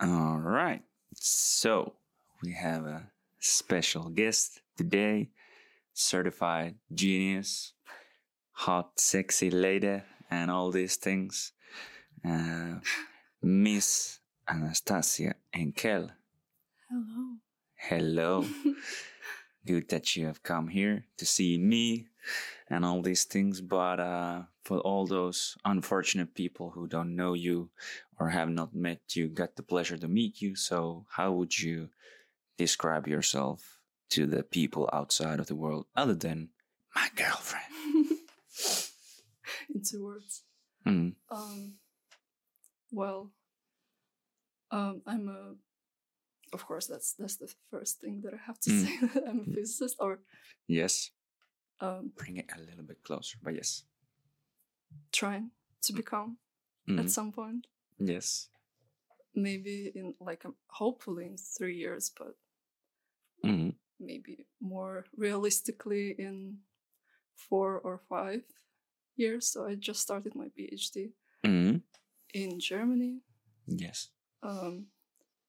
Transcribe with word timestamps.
All 0.00 0.38
right. 0.38 0.82
So 1.14 1.94
we 2.40 2.52
have 2.52 2.86
a 2.86 3.10
special 3.40 4.10
guest 4.10 4.60
today, 4.76 5.30
certified 5.92 6.76
genius, 6.94 7.72
hot, 8.52 9.00
sexy 9.00 9.50
lady, 9.50 10.02
and 10.30 10.52
all 10.52 10.70
these 10.70 10.94
things. 10.94 11.52
Uh, 12.24 12.76
Miss 13.42 14.20
Anastasia 14.48 15.34
Enckell. 15.52 16.10
Hello. 16.88 17.34
Hello. 17.74 18.44
Good 19.66 19.88
that 19.88 20.14
you 20.14 20.26
have 20.26 20.44
come 20.44 20.68
here 20.68 21.06
to 21.16 21.26
see 21.26 21.58
me 21.58 22.06
and 22.70 22.84
all 22.84 23.02
these 23.02 23.24
things. 23.24 23.60
But 23.60 23.98
uh, 23.98 24.42
for 24.64 24.78
all 24.78 25.06
those 25.08 25.56
unfortunate 25.64 26.34
people 26.34 26.70
who 26.70 26.86
don't 26.86 27.16
know 27.16 27.34
you 27.34 27.70
or 28.18 28.28
have 28.30 28.48
not 28.50 28.74
met 28.74 29.00
you, 29.14 29.28
got 29.28 29.56
the 29.56 29.62
pleasure 29.62 29.96
to 29.98 30.08
meet 30.08 30.40
you. 30.42 30.56
So, 30.56 31.06
how 31.10 31.32
would 31.32 31.58
you 31.58 31.90
describe 32.56 33.06
yourself 33.06 33.78
to 34.10 34.26
the 34.26 34.42
people 34.42 34.88
outside 34.92 35.38
of 35.40 35.46
the 35.46 35.54
world 35.54 35.86
other 35.96 36.14
than 36.14 36.48
my 36.94 37.08
girlfriend? 37.14 37.64
In 39.74 39.82
two 39.82 40.04
words. 40.04 40.42
Mm. 40.86 41.14
Um, 41.30 41.74
well, 42.90 43.30
um, 44.70 45.02
I'm 45.06 45.28
a. 45.28 45.54
Of 46.52 46.66
course, 46.66 46.86
that's 46.86 47.12
that's 47.18 47.36
the 47.36 47.52
first 47.70 48.00
thing 48.00 48.22
that 48.22 48.32
I 48.34 48.38
have 48.46 48.58
to 48.60 48.70
Mm. 48.70 48.84
say. 48.86 49.06
that 49.14 49.28
I'm 49.28 49.40
a 49.40 49.44
physicist, 49.44 49.96
or 50.00 50.20
Yes. 50.66 51.10
um, 51.80 52.12
Bring 52.16 52.38
it 52.38 52.46
a 52.56 52.60
little 52.60 52.84
bit 52.84 53.02
closer, 53.04 53.38
but 53.42 53.54
yes. 53.54 53.84
trying 55.12 55.50
to 55.82 55.92
become 55.92 56.38
Mm. 56.88 57.00
at 57.00 57.10
some 57.10 57.32
point. 57.32 57.66
Yes. 57.98 58.48
Maybe 59.34 59.92
in 59.94 60.14
like 60.20 60.44
um, 60.44 60.54
hopefully 60.68 61.26
in 61.26 61.36
three 61.36 61.76
years, 61.76 62.10
but 62.16 62.34
Mm. 63.44 63.74
maybe 64.00 64.46
more 64.60 65.04
realistically 65.16 66.10
in 66.18 66.58
four 67.36 67.78
or 67.78 67.98
five 68.08 68.42
years. 69.16 69.46
So 69.52 69.64
I 69.66 69.76
just 69.76 70.00
started 70.00 70.34
my 70.34 70.48
PhD 70.48 71.12
Mm. 71.44 71.82
in 72.34 72.58
Germany 72.58 73.20
Yes. 73.66 74.10
um, 74.42 74.86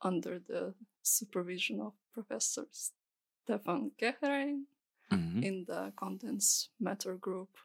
under 0.01 0.37
the 0.39 0.75
supervision 1.01 1.81
of 1.81 1.93
Professor 2.13 2.67
Stefan 2.71 3.91
Kehrein 3.97 4.65
Mm. 5.11 5.43
in 5.43 5.65
the 5.65 5.91
condensed 5.97 6.69
matter 6.79 7.15
group. 7.17 7.57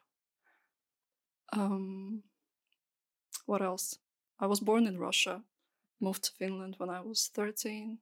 Um, 1.53 2.23
what 3.45 3.61
else? 3.61 3.99
I 4.39 4.47
was 4.47 4.59
born 4.59 4.87
in 4.87 4.99
Russia, 4.99 5.43
moved 5.99 6.23
to 6.25 6.31
Finland 6.37 6.75
when 6.77 6.89
I 6.89 7.01
was 7.01 7.29
13, 7.33 7.99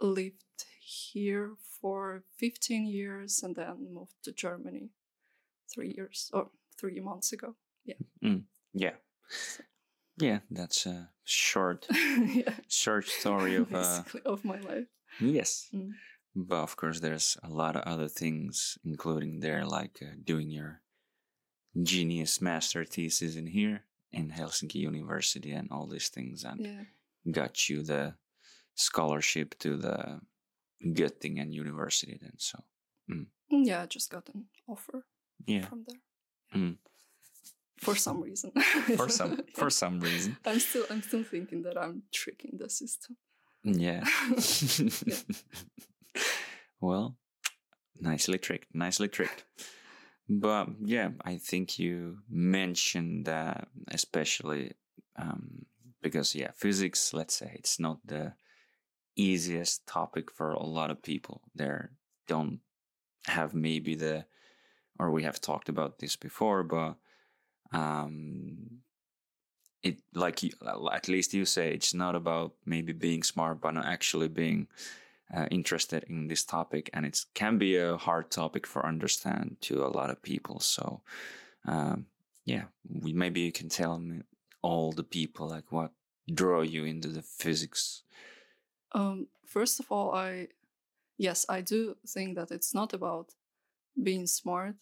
lived 0.00 0.64
here 0.80 1.54
for 1.80 2.24
15 2.38 2.86
years, 2.86 3.42
and 3.42 3.56
then 3.56 3.92
moved 3.92 4.16
to 4.24 4.32
Germany 4.32 4.90
three 5.72 5.94
years 5.96 6.30
or 6.32 6.50
three 6.78 7.00
months 7.00 7.32
ago. 7.32 7.56
Yeah. 7.84 7.96
Yeah, 8.72 8.94
Yeah, 10.18 10.40
that's 10.50 10.86
a 10.86 11.10
short, 11.24 11.86
yeah, 11.90 12.54
short 12.68 13.06
story 13.06 13.56
of 13.56 13.72
uh, 13.74 14.02
of 14.24 14.44
my 14.44 14.60
life. 14.60 14.86
yes. 15.20 15.68
Mm. 15.74 15.92
But 16.36 16.62
of 16.62 16.76
course, 16.76 17.00
there's 17.00 17.36
a 17.42 17.48
lot 17.48 17.76
of 17.76 17.82
other 17.82 18.08
things, 18.08 18.78
including 18.84 19.40
there, 19.40 19.64
like 19.64 19.98
uh, 20.02 20.14
doing 20.24 20.50
your 20.50 20.80
genius 21.82 22.40
master 22.40 22.84
thesis 22.84 23.36
in 23.36 23.46
here 23.46 23.82
in 24.12 24.30
Helsinki 24.30 24.76
University 24.76 25.52
and 25.52 25.68
all 25.70 25.86
these 25.86 26.08
things, 26.08 26.44
and 26.44 26.60
Yeah. 26.60 26.84
got 27.32 27.68
you 27.68 27.82
the 27.82 28.14
scholarship 28.74 29.58
to 29.58 29.76
the 29.76 30.20
Göttingen 30.84 31.52
University. 31.52 32.18
Then, 32.20 32.34
so 32.38 32.58
Mm, 33.10 33.26
Yeah, 33.50 33.82
I 33.82 33.86
just 33.86 34.10
got 34.10 34.28
an 34.34 34.46
offer 34.66 35.04
yeah, 35.46 35.66
from 35.66 35.84
there. 35.86 36.00
Mm. 36.54 36.78
For 37.78 37.94
some 37.96 38.22
reason. 38.22 38.52
for 38.96 39.08
some 39.10 39.30
Yeah. 39.32 39.42
for 39.54 39.70
some 39.70 40.00
reason, 40.00 40.36
I'm 40.46 40.58
still 40.60 40.86
I'm 40.90 41.02
still 41.02 41.24
thinking 41.24 41.62
that 41.64 41.76
I'm 41.76 42.02
tricking 42.12 42.56
the 42.58 42.70
system. 42.70 43.16
yeah. 43.62 44.04
well, 46.80 47.16
nicely 48.00 48.38
tricked, 48.38 48.74
nicely 48.74 49.08
tricked. 49.08 49.44
But 50.28 50.68
yeah, 50.82 51.10
I 51.24 51.36
think 51.36 51.78
you 51.78 52.18
mentioned 52.30 53.26
that, 53.26 53.68
especially 53.88 54.72
um, 55.16 55.66
because, 56.02 56.34
yeah, 56.34 56.50
physics, 56.54 57.12
let's 57.12 57.34
say, 57.34 57.52
it's 57.54 57.78
not 57.78 57.98
the 58.04 58.34
easiest 59.16 59.86
topic 59.86 60.30
for 60.30 60.52
a 60.52 60.62
lot 60.62 60.90
of 60.90 61.02
people. 61.02 61.42
They 61.54 61.70
don't 62.26 62.60
have 63.26 63.54
maybe 63.54 63.94
the, 63.94 64.24
or 64.98 65.10
we 65.10 65.22
have 65.24 65.40
talked 65.40 65.68
about 65.68 65.98
this 65.98 66.16
before, 66.16 66.62
but 66.62 66.96
um, 67.72 68.80
it 69.82 69.98
like 70.14 70.42
you, 70.42 70.50
at 70.92 71.08
least 71.08 71.34
you 71.34 71.44
say 71.44 71.72
it's 71.72 71.94
not 71.94 72.14
about 72.14 72.54
maybe 72.64 72.92
being 72.92 73.22
smart, 73.22 73.60
but 73.60 73.72
not 73.74 73.86
actually 73.86 74.28
being 74.28 74.68
uh, 75.32 75.46
interested 75.50 76.04
in 76.08 76.28
this 76.28 76.44
topic, 76.44 76.90
and 76.92 77.06
it 77.06 77.24
can 77.34 77.58
be 77.58 77.76
a 77.76 77.96
hard 77.96 78.30
topic 78.30 78.66
for 78.66 78.86
understand 78.86 79.56
to 79.62 79.84
a 79.84 79.88
lot 79.88 80.10
of 80.10 80.22
people. 80.22 80.60
So, 80.60 81.02
um, 81.66 82.06
yeah, 82.44 82.64
we 82.88 83.12
maybe 83.12 83.40
you 83.40 83.52
can 83.52 83.68
tell 83.68 83.98
me 83.98 84.22
all 84.62 84.92
the 84.92 85.04
people 85.04 85.48
like 85.48 85.70
what 85.70 85.92
draw 86.32 86.62
you 86.62 86.84
into 86.84 87.08
the 87.08 87.22
physics. 87.22 88.02
Um, 88.92 89.28
first 89.46 89.80
of 89.80 89.90
all, 89.90 90.14
I 90.14 90.48
yes, 91.18 91.46
I 91.48 91.60
do 91.62 91.96
think 92.06 92.36
that 92.36 92.50
it's 92.50 92.74
not 92.74 92.92
about 92.92 93.34
being 94.02 94.26
smart, 94.26 94.76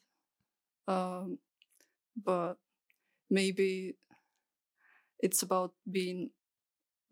um, 0.88 1.38
but 2.16 2.58
maybe 3.30 3.96
it's 5.20 5.42
about 5.42 5.72
being 5.90 6.30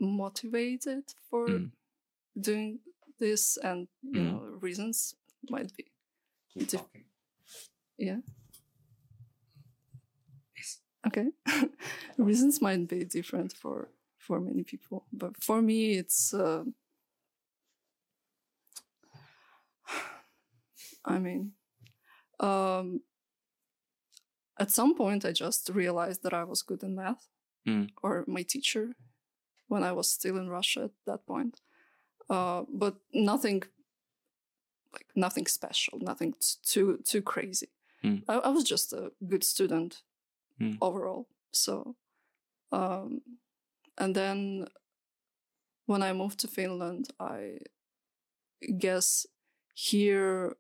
motivated 0.01 1.05
for 1.31 1.47
Mm. 1.49 1.71
doing 2.41 2.81
this, 3.21 3.57
and 3.63 3.89
you 4.03 4.21
Mm. 4.23 4.33
know, 4.33 4.41
reasons 4.63 5.15
might 5.51 5.73
be 5.77 5.85
Keep 6.53 6.69
Dif- 6.69 6.81
talking. 6.81 7.05
yeah. 7.99 8.21
Yes. 10.57 10.81
Okay, 11.07 11.29
reasons 12.19 12.61
might 12.61 12.89
be 12.89 13.05
different 13.05 13.53
for 13.53 13.89
for 14.19 14.41
many 14.41 14.65
people, 14.65 15.07
but 15.13 15.37
for 15.43 15.63
me, 15.63 15.99
it's. 15.99 16.35
Uh, 16.35 16.65
I 21.05 21.19
mean, 21.19 21.53
um, 22.41 23.01
at 24.59 24.71
some 24.71 24.95
point, 24.95 25.25
I 25.25 25.33
just 25.33 25.71
realized 25.71 26.23
that 26.23 26.35
I 26.35 26.45
was 26.45 26.63
good 26.63 26.83
in 26.83 26.95
math, 26.95 27.29
Mm. 27.67 27.91
or 28.03 28.25
my 28.27 28.43
teacher, 28.43 28.95
when 29.69 29.83
I 29.85 29.93
was 29.93 30.09
still 30.09 30.37
in 30.39 30.49
Russia 30.51 30.85
at 30.85 30.93
that 31.07 31.27
point. 31.27 31.61
Uh, 32.31 32.63
but 32.69 32.95
nothing, 33.13 33.63
like 34.93 35.07
nothing 35.17 35.47
special, 35.49 35.99
nothing 36.01 36.33
t- 36.35 36.59
too 36.63 36.99
too 37.05 37.23
crazy. 37.23 37.69
Mm. 38.05 38.23
I, 38.29 38.35
I 38.35 38.49
was 38.49 38.65
just 38.65 38.93
a 38.93 39.13
good 39.29 39.45
student 39.45 40.03
Mm. 40.61 40.77
overall. 40.81 41.27
So, 41.53 41.97
um, 42.71 43.23
and 43.97 44.15
then 44.15 44.67
when 45.87 46.03
I 46.03 46.13
moved 46.13 46.39
to 46.41 46.49
Finland, 46.49 47.09
I 47.19 47.59
guess 48.79 49.27
here 49.75 50.57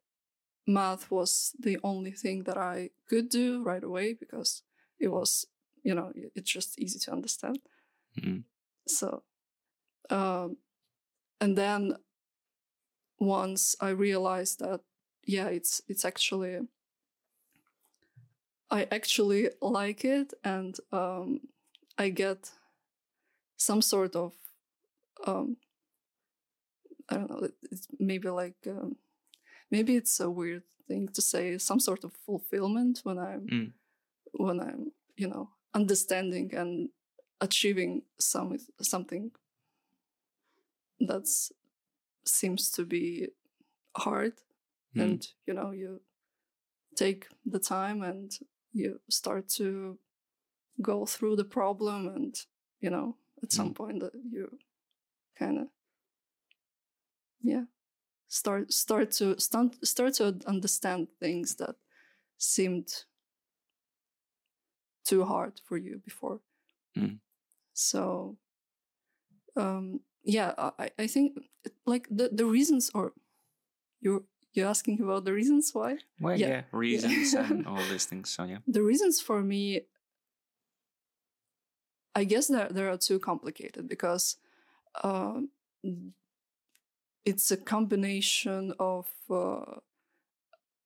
math 0.66 1.10
was 1.10 1.54
the 1.62 1.78
only 1.82 2.12
thing 2.12 2.44
that 2.44 2.56
I 2.56 2.90
could 3.08 3.28
do 3.28 3.62
right 3.62 3.84
away 3.84 4.14
because 4.14 4.62
it 4.98 5.08
was, 5.08 5.46
you 5.84 5.94
know, 5.94 6.12
it's 6.34 6.50
just 6.50 6.78
easy 6.78 6.98
to 7.00 7.12
understand. 7.12 7.58
Mm. 8.18 8.44
So, 8.88 9.22
um, 10.08 10.56
and 11.40 11.56
then 11.56 11.96
once 13.18 13.76
I 13.80 13.90
realized 13.90 14.60
that, 14.60 14.80
yeah, 15.24 15.48
it's 15.48 15.82
it's 15.88 16.04
actually, 16.04 16.60
I 18.70 18.86
actually 18.90 19.50
like 19.60 20.04
it, 20.04 20.32
and 20.44 20.76
um, 20.92 21.40
I 21.98 22.08
get 22.10 22.50
some 23.56 23.82
sort 23.82 24.16
of, 24.16 24.32
um, 25.26 25.56
I 27.08 27.14
don't 27.16 27.30
know, 27.30 27.48
it's 27.70 27.88
maybe 27.98 28.28
like, 28.30 28.56
um, 28.66 28.96
maybe 29.70 29.96
it's 29.96 30.20
a 30.20 30.30
weird 30.30 30.62
thing 30.88 31.08
to 31.08 31.20
say, 31.22 31.58
some 31.58 31.80
sort 31.80 32.04
of 32.04 32.12
fulfillment 32.26 33.00
when 33.04 33.18
I'm, 33.18 33.46
Mm. 33.48 33.72
when 34.32 34.60
I'm, 34.60 34.92
you 35.16 35.28
know, 35.28 35.50
understanding 35.74 36.54
and 36.54 36.90
achieving 37.40 38.02
some 38.18 38.58
something 38.82 39.30
that's 41.00 41.52
seems 42.24 42.70
to 42.70 42.84
be 42.84 43.28
hard 43.96 44.32
Mm. 44.96 45.02
and 45.02 45.28
you 45.46 45.54
know 45.54 45.70
you 45.70 46.00
take 46.96 47.26
the 47.46 47.60
time 47.60 48.02
and 48.02 48.32
you 48.72 49.00
start 49.08 49.48
to 49.48 49.98
go 50.82 51.06
through 51.06 51.36
the 51.36 51.44
problem 51.44 52.08
and 52.08 52.34
you 52.80 52.90
know 52.90 53.16
at 53.42 53.52
some 53.52 53.72
point 53.74 54.00
that 54.00 54.12
you 54.32 54.58
kind 55.38 55.58
of 55.58 55.68
yeah 57.42 57.64
start 58.28 58.72
start 58.72 59.12
to 59.12 59.38
start, 59.38 59.76
start 59.86 60.14
to 60.14 60.36
understand 60.46 61.06
things 61.20 61.54
that 61.56 61.76
seemed 62.38 63.04
too 65.04 65.24
hard 65.24 65.60
for 65.64 65.76
you 65.76 66.00
before 66.04 66.40
Mm. 66.96 67.20
so 67.74 68.36
um 69.56 70.00
yeah 70.24 70.52
i 70.78 70.90
i 70.98 71.06
think 71.06 71.38
like 71.86 72.06
the 72.10 72.28
the 72.32 72.44
reasons 72.44 72.90
or 72.94 73.12
you're 74.00 74.22
you're 74.52 74.68
asking 74.68 75.00
about 75.00 75.24
the 75.24 75.32
reasons 75.32 75.70
why 75.72 75.98
Well, 76.20 76.36
Yeah. 76.38 76.48
yeah, 76.48 76.62
reasons 76.72 77.34
and 77.34 77.66
all 77.66 77.82
these 77.90 78.04
things. 78.06 78.30
So 78.30 78.44
yeah. 78.44 78.58
the 78.66 78.82
reasons 78.82 79.20
for 79.20 79.42
me 79.42 79.86
i 82.14 82.24
guess 82.24 82.48
that 82.48 82.74
there 82.74 82.90
are 82.90 82.98
too 82.98 83.18
complicated 83.18 83.88
because 83.88 84.36
um, 85.04 85.50
it's 87.24 87.50
a 87.50 87.56
combination 87.56 88.72
of 88.78 89.06
uh, 89.30 89.78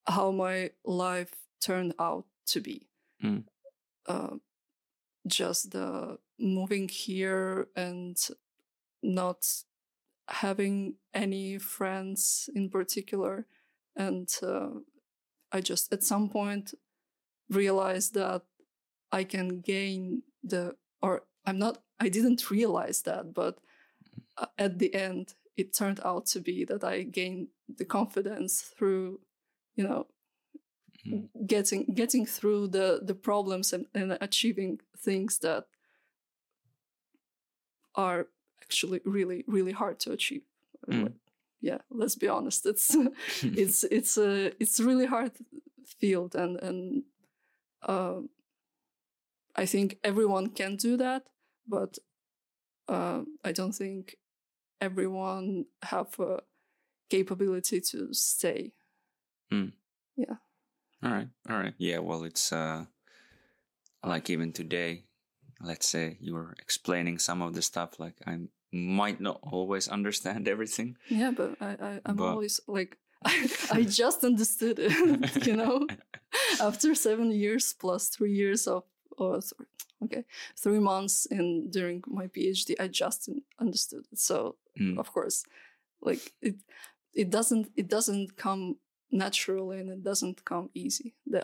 how 0.07 0.31
my 0.31 0.71
life 0.85 1.35
turned 1.61 1.95
out 1.99 2.27
to 2.47 2.61
be 2.61 2.87
Mm. 3.23 3.45
uh, 4.07 4.37
just 5.27 5.71
the 5.71 6.19
moving 6.39 6.89
here 6.89 7.69
and 7.77 8.17
not 9.05 9.47
having 10.29 10.97
any 11.15 11.59
friends 11.59 12.49
in 12.55 12.71
particular 12.71 13.47
and 13.97 14.29
uh, 14.43 14.69
i 15.53 15.61
just 15.61 15.93
at 15.93 16.03
some 16.03 16.29
point 16.29 16.75
realized 17.51 18.15
that 18.15 18.43
i 19.13 19.25
can 19.25 19.61
gain 19.61 20.23
the 20.43 20.75
or 21.03 21.23
i'm 21.47 21.59
not 21.59 21.79
i 22.01 22.09
didn't 22.09 22.51
realize 22.51 23.03
that 23.03 23.35
but 23.35 23.59
uh, 24.39 24.47
at 24.59 24.79
the 24.79 24.95
end 24.95 25.35
it 25.57 25.75
turned 25.75 26.01
out 26.05 26.27
to 26.27 26.41
be 26.41 26.65
that 26.65 26.83
i 26.85 27.03
gained 27.03 27.49
the 27.79 27.85
confidence 27.85 28.63
through 28.63 29.21
you 29.77 29.85
know 29.85 30.07
Mm. 31.07 31.29
getting 31.47 31.85
getting 31.95 32.25
through 32.25 32.69
the 32.69 33.01
the 33.03 33.15
problems 33.15 33.73
and, 33.75 33.87
and 33.95 34.17
achieving 34.23 34.81
things 34.97 35.39
that 35.41 35.67
are 37.95 38.29
actually 38.65 39.01
really 39.05 39.45
really 39.47 39.73
hard 39.73 39.99
to 40.01 40.13
achieve 40.13 40.43
Mm. 40.89 41.15
Yeah 41.61 41.79
let's 41.91 42.15
be 42.17 42.29
honest 42.29 42.67
it's 42.67 42.95
it's 43.43 43.85
it's 43.85 44.19
a 44.19 44.53
it's 44.63 44.79
really 44.81 45.07
hard 45.07 45.33
field 46.01 46.35
and 46.35 46.61
and 46.63 47.05
um 47.89 48.29
i 49.57 49.65
think 49.67 49.97
everyone 50.05 50.49
can 50.49 50.77
do 50.77 50.97
that 50.99 51.23
but 51.67 51.99
uh, 52.89 53.23
i 53.49 53.53
don't 53.53 53.75
think 53.75 54.17
everyone 54.81 55.65
have 55.83 56.21
a 56.21 56.43
capability 57.09 57.81
to 57.81 58.13
stay 58.13 58.73
Mm. 59.53 59.73
Yeah. 60.17 60.37
All 61.03 61.11
right. 61.13 61.29
All 61.49 61.57
right. 61.57 61.75
Yeah. 61.79 61.99
Well, 61.99 62.25
it's 62.25 62.53
uh, 62.53 62.87
like 64.05 64.31
even 64.31 64.53
today, 64.53 65.05
let's 65.65 65.89
say 65.89 66.17
you 66.21 66.35
were 66.35 66.55
explaining 66.59 67.19
some 67.19 67.43
of 67.43 67.55
the 67.55 67.63
stuff. 67.63 67.99
Like 67.99 68.17
I 68.27 68.39
might 68.73 69.21
not 69.21 69.39
always 69.43 69.89
understand 69.89 70.49
everything. 70.49 70.97
yeah 71.09 71.31
but 71.31 71.51
i, 71.61 71.71
I 71.89 72.01
i'm 72.07 72.17
But- 72.17 72.31
always 72.35 72.61
like 72.67 72.99
I, 73.25 73.49
I 73.79 73.83
just 74.03 74.25
understood 74.25 74.79
it 74.81 75.47
you 75.47 75.57
know 75.57 75.87
after 76.61 76.95
seven 76.95 77.31
years 77.31 77.73
plus 77.83 78.09
three 78.09 78.33
years 78.35 78.67
of 78.67 78.83
or 79.17 79.41
sorry, 79.41 79.67
okay 80.05 80.25
three 80.63 80.81
months 80.81 81.27
in 81.31 81.71
during 81.71 82.03
my 82.07 82.27
phd 82.27 82.75
i 82.81 82.89
just 82.89 83.31
understood 83.61 84.05
it 84.13 84.19
so 84.19 84.57
Mm. 84.81 84.99
of 84.99 85.13
course 85.13 85.45
like 86.03 86.33
it 86.43 86.57
it 87.23 87.31
doesn't 87.31 87.67
it 87.77 87.87
doesn't 87.89 88.37
come 88.37 88.63
naturally 89.13 89.79
and 89.81 89.89
it 89.89 90.03
doesn't 90.03 90.45
come 90.45 90.69
easy 90.75 91.15
the 91.33 91.41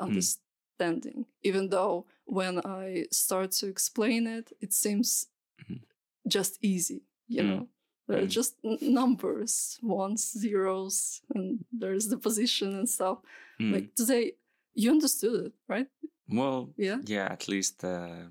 understanding 0.81 1.27
even 1.43 1.69
though 1.71 2.07
when 2.25 2.59
i 2.65 3.07
start 3.11 3.51
to 3.53 3.67
explain 3.67 4.27
it 4.27 4.53
it 4.61 4.73
seems 4.73 5.27
Mhm. 5.59 5.81
just 6.27 6.59
easy 6.63 7.03
you 7.29 7.43
Mm. 7.43 7.49
know 7.49 7.69
there 8.07 8.19
are 8.23 8.27
Mm. 8.27 8.37
just 8.41 8.55
numbers 8.83 9.79
ones 9.83 10.33
zeros 10.41 11.23
and 11.35 11.65
there's 11.81 12.09
the 12.09 12.17
position 12.19 12.69
and 12.79 12.89
stuff 12.89 13.19
Mm. 13.59 13.73
like 13.73 13.95
today 13.95 14.33
you 14.75 14.91
understood 14.91 15.47
it 15.47 15.53
right 15.69 15.89
well, 16.29 16.73
yeah 16.77 16.99
yeah. 17.07 17.33
At 17.33 17.49
least 17.49 17.85
uh, 17.85 18.31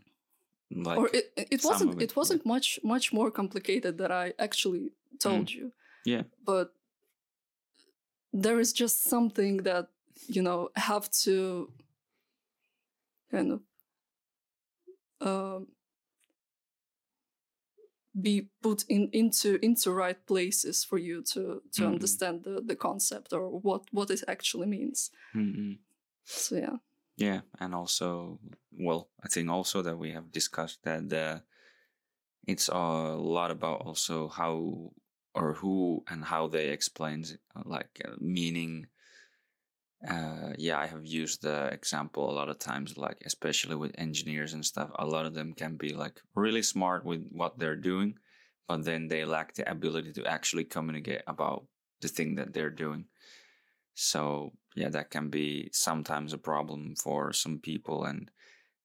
like 0.71 0.97
or 0.99 1.09
it, 1.13 1.25
it 1.55 1.63
wasn't 1.63 1.93
it, 2.01 2.11
it, 2.11 2.15
wasn't 2.15 2.45
much 2.45 2.79
much 2.83 3.11
more 3.13 3.31
complicated 3.31 3.97
that 3.97 4.11
i 4.11 4.33
actually 4.37 4.91
told 5.19 5.51
you 5.51 5.71
yeah. 6.05 6.23
but 6.45 6.67
there 8.43 8.59
is 8.61 8.73
just 8.73 9.03
something 9.03 9.63
that 9.63 9.87
you 10.35 10.41
know 10.41 10.69
have 10.75 11.09
to 11.25 11.67
kind 13.31 13.51
of 13.51 13.61
um, 15.21 15.67
be 18.19 18.49
put 18.61 18.83
in 18.89 19.09
into 19.13 19.59
into 19.63 19.91
right 19.91 20.25
places 20.25 20.83
for 20.83 20.97
you 20.97 21.21
to 21.21 21.61
to 21.71 21.85
Mhm. 21.85 21.87
understand 21.87 22.43
the 22.43 22.61
the 22.61 22.75
concept 22.75 23.31
or 23.33 23.49
what 23.59 23.83
what 23.91 24.09
it 24.09 24.23
actually 24.27 24.67
means 24.67 25.11
Mm-mm. 25.35 25.79
so 26.25 26.55
yeah 26.55 26.77
Yeah, 27.17 27.41
and 27.59 27.75
also, 27.75 28.39
well, 28.71 29.09
I 29.21 29.27
think 29.27 29.49
also 29.49 29.81
that 29.83 29.97
we 29.97 30.11
have 30.13 30.31
discussed 30.31 30.83
that 30.83 31.11
uh, 31.13 31.41
it's 32.47 32.67
a 32.69 32.73
lot 32.77 33.51
about 33.51 33.81
also 33.81 34.27
how 34.27 34.91
or 35.35 35.53
who 35.53 36.03
and 36.07 36.23
how 36.25 36.47
they 36.47 36.69
explain 36.69 37.23
like 37.65 38.01
uh, 38.05 38.15
meaning. 38.19 38.87
Uh, 40.07 40.53
yeah, 40.57 40.79
I 40.79 40.87
have 40.87 41.05
used 41.05 41.41
the 41.41 41.67
example 41.73 42.29
a 42.29 42.31
lot 42.31 42.47
of 42.47 42.57
times, 42.57 42.97
like 42.97 43.21
especially 43.25 43.75
with 43.75 43.91
engineers 43.97 44.53
and 44.53 44.65
stuff. 44.65 44.91
A 44.95 45.05
lot 45.05 45.25
of 45.25 45.33
them 45.33 45.53
can 45.53 45.75
be 45.75 45.93
like 45.93 46.21
really 46.35 46.61
smart 46.61 47.03
with 47.03 47.27
what 47.31 47.59
they're 47.59 47.75
doing, 47.75 48.17
but 48.67 48.85
then 48.85 49.09
they 49.09 49.25
lack 49.25 49.55
the 49.55 49.69
ability 49.69 50.13
to 50.13 50.25
actually 50.25 50.63
communicate 50.63 51.21
about 51.27 51.65
the 52.01 52.07
thing 52.07 52.35
that 52.35 52.53
they're 52.53 52.69
doing. 52.69 53.05
So 53.93 54.53
yeah, 54.75 54.89
that 54.89 55.09
can 55.09 55.29
be 55.29 55.69
sometimes 55.73 56.31
a 56.31 56.37
problem 56.37 56.95
for 56.95 57.33
some 57.33 57.59
people. 57.59 58.05
And 58.05 58.31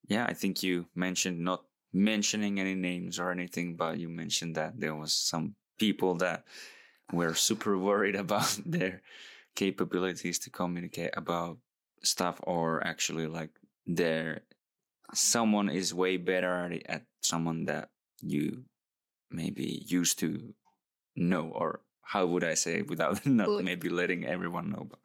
yeah, 0.08 0.26
I 0.28 0.32
think 0.32 0.64
you 0.64 0.86
mentioned 0.96 1.38
not 1.38 1.62
mentioning 1.92 2.58
any 2.58 2.74
names 2.74 3.20
or 3.20 3.30
anything, 3.30 3.76
but 3.76 3.98
you 3.98 4.08
mentioned 4.08 4.56
that 4.56 4.80
there 4.80 4.96
was 4.96 5.12
some 5.12 5.54
people 5.78 6.16
that 6.16 6.44
were 7.12 7.34
super 7.34 7.78
worried 7.88 8.16
about 8.16 8.58
their 8.66 9.02
capabilities 9.54 10.38
to 10.40 10.50
communicate 10.50 11.10
about 11.16 11.58
stuff 12.02 12.40
or 12.42 12.84
actually 12.86 13.26
like 13.26 13.50
there 13.86 14.42
someone 15.14 15.68
is 15.68 15.94
way 15.94 16.16
better 16.16 16.64
at, 16.66 16.72
at 16.86 17.02
someone 17.22 17.64
that 17.66 17.88
you 18.20 18.64
maybe 19.30 19.84
used 19.86 20.18
to 20.18 20.54
know 21.16 21.48
or 21.54 21.80
how 22.02 22.26
would 22.26 22.44
I 22.44 22.54
say 22.54 22.82
without 22.82 23.24
not 23.40 23.48
Like- 23.48 23.64
maybe 23.64 23.88
letting 23.88 24.24
everyone 24.26 24.70
know 24.70 24.86
but 24.90 25.00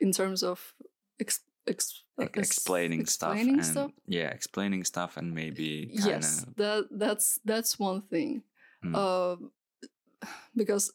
in 0.00 0.12
terms 0.12 0.42
of 0.42 0.74
ex- 1.20 1.40
ex- 1.66 2.02
uh, 2.18 2.22
like 2.22 2.36
ex- 2.38 2.48
explaining, 2.50 3.06
stuff 3.06 3.32
explaining 3.34 3.54
and 3.56 3.66
stuff? 3.66 3.90
yeah 4.06 4.28
explaining 4.28 4.84
stuff 4.84 5.16
and 5.16 5.32
maybe 5.34 5.90
yes 5.92 6.44
that 6.56 6.84
that's 6.90 7.38
that's 7.44 7.78
one 7.78 8.02
thing 8.02 8.42
Mm. 8.84 8.96
um 8.96 9.52
because 10.56 10.92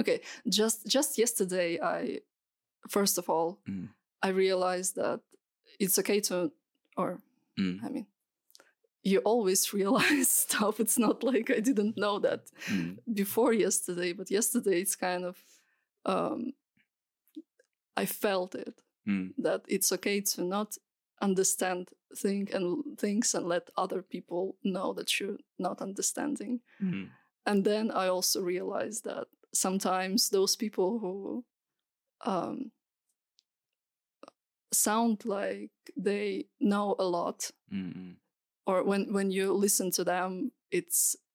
okay 0.00 0.20
just 0.48 0.86
just 0.86 1.18
yesterday 1.18 1.78
i 1.82 2.20
first 2.88 3.18
of 3.18 3.28
all 3.28 3.58
Mm. 3.68 3.88
i 4.22 4.28
realized 4.30 4.94
that 4.96 5.20
it's 5.80 5.98
okay 5.98 6.20
to 6.20 6.52
or 6.96 7.20
Mm. 7.58 7.78
i 7.84 7.88
mean 7.88 8.06
you 9.02 9.20
always 9.24 9.72
realize 9.78 10.30
stuff 10.30 10.80
it's 10.80 10.98
not 10.98 11.22
like 11.22 11.50
i 11.50 11.60
didn't 11.60 11.96
know 11.96 12.18
that 12.20 12.50
Mm. 12.68 12.98
before 13.14 13.52
yesterday 13.54 14.12
but 14.12 14.30
yesterday 14.30 14.80
it's 14.80 14.96
kind 14.96 15.24
of 15.24 15.36
um 16.04 16.52
i 17.96 18.06
felt 18.06 18.54
it 18.54 18.82
Mm. 19.08 19.34
that 19.38 19.60
it's 19.68 19.92
okay 19.92 20.20
to 20.20 20.42
not 20.42 20.76
understand 21.22 21.90
thing 22.22 22.48
and 22.54 22.98
things 22.98 23.34
and 23.34 23.46
let 23.48 23.70
other 23.76 24.02
people 24.02 24.56
know 24.62 24.92
that 24.94 25.20
you're 25.20 25.38
not 25.58 25.80
understanding 25.80 26.60
Mm. 26.80 27.08
and 27.44 27.64
then 27.64 27.90
i 27.90 28.08
also 28.08 28.40
realized 28.42 29.04
that 29.04 29.28
sometimes 29.60 30.28
those 30.30 30.56
people 30.56 30.98
who 30.98 31.44
um, 32.24 32.70
sound 34.72 35.24
like 35.24 35.70
they 35.96 36.46
know 36.60 36.94
a 36.98 37.04
lot 37.04 37.50
Mm. 37.72 38.14
or 38.66 38.84
when 38.84 39.12
when 39.12 39.30
you 39.32 39.52
listen 39.52 39.90
to 39.90 40.04
them 40.04 40.52
it 40.70 40.86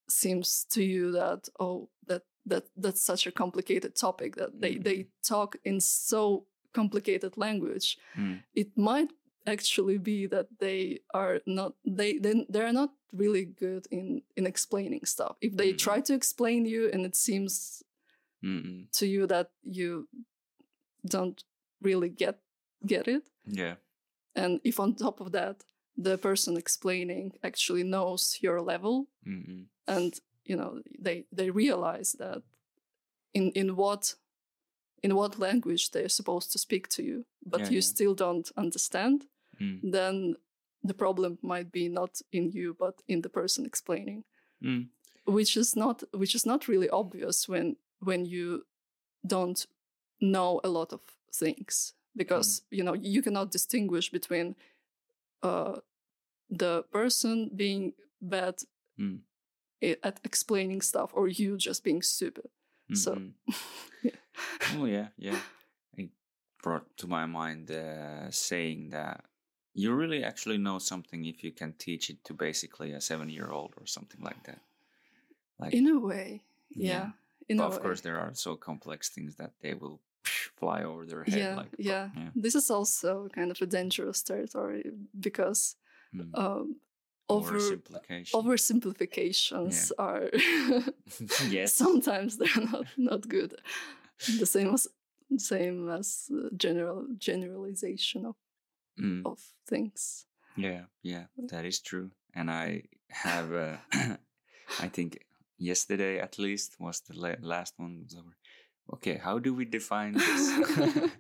seems 0.10 0.66
to 0.70 0.82
you 0.82 1.12
that 1.12 1.50
oh 1.60 1.90
that 2.08 2.24
that 2.46 2.64
that's 2.78 3.02
such 3.02 3.28
a 3.28 3.32
complicated 3.32 3.96
topic 3.96 4.36
that 4.36 4.62
they 4.62 4.76
they 4.78 5.08
talk 5.28 5.58
in 5.66 5.80
so 5.82 6.46
complicated 6.74 7.38
language 7.38 7.98
Mm. 8.18 8.44
it 8.54 8.78
might 8.78 9.12
actually 9.46 9.98
be 9.98 10.28
that 10.28 10.48
they 10.60 11.00
are 11.14 11.42
not 11.46 11.74
they 12.00 12.20
they 12.20 12.46
they're 12.54 12.74
not 12.82 12.92
really 13.12 13.46
good 13.46 13.88
in 13.92 14.22
in 14.38 14.46
explaining 14.48 15.06
stuff 15.06 15.36
if 15.42 15.54
they 15.58 15.74
Mhm. 15.74 15.78
try 15.78 16.02
to 16.02 16.14
explain 16.14 16.66
you 16.66 16.90
and 16.94 17.06
it 17.06 17.16
seems 17.16 17.84
Mm-mm. 18.44 18.90
to 19.00 19.06
you 19.06 19.28
that 19.28 19.52
you 19.64 20.08
don't 21.06 21.44
really 21.82 22.10
get 22.10 22.40
get 22.86 23.08
it 23.08 23.24
Yeah. 23.46 23.76
and 24.36 24.60
if 24.64 24.80
on 24.80 24.96
top 24.96 25.22
of 25.22 25.32
that 25.32 25.64
the 25.98 26.18
person 26.18 26.58
explaining 26.58 27.34
actually 27.44 27.84
knows 27.84 28.38
your 28.42 28.62
level 28.62 29.08
Mm-mm. 29.26 29.66
and 29.88 30.14
you 30.46 30.56
know 30.58 30.82
they 31.04 31.26
they 31.32 31.50
realize 31.52 32.14
that 32.18 32.42
in 33.34 33.52
in 33.56 33.76
what 33.76 34.16
in 35.04 35.16
what 35.16 35.40
language 35.40 35.90
they're 35.92 36.10
supposed 36.10 36.52
to 36.52 36.58
speak 36.60 36.88
to 36.90 37.04
you 37.04 37.26
but 37.46 37.60
Yeah, 37.62 37.70
you 37.70 37.76
yeah. 37.78 37.82
still 37.94 38.16
don't 38.16 38.52
understand 38.58 39.26
Mm. 39.60 39.92
then 39.92 40.36
the 40.88 40.94
problem 40.94 41.38
might 41.42 41.72
be 41.72 41.88
not 41.90 42.22
in 42.32 42.52
you 42.52 42.74
but 42.80 43.02
in 43.08 43.22
the 43.22 43.30
person 43.30 43.66
explaining 43.66 44.24
Mm. 44.64 44.90
which 45.26 45.58
is 45.58 45.76
not 45.76 46.04
which 46.14 46.36
is 46.36 46.46
not 46.46 46.68
really 46.68 46.90
obvious 46.90 47.48
when 47.50 47.76
when 48.04 48.26
you 48.26 48.66
don't 49.26 49.68
know 50.20 50.60
a 50.64 50.70
lot 50.70 50.94
of 50.94 51.00
things 51.34 51.94
because 52.16 52.62
you 52.70 52.84
know 52.84 52.94
you 52.94 53.22
cannot 53.22 53.52
distinguish 53.52 54.12
between 54.12 54.56
uh 55.44 55.76
the 56.50 56.84
person 56.92 57.50
being 57.56 57.94
bad 58.22 58.56
Mm. 59.00 59.20
at 60.04 60.20
explaining 60.24 60.82
stuff 60.82 61.10
or 61.14 61.28
you 61.28 61.58
just 61.58 61.84
being 61.84 62.02
stupid 62.04 62.50
So- 62.94 63.16
Mm-mm. 63.16 63.34
Yeah. 64.04 64.18
oh 64.78 64.86
yeah, 64.86 65.08
yeah. 65.18 65.40
It 65.98 66.10
brought 66.64 66.98
to 66.98 67.08
my 67.08 67.26
mind 67.26 67.68
the 67.68 68.28
saying 68.32 68.90
that 68.92 69.24
you 69.74 69.94
really 69.96 70.24
actually 70.24 70.58
know 70.58 70.80
something 70.80 71.26
if 71.26 71.44
you 71.44 71.52
can 71.54 71.74
teach 71.78 72.10
it 72.10 72.24
to 72.26 72.34
basically 72.34 72.92
a 72.94 73.00
seven-year-old 73.02 73.74
or 73.78 73.86
something 73.88 74.22
like 74.22 74.44
that. 74.44 74.60
Like, 75.60 75.74
in 75.78 75.88
a 75.88 75.98
way 76.00 76.42
yeah, 76.76 76.92
Yeah. 76.94 77.10
In 77.52 77.58
but 77.58 77.68
of 77.72 77.82
course, 77.86 78.02
there 78.02 78.18
are 78.24 78.34
so 78.34 78.56
complex 78.70 79.10
things 79.16 79.36
that 79.36 79.52
they 79.62 79.74
will 79.82 79.98
fly 80.60 80.80
over 80.84 81.04
their 81.06 81.24
head. 81.24 81.40
yeah 81.44 81.56
like, 81.62 81.72
yeah 81.90 82.06
yeah. 82.16 82.30
this 82.44 82.56
is 82.56 82.68
also 82.78 83.28
kind 83.38 83.50
of 83.52 83.58
a 83.62 83.66
dangerous 83.78 84.24
territory 84.24 84.84
because 85.28 85.62
Mm. 86.14 86.32
um 86.44 86.66
over 87.30 87.56
Oversimplification. 87.58 88.34
oversimplifications 88.40 89.92
are 89.98 90.30
yes. 91.50 91.74
sometimes 91.74 92.38
they're 92.38 92.66
not 92.72 92.86
not 92.98 93.22
good 93.30 93.52
the 94.40 94.46
same 94.46 94.74
as 94.74 94.88
same 95.38 95.90
as 96.00 96.30
uh, 96.34 96.50
general 96.58 97.06
generalization 97.18 98.26
of, 98.26 98.36
Mm. 99.00 99.22
of 99.26 99.40
things 99.70 100.26
Yeah, 100.58 100.84
yeah, 101.02 101.26
that 101.52 101.64
is 101.66 101.80
true. 101.82 102.12
And 102.36 102.50
I 102.52 102.84
have, 103.10 103.48
uh, 103.54 103.78
I 104.86 104.88
think 104.90 105.10
yesterday 105.62 106.20
at 106.20 106.38
least 106.40 106.76
was 106.80 107.02
the 107.02 107.14
la- 107.18 107.42
last 107.42 107.74
one. 107.78 108.02
was 108.04 108.16
over. 108.16 108.36
Okay, 108.94 109.18
how 109.18 109.40
do 109.40 109.54
we 109.54 109.66
define 109.66 110.14
this? 110.14 110.52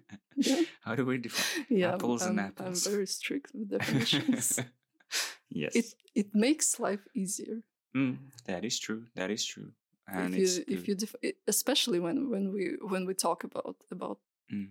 How 0.81 0.95
do 0.95 1.05
we 1.05 1.17
define 1.19 1.65
yeah 1.69 1.93
apples 1.93 2.24
I'm, 2.24 2.29
and 2.29 2.39
apples? 2.39 2.88
i'm 2.88 2.91
very 2.93 3.05
strict 3.05 3.51
with 3.53 3.69
definitions 3.69 4.60
yes, 5.50 5.75
it 5.75 5.86
it 6.15 6.29
makes 6.33 6.79
life 6.79 7.05
easier 7.13 7.62
Mm, 7.95 8.17
that 8.45 8.63
is 8.63 8.79
true. 8.79 9.03
That 9.15 9.29
is 9.29 9.43
true. 9.45 9.71
And 10.07 10.33
if 10.33 10.39
you 10.39 10.63
if 10.75 10.88
you 10.88 10.95
def- 10.95 11.15
especially 11.48 12.00
when 12.00 12.29
when 12.31 12.53
we 12.55 12.63
when 12.91 13.05
we 13.05 13.13
talk 13.13 13.43
about 13.43 13.75
about 13.91 14.17
Mm. 14.53 14.69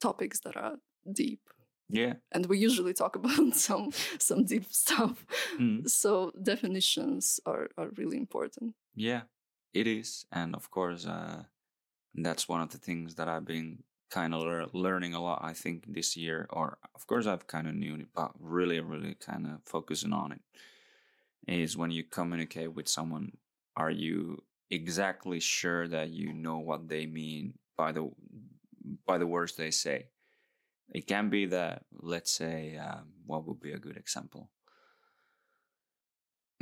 topics 0.00 0.40
that 0.40 0.56
are 0.56 0.76
deep 1.12 1.40
yeah, 1.88 2.14
and 2.32 2.46
we 2.46 2.58
usually 2.58 2.94
talk 2.94 3.16
about 3.20 3.54
some 3.54 3.90
some 4.18 4.44
deep 4.44 4.66
stuff 4.72 5.24
Mm. 5.58 5.88
so 5.88 6.32
definitions 6.42 7.40
are 7.46 7.68
are 7.78 7.90
really 7.96 8.16
important 8.16 8.74
Yeah, 8.94 9.22
it 9.72 9.86
is, 9.86 10.26
and 10.32 10.54
of 10.54 10.70
course, 10.70 11.06
uh, 11.06 11.44
that's 12.14 12.48
one 12.48 12.60
of 12.62 12.70
the 12.70 12.78
things 12.78 13.16
that 13.16 13.28
I've 13.28 13.46
been 13.46 13.84
kind 14.10 14.34
of 14.34 14.42
lear- 14.42 14.66
learning 14.72 15.14
a 15.14 15.22
lot. 15.22 15.40
I 15.44 15.54
think 15.54 15.86
this 15.94 16.16
year, 16.16 16.46
or 16.50 16.78
of 16.94 17.06
course, 17.06 17.26
I've 17.26 17.46
kind 17.46 17.68
of 17.68 17.74
knew 17.76 17.96
it, 17.96 18.12
but 18.14 18.32
really, 18.40 18.80
really 18.80 19.14
kind 19.16 19.46
of 19.46 19.62
focusing 19.66 20.12
on 20.14 20.32
it 20.32 20.42
is 21.46 21.76
when 21.76 21.90
you 21.90 22.04
communicate 22.04 22.72
with 22.74 22.88
someone. 22.88 23.32
Are 23.76 23.90
you 23.90 24.44
exactly 24.70 25.40
sure 25.40 25.86
that 25.88 26.10
you 26.10 26.32
know 26.32 26.58
what 26.58 26.88
they 26.88 27.06
mean 27.06 27.58
by 27.76 27.92
the 27.92 28.10
by 29.06 29.18
the 29.18 29.26
words 29.26 29.54
they 29.56 29.70
say? 29.70 30.08
It 30.92 31.06
can 31.06 31.28
be 31.28 31.46
that, 31.46 31.84
let's 31.92 32.30
say, 32.30 32.76
um, 32.76 33.12
what 33.26 33.46
would 33.46 33.60
be 33.60 33.72
a 33.72 33.78
good 33.78 33.96
example? 33.96 34.50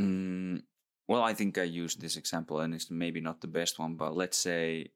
Mm, 0.00 0.62
well, 1.08 1.22
I 1.22 1.32
think 1.34 1.58
I 1.58 1.62
used 1.62 2.00
this 2.00 2.16
example 2.16 2.60
and 2.60 2.74
it's 2.74 2.90
maybe 2.90 3.20
not 3.20 3.40
the 3.40 3.46
best 3.46 3.78
one, 3.78 3.94
but 3.94 4.14
let's 4.14 4.36
say 4.38 4.88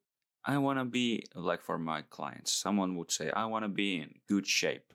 I 0.45 0.59
want 0.59 0.79
to 0.79 0.85
be 0.85 1.25
like 1.35 1.63
for 1.63 1.79
my 1.79 2.03
clients, 2.03 2.53
someone 2.53 2.97
would 2.97 3.11
say, 3.11 3.31
I 3.31 3.45
want 3.47 3.65
to 3.65 3.69
be 3.69 3.97
in 3.97 4.15
good 4.29 4.47
shape. 4.47 4.93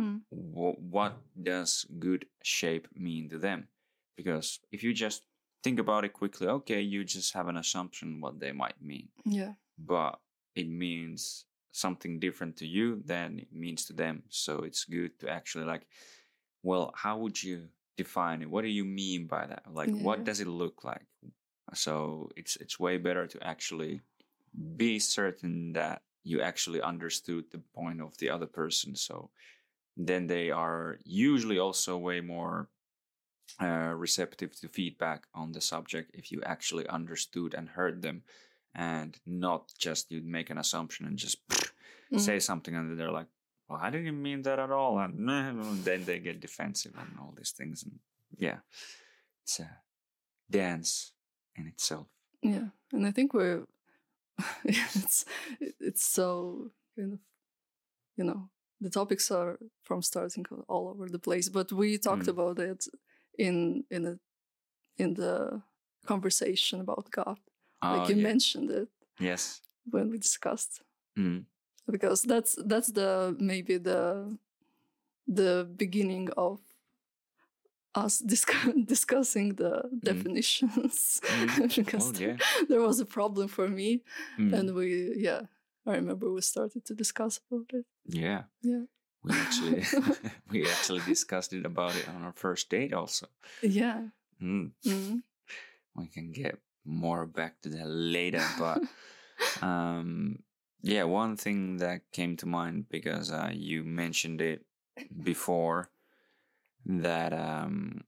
Mm. 0.00 0.22
Wh- 0.30 0.78
what 0.78 1.16
does 1.40 1.86
good 1.98 2.26
shape 2.42 2.88
mean 2.94 3.28
to 3.30 3.38
them? 3.38 3.68
Because 4.16 4.60
if 4.70 4.82
you 4.82 4.92
just 4.92 5.24
think 5.62 5.78
about 5.78 6.04
it 6.04 6.12
quickly, 6.12 6.46
okay, 6.48 6.80
you 6.80 7.04
just 7.04 7.32
have 7.34 7.48
an 7.48 7.56
assumption 7.56 8.20
what 8.20 8.38
they 8.38 8.52
might 8.52 8.80
mean, 8.80 9.08
yeah 9.24 9.54
but 9.78 10.18
it 10.54 10.68
means 10.68 11.44
something 11.76 12.18
different 12.18 12.56
to 12.56 12.66
you 12.66 13.02
than 13.04 13.38
it 13.38 13.52
means 13.52 13.84
to 13.86 13.92
them. 13.92 14.22
So 14.28 14.60
it's 14.60 14.84
good 14.84 15.18
to 15.20 15.28
actually 15.28 15.64
like, 15.64 15.86
well, 16.62 16.92
how 16.94 17.18
would 17.18 17.42
you 17.42 17.68
define 17.96 18.42
it? 18.42 18.50
What 18.50 18.62
do 18.62 18.70
you 18.70 18.84
mean 18.84 19.26
by 19.26 19.46
that? 19.46 19.64
Like, 19.70 19.94
what 19.94 20.24
does 20.24 20.40
it 20.40 20.48
look 20.48 20.84
like? 20.84 21.06
So 21.74 22.30
it's 22.36 22.56
it's 22.56 22.80
way 22.80 22.96
better 22.98 23.26
to 23.26 23.38
actually 23.46 24.00
be 24.76 24.98
certain 24.98 25.72
that 25.72 26.02
you 26.24 26.40
actually 26.40 26.80
understood 26.80 27.44
the 27.50 27.62
point 27.74 28.00
of 28.00 28.16
the 28.18 28.30
other 28.30 28.46
person. 28.46 28.96
So 28.96 29.30
then 29.96 30.26
they 30.26 30.50
are 30.50 30.98
usually 31.04 31.58
also 31.58 31.98
way 31.98 32.20
more 32.20 32.68
uh, 33.60 33.94
receptive 33.96 34.58
to 34.60 34.68
feedback 34.68 35.26
on 35.34 35.52
the 35.52 35.60
subject 35.60 36.10
if 36.14 36.32
you 36.32 36.42
actually 36.42 36.86
understood 36.88 37.54
and 37.54 37.68
heard 37.68 38.02
them 38.02 38.22
and 38.76 39.18
not 39.26 39.72
just 39.78 40.10
you 40.12 40.22
make 40.22 40.50
an 40.50 40.58
assumption 40.58 41.06
and 41.06 41.18
just 41.18 41.38
Mm. 42.12 42.20
say 42.20 42.38
something 42.38 42.76
and 42.76 42.96
they're 42.98 43.10
like 43.20 43.26
well 43.68 43.80
i 43.82 43.90
didn't 43.90 44.22
mean 44.22 44.42
that 44.42 44.58
at 44.60 44.70
all 44.70 44.98
and 45.00 45.28
then 45.84 46.04
they 46.04 46.20
get 46.20 46.40
defensive 46.40 46.92
and 46.96 47.18
all 47.20 47.34
these 47.36 47.50
things 47.58 47.82
and 47.82 47.98
yeah 48.38 48.58
it's 49.42 49.58
a 49.60 49.68
dance 50.48 51.12
in 51.56 51.66
itself 51.66 52.06
yeah 52.42 52.68
and 52.92 53.04
i 53.06 53.10
think 53.10 53.34
we're 53.34 53.66
it's 54.64 55.24
it's 55.80 56.04
so 56.04 56.70
kind 56.96 57.12
of 57.14 57.18
you 58.16 58.24
know 58.24 58.48
the 58.80 58.90
topics 58.90 59.30
are 59.30 59.58
from 59.82 60.02
starting 60.02 60.46
all 60.68 60.88
over 60.88 61.08
the 61.08 61.18
place 61.18 61.48
but 61.48 61.72
we 61.72 61.98
talked 61.98 62.26
Mm. 62.26 62.34
about 62.36 62.58
it 62.58 62.86
in 63.38 63.84
in 63.90 64.06
a 64.06 64.14
in 65.02 65.14
the 65.14 65.60
conversation 66.06 66.80
about 66.80 67.10
god 67.10 67.38
like 67.82 68.00
Oh, 68.06 68.08
you 68.08 68.16
yeah. 68.16 68.22
mentioned 68.30 68.70
it 68.70 68.88
yes 69.20 69.60
when 69.90 70.10
we 70.10 70.18
discussed 70.18 70.82
mm. 71.18 71.44
because 71.90 72.22
that's 72.22 72.56
that's 72.66 72.88
the 72.92 73.36
maybe 73.38 73.76
the 73.78 74.36
the 75.28 75.68
beginning 75.76 76.28
of 76.36 76.60
us 77.94 78.18
discuss, 78.18 78.72
discussing 78.86 79.54
the 79.54 79.82
definitions 80.02 81.20
Mm. 81.24 81.76
because 81.84 82.12
oh 82.12 82.20
yeah 82.24 82.36
there 82.68 82.80
was 82.80 83.00
a 83.00 83.06
problem 83.06 83.48
for 83.48 83.68
me 83.68 84.02
Mm. 84.38 84.52
and 84.58 84.74
we 84.74 85.14
yeah 85.16 85.42
i 85.86 85.94
remember 85.96 86.30
we 86.32 86.40
started 86.42 86.84
to 86.84 86.94
discuss 86.94 87.40
about 87.50 87.70
it 87.72 87.86
yeah 88.04 88.42
yeah 88.62 88.84
we 89.24 89.32
actually 89.44 89.82
we 90.50 90.58
actually 90.74 91.00
discussed 91.06 91.52
it 91.52 91.64
about 91.66 91.94
it 91.96 92.06
on 92.08 92.22
our 92.22 92.32
first 92.34 92.68
date 92.70 92.92
also 92.92 93.26
yeah 93.62 94.00
mm. 94.42 94.70
Mhm. 94.84 95.22
we 95.94 96.06
can 96.08 96.32
get 96.32 96.58
more 96.86 97.26
back 97.26 97.60
to 97.62 97.68
that 97.68 97.86
later 97.86 98.44
but 98.58 98.82
um 99.62 100.38
yeah 100.82 101.02
one 101.02 101.36
thing 101.36 101.78
that 101.78 102.00
came 102.12 102.36
to 102.36 102.46
mind 102.46 102.88
because 102.88 103.30
uh, 103.30 103.50
you 103.52 103.84
mentioned 103.84 104.40
it 104.40 104.64
before 105.22 105.90
that 106.84 107.32
um 107.32 108.02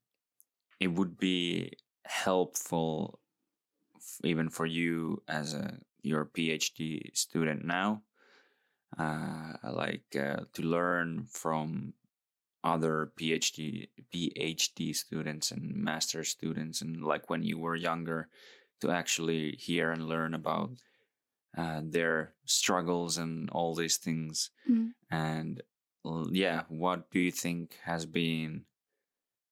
it 0.81 0.89
would 0.89 1.19
be 1.19 1.73
helpful 2.05 3.21
f- 3.97 4.21
even 4.25 4.49
for 4.49 4.67
you 4.67 5.23
as 5.29 5.55
a 5.55 5.79
your 6.03 6.27
phd 6.27 7.17
student 7.17 7.65
now 7.65 8.03
uh 8.99 9.53
like 9.65 10.17
uh, 10.17 10.37
to 10.53 10.63
learn 10.63 11.25
from 11.29 11.93
other 12.65 13.13
phd 13.19 13.89
phd 14.13 14.95
students 14.95 15.51
and 15.51 15.75
master 15.75 16.25
students 16.25 16.81
and 16.81 17.03
like 17.03 17.29
when 17.29 17.43
you 17.43 17.59
were 17.59 17.77
younger 17.77 18.29
to 18.81 18.91
actually 18.91 19.57
hear 19.57 19.91
and 19.93 20.09
learn 20.09 20.35
about 20.35 20.73
uh, 21.57 21.83
their 21.85 22.35
struggles 22.47 23.19
and 23.19 23.51
all 23.51 23.75
these 23.75 23.99
things 23.99 24.51
Mm. 24.69 24.93
and 25.11 25.63
yeah, 26.33 26.65
what 26.69 27.11
do 27.11 27.21
you 27.21 27.33
think 27.33 27.77
has 27.85 28.07
been 28.07 28.67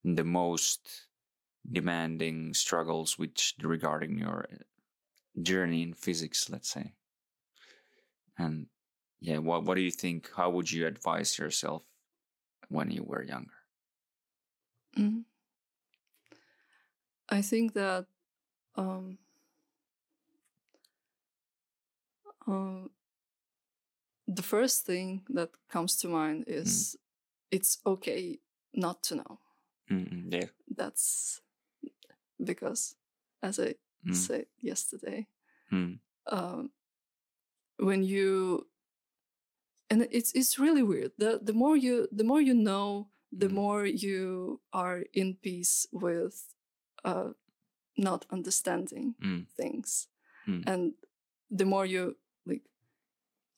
the 0.05 0.25
most 0.25 1.09
demanding 1.71 2.55
struggles 2.55 3.19
which 3.19 3.55
regarding 3.63 4.19
your 4.19 4.47
uh, 4.53 4.57
journey 5.43 5.83
in 5.83 5.95
physics, 5.95 6.51
let's 6.51 6.69
say? 6.71 6.95
And 8.39 8.69
yeah, 9.21 9.39
what 9.39 9.65
what 9.65 9.75
do 9.75 9.83
you 9.83 9.91
think? 9.91 10.31
How 10.33 10.49
would 10.51 10.71
you 10.71 10.87
advise 10.87 11.39
yourself 11.39 11.87
when 12.69 12.91
you 12.91 13.05
were 13.05 13.23
younger? 13.23 13.55
Mhm. 14.97 15.25
I 17.29 17.43
think 17.43 17.73
that 17.75 18.07
um, 18.77 19.19
um, 22.47 22.91
the 24.27 24.43
first 24.43 24.87
thing 24.87 25.23
that 25.31 25.51
comes 25.69 25.97
to 25.97 26.09
mind 26.09 26.45
is 26.47 26.97
it's 27.51 27.79
okay 27.87 28.39
not 28.75 29.03
to 29.05 29.17
know. 29.17 29.41
Mm-mm, 29.91 30.33
yeah. 30.33 30.47
That's 30.75 31.41
because, 32.43 32.97
as 33.43 33.59
I 33.59 33.75
Mm, 34.07 34.13
said 34.13 34.47
yesterday, 34.61 35.27
mm, 35.73 35.99
um, 36.31 36.71
when 37.79 38.03
you 38.03 38.67
and 39.91 40.07
it's 40.11 40.33
it's 40.35 40.59
really 40.59 40.83
weird. 40.83 41.13
The 41.19 41.41
the 41.43 41.53
more 41.53 41.77
you 41.77 42.09
the 42.13 42.25
more 42.25 42.41
you 42.41 42.55
know, 42.55 43.09
the 43.33 43.49
Mm. 43.49 43.55
more 43.55 43.87
you 43.87 44.61
are 44.73 45.05
in 45.15 45.35
peace 45.43 45.87
with 45.93 46.55
uh, 47.05 47.31
not 47.97 48.27
understanding 48.31 49.15
mm, 49.23 49.47
things, 49.57 50.09
Mm. 50.49 50.63
and 50.67 50.93
the 51.59 51.65
more 51.65 51.87
you 51.87 52.17
like 52.47 52.63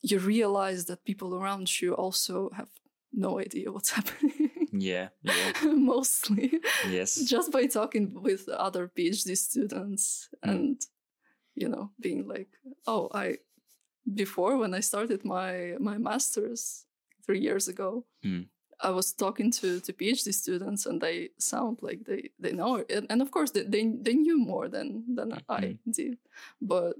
you 0.01 0.17
realize 0.19 0.85
that 0.85 1.03
people 1.05 1.35
around 1.35 1.81
you 1.81 1.93
also 1.95 2.49
have 2.55 2.69
no 3.11 3.39
idea 3.39 3.71
what's 3.71 3.91
happening. 3.97 4.49
yeah. 4.71 5.09
Yeah. 5.23 5.53
Mostly, 5.95 6.59
Yes. 6.89 7.15
just 7.29 7.51
by 7.51 7.67
talking 7.67 8.13
with 8.23 8.47
other 8.49 8.87
PhD 8.87 9.35
students 9.37 10.29
Mm. 10.43 10.49
and 10.51 10.81
you 11.55 11.69
know 11.69 11.91
being 11.99 12.27
like, 12.27 12.49
oh, 12.87 13.09
I 13.13 13.37
before 14.13 14.57
when 14.57 14.73
I 14.73 14.81
started 14.81 15.23
my 15.25 15.75
my 15.79 15.97
masters 15.97 16.85
three 17.25 17.39
years 17.41 17.67
ago, 17.67 18.05
Mm. 18.25 18.47
I 18.81 18.89
was 18.91 19.13
talking 19.13 19.51
to 19.51 19.79
to 19.79 19.93
PhD 19.93 20.33
students 20.33 20.85
and 20.85 21.01
they 21.01 21.29
sound 21.37 21.77
like 21.81 22.03
they 22.05 22.29
they 22.43 22.53
know 22.53 22.75
it. 22.77 22.91
and, 22.91 23.07
and 23.11 23.21
of 23.21 23.29
course 23.31 23.51
they, 23.51 23.63
they 23.63 23.83
they 24.05 24.13
knew 24.15 24.37
more 24.37 24.69
than 24.69 25.15
than 25.15 25.33
I 25.49 25.77
did, 25.91 26.17
but 26.61 26.95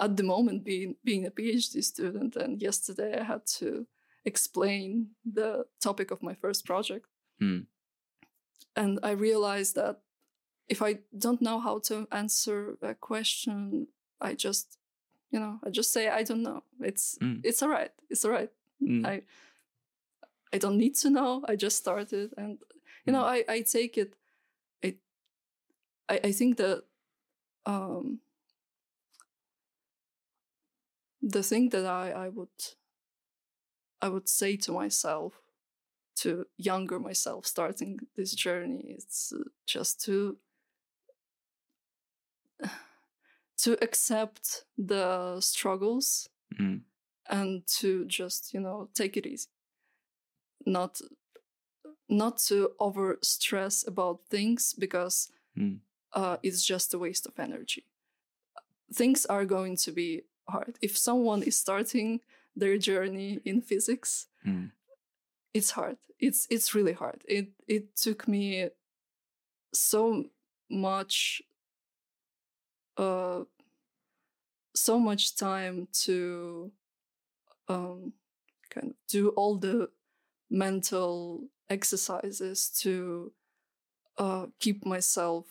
at 0.00 0.16
the 0.16 0.22
moment 0.22 0.64
being 0.64 0.96
being 1.04 1.26
a 1.26 1.30
PhD 1.30 1.82
student 1.82 2.36
and 2.36 2.62
yesterday 2.62 3.18
I 3.20 3.24
had 3.24 3.46
to 3.58 3.86
explain 4.24 5.10
the 5.34 5.64
topic 5.80 6.10
of 6.10 6.22
my 6.22 6.34
first 6.34 6.64
project 6.64 7.06
Mm. 7.40 7.66
and 8.76 8.98
I 9.02 9.10
realized 9.12 9.74
that 9.74 10.00
if 10.68 10.82
I 10.82 10.98
don't 11.16 11.40
know 11.40 11.60
how 11.60 11.78
to 11.88 12.06
answer 12.10 12.76
a 12.82 12.94
question, 12.94 13.86
I 14.20 14.34
just, 14.34 14.76
you 15.30 15.40
know, 15.40 15.58
I 15.66 15.70
just 15.70 15.92
say 15.92 16.08
I 16.08 16.22
don't 16.24 16.42
know. 16.42 16.62
It's 16.80 17.16
Mm. 17.20 17.40
it's 17.44 17.62
all 17.62 17.70
right. 17.70 17.92
It's 18.10 18.24
all 18.24 18.32
right. 18.32 18.50
Mm. 18.82 19.06
I 19.06 19.22
I 20.52 20.58
don't 20.58 20.78
need 20.78 20.94
to 20.96 21.10
know. 21.10 21.44
I 21.48 21.56
just 21.56 21.76
started, 21.76 22.32
and 22.36 22.58
you 23.06 23.12
know, 23.12 23.22
I 23.24 23.44
I 23.48 23.60
take 23.62 23.98
it. 23.98 24.14
I 24.84 24.96
I, 26.08 26.20
I 26.24 26.32
think 26.32 26.56
that 26.56 26.84
um 27.66 28.20
the 31.22 31.42
thing 31.42 31.68
that 31.70 31.84
I 31.84 32.10
I 32.10 32.28
would 32.28 32.48
I 34.00 34.08
would 34.08 34.28
say 34.28 34.56
to 34.56 34.72
myself 34.72 35.42
to 36.16 36.46
younger 36.56 36.98
myself 36.98 37.46
starting 37.46 37.98
this 38.16 38.34
journey 38.34 38.84
it's 38.98 39.32
uh, 39.32 39.42
just 39.66 40.00
to 40.04 40.36
to 43.58 43.72
accept 43.82 44.64
the 44.76 45.40
struggles 45.40 46.28
Mm. 46.58 46.80
and 47.28 47.66
to 47.66 48.04
just 48.06 48.54
you 48.54 48.60
know 48.60 48.88
take 48.94 49.16
it 49.18 49.26
easy 49.26 49.48
not 50.72 51.00
not 52.08 52.38
to 52.48 52.70
over 52.78 53.18
stress 53.22 53.86
about 53.86 54.20
things 54.30 54.74
because 54.78 55.30
Mm. 55.56 55.80
uh, 56.12 56.36
it's 56.42 56.64
just 56.64 56.94
a 56.94 56.98
waste 56.98 57.26
of 57.26 57.38
energy 57.38 57.84
things 58.94 59.26
are 59.26 59.44
going 59.44 59.76
to 59.84 59.92
be 59.92 60.22
hard 60.48 60.78
if 60.80 60.96
someone 60.96 61.42
is 61.42 61.56
starting 61.56 62.20
their 62.60 62.78
journey 62.78 63.40
in 63.44 63.60
physics 63.62 64.28
Mm. 64.44 64.70
it's 65.54 65.70
hard 65.72 65.96
it's 66.18 66.46
it's 66.50 66.74
really 66.74 66.92
hard 66.94 67.22
it 67.28 67.48
it 67.66 67.96
took 67.96 68.26
me 68.28 68.70
so 69.74 70.24
much 70.70 71.42
uh 72.96 73.44
so 74.74 74.98
much 74.98 75.34
time 75.36 75.88
to 75.92 76.70
um 77.68 78.12
kind 78.70 78.90
of 78.90 78.96
do 79.08 79.28
all 79.30 79.56
the 79.58 79.88
mental 80.50 81.48
exercises 81.70 82.70
to 82.70 83.32
uh 84.18 84.46
keep 84.58 84.84
myself 84.86 85.44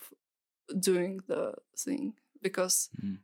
doing 0.80 1.22
the 1.28 1.54
thing 1.78 2.14
because 2.42 2.90
Mm. 3.04 3.20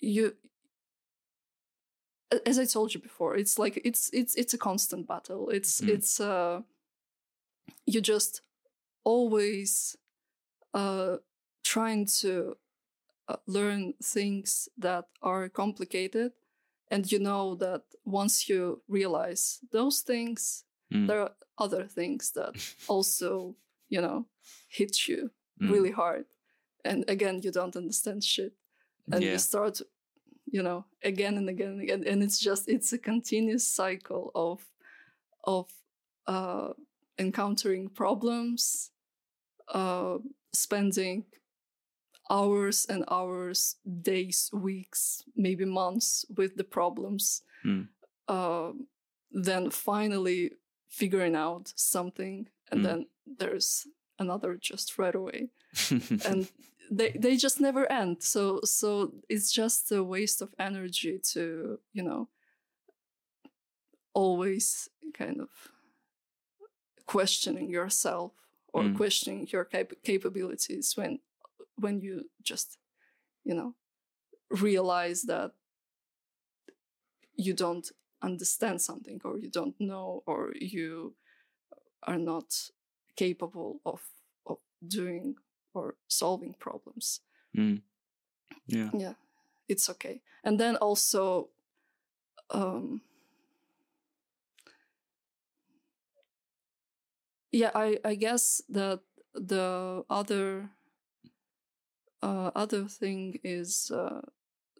you 0.00 0.34
as 2.44 2.58
i 2.58 2.64
told 2.64 2.92
you 2.94 3.00
before 3.00 3.36
it's 3.36 3.58
like 3.58 3.80
it's 3.84 4.10
it's 4.12 4.34
it's 4.34 4.54
a 4.54 4.58
constant 4.58 5.06
battle 5.06 5.48
it's 5.50 5.80
Mm. 5.80 5.88
it's 5.94 6.20
uh 6.20 6.62
you 7.86 8.00
just 8.00 8.42
always 9.04 9.96
uh 10.74 11.16
trying 11.64 12.06
to 12.06 12.56
uh, 13.28 13.36
learn 13.46 13.94
things 14.02 14.68
that 14.78 15.06
are 15.22 15.48
complicated 15.48 16.32
and 16.90 17.10
you 17.12 17.18
know 17.18 17.54
that 17.56 17.82
once 18.04 18.48
you 18.48 18.82
realize 18.88 19.58
those 19.72 20.00
things 20.02 20.64
Mm. 20.92 21.06
there 21.08 21.20
are 21.22 21.32
other 21.58 21.84
things 21.88 22.30
that 22.32 22.54
also 22.88 23.56
you 23.88 24.00
know 24.00 24.26
hit 24.68 25.08
you 25.08 25.30
Mm. 25.60 25.70
really 25.72 25.90
hard 25.90 26.26
and 26.84 27.04
again 27.08 27.40
you 27.42 27.50
don't 27.50 27.76
understand 27.76 28.22
shit 28.22 28.52
and 29.12 29.22
yeah. 29.22 29.32
you 29.32 29.38
start 29.38 29.80
you 30.52 30.62
know 30.62 30.84
again 31.02 31.36
and 31.38 31.48
again 31.48 31.70
and 31.70 31.80
again 31.82 32.04
and 32.12 32.22
it's 32.22 32.38
just 32.38 32.68
it's 32.68 32.92
a 32.92 32.98
continuous 32.98 33.66
cycle 33.66 34.30
of 34.34 34.60
of 35.44 35.66
uh 36.26 36.68
encountering 37.18 37.88
problems 37.88 38.90
uh 39.74 40.18
spending 40.52 41.24
hours 42.30 42.86
and 42.88 43.04
hours 43.10 43.76
days 44.02 44.50
weeks 44.52 45.22
maybe 45.36 45.64
months 45.64 46.24
with 46.36 46.56
the 46.56 46.64
problems 46.64 47.42
Mm. 47.64 47.88
uh, 48.28 48.72
then 49.44 49.70
finally 49.70 50.50
figuring 50.88 51.36
out 51.36 51.72
something 51.76 52.48
and 52.70 52.80
Mm. 52.80 52.84
then 52.84 53.06
there's 53.38 53.86
another 54.18 54.56
just 54.70 54.98
right 54.98 55.14
away 55.14 55.48
and 56.24 56.50
they 56.90 57.10
they 57.22 57.36
just 57.36 57.60
never 57.60 57.90
end 57.92 58.22
so 58.22 58.60
so 58.64 59.12
it's 59.28 59.52
just 59.52 59.92
a 59.92 60.02
waste 60.02 60.42
of 60.42 60.54
energy 60.58 61.18
to 61.32 61.78
you 61.92 62.02
know 62.02 62.28
always 64.14 64.88
kind 65.14 65.40
of 65.40 65.50
questioning 67.06 67.70
yourself 67.70 68.32
or 68.72 68.82
Mm. 68.82 68.96
questioning 68.96 69.46
your 69.52 69.64
cap- 69.64 70.02
capabilities 70.02 70.96
when 70.96 71.18
when 71.76 72.00
you 72.00 72.24
just 72.42 72.78
you 73.44 73.54
know 73.54 73.74
realize 74.50 75.22
that 75.22 75.52
you 77.36 77.52
don't 77.54 77.90
understand 78.22 78.80
something 78.80 79.20
or 79.24 79.38
you 79.38 79.50
don't 79.50 79.74
know 79.78 80.22
or 80.26 80.52
you 80.60 81.14
are 82.04 82.18
not 82.18 82.70
capable 83.16 83.80
of 83.84 84.00
of 84.46 84.58
doing 84.86 85.34
or 85.74 85.94
solving 86.08 86.54
problems 86.58 87.20
Mm. 87.56 87.80
Yeah. 88.66 88.90
yeah 88.92 89.14
it's 89.68 89.88
okay 89.88 90.20
and 90.44 90.60
then 90.60 90.76
also 90.76 91.48
um 92.50 93.00
yeah 97.52 97.70
i 97.74 97.98
i 98.04 98.14
guess 98.14 98.60
that 98.68 99.00
the 99.34 100.04
other 100.10 100.70
uh 102.22 102.50
other 102.54 102.84
thing 102.88 103.38
is 103.44 103.90
uh 103.90 104.20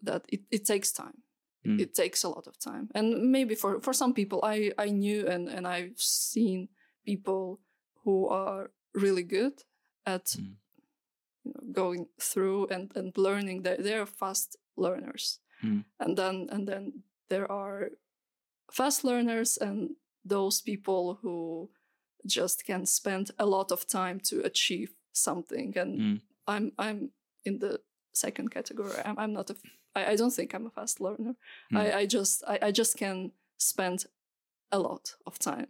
that 0.02 0.24
it, 0.28 0.40
it 0.50 0.64
takes 0.64 0.92
time 0.92 1.22
Mm. 1.66 1.80
it 1.80 1.94
takes 1.94 2.22
a 2.24 2.28
lot 2.28 2.46
of 2.46 2.56
time 2.58 2.88
and 2.94 3.32
maybe 3.32 3.56
for 3.56 3.80
for 3.80 3.92
some 3.92 4.14
people 4.14 4.38
i 4.44 4.70
i 4.78 4.88
knew 4.90 5.26
and 5.26 5.48
and 5.48 5.66
i've 5.66 5.98
seen 5.98 6.68
people 7.04 7.58
who 8.04 8.28
are 8.28 8.70
really 8.94 9.24
good 9.24 9.64
at 10.04 10.24
Mm. 10.38 10.54
you 11.44 11.52
know, 11.52 11.72
going 11.72 12.06
through 12.20 12.68
and 12.70 12.96
and 12.96 13.16
learning 13.16 13.62
they're, 13.64 13.82
they're 13.82 14.06
fast 14.06 14.56
learners 14.76 15.40
Mm. 15.64 15.84
and 15.98 16.16
then 16.16 16.48
and 16.52 16.68
then 16.68 17.02
there 17.28 17.50
are 17.50 17.90
fast 18.70 19.04
learners 19.04 19.58
and 19.58 19.96
those 20.28 20.62
people 20.62 21.18
who 21.22 21.70
just 22.26 22.64
can 22.66 22.86
spend 22.86 23.30
a 23.38 23.46
lot 23.46 23.72
of 23.72 23.86
time 23.86 24.20
to 24.20 24.36
achieve 24.44 24.90
something 25.12 25.78
and 25.78 25.98
Mm. 26.00 26.20
i'm 26.46 26.72
i'm 26.78 27.10
in 27.46 27.58
the 27.58 27.80
second 28.12 28.50
category 28.50 28.92
i'm, 29.04 29.18
I'm 29.18 29.32
not 29.32 29.50
a 29.50 29.56
I, 29.94 30.12
I 30.12 30.16
don't 30.16 30.32
think 30.32 30.54
i'm 30.54 30.66
a 30.66 30.70
fast 30.70 31.00
learner 31.00 31.34
Mm. 31.72 31.78
I, 31.78 31.98
I 32.00 32.06
just 32.06 32.42
I, 32.46 32.58
I 32.68 32.70
just 32.72 32.96
can 32.96 33.32
spend 33.58 34.04
a 34.72 34.78
lot 34.78 35.14
of 35.26 35.38
time 35.38 35.68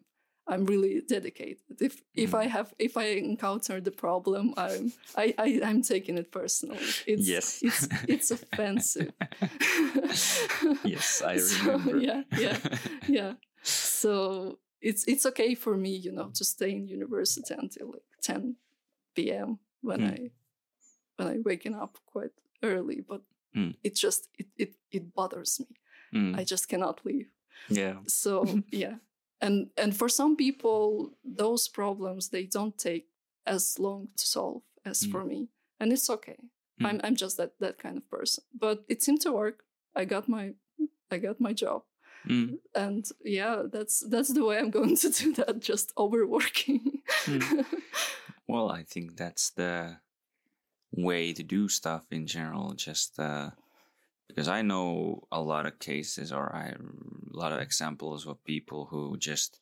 i'm 0.48 0.64
really 0.64 1.02
dedicated 1.08 1.58
if 1.80 2.02
if 2.14 2.30
Mm. 2.32 2.38
i 2.42 2.44
have 2.46 2.72
if 2.78 2.96
i 2.96 3.04
encounter 3.04 3.80
the 3.80 3.90
problem 3.90 4.54
i'm 4.56 4.92
i, 5.16 5.34
I 5.38 5.60
i'm 5.64 5.82
taking 5.82 6.18
it 6.18 6.30
personally 6.30 6.88
it's 7.06 7.28
Yes. 7.28 7.60
it's 7.62 7.88
it's 8.08 8.30
offensive 8.30 9.12
yes, 10.84 11.22
I 11.22 11.36
So, 11.38 11.64
remember. 11.66 11.98
yeah, 11.98 12.22
yeah. 12.36 12.58
yeah 13.08 13.32
so 13.62 14.58
it's 14.80 15.04
it's 15.08 15.26
okay 15.26 15.54
for 15.54 15.76
me 15.76 15.90
you 15.96 16.12
know 16.12 16.30
to 16.34 16.44
stay 16.44 16.70
in 16.70 16.86
university 16.86 17.54
until 17.54 17.88
like 17.92 18.02
10 18.22 18.56
p.m 19.14 19.58
when 19.82 20.00
Mm. 20.00 20.12
i 20.12 20.30
when 21.16 21.28
i 21.28 21.36
waking 21.44 21.74
up 21.74 21.98
quite 22.06 22.32
early 22.62 23.00
but 23.08 23.22
Mm. 23.56 23.74
it 23.82 23.94
just 23.96 24.28
it, 24.38 24.46
it 24.58 24.74
it 24.92 25.14
bothers 25.14 25.60
me 25.60 25.66
Mm, 26.14 26.38
i 26.38 26.44
just 26.44 26.68
cannot 26.68 27.00
leave 27.06 27.30
yeah. 27.68 27.96
so 28.06 28.60
yeah 28.70 28.96
and 29.40 29.70
and 29.82 29.96
for 29.96 30.08
some 30.10 30.36
people 30.36 31.10
those 31.24 31.68
problems 31.68 32.28
they 32.28 32.44
don't 32.46 32.76
take 32.78 33.06
as 33.46 33.78
long 33.78 34.08
to 34.16 34.26
solve 34.26 34.62
as 34.84 35.00
Mm. 35.06 35.10
for 35.10 35.24
me 35.24 35.48
and 35.80 35.92
it's 35.92 36.10
okay 36.10 36.36
Mm. 36.80 36.86
i'm 36.86 37.00
i'm 37.04 37.16
just 37.16 37.36
that 37.36 37.52
that 37.60 37.78
kind 37.78 37.96
of 37.96 38.04
person 38.10 38.44
but 38.60 38.84
it 38.88 39.02
seemed 39.02 39.22
to 39.22 39.32
work 39.32 39.64
i 40.00 40.04
got 40.04 40.28
my 40.28 40.54
i 41.10 41.18
got 41.18 41.40
my 41.40 41.52
job 41.54 41.82
Mm, 42.28 42.58
and 42.74 43.04
yeah 43.24 43.62
that's 43.72 44.00
that's 44.10 44.32
the 44.34 44.44
way 44.44 44.58
i'm 44.58 44.70
going 44.70 44.96
to 44.96 45.08
do 45.22 45.32
that 45.34 45.60
just 45.60 45.92
overworking 45.96 47.00
Mm. 47.26 47.64
Well, 48.48 48.70
I 48.70 48.84
think 48.84 49.16
that's 49.16 49.50
the 49.50 49.98
way 50.96 51.32
to 51.32 51.42
do 51.42 51.68
stuff 51.68 52.04
in 52.10 52.26
general. 52.26 52.74
Just 52.74 53.18
uh, 53.20 53.50
because 54.28 54.48
I 54.48 54.62
know 54.62 55.26
a 55.30 55.40
lot 55.40 55.66
of 55.66 55.78
cases 55.78 56.32
or 56.32 56.54
I, 56.54 56.68
a 56.68 57.36
lot 57.36 57.52
of 57.52 57.60
examples 57.60 58.26
of 58.26 58.44
people 58.44 58.86
who 58.90 59.16
just 59.16 59.60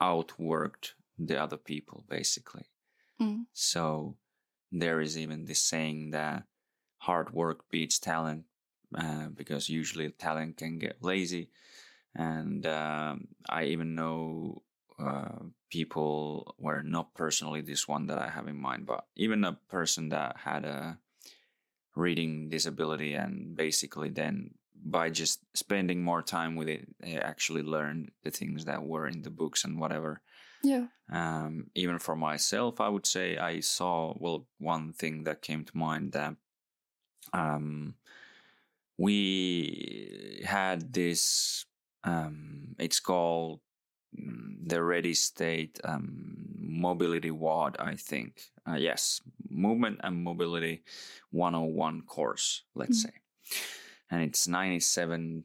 outworked 0.00 0.92
the 1.18 1.42
other 1.42 1.56
people, 1.56 2.04
basically. 2.08 2.64
Mm. 3.20 3.46
So 3.52 4.16
there 4.70 5.00
is 5.00 5.16
even 5.16 5.44
this 5.46 5.62
saying 5.62 6.10
that 6.10 6.44
hard 6.98 7.32
work 7.32 7.70
beats 7.70 7.98
talent, 7.98 8.44
uh, 8.94 9.28
because 9.34 9.68
usually 9.68 10.10
talent 10.10 10.58
can 10.58 10.78
get 10.78 11.02
lazy. 11.02 11.50
And 12.14 12.66
um, 12.66 13.28
I 13.48 13.64
even 13.64 13.94
know 13.94 14.62
uh, 14.98 15.44
people 15.70 16.54
were 16.58 16.82
not 16.82 17.14
personally 17.14 17.60
this 17.60 17.88
one 17.88 18.06
that 18.06 18.18
I 18.18 18.28
have 18.28 18.48
in 18.48 18.60
mind, 18.60 18.86
but 18.86 19.06
even 19.16 19.44
a 19.44 19.58
person 19.68 20.10
that 20.10 20.36
had 20.38 20.64
a 20.64 20.98
reading 21.94 22.48
disability 22.48 23.14
and 23.14 23.56
basically 23.56 24.10
then 24.10 24.50
by 24.74 25.10
just 25.10 25.40
spending 25.54 26.02
more 26.02 26.22
time 26.22 26.54
with 26.54 26.68
it, 26.68 26.86
they 27.00 27.16
actually 27.16 27.62
learned 27.62 28.12
the 28.22 28.30
things 28.30 28.66
that 28.66 28.84
were 28.84 29.06
in 29.06 29.22
the 29.22 29.30
books 29.30 29.64
and 29.64 29.80
whatever. 29.80 30.20
yeah 30.62 30.86
Um, 31.10 31.70
even 31.74 31.98
for 31.98 32.16
myself, 32.16 32.80
I 32.80 32.88
would 32.88 33.06
say 33.06 33.38
I 33.38 33.60
saw 33.60 34.14
well 34.18 34.46
one 34.58 34.92
thing 34.92 35.24
that 35.24 35.42
came 35.42 35.64
to 35.64 35.76
mind 35.76 36.12
that 36.12 36.36
um, 37.32 37.94
we 38.98 40.42
had 40.44 40.92
this. 40.92 41.64
Um, 42.04 42.76
it's 42.78 43.00
called 43.00 43.60
the 44.66 44.82
Ready 44.82 45.14
State 45.14 45.80
um, 45.84 46.34
Mobility 46.58 47.30
WOD, 47.30 47.76
I 47.78 47.94
think. 47.96 48.42
Uh, 48.68 48.74
yes, 48.76 49.20
Movement 49.48 50.00
and 50.02 50.22
Mobility 50.24 50.82
101 51.30 52.02
course, 52.02 52.64
let's 52.74 53.04
Mm. 53.04 53.10
say, 53.10 53.14
and 54.10 54.22
it's 54.22 54.48
97 54.48 55.44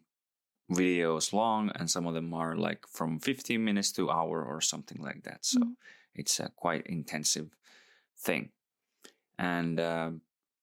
videos 0.71 1.34
long 1.34 1.69
and 1.75 1.89
some 1.91 2.07
of 2.07 2.13
them 2.13 2.34
are 2.34 2.55
like 2.55 2.88
from 2.88 3.19
15 3.19 3.62
minutes 3.63 3.91
to 3.91 4.10
hour 4.10 4.41
or 4.45 4.62
something 4.62 5.01
like 5.01 5.23
that 5.23 5.43
so 5.45 5.60
Mm. 5.60 5.75
it's 6.15 6.39
a 6.39 6.47
quite 6.55 6.88
intensive 6.88 7.49
thing 8.17 8.51
and 9.38 9.79
uh, 9.79 10.12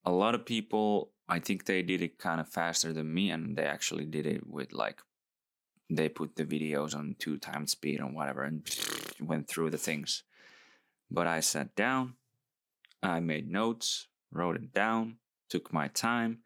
a 0.05 0.11
lot 0.11 0.35
of 0.35 0.47
people 0.47 1.13
i 1.29 1.39
think 1.39 1.65
they 1.67 1.83
did 1.83 2.01
it 2.01 2.17
kind 2.19 2.41
of 2.41 2.49
faster 2.49 2.93
than 2.95 3.13
me 3.13 3.31
and 3.31 3.55
they 3.57 3.65
actually 3.67 4.07
did 4.07 4.25
it 4.27 4.47
with 4.47 4.73
like 4.73 5.03
they 5.91 6.09
put 6.09 6.37
the 6.37 6.45
videos 6.45 6.95
on 6.95 7.17
two 7.19 7.39
times 7.39 7.73
speed 7.73 8.01
or 8.01 8.07
whatever 8.07 8.43
and 8.43 8.67
went 9.21 9.49
through 9.49 9.71
the 9.71 9.79
things 9.79 10.23
but 11.11 11.27
i 11.27 11.41
sat 11.41 11.75
down 11.75 12.15
i 13.03 13.21
made 13.21 13.51
notes 13.51 14.09
wrote 14.31 14.57
it 14.57 14.73
down 14.73 15.17
took 15.49 15.73
my 15.73 15.89
time 15.89 16.39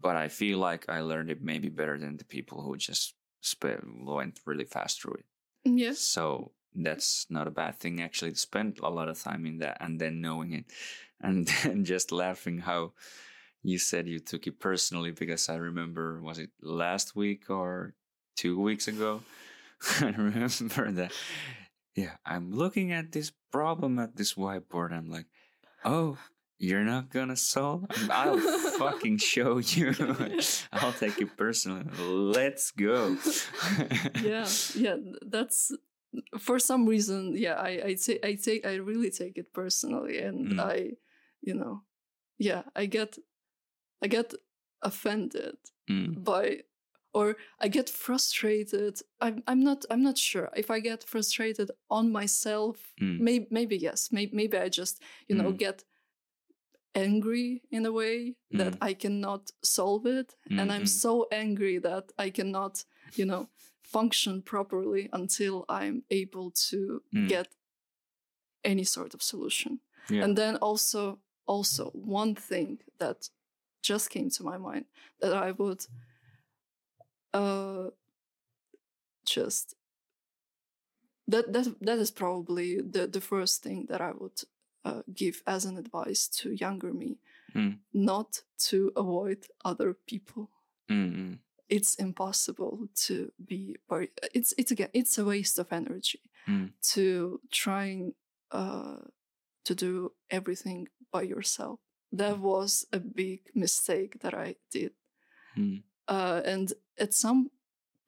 but 0.00 0.16
I 0.16 0.28
feel 0.28 0.58
like 0.58 0.88
I 0.88 1.00
learned 1.00 1.30
it 1.30 1.42
maybe 1.42 1.68
better 1.68 1.98
than 1.98 2.16
the 2.16 2.24
people 2.24 2.62
who 2.62 2.76
just 2.76 3.14
sp- 3.40 3.82
went 3.84 4.40
really 4.44 4.64
fast 4.64 5.00
through 5.00 5.14
it. 5.14 5.24
yes 5.64 5.98
So 6.00 6.52
that's 6.74 7.26
not 7.30 7.46
a 7.46 7.50
bad 7.50 7.76
thing 7.78 8.02
actually 8.02 8.32
to 8.32 8.36
spend 8.38 8.78
a 8.82 8.90
lot 8.90 9.08
of 9.08 9.20
time 9.20 9.46
in 9.46 9.58
that 9.58 9.78
and 9.80 9.98
then 9.98 10.20
knowing 10.20 10.52
it 10.52 10.66
and 11.20 11.48
then 11.48 11.84
just 11.84 12.12
laughing 12.12 12.58
how 12.58 12.92
you 13.62 13.78
said 13.78 14.06
you 14.06 14.20
took 14.20 14.46
it 14.46 14.60
personally 14.60 15.10
because 15.10 15.48
I 15.48 15.56
remember 15.56 16.20
was 16.22 16.38
it 16.38 16.50
last 16.60 17.16
week 17.16 17.48
or 17.48 17.94
two 18.36 18.60
weeks 18.60 18.88
ago? 18.88 19.22
I 20.00 20.14
remember 20.16 20.92
that 20.92 21.12
yeah, 21.94 22.16
I'm 22.26 22.52
looking 22.52 22.92
at 22.92 23.12
this 23.12 23.32
problem 23.50 23.98
at 23.98 24.16
this 24.16 24.34
whiteboard. 24.34 24.92
I'm 24.92 25.08
like, 25.10 25.24
oh, 25.84 26.18
you're 26.58 26.84
not 26.84 27.08
gonna 27.10 27.36
solve? 27.36 27.84
I'll 28.10 28.38
fucking 28.78 29.18
show 29.32 29.58
you. 29.58 29.94
I'll 30.72 30.92
take 30.92 31.20
it 31.20 31.36
personally. 31.36 31.84
Let's 31.98 32.70
go. 32.72 33.16
yeah 34.22 34.46
yeah 34.74 34.96
that's 35.26 35.72
for 36.38 36.58
some 36.58 36.86
reason 36.86 37.34
yeah 37.36 37.54
i 37.60 37.92
i 37.92 37.94
take 37.94 38.24
i 38.24 38.32
take 38.34 38.64
i 38.64 38.76
really 38.76 39.10
take 39.10 39.36
it 39.36 39.52
personally 39.52 40.16
and 40.18 40.52
Mm. 40.56 40.60
i 40.60 40.76
you 41.42 41.52
know 41.54 41.82
yeah 42.38 42.62
i 42.74 42.86
get 42.86 43.18
i 44.02 44.06
get 44.08 44.32
offended 44.82 45.56
Mm, 45.90 46.24
by 46.24 46.62
or 47.16 47.26
i 47.64 47.66
get 47.78 47.88
frustrated 48.04 48.94
i'm, 49.24 49.36
I'm 49.50 49.62
not 49.68 49.80
i'm 49.92 50.02
not 50.08 50.18
sure 50.30 50.48
if 50.62 50.68
i 50.76 50.78
get 50.90 51.00
frustrated 51.14 51.68
on 51.98 52.04
myself 52.20 52.76
Mm. 53.02 53.18
maybe 53.26 53.46
maybe 53.58 53.76
yes 53.88 54.00
maybe, 54.16 54.32
maybe 54.40 54.56
i 54.66 54.68
just 54.80 54.94
you 55.28 55.36
know 55.38 55.50
Mm. 55.52 55.58
get 55.66 55.78
angry 56.94 57.62
in 57.70 57.84
a 57.86 57.92
way 57.92 58.36
that 58.50 58.72
Mm. 58.74 58.88
i 58.90 58.94
cannot 58.94 59.50
solve 59.62 60.06
it 60.20 60.34
and 60.58 60.72
i'm 60.72 60.86
so 60.86 61.12
angry 61.30 61.78
that 61.88 62.04
i 62.18 62.30
cannot 62.30 62.84
you 63.18 63.26
know 63.26 63.48
function 63.82 64.42
properly 64.42 65.08
until 65.12 65.64
i'm 65.68 66.02
able 66.10 66.50
to 66.70 67.02
Mm. 67.12 67.28
get 67.28 67.48
any 68.64 68.84
sort 68.84 69.14
of 69.14 69.22
solution 69.22 69.80
yeah. 70.10 70.24
and 70.24 70.36
then 70.36 70.56
also 70.56 71.18
also 71.46 71.90
one 72.18 72.34
thing 72.34 72.78
that 72.98 73.30
just 73.82 74.10
came 74.10 74.28
to 74.30 74.42
my 74.50 74.58
mind 74.58 74.84
that 75.20 75.32
i 75.48 75.50
would 75.52 75.86
uh 77.34 77.90
just 79.24 79.74
that 81.28 81.52
that 81.52 81.74
that 81.80 81.98
is 81.98 82.10
probably 82.10 82.80
the 82.80 83.06
the 83.06 83.20
first 83.20 83.62
thing 83.62 83.86
that 83.88 84.00
i 84.00 84.12
would 84.12 84.40
uh, 84.84 85.02
give 85.12 85.42
as 85.46 85.64
an 85.64 85.76
advice 85.76 86.28
to 86.28 86.50
younger 86.52 86.92
me 86.92 87.18
Mm. 87.54 87.78
not 87.94 88.42
to 88.68 88.92
avoid 88.96 89.46
other 89.64 89.94
people. 90.06 90.50
Mm, 90.90 91.12
mm, 91.16 91.38
it's 91.68 91.94
impossible 91.94 92.88
to 93.06 93.32
be 93.46 93.76
very 93.88 94.08
it's 94.34 94.52
it's 94.58 94.70
again 94.72 94.90
it's 94.92 95.18
a 95.18 95.24
waste 95.24 95.58
of 95.58 95.72
energy 95.72 96.20
Mm. 96.46 96.72
to 96.92 97.40
trying 97.50 98.14
uh 98.50 98.98
to 99.64 99.74
do 99.74 100.12
everything 100.30 100.88
by 101.12 101.22
yourself. 101.22 101.80
That 102.12 102.38
was 102.40 102.84
a 102.92 103.00
big 103.00 103.40
mistake 103.54 104.18
that 104.20 104.34
i 104.34 104.56
did. 104.70 104.92
Mm, 105.56 105.82
uh 106.08 106.40
and 106.44 106.72
at 106.98 107.14
some 107.14 107.50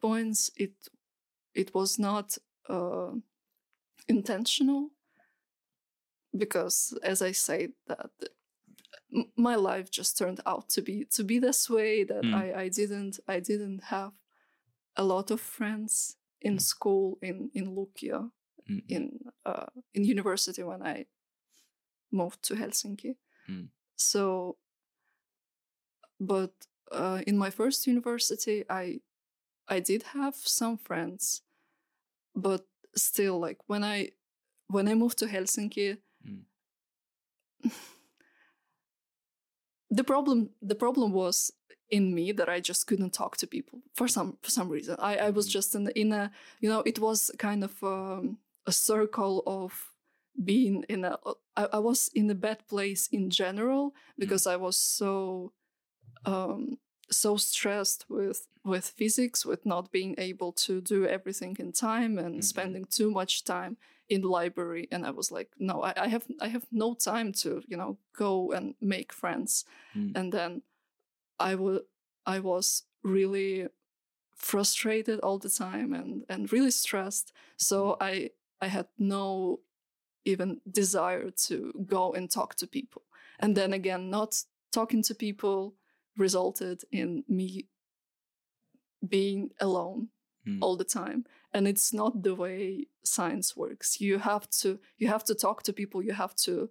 points 0.01 0.51
it 0.57 0.73
it 1.55 1.75
was 1.75 1.99
not 1.99 2.39
uh 2.69 3.13
intentional 4.09 4.91
because 6.37 6.99
as 7.03 7.23
i 7.23 7.33
said 7.33 7.73
that 7.87 8.11
my 9.37 9.57
life 9.57 9.91
just 9.91 10.19
turned 10.19 10.41
out 10.47 10.69
to 10.69 10.83
be 10.83 11.05
to 11.11 11.25
be 11.25 11.39
this 11.39 11.69
way 11.71 12.05
that 12.05 12.25
Mm. 12.25 12.35
i 12.35 12.63
i 12.65 12.69
didn't 12.69 13.21
i 13.27 13.41
didn't 13.41 13.83
have 13.85 14.13
a 14.97 15.03
lot 15.05 15.31
of 15.31 15.41
friends 15.41 16.17
in 16.41 16.59
school 16.59 17.19
in 17.23 17.51
in 17.55 17.75
lukia 17.75 18.31
mm, 18.69 18.83
in 18.89 19.19
uh 19.47 19.67
in 19.95 20.05
university 20.05 20.63
when 20.63 20.83
i 20.83 21.07
moved 22.11 22.43
to 22.43 22.55
helsinki 22.55 23.17
Mm. 23.49 23.69
so 23.97 24.57
but 26.21 26.53
uh 26.93 27.21
in 27.27 27.39
my 27.39 27.51
first 27.51 27.87
university 27.87 28.65
i 28.71 29.01
I 29.71 29.81
did 29.81 30.03
have 30.15 30.35
some 30.35 30.79
friends, 30.79 31.43
but 32.35 32.67
still, 32.97 33.39
like 33.39 33.59
when 33.69 33.85
I 33.85 34.13
when 34.69 34.89
I 34.89 34.95
moved 34.95 35.19
to 35.19 35.27
Helsinki, 35.27 35.99
Mm. 36.27 36.45
the 39.91 40.05
problem 40.05 40.51
the 40.61 40.75
problem 40.75 41.13
was 41.13 41.53
in 41.91 42.15
me 42.15 42.33
that 42.33 42.49
I 42.49 42.61
just 42.61 42.87
couldn't 42.87 43.13
talk 43.15 43.37
to 43.39 43.47
people 43.47 43.81
for 43.95 44.09
some 44.09 44.37
for 44.43 44.51
some 44.51 44.69
reason. 44.69 44.97
I, 44.99 45.17
I 45.17 45.31
was 45.31 45.47
Mhm. 45.49 45.53
just 45.53 45.75
in 45.75 45.89
in 45.95 46.13
a 46.13 46.31
you 46.61 46.69
know 46.69 46.83
it 46.87 46.99
was 46.99 47.31
kind 47.39 47.65
of 47.65 47.83
um, 47.83 48.39
a 48.67 48.73
circle 48.73 49.43
of 49.47 49.93
being 50.45 50.85
in 50.89 51.05
a 51.05 51.19
I, 51.57 51.65
I 51.73 51.79
was 51.79 52.11
in 52.15 52.31
a 52.31 52.35
bad 52.35 52.67
place 52.69 53.09
in 53.13 53.31
general 53.31 53.95
because 54.19 54.47
I 54.47 54.57
was 54.57 54.77
so 54.77 55.53
um 56.25 56.79
so 57.11 57.37
stressed 57.37 58.05
with 58.09 58.49
with 58.65 58.87
physics 58.99 59.47
with 59.47 59.65
not 59.65 59.91
being 59.91 60.15
able 60.19 60.53
to 60.53 60.81
do 60.81 61.07
everything 61.07 61.57
in 61.59 61.73
time 61.73 62.19
and 62.19 62.35
Mhm. 62.41 62.45
spending 62.45 62.85
too 62.85 63.11
much 63.11 63.45
time 63.45 63.77
in 64.09 64.21
the 64.23 64.29
library 64.29 64.89
and 64.93 65.07
i 65.07 65.11
was 65.11 65.31
like 65.31 65.51
no 65.59 65.83
I, 65.83 65.93
I 66.05 66.09
have 66.09 66.27
i 66.41 66.49
have 66.49 66.67
no 66.71 66.95
time 66.95 67.33
to 67.43 67.63
you 67.67 67.77
know 67.77 67.99
go 68.13 68.53
and 68.53 68.75
make 68.81 69.13
friends 69.13 69.65
Mm. 69.95 70.13
and 70.19 70.33
then 70.33 70.63
i 71.39 71.55
was 71.55 71.81
i 72.27 72.39
was 72.41 72.85
really 73.03 73.69
frustrated 74.37 75.21
all 75.21 75.39
the 75.39 75.51
time 75.51 75.93
and 75.93 76.25
and 76.29 76.53
really 76.53 76.71
stressed 76.71 77.33
so 77.57 77.97
i 78.01 78.31
i 78.61 78.67
had 78.69 78.87
no 78.99 79.61
even 80.25 80.61
desire 80.71 81.31
to 81.31 81.73
go 81.87 82.13
and 82.13 82.31
talk 82.31 82.55
to 82.55 82.67
people 82.67 83.03
and 83.39 83.57
then 83.57 83.73
again 83.73 84.11
not 84.11 84.45
talking 84.73 85.03
to 85.03 85.15
people 85.15 85.75
resulted 86.19 86.83
in 86.93 87.25
me 87.29 87.69
being 89.09 89.51
alone 89.61 90.09
Mm. 90.47 90.59
all 90.63 90.77
the 90.77 90.85
time 91.01 91.25
and 91.53 91.67
it's 91.69 91.93
not 91.93 92.23
the 92.23 92.35
way 92.35 92.87
science 93.05 93.55
works 93.57 94.01
you 94.01 94.19
have 94.19 94.49
to 94.63 94.79
you 94.97 95.09
have 95.09 95.25
to 95.25 95.35
talk 95.35 95.63
to 95.65 95.73
people 95.73 96.01
you 96.03 96.15
have 96.15 96.35
to 96.47 96.71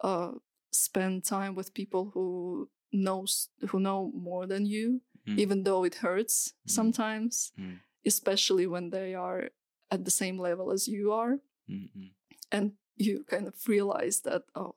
uh, 0.00 0.32
spend 0.70 1.24
time 1.24 1.54
with 1.54 1.74
people 1.74 2.10
who 2.14 2.68
knows 2.92 3.50
who 3.70 3.78
know 3.80 4.10
more 4.14 4.46
than 4.46 4.64
you 4.66 5.00
Mm. 5.26 5.38
even 5.38 5.62
though 5.64 5.84
it 5.84 5.96
hurts 5.96 6.54
Mm. 6.64 6.70
sometimes 6.70 7.52
Mm. 7.58 7.80
especially 8.06 8.66
when 8.66 8.90
they 8.90 9.14
are 9.14 9.50
at 9.90 10.04
the 10.04 10.10
same 10.10 10.38
level 10.48 10.70
as 10.72 10.88
you 10.88 11.12
are 11.12 11.38
Mm, 11.68 11.90
mm, 11.96 12.10
and 12.50 12.72
you 12.96 13.24
kind 13.24 13.46
of 13.46 13.68
realize 13.68 14.20
that 14.22 14.42
oh 14.54 14.74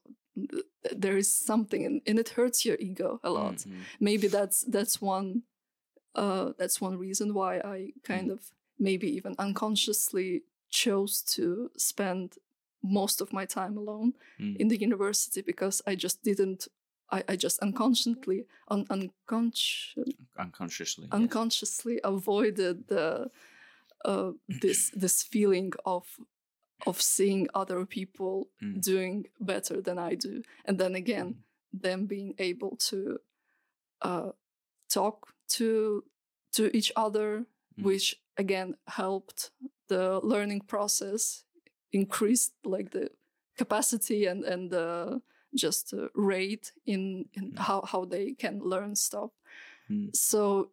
there 0.95 1.17
is 1.17 1.31
something 1.33 1.85
and, 1.85 2.01
and 2.07 2.19
it 2.19 2.29
hurts 2.29 2.65
your 2.65 2.77
ego 2.79 3.19
a 3.23 3.29
lot 3.29 3.55
mm, 3.55 3.67
mm. 3.67 3.79
maybe 3.99 4.27
that's 4.27 4.61
that's 4.75 5.01
one 5.01 5.43
uh 6.15 6.51
that's 6.59 6.79
one 6.81 6.97
reason 6.97 7.33
why 7.33 7.57
i 7.59 7.91
kind 8.03 8.29
of 8.31 8.39
maybe 8.79 9.07
even 9.17 9.33
unconsciously 9.39 10.43
chose 10.69 11.21
to 11.21 11.69
spend 11.77 12.35
most 12.83 13.21
of 13.21 13.31
my 13.33 13.45
time 13.45 13.77
alone 13.77 14.13
Mm. 14.39 14.55
in 14.61 14.67
the 14.67 14.79
university 14.79 15.41
because 15.41 15.81
i 15.87 15.95
just 15.95 16.21
didn't 16.23 16.67
i, 17.11 17.23
I 17.29 17.35
just 17.35 17.59
unconsciously 17.59 18.45
un, 18.67 18.85
unconscious, 18.89 19.95
Unconsciously. 20.37 21.05
yes. 21.05 21.13
unconsciously 21.13 21.99
avoided 22.03 22.87
the 22.87 23.29
uh 24.03 24.31
this 24.61 24.91
this 25.03 25.23
feeling 25.23 25.71
of 25.85 26.03
of 26.85 27.01
seeing 27.01 27.47
other 27.53 27.85
people 27.85 28.49
Mm. 28.61 28.81
doing 28.81 29.25
better 29.39 29.81
than 29.81 29.97
i 29.97 30.15
do 30.15 30.41
and 30.65 30.77
then 30.79 30.95
again 30.95 31.27
Mm. 31.73 31.81
them 31.81 32.05
being 32.07 32.33
able 32.38 32.75
to 32.89 33.19
uh, 34.01 34.31
talk 34.89 35.33
to 35.47 36.03
to 36.51 36.63
each 36.77 36.91
other, 36.95 37.45
Mm. 37.77 37.83
which 37.85 38.15
again 38.38 38.75
helped 38.88 39.51
the 39.88 40.19
learning 40.23 40.61
process, 40.67 41.43
increased 41.91 42.53
like 42.63 42.89
the 42.91 43.09
capacity 43.57 44.25
and 44.29 44.43
and 44.45 44.71
the 44.71 45.21
just 45.53 45.93
uh, 45.93 46.07
rate 46.13 46.71
in, 46.85 47.29
in 47.33 47.51
Mm. 47.51 47.59
how 47.59 47.81
how 47.91 48.05
they 48.05 48.33
can 48.33 48.59
learn 48.59 48.95
stuff. 48.95 49.31
Mm. 49.89 50.15
So 50.15 50.71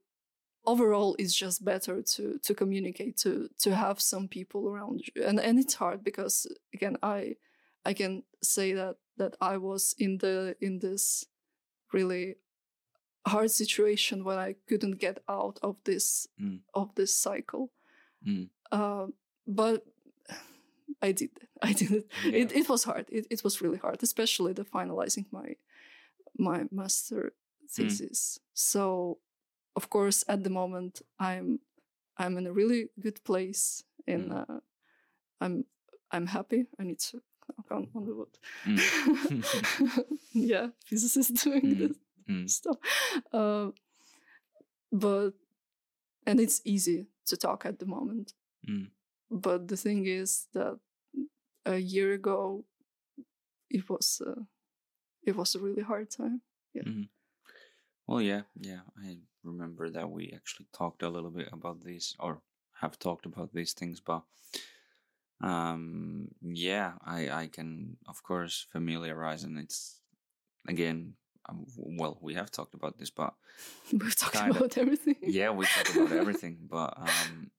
overall, 0.65 1.17
it's 1.19 1.35
just 1.35 1.65
better 1.65 2.03
to 2.03 2.39
to 2.43 2.55
communicate 2.55 3.17
to 3.19 3.49
to 3.59 3.75
have 3.75 4.01
some 4.01 4.29
people 4.29 4.69
around 4.69 5.01
you, 5.07 5.25
and 5.25 5.41
and 5.41 5.59
it's 5.59 5.75
hard 5.75 6.03
because 6.05 6.47
again 6.75 6.97
I 7.03 7.37
I 7.85 7.95
can 7.95 8.23
say 8.43 8.73
that 8.75 8.97
that 9.17 9.37
I 9.41 9.57
was 9.59 9.95
in 9.99 10.19
the 10.19 10.57
in 10.61 10.79
this 10.81 11.25
really 11.93 12.37
hard 13.27 13.51
situation 13.51 14.25
when 14.25 14.39
I 14.39 14.57
couldn't 14.69 14.99
get 14.99 15.19
out 15.29 15.59
of 15.63 15.77
this 15.85 16.27
Mm. 16.41 16.61
of 16.75 16.95
this 16.95 17.15
cycle. 17.17 17.71
Mm. 18.27 18.49
Uh, 18.71 19.07
but 19.47 19.85
I 21.03 21.13
did. 21.21 21.31
I 21.63 21.73
did 21.73 21.91
it. 21.93 22.07
Yeah. 22.25 22.43
It, 22.43 22.53
it 22.53 22.69
was 22.69 22.85
hard. 22.85 23.07
It, 23.11 23.27
it 23.31 23.45
was 23.45 23.61
really 23.63 23.79
hard, 23.79 24.03
especially 24.03 24.53
the 24.55 24.65
finalizing 24.65 25.27
my 25.31 25.57
my 26.39 26.65
master 26.71 27.33
thesis. 27.69 28.39
So, 28.55 29.19
of 29.77 29.89
course, 29.89 30.25
at 30.29 30.43
the 30.45 30.51
moment, 30.51 31.03
I'm 31.19 31.61
I'm 32.19 32.37
in 32.39 32.47
a 32.47 32.53
really 32.53 32.89
good 33.01 33.23
place. 33.25 33.85
and 34.07 34.31
Mm. 34.31 34.41
uh, 34.51 34.61
I'm 35.41 35.65
I'm 36.11 36.27
happy. 36.27 36.67
I 36.79 36.83
need 36.85 36.99
to 37.11 37.23
knock 37.57 37.71
on, 37.71 37.89
on 37.95 38.05
the 38.05 38.15
wood. 38.15 38.39
Mm. 38.67 39.43
yeah, 40.33 40.69
physicists 40.87 41.45
doing 41.45 41.63
Mm. 41.63 41.79
this 41.79 41.97
Mm. 42.29 42.49
stuff. 42.49 42.77
Uh, 43.33 43.71
but 44.93 45.33
and 46.27 46.41
it's 46.41 46.61
easy 46.65 47.07
to 47.27 47.37
talk 47.37 47.65
at 47.67 47.79
the 47.79 47.87
moment. 47.87 48.35
Mm. 48.69 48.91
But 49.31 49.69
the 49.69 49.77
thing 49.77 50.07
is 50.07 50.47
that 50.53 50.79
a 51.65 51.79
year 51.79 52.13
ago, 52.13 52.65
it 53.71 53.89
was 53.89 54.21
uh, 54.27 54.43
it 55.27 55.37
was 55.37 55.55
a 55.55 55.59
really 55.59 55.83
hard 55.83 56.11
time. 56.11 56.43
Yeah. 56.75 57.05
Well, 58.07 58.21
yeah, 58.23 58.43
yeah. 58.61 58.81
I 58.97 59.19
remember 59.45 59.91
that 59.91 60.11
we 60.11 60.33
actually 60.35 60.67
talked 60.73 61.03
a 61.03 61.09
little 61.09 61.31
bit 61.31 61.49
about 61.53 61.83
this 61.85 62.15
or 62.19 62.41
have 62.81 62.99
talked 62.99 63.27
about 63.27 63.53
these 63.53 63.73
things. 63.73 64.01
But 64.01 64.23
um, 65.41 66.29
yeah, 66.41 66.93
I 67.05 67.31
I 67.31 67.47
can 67.49 67.97
of 68.07 68.23
course 68.23 68.67
familiarize, 68.71 69.45
and 69.45 69.59
it's 69.59 70.01
again, 70.69 71.15
um, 71.49 71.67
well, 71.77 72.19
we 72.21 72.35
have 72.35 72.51
talked 72.51 72.75
about 72.75 72.99
this, 72.99 73.11
but 73.11 73.35
We've 73.93 74.17
talked 74.17 74.35
Kinda. 74.35 74.57
about 74.57 74.79
everything. 74.79 75.17
yeah, 75.23 75.51
we 75.51 75.65
talked 75.67 75.95
about 75.97 76.13
everything. 76.13 76.59
But 76.69 76.95
um, 76.97 77.51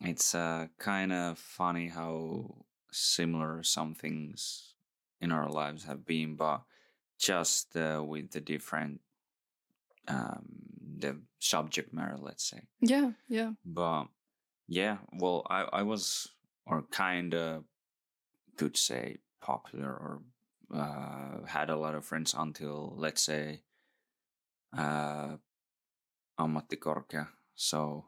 it's 0.00 0.34
uh, 0.34 0.68
kind 0.78 1.12
of 1.12 1.38
funny 1.38 1.88
how 1.88 2.64
similar 2.90 3.62
some 3.62 3.94
things 3.94 4.74
in 5.20 5.30
our 5.32 5.48
lives 5.48 5.84
have 5.84 6.04
been, 6.04 6.34
but 6.36 6.62
just 7.18 7.76
uh, 7.76 8.02
with 8.04 8.30
the 8.30 8.40
different 8.40 9.00
um, 10.08 10.69
the 11.00 11.20
subject 11.38 11.92
matter, 11.92 12.16
let's 12.20 12.48
say. 12.48 12.68
yeah, 12.80 13.12
yeah. 13.28 13.52
But 13.64 14.06
yeah, 14.68 14.98
well, 15.12 15.46
I 15.50 15.62
I 15.62 15.82
was 15.82 16.28
or 16.66 16.82
kind 16.90 17.34
of 17.34 17.64
could 18.56 18.76
say 18.76 19.18
popular 19.40 19.90
or 19.90 20.22
uh, 20.72 21.46
had 21.46 21.70
a 21.70 21.76
lot 21.76 21.94
of 21.94 22.04
friends 22.04 22.34
until 22.36 22.94
let's 22.96 23.22
say 23.22 23.62
uh, 24.76 25.36
ammattikorkea. 26.38 27.28
So 27.54 28.06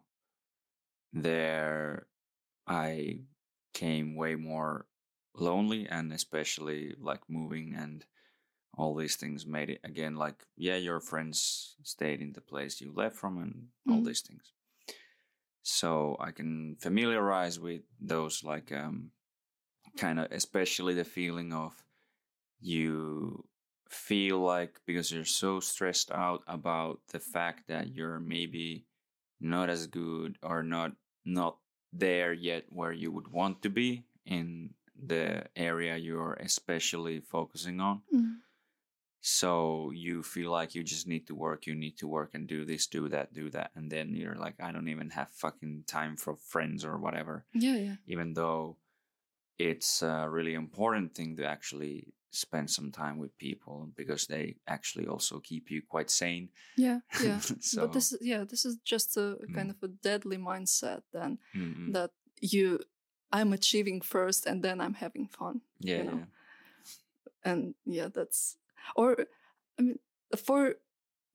there, 1.12 2.06
I 2.66 3.20
came 3.74 4.14
way 4.16 4.34
more 4.34 4.86
lonely, 5.34 5.86
and 5.86 6.12
especially 6.12 6.94
like 7.00 7.22
moving 7.28 7.74
and 7.74 8.04
all 8.76 8.94
these 8.94 9.16
things 9.16 9.46
made 9.46 9.70
it 9.70 9.80
again 9.84 10.16
like 10.16 10.46
yeah, 10.56 10.76
your 10.76 11.00
friends 11.00 11.76
stayed 11.82 12.20
in 12.20 12.32
the 12.32 12.40
place 12.40 12.80
you 12.80 12.92
left 12.92 13.16
from, 13.16 13.38
and 13.38 13.68
all 13.88 14.02
Mhm. 14.02 14.06
these 14.06 14.22
things. 14.22 14.52
So 15.62 16.16
I 16.20 16.32
can 16.32 16.76
familiarize 16.76 17.58
with 17.60 17.82
those 18.00 18.42
like 18.44 18.72
um 18.72 19.12
kind 19.96 20.20
of 20.20 20.32
especially 20.32 20.94
the 20.94 21.04
feeling 21.04 21.52
of 21.52 21.84
you 22.60 23.48
feel 23.88 24.38
like 24.40 24.80
because 24.86 25.12
you're 25.12 25.24
so 25.26 25.60
stressed 25.60 26.10
out 26.12 26.42
about 26.46 27.00
the 27.08 27.20
fact 27.20 27.68
that 27.68 27.88
you're 27.94 28.20
maybe 28.20 28.86
not 29.40 29.70
as 29.70 29.86
good 29.88 30.38
or 30.42 30.62
not 30.62 30.92
not 31.24 31.58
there 31.92 32.32
yet 32.32 32.66
where 32.70 32.92
you 32.92 33.12
would 33.12 33.28
want 33.28 33.62
to 33.62 33.70
be 33.70 34.06
in 34.26 34.74
the 34.96 35.46
area 35.56 35.96
you're 35.96 36.34
especially 36.34 37.20
focusing 37.20 37.80
on 37.80 38.02
Mm. 38.12 38.42
So 39.24 39.90
you 39.94 40.20
feel 40.22 40.50
like 40.50 40.74
you 40.74 40.82
just 40.82 41.06
need 41.06 41.26
to 41.28 41.34
work 41.34 41.64
you 41.66 41.74
need 41.76 41.96
to 41.96 42.08
work 42.08 42.30
and 42.34 42.48
do 42.48 42.64
this 42.64 42.88
do 42.88 43.08
that 43.08 43.32
do 43.32 43.48
that 43.48 43.70
and 43.76 43.88
then 43.88 44.14
you're 44.16 44.34
like 44.34 44.56
i 44.60 44.72
don't 44.72 44.88
even 44.88 45.10
have 45.10 45.28
fucking 45.30 45.84
time 45.86 46.16
for 46.16 46.34
friends 46.36 46.84
or 46.84 46.98
whatever 46.98 47.44
Yeah, 47.54 47.76
yeah. 47.76 47.96
even 48.06 48.34
though 48.34 48.76
it's 49.58 50.02
a 50.02 50.26
really 50.28 50.54
important 50.54 51.14
thing 51.14 51.36
to 51.36 51.44
actually 51.44 52.12
spend 52.30 52.68
some 52.70 52.90
time 52.90 53.16
with 53.18 53.36
people 53.38 53.88
because 53.94 54.26
they 54.26 54.56
actually 54.66 55.06
also 55.06 55.38
keep 55.38 55.70
you 55.70 55.82
quite 55.86 56.10
sane. 56.10 56.48
Yeah, 56.76 57.00
yeah. 57.22 57.38
so 57.60 57.82
but 57.82 57.92
this 57.92 58.10
is 58.12 58.18
yeah, 58.22 58.42
this 58.48 58.64
is 58.64 58.78
just 58.84 59.16
a 59.18 59.36
kind 59.54 59.68
Mm. 59.70 59.74
of 59.76 59.82
a 59.82 59.88
deadly 60.02 60.38
mindset 60.38 61.02
then 61.12 61.38
mm-mm. 61.54 61.92
that 61.92 62.10
you 62.40 62.80
I'm 63.30 63.52
achieving 63.52 64.00
first 64.00 64.46
and 64.46 64.62
then 64.64 64.80
I'm 64.80 64.94
having 64.94 65.28
fun. 65.28 65.60
yeah, 65.78 66.02
know. 66.02 66.18
yeah. 66.18 67.52
and 67.52 67.74
yeah 67.84 68.08
that's 68.12 68.56
or 68.96 69.16
i 69.78 69.82
mean 69.82 69.98
for 70.36 70.74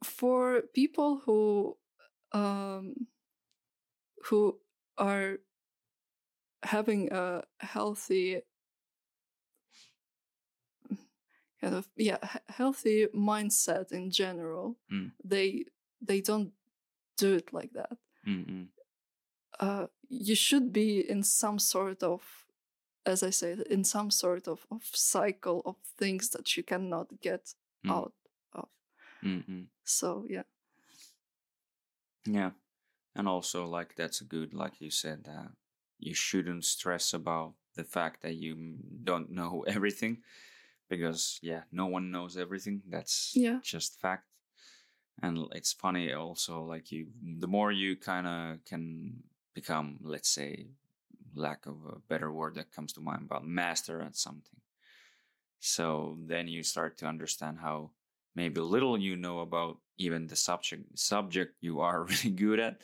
for 0.04 0.62
people 0.74 1.22
who 1.26 1.76
um 2.32 3.08
who 4.26 4.60
are 4.98 5.38
having 6.64 7.12
a 7.12 7.44
healthy 7.60 8.42
kind 11.62 11.76
of 11.76 11.88
yeah 11.96 12.18
healthy 12.50 13.08
mindset 13.14 13.92
in 13.92 14.12
general 14.12 14.78
Mm. 14.92 15.12
they 15.24 15.66
they 16.02 16.22
don't 16.22 16.52
do 17.18 17.34
it 17.36 17.52
like 17.54 17.72
that 17.74 17.98
Mm-mm. 18.28 18.68
uh, 19.60 19.88
you 20.10 20.36
should 20.36 20.72
be 20.72 21.00
in 21.10 21.24
some 21.24 21.58
sort 21.60 22.04
of, 22.04 22.22
as 23.08 23.24
I 23.24 23.32
said, 23.32 23.62
in 23.62 23.84
some 23.86 24.12
sort 24.12 24.48
of, 24.48 24.68
of 24.72 24.84
cycle 24.86 25.62
of 25.66 25.78
things 25.98 26.30
that 26.32 26.58
you 26.58 26.64
cannot 26.64 27.22
get 27.22 27.56
Mm. 27.86 27.92
out 27.92 28.14
of. 28.54 28.70
Mm-mm. 29.24 29.68
So 29.86 30.26
yeah, 30.30 30.44
Yeah. 32.26 32.52
And 33.16 33.28
also, 33.28 33.66
like, 33.68 33.96
that's 33.96 34.22
a 34.22 34.26
good, 34.26 34.54
like 34.54 34.82
you 34.82 34.92
said, 34.92 35.26
that 35.26 35.52
you 36.00 36.14
shouldn't 36.14 36.66
stress 36.66 37.14
about 37.14 37.56
the 37.76 37.84
fact 37.84 38.22
that 38.24 38.36
you 38.36 38.78
don't 39.04 39.32
know 39.32 39.64
everything 39.68 40.24
because, 40.90 41.40
yeah, 41.44 41.64
no 41.72 41.88
one 41.88 42.12
knows 42.12 42.38
everything. 42.38 42.84
That's 42.88 43.34
Yeah. 43.36 43.60
just 43.62 44.00
fact. 44.00 44.26
And 45.24 45.48
it's 45.54 45.74
funny 45.74 46.14
also, 46.14 46.64
like, 46.64 46.92
you, 46.92 47.08
the 47.40 47.48
more 47.48 47.72
you 47.72 47.96
kind 47.98 48.28
of 48.28 48.66
can 48.66 49.24
become, 49.54 50.00
let's 50.02 50.30
say, 50.30 50.68
lack 51.38 51.66
of 51.66 51.78
a 51.86 52.00
better 52.10 52.32
word 52.32 52.56
that 52.56 52.72
comes 52.72 52.94
to 52.94 53.02
mind, 53.02 53.30
but 53.30 53.46
master 53.46 54.02
at 54.02 54.16
something. 54.18 54.62
So 55.60 56.18
then 56.26 56.48
you 56.48 56.64
start 56.64 56.98
to 57.00 57.06
understand 57.08 57.60
how 57.60 57.92
maybe 58.36 58.62
little 58.62 58.98
you 58.98 59.16
know 59.16 59.40
about 59.40 59.80
even 59.98 60.28
the 60.28 60.36
subject 60.36 60.98
subject 60.98 61.56
you 61.62 61.80
are 61.82 62.04
really 62.12 62.32
good 62.32 62.60
at 62.60 62.82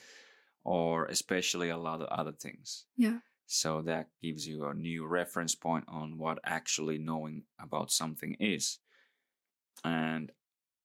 or 0.64 1.06
especially 1.06 1.70
a 1.70 1.78
lot 1.78 2.02
of 2.02 2.08
other 2.08 2.32
things. 2.32 2.86
Yeah, 2.98 3.20
so 3.48 3.82
that 3.84 4.10
gives 4.22 4.48
you 4.48 4.66
a 4.66 4.74
new 4.74 5.06
reference 5.08 5.56
point 5.56 5.86
on 5.88 6.18
what 6.18 6.40
actually 6.46 6.98
knowing 6.98 7.44
about 7.60 7.92
something 7.92 8.36
is. 8.40 8.80
And 9.84 10.32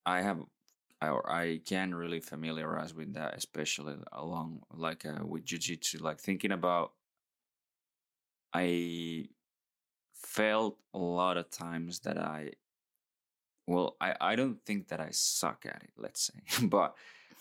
i 0.07 0.23
have 0.23 0.41
I- 1.03 1.31
i 1.43 1.61
can 1.67 1.95
really 1.95 2.21
familiarize 2.21 2.95
with 2.95 3.15
that 3.15 3.35
especially 3.37 3.97
along 4.13 4.63
like 4.73 5.07
uh, 5.07 5.25
with 5.27 5.45
jiu-jitsu 5.47 5.99
like 6.01 6.21
thinking 6.21 6.53
about 6.53 6.95
i 8.55 9.27
felt 10.15 10.79
a 10.95 10.99
lot 10.99 11.37
of 11.37 11.51
times 11.51 12.01
that 12.01 12.19
i 12.19 12.51
well 13.67 13.97
i 14.01 14.15
i 14.21 14.37
don't 14.37 14.65
think 14.65 14.89
that 14.89 15.01
i 15.01 15.09
suck 15.11 15.65
at 15.67 15.83
it 15.83 15.91
let's 15.97 16.31
say 16.31 16.67
but 16.67 16.97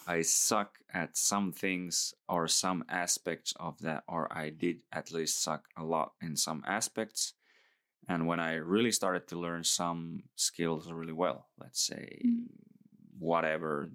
i 0.08 0.22
suck 0.22 0.78
at 0.94 1.18
some 1.18 1.52
things 1.52 2.14
or 2.30 2.48
some 2.48 2.84
aspects 2.90 3.54
of 3.60 3.78
that 3.80 4.04
or 4.08 4.32
i 4.36 4.50
did 4.50 4.78
at 4.92 5.12
least 5.12 5.42
suck 5.42 5.66
a 5.78 5.84
lot 5.84 6.14
in 6.22 6.36
some 6.36 6.64
aspects 6.68 7.34
and 8.10 8.28
when 8.28 8.40
i 8.40 8.54
really 8.54 8.92
started 8.92 9.28
to 9.28 9.38
learn 9.40 9.64
some 9.64 10.24
skills 10.36 10.92
really 10.92 11.14
well 11.14 11.48
let's 11.60 11.82
say 11.82 12.22
Mm. 12.26 12.48
whatever 13.20 13.90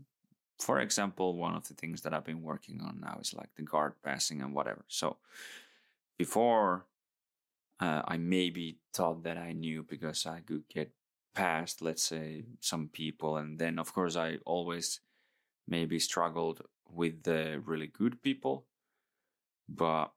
for 0.59 0.81
example 0.81 1.37
one 1.37 1.55
of 1.55 1.67
the 1.69 1.75
things 1.75 2.03
that 2.03 2.13
i've 2.15 2.25
been 2.25 2.43
working 2.43 2.81
on 2.83 3.01
now 3.01 3.19
is 3.21 3.33
like 3.35 3.51
the 3.57 3.63
guard 3.63 3.95
passing 4.03 4.43
and 4.43 4.55
whatever 4.55 4.85
so 4.89 5.17
before 6.19 6.87
uh, 7.81 8.03
I 8.07 8.17
maybe 8.17 8.79
thought 8.95 9.25
that 9.25 9.37
I 9.37 9.53
knew 9.53 9.83
because 9.83 10.27
I 10.27 10.41
could 10.41 10.69
get 10.69 10.93
past, 11.35 11.83
let's 11.83 12.03
say, 12.03 12.45
some 12.61 12.89
people. 12.89 13.37
And 13.37 13.59
then, 13.59 13.79
of 13.79 13.93
course, 13.93 14.17
I 14.17 14.39
always 14.45 15.01
maybe 15.67 15.99
struggled 15.99 16.63
with 16.89 17.23
the 17.23 17.61
really 17.65 17.87
good 17.87 18.23
people. 18.23 18.67
But 19.69 20.13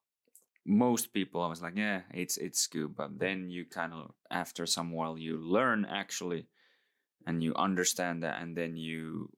most 0.65 1.13
people, 1.13 1.41
I 1.41 1.47
was 1.47 1.61
like, 1.61 1.77
yeah, 1.77 2.01
it's 2.13 2.37
it's 2.37 2.67
good. 2.67 2.95
But 2.95 3.19
then 3.19 3.49
you 3.49 3.65
kind 3.65 3.93
of, 3.93 4.11
after 4.29 4.65
some 4.65 4.91
while, 4.91 5.17
you 5.17 5.37
learn 5.37 5.85
actually, 5.85 6.47
and 7.25 7.43
you 7.43 7.53
understand 7.55 8.23
that, 8.23 8.41
and 8.41 8.57
then 8.57 8.75
you 8.75 9.31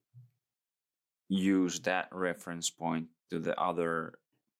use 1.28 1.80
that 1.80 2.08
reference 2.10 2.70
point 2.70 3.08
to 3.30 3.38
the 3.38 3.58
other 3.60 4.14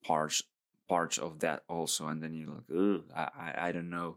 parts 0.05 0.42
parts 0.88 1.18
of 1.18 1.40
that 1.40 1.62
also 1.68 2.07
and 2.09 2.22
then 2.22 2.35
you're 2.35 2.48
like 2.48 2.70
Ugh, 2.74 3.05
I, 3.14 3.68
I 3.68 3.72
don't 3.72 3.90
know 3.90 4.16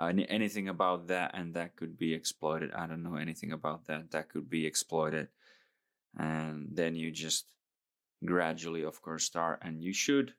any, 0.00 0.28
anything 0.28 0.68
about 0.68 1.08
that 1.08 1.32
and 1.34 1.54
that 1.54 1.76
could 1.76 1.98
be 1.98 2.14
exploited. 2.14 2.72
I 2.72 2.86
don't 2.86 3.02
know 3.02 3.16
anything 3.16 3.52
about 3.52 3.86
that. 3.86 4.10
That 4.10 4.28
could 4.28 4.48
be 4.50 4.66
exploited. 4.66 5.28
And 6.18 6.68
then 6.72 6.94
you 6.94 7.10
just 7.10 7.46
gradually 8.24 8.82
of 8.84 9.02
course 9.02 9.24
start 9.24 9.60
and 9.62 9.82
you 9.82 9.92
should 9.92 10.32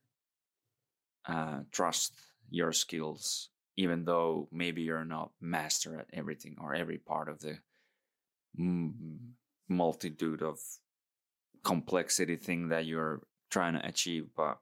uh, 1.28 1.60
trust 1.72 2.14
your 2.50 2.72
skills 2.72 3.50
even 3.76 4.06
though 4.06 4.48
maybe 4.52 4.82
you're 4.82 5.06
not 5.06 5.32
master 5.40 6.00
at 6.00 6.08
everything 6.12 6.56
or 6.60 6.74
every 6.74 6.98
part 6.98 7.30
of 7.30 7.40
the 7.40 7.58
m- 8.58 9.36
multitude 9.70 10.42
of 10.42 10.60
complexity 11.64 12.36
thing 12.36 12.70
that 12.70 12.86
you're 12.86 13.22
trying 13.52 13.74
to 13.74 13.88
achieve 13.88 14.26
but 14.36 14.58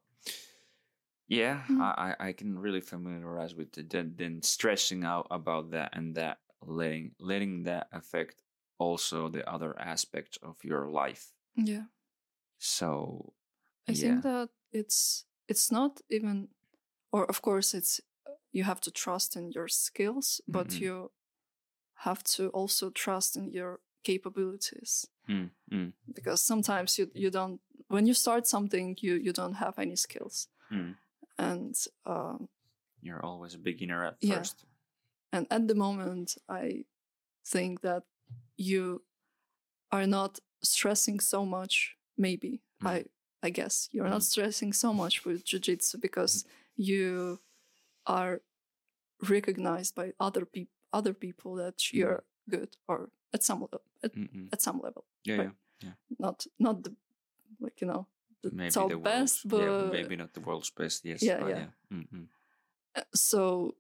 yeah 1.28 1.64
Mm. 1.70 1.80
I, 1.80 2.16
I 2.20 2.34
can 2.34 2.58
really 2.60 2.82
familiarize 2.82 3.56
with 3.56 3.78
it 3.78 3.90
then, 3.90 4.14
then 4.18 4.42
stressing 4.42 5.04
out 5.04 5.28
about 5.32 5.72
that 5.72 5.90
and 5.94 6.16
that 6.16 6.40
letting 6.62 7.14
letting 7.20 7.64
that 7.64 7.88
affect 7.92 8.42
also 8.78 9.30
the 9.30 9.48
other 9.50 9.78
aspects 9.80 10.38
of 10.42 10.58
your 10.64 10.90
life 10.90 11.34
yeah. 11.56 11.86
so 12.58 13.34
I 13.88 13.94
yeah 13.94 14.02
think 14.02 14.24
that 14.24 14.50
it's 14.72 15.26
it's 15.48 15.72
not 15.72 16.02
even, 16.10 16.50
or 17.12 17.26
of 17.30 17.42
course 17.42 17.74
it's 17.74 18.02
you 18.52 18.64
have 18.64 18.82
to 18.82 18.92
trust 18.92 19.36
in 19.36 19.52
your 19.52 19.68
skills, 19.68 20.42
but 20.48 20.70
Mhm. 20.70 20.82
you 20.82 21.12
have 21.96 22.24
to 22.36 22.50
also 22.50 22.90
trust 22.92 23.38
in 23.38 23.52
your 23.52 23.80
capabilities 24.04 25.08
Mm, 25.28 25.50
mm, 25.72 25.94
because 26.14 26.42
sometimes 26.42 26.98
you 27.00 27.10
you 27.14 27.30
don't 27.32 27.62
when 27.88 28.06
you 28.08 28.14
start 28.14 28.48
something 28.48 28.96
you 29.02 29.16
you 29.16 29.34
don't 29.34 29.56
have 29.56 29.80
any 29.80 29.96
skills 29.96 30.48
mm. 30.72 30.96
And 31.38 31.76
um, 32.06 32.48
you're 33.02 33.24
always 33.26 33.54
a 33.56 33.60
beginner 33.60 34.04
at 34.06 34.15
Yeah. 34.21 34.38
first 34.38 34.65
and 35.32 35.48
at 35.52 35.67
the 35.67 35.76
moment 35.76 36.38
i 36.50 36.86
think 37.54 37.82
that 37.82 38.04
you 38.58 39.02
are 39.91 40.08
not 40.08 40.39
stressing 40.63 41.19
so 41.21 41.45
much 41.45 41.95
maybe 42.17 42.62
Mm. 42.82 42.88
i 42.89 43.06
i 43.48 43.50
guess 43.52 43.89
you're 43.91 44.10
not 44.10 44.21
Mm. 44.21 44.32
stressing 44.34 44.74
so 44.74 44.93
much 44.93 45.26
with 45.26 45.43
jiu-jitsu 45.45 45.98
because 46.00 46.45
you 46.76 47.39
are 48.06 48.41
recognized 49.30 49.95
by 49.95 50.13
other 50.19 50.45
people 50.45 50.74
other 50.93 51.13
people 51.13 51.56
that 51.56 51.91
you're 51.93 52.24
good 52.50 52.78
or 52.88 53.10
at 53.34 53.43
some 53.43 53.60
level 53.62 53.82
at, 54.04 54.12
at 54.54 54.62
some 54.62 54.80
level 54.82 55.04
yeah 55.24 55.38
Right. 55.38 55.52
yeah 55.82 55.93
not 56.19 56.48
not 56.60 56.84
the 56.84 56.95
like 57.60 57.82
you 57.82 57.88
know 57.88 58.08
maybe 58.53 58.71
top 58.71 58.89
the 58.89 58.97
best 58.97 59.45
world's, 59.45 59.45
yeah, 59.63 59.77
but 59.77 59.91
maybe 59.91 60.15
not 60.15 60.34
the 60.34 60.41
world's 60.41 60.69
best 60.71 61.05
yes 61.05 61.21
Yeah, 61.23 61.39
but 61.39 61.49
yeah. 61.49 61.60
yeah 61.60 61.97
Mm-mm. 61.97 62.27
Uh, 62.95 63.01
so 63.13 63.75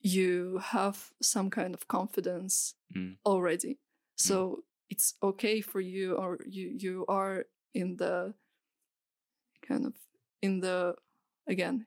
you 0.00 0.58
have 0.58 1.12
some 1.20 1.50
kind 1.50 1.74
of 1.74 1.86
confidence 1.88 2.74
Mm. 2.94 3.16
already 3.24 3.78
so 4.16 4.64
it's 4.90 5.14
okay 5.22 5.60
for 5.60 5.80
you 5.80 6.16
or 6.16 6.38
you 6.46 6.68
you 6.84 7.04
are 7.08 7.44
in 7.74 7.96
the 7.96 8.34
kind 9.68 9.84
of 9.86 9.94
in 10.40 10.60
the 10.60 10.94
again 11.46 11.86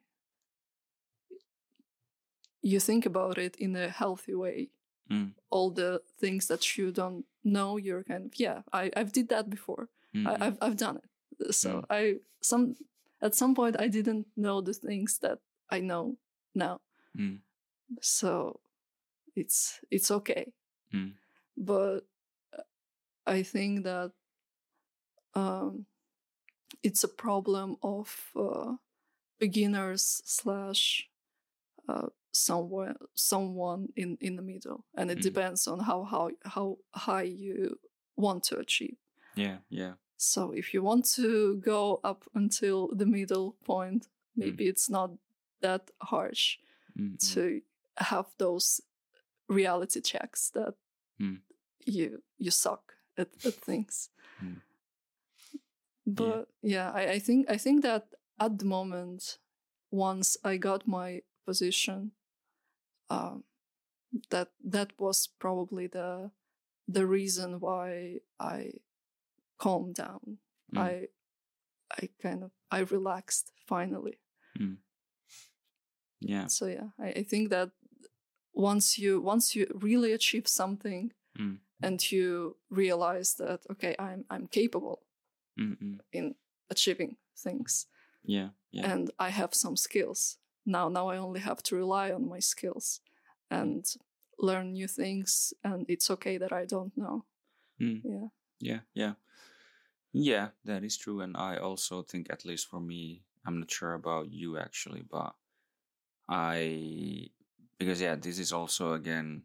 you 2.61 2.79
think 2.79 3.05
about 3.05 3.37
it 3.37 3.55
in 3.55 3.75
a 3.75 3.89
healthy 3.89 4.35
way 4.35 4.69
Mm. 5.09 5.33
all 5.49 5.71
the 5.73 6.01
things 6.19 6.47
that 6.47 6.77
you 6.77 6.91
don't 6.91 7.25
know 7.43 7.77
you're 7.77 8.03
kind 8.03 8.25
of 8.27 8.39
yeah 8.39 8.61
i 8.71 8.91
i've 8.95 9.11
did 9.11 9.27
that 9.29 9.49
before. 9.49 9.89
I, 10.13 10.35
I've 10.45 10.57
I've 10.61 10.77
done 10.77 10.97
it. 10.97 11.09
So 11.49 11.69
Mm. 11.69 11.85
I 11.89 12.19
some 12.41 12.75
at 13.21 13.35
some 13.35 13.53
point 13.55 13.75
I 13.79 13.87
didn't 13.89 14.27
know 14.35 14.61
the 14.61 14.73
things 14.73 15.19
that 15.19 15.39
I 15.73 15.79
know 15.81 16.17
now. 16.53 16.81
Mm. 17.17 17.41
So 18.01 18.59
it's 19.35 19.79
it's 19.91 20.11
okay. 20.11 20.53
Mm. 20.93 21.13
But 21.57 22.05
uh, 22.57 22.63
I 23.25 23.43
think 23.43 23.83
that 23.83 24.11
um, 25.35 25.85
it's 26.83 27.03
a 27.03 27.07
problem 27.07 27.77
of 27.81 28.31
uh, 28.35 28.75
beginners 29.39 30.21
slash 30.25 31.09
uh, 31.89 32.07
somewhere 32.31 32.95
someone 33.13 33.87
in 33.95 34.17
in 34.21 34.35
the 34.35 34.41
middle 34.41 34.85
and 34.97 35.11
it 35.11 35.17
Mm. 35.17 35.21
depends 35.23 35.67
on 35.67 35.79
how 35.79 36.03
how 36.03 36.31
how 36.45 36.77
high 36.95 37.23
you 37.27 37.79
want 38.15 38.43
to 38.43 38.57
achieve 38.59 38.97
Yeah, 39.35 39.59
yeah. 39.69 39.93
So 40.23 40.51
if 40.51 40.73
you 40.73 40.83
want 40.83 41.05
to 41.15 41.57
go 41.65 41.99
up 42.03 42.23
until 42.35 42.87
the 42.95 43.05
middle 43.05 43.55
point 43.65 44.07
maybe 44.35 44.67
it's 44.67 44.89
not 44.89 45.11
that 45.61 45.89
harsh 46.01 46.57
Mm, 46.99 47.15
mm. 47.15 47.33
to 47.33 47.61
have 47.97 48.25
those 48.37 48.81
reality 49.49 50.01
checks 50.01 50.49
that 50.51 50.73
Mm. 51.19 51.39
you 51.85 52.21
you 52.37 52.51
suck 52.51 52.93
at, 53.17 53.29
at 53.45 53.53
things 53.65 54.09
Mm. 54.43 54.61
but 56.05 56.47
yeah, 56.61 56.91
I, 56.91 57.13
I 57.15 57.19
think 57.19 57.49
i 57.49 57.57
think 57.57 57.81
that 57.83 58.05
at 58.39 58.57
the 58.59 58.65
moment 58.65 59.37
once 59.91 60.37
i 60.43 60.57
got 60.57 60.87
my 60.87 61.21
position 61.45 62.11
um 63.09 63.43
that 64.29 64.49
that 64.63 64.91
was 64.99 65.27
probably 65.39 65.87
the 65.87 66.31
the 66.87 67.05
reason 67.05 67.59
why 67.59 68.19
i 68.39 68.71
calmed 69.63 69.95
down 69.95 70.37
Mm. 70.73 70.79
i 70.87 71.07
i 72.01 72.09
kind 72.23 72.43
of 72.43 72.51
i 72.77 72.79
relaxed 72.95 73.51
finally 73.67 74.17
Yeah. 76.19 76.47
so 76.47 76.65
yeah 76.67 76.89
I, 76.99 77.07
I 77.19 77.23
think 77.23 77.49
that 77.49 77.71
once 78.53 78.97
you 79.01 79.21
once 79.25 79.55
you 79.55 79.65
really 79.81 80.13
achieve 80.13 80.47
something 80.47 81.11
Mm. 81.39 81.59
and 81.81 82.11
you 82.11 82.57
realize 82.69 83.35
that 83.37 83.59
okay 83.71 83.95
i'm 83.99 84.25
i'm 84.29 84.47
capable 84.47 84.97
Mm, 85.59 85.77
mm. 85.81 85.99
in 86.11 86.35
achieving 86.69 87.17
things 87.43 87.87
Yeah, 88.23 88.49
yeah. 88.71 88.91
and 88.93 89.09
i 89.19 89.29
have 89.31 89.53
some 89.53 89.75
skills 89.77 90.37
now 90.65 90.89
now 90.89 91.11
i 91.13 91.17
only 91.17 91.39
have 91.39 91.61
to 91.63 91.75
rely 91.75 92.11
on 92.13 92.27
my 92.29 92.39
skills 92.41 93.01
and 93.49 93.85
learn 94.37 94.73
new 94.73 94.87
things 94.87 95.53
and 95.63 95.85
it's 95.89 96.09
okay 96.11 96.37
that 96.39 96.51
i 96.51 96.65
don't 96.65 96.93
know 96.95 97.25
Mm. 97.79 98.01
yeah 98.03 98.27
Yeah, 98.59 98.81
yeah. 98.93 99.13
Yeah, 100.13 100.49
that 100.65 100.83
is 100.83 100.97
true. 100.97 101.21
And 101.21 101.35
I 101.37 101.57
also 101.57 102.01
think, 102.03 102.27
at 102.29 102.45
least 102.45 102.67
for 102.69 102.79
me, 102.79 103.23
I'm 103.45 103.59
not 103.59 103.71
sure 103.71 103.93
about 103.93 104.31
you 104.31 104.57
actually, 104.57 105.01
but 105.01 105.33
I, 106.29 107.29
because 107.79 108.01
yeah, 108.01 108.15
this 108.15 108.39
is 108.39 108.53
also 108.53 108.93
again 108.93 109.43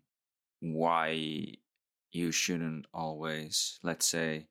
why 0.60 1.56
you 2.12 2.32
shouldn't 2.32 2.86
always, 2.94 3.78
let's 3.82 4.08
say, 4.08 4.48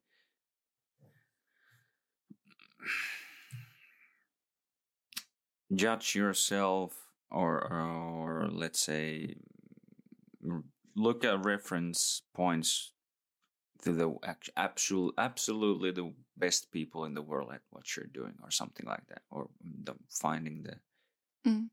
judge 5.74 6.16
yourself 6.16 6.94
or, 7.32 7.72
or 7.72 8.48
let's 8.52 8.80
say, 8.80 9.36
look 10.96 11.24
at 11.26 11.44
reference 11.46 12.22
points 12.34 12.92
to 13.86 13.94
the 13.94 14.14
absolute, 14.58 15.14
absolutely 15.18 15.92
the 15.92 16.12
best 16.36 16.72
people 16.72 17.06
in 17.06 17.14
the 17.14 17.22
world 17.22 17.52
at 17.54 17.62
what 17.70 17.96
you're 17.96 18.12
doing, 18.12 18.34
or 18.44 18.52
something 18.52 18.86
like 18.86 19.06
that, 19.08 19.22
or 19.30 19.48
the, 19.62 19.94
finding 20.10 20.64
the. 20.64 20.76
Mm. 21.50 21.70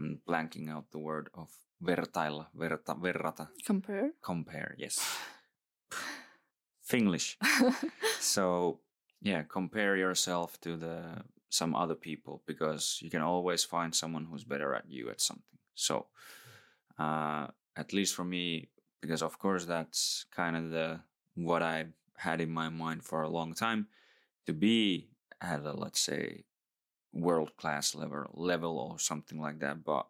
I'm 0.00 0.20
blanking 0.28 0.70
out 0.70 0.90
the 0.92 0.98
word 0.98 1.28
of 1.34 1.50
vertailla, 1.82 2.46
verta, 2.56 2.94
verrata, 2.98 3.48
compare 3.64 4.12
compare. 4.22 4.74
Yes, 4.78 5.18
Finglish. 6.90 7.36
so 8.20 8.80
yeah, 9.20 9.42
compare 9.42 9.96
yourself 9.96 10.60
to 10.60 10.76
the 10.76 11.24
some 11.48 11.74
other 11.74 11.94
people 11.94 12.42
because 12.46 12.98
you 13.02 13.10
can 13.10 13.22
always 13.22 13.64
find 13.64 13.94
someone 13.94 14.26
who's 14.26 14.44
better 14.44 14.74
at 14.74 14.84
you 14.88 15.10
at 15.10 15.20
something. 15.20 15.58
So 15.74 16.06
uh, 16.98 17.48
at 17.76 17.92
least 17.92 18.14
for 18.14 18.24
me, 18.24 18.68
because 19.00 19.22
of 19.22 19.38
course 19.38 19.64
that's 19.64 20.26
kind 20.30 20.56
of 20.56 20.70
the 20.70 21.00
what 21.36 21.62
I've 21.62 21.92
had 22.18 22.40
in 22.40 22.50
my 22.50 22.70
mind 22.70 23.04
for 23.04 23.22
a 23.22 23.30
long 23.30 23.54
time 23.54 23.88
to 24.46 24.54
be 24.54 25.10
at 25.40 25.60
a 25.60 25.72
let's 25.72 26.00
say 26.00 26.44
world 27.12 27.56
class 27.56 27.94
level 27.94 28.30
level 28.34 28.78
or 28.78 28.98
something 28.98 29.40
like 29.40 29.60
that. 29.60 29.84
But 29.84 30.06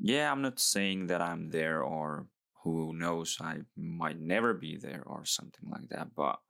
yeah, 0.00 0.32
I'm 0.32 0.42
not 0.42 0.60
saying 0.60 1.08
that 1.08 1.22
I'm 1.22 1.50
there 1.50 1.82
or 1.82 2.28
who 2.64 2.92
knows 2.94 3.38
I 3.40 3.60
might 3.76 4.18
never 4.20 4.54
be 4.54 4.76
there 4.76 5.02
or 5.06 5.24
something 5.24 5.70
like 5.70 5.88
that. 5.90 6.14
But 6.14 6.40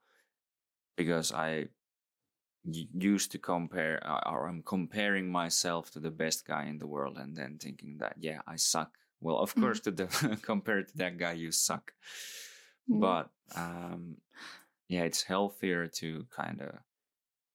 because 0.97 1.33
I 1.33 1.69
used 2.65 3.33
to 3.33 3.39
compare 3.39 4.01
uh, 4.07 4.21
or 4.31 4.49
I'm 4.49 4.63
comparing 4.63 5.31
myself 5.31 5.91
to 5.93 6.01
the 6.01 6.11
best 6.11 6.47
guy 6.47 6.67
in 6.67 6.79
the 6.79 6.87
world 6.87 7.17
and 7.17 7.37
then 7.37 7.59
thinking 7.59 7.99
that 7.99 8.17
yeah 8.19 8.41
I 8.47 8.57
suck 8.57 8.99
well 9.21 9.39
of 9.39 9.55
Mm. 9.55 9.63
course 9.63 9.81
to 9.81 9.91
the 9.91 10.39
compared 10.43 10.89
to 10.89 10.97
that 10.99 11.17
guy 11.17 11.33
you 11.33 11.53
suck 11.53 11.95
Mm. 12.89 13.19
but 13.19 13.31
um 13.55 14.19
yeah 14.89 15.05
it's 15.05 15.23
healthier 15.25 15.87
to 15.89 16.27
kind 16.31 16.61
of 16.63 16.79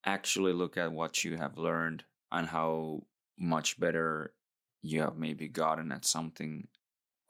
actually 0.05 0.53
look 0.53 0.77
at 0.77 0.91
what 0.91 1.23
you 1.23 1.37
have 1.37 1.57
learned 1.57 2.05
and 2.31 2.47
how 2.47 3.01
much 3.37 3.79
better 3.79 4.35
you 4.81 5.01
have 5.01 5.17
maybe 5.17 5.47
gotten 5.47 5.91
at 5.91 6.05
something 6.05 6.67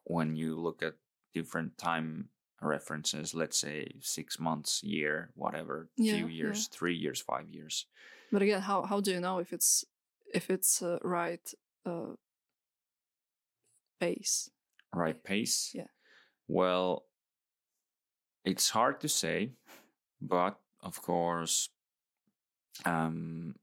when 0.05 0.35
you 0.35 0.59
look 0.59 0.83
at 0.83 0.95
different 1.33 1.77
time 1.77 2.29
references 2.61 3.33
let's 3.35 3.57
say 3.57 3.87
six 4.01 4.39
months 4.39 4.83
year 4.83 5.31
whatever 5.35 5.89
Yeah, 5.97 6.15
few 6.15 6.27
yeah. 6.27 6.27
years 6.27 6.67
three 6.67 6.95
years 6.95 7.21
five 7.21 7.49
years 7.49 7.87
but 8.31 8.41
again 8.41 8.61
how 8.61 8.83
how 8.83 8.99
do 8.99 9.11
you 9.11 9.19
know 9.19 9.39
if 9.39 9.53
it's 9.53 9.85
if 10.33 10.49
it's 10.49 10.81
uh, 10.81 10.97
right 11.03 11.53
uh 11.85 12.13
pace 13.99 14.51
right 14.93 15.23
pace 15.23 15.75
Yeah. 15.75 15.87
well 16.47 17.07
it's 18.45 18.69
hard 18.69 18.99
to 18.99 19.07
say 19.07 19.51
but 20.21 20.57
of 20.81 21.01
course 21.01 21.69
um 22.85 23.55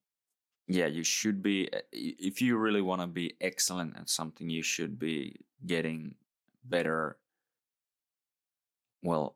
yeah 0.69 0.87
you 0.87 1.03
should 1.05 1.43
be 1.43 1.69
uh, 1.73 1.79
if 1.93 2.41
you 2.41 2.57
really 2.57 2.81
want 2.81 3.01
to 3.01 3.07
be 3.07 3.35
excellent 3.41 3.97
at 3.97 4.09
something 4.09 4.49
you 4.49 4.63
should 4.63 4.99
be 4.99 5.37
getting 5.67 6.15
better 6.65 7.17
well 9.03 9.35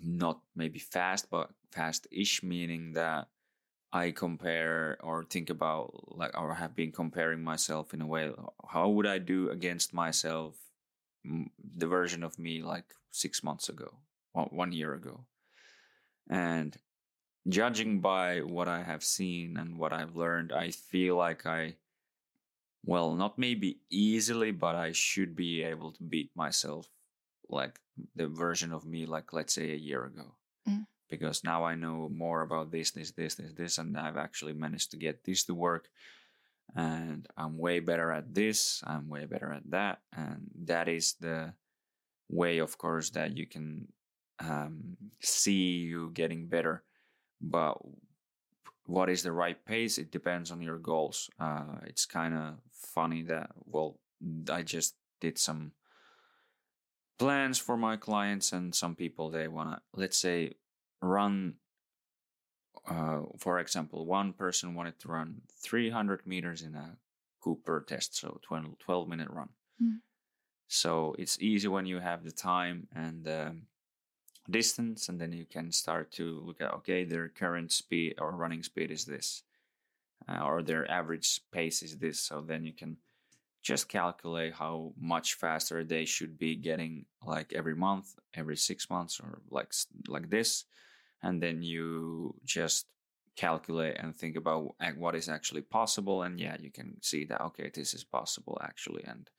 not 0.00 0.40
maybe 0.54 0.78
fast 0.78 1.30
but 1.30 1.50
fast-ish 1.70 2.42
meaning 2.42 2.92
that 2.92 3.28
i 3.92 4.10
compare 4.10 4.96
or 5.02 5.24
think 5.24 5.50
about 5.50 6.16
like 6.16 6.38
or 6.38 6.54
have 6.54 6.74
been 6.76 6.92
comparing 6.92 7.42
myself 7.42 7.92
in 7.92 8.00
a 8.00 8.06
way 8.06 8.30
how 8.68 8.88
would 8.88 9.06
i 9.06 9.18
do 9.18 9.50
against 9.50 9.92
myself 9.92 10.54
the 11.76 11.86
version 11.86 12.22
of 12.22 12.38
me 12.38 12.62
like 12.62 12.94
six 13.10 13.42
months 13.42 13.68
ago 13.68 13.94
one 14.34 14.72
year 14.72 14.94
ago 14.94 15.24
and 16.30 16.76
judging 17.48 18.00
by 18.00 18.40
what 18.40 18.68
i 18.68 18.82
have 18.82 19.02
seen 19.04 19.56
and 19.56 19.76
what 19.78 19.92
i've 19.92 20.16
learned 20.16 20.52
i 20.52 20.70
feel 20.70 21.16
like 21.16 21.44
i 21.46 21.74
well 22.84 23.14
not 23.14 23.38
maybe 23.38 23.78
easily 23.90 24.50
but 24.50 24.74
i 24.74 24.92
should 24.92 25.34
be 25.36 25.62
able 25.62 25.92
to 25.92 26.02
beat 26.02 26.30
myself 26.34 26.88
like 27.48 27.78
the 28.16 28.26
version 28.28 28.72
of 28.72 28.86
me 28.86 29.04
like 29.06 29.32
let's 29.32 29.54
say 29.54 29.72
a 29.72 29.76
year 29.76 30.04
ago 30.04 30.34
Mm. 30.68 30.86
because 31.10 31.42
now 31.42 31.64
i 31.64 31.74
know 31.74 32.08
more 32.14 32.42
about 32.42 32.70
this 32.70 32.92
this 32.92 33.10
this 33.10 33.34
this 33.34 33.52
this 33.54 33.78
and 33.78 33.98
i've 33.98 34.16
actually 34.16 34.52
managed 34.52 34.92
to 34.92 34.96
get 34.96 35.24
this 35.24 35.42
to 35.44 35.54
work 35.54 35.88
and 36.76 37.26
i'm 37.36 37.58
way 37.58 37.80
better 37.80 38.12
at 38.12 38.32
this 38.32 38.80
i'm 38.86 39.08
way 39.08 39.26
better 39.26 39.52
at 39.52 39.68
that 39.68 39.98
and 40.16 40.46
that 40.54 40.86
is 40.88 41.14
the 41.18 41.52
way 42.30 42.58
of 42.58 42.78
course 42.78 43.10
that 43.10 43.36
you 43.36 43.44
can 43.44 43.88
um, 44.42 44.96
see 45.20 45.78
you 45.78 46.10
getting 46.14 46.46
better 46.46 46.82
but 47.40 47.76
what 48.86 49.08
is 49.08 49.22
the 49.22 49.32
right 49.32 49.64
pace 49.64 49.98
it 49.98 50.10
depends 50.10 50.50
on 50.50 50.60
your 50.60 50.78
goals 50.78 51.30
uh, 51.40 51.76
it's 51.84 52.04
kind 52.06 52.34
of 52.34 52.54
funny 52.72 53.22
that 53.22 53.50
well 53.66 53.98
i 54.50 54.62
just 54.62 54.94
did 55.20 55.38
some 55.38 55.72
plans 57.18 57.58
for 57.58 57.76
my 57.76 57.96
clients 57.96 58.52
and 58.52 58.74
some 58.74 58.94
people 58.96 59.30
they 59.30 59.46
want 59.48 59.70
to 59.70 59.80
let's 59.94 60.18
say 60.18 60.52
run 61.00 61.54
uh, 62.88 63.20
for 63.38 63.58
example 63.60 64.04
one 64.06 64.32
person 64.32 64.74
wanted 64.74 64.98
to 64.98 65.08
run 65.08 65.42
300 65.62 66.26
meters 66.26 66.62
in 66.62 66.74
a 66.74 66.96
cooper 67.40 67.84
test 67.86 68.16
so 68.16 68.40
12, 68.42 68.78
12 68.78 69.08
minute 69.08 69.28
run 69.30 69.48
Mm. 69.82 70.00
so 70.68 71.14
it's 71.18 71.40
easy 71.40 71.66
when 71.66 71.86
you 71.86 71.98
have 71.98 72.22
the 72.22 72.30
time 72.30 72.86
and 72.94 73.26
um, 73.26 73.62
distance 74.50 75.08
and 75.08 75.20
then 75.20 75.32
you 75.32 75.44
can 75.44 75.70
start 75.70 76.10
to 76.10 76.42
look 76.44 76.60
at 76.60 76.72
okay 76.72 77.04
their 77.04 77.28
current 77.28 77.70
speed 77.70 78.14
or 78.18 78.32
running 78.32 78.62
speed 78.62 78.90
is 78.90 79.04
this 79.04 79.44
uh, 80.28 80.40
or 80.44 80.62
their 80.62 80.90
average 80.90 81.40
pace 81.50 81.82
is 81.82 81.98
this. 81.98 82.20
So 82.20 82.40
then 82.40 82.64
you 82.64 82.72
can 82.72 82.96
just 83.62 83.88
calculate 83.88 84.54
how 84.54 84.92
much 84.98 85.34
faster 85.34 85.84
they 85.84 86.04
should 86.04 86.36
be 86.36 86.56
getting 86.56 87.04
like 87.24 87.52
every 87.52 87.76
month 87.76 88.16
every 88.34 88.56
six 88.56 88.90
months 88.90 89.20
or 89.20 89.40
like 89.50 89.72
like 90.08 90.30
this. 90.30 90.64
And 91.22 91.40
then 91.40 91.62
you 91.62 92.34
just 92.44 92.86
calculate 93.36 93.96
and 93.98 94.14
think 94.14 94.36
about 94.36 94.74
what 94.96 95.14
is 95.14 95.28
actually 95.28 95.62
possible. 95.62 96.22
And 96.22 96.40
yeah 96.40 96.56
you 96.58 96.70
can 96.70 96.96
see 97.00 97.24
that 97.26 97.40
okay 97.42 97.70
this 97.72 97.94
is 97.94 98.04
possible 98.04 98.60
actually. 98.62 99.04
And 99.04 99.30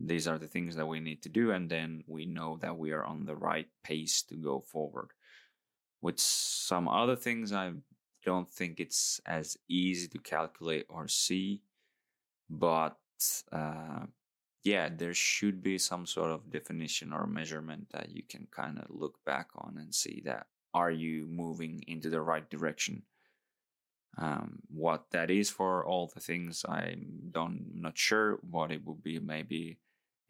these 0.00 0.28
are 0.28 0.38
the 0.38 0.46
things 0.46 0.76
that 0.76 0.86
we 0.86 1.00
need 1.00 1.22
to 1.22 1.28
do 1.28 1.50
and 1.50 1.68
then 1.68 2.04
we 2.06 2.24
know 2.24 2.56
that 2.60 2.76
we 2.76 2.92
are 2.92 3.04
on 3.04 3.24
the 3.24 3.36
right 3.36 3.68
pace 3.82 4.22
to 4.22 4.34
go 4.36 4.60
forward. 4.60 5.10
With 6.00 6.20
some 6.20 6.86
other 6.88 7.16
things 7.16 7.52
i 7.52 7.72
don't 8.24 8.48
think 8.48 8.78
it's 8.78 9.20
as 9.26 9.56
easy 9.68 10.06
to 10.08 10.18
calculate 10.18 10.86
or 10.88 11.08
see 11.08 11.62
but 12.50 12.96
uh, 13.52 14.04
yeah 14.64 14.88
there 14.88 15.14
should 15.14 15.62
be 15.62 15.78
some 15.78 16.06
sort 16.06 16.30
of 16.30 16.50
definition 16.50 17.12
or 17.12 17.26
measurement 17.26 17.88
that 17.92 18.10
you 18.10 18.22
can 18.28 18.46
kind 18.50 18.78
of 18.78 18.84
look 18.90 19.18
back 19.24 19.48
on 19.56 19.76
and 19.78 19.94
see 19.94 20.22
that 20.24 20.46
are 20.74 20.90
you 20.90 21.26
moving 21.26 21.82
into 21.86 22.10
the 22.10 22.20
right 22.20 22.48
direction? 22.48 23.02
Um, 24.16 24.58
what 24.68 25.06
that 25.12 25.30
is 25.30 25.48
for 25.48 25.84
all 25.86 26.10
the 26.12 26.18
things 26.18 26.64
i 26.68 26.96
don't 27.30 27.66
not 27.74 27.96
sure 27.96 28.40
what 28.50 28.72
it 28.72 28.84
would 28.84 29.00
be 29.00 29.20
maybe 29.20 29.78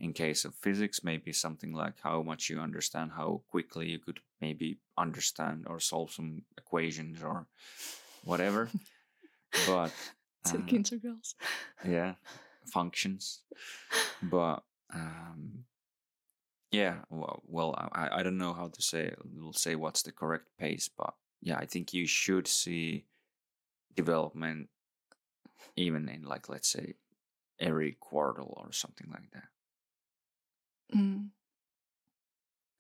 in 0.01 0.13
case 0.13 0.45
of 0.45 0.55
physics 0.55 1.03
maybe 1.03 1.33
something 1.33 1.73
like 1.73 1.95
how 2.03 2.23
much 2.23 2.49
you 2.49 2.61
understand 2.61 3.11
how 3.17 3.43
quickly 3.51 3.91
you 3.91 3.99
could 3.99 4.21
maybe 4.41 4.79
understand 4.97 5.67
or 5.69 5.81
solve 5.81 6.13
some 6.13 6.43
equations 6.57 7.23
or 7.23 7.47
whatever. 8.25 8.69
But 9.67 9.93
Take 10.45 10.73
uh, 10.73 10.77
integrals. 10.77 11.35
yeah 11.85 12.15
functions. 12.65 13.41
But 14.23 14.63
um 14.95 15.65
yeah 16.71 16.97
well, 17.11 17.43
well 17.47 17.75
I, 17.93 18.21
I 18.21 18.23
don't 18.23 18.39
know 18.39 18.53
how 18.53 18.69
to 18.69 18.83
say 18.83 19.13
we'll 19.35 19.53
say 19.53 19.75
what's 19.75 20.03
the 20.03 20.13
correct 20.13 20.49
pace 20.59 20.89
but 20.89 21.15
yeah 21.41 21.57
i 21.57 21.65
think 21.65 21.95
you 21.95 22.07
should 22.07 22.47
see 22.47 23.05
development 23.97 24.69
even 25.77 26.09
in 26.09 26.23
like 26.23 26.49
let's 26.49 26.69
say 26.69 26.95
every 27.59 27.93
quarter 28.01 28.43
or 28.43 28.73
something 28.73 29.09
like 29.11 29.31
that 29.33 29.49
Mm. 30.95 31.29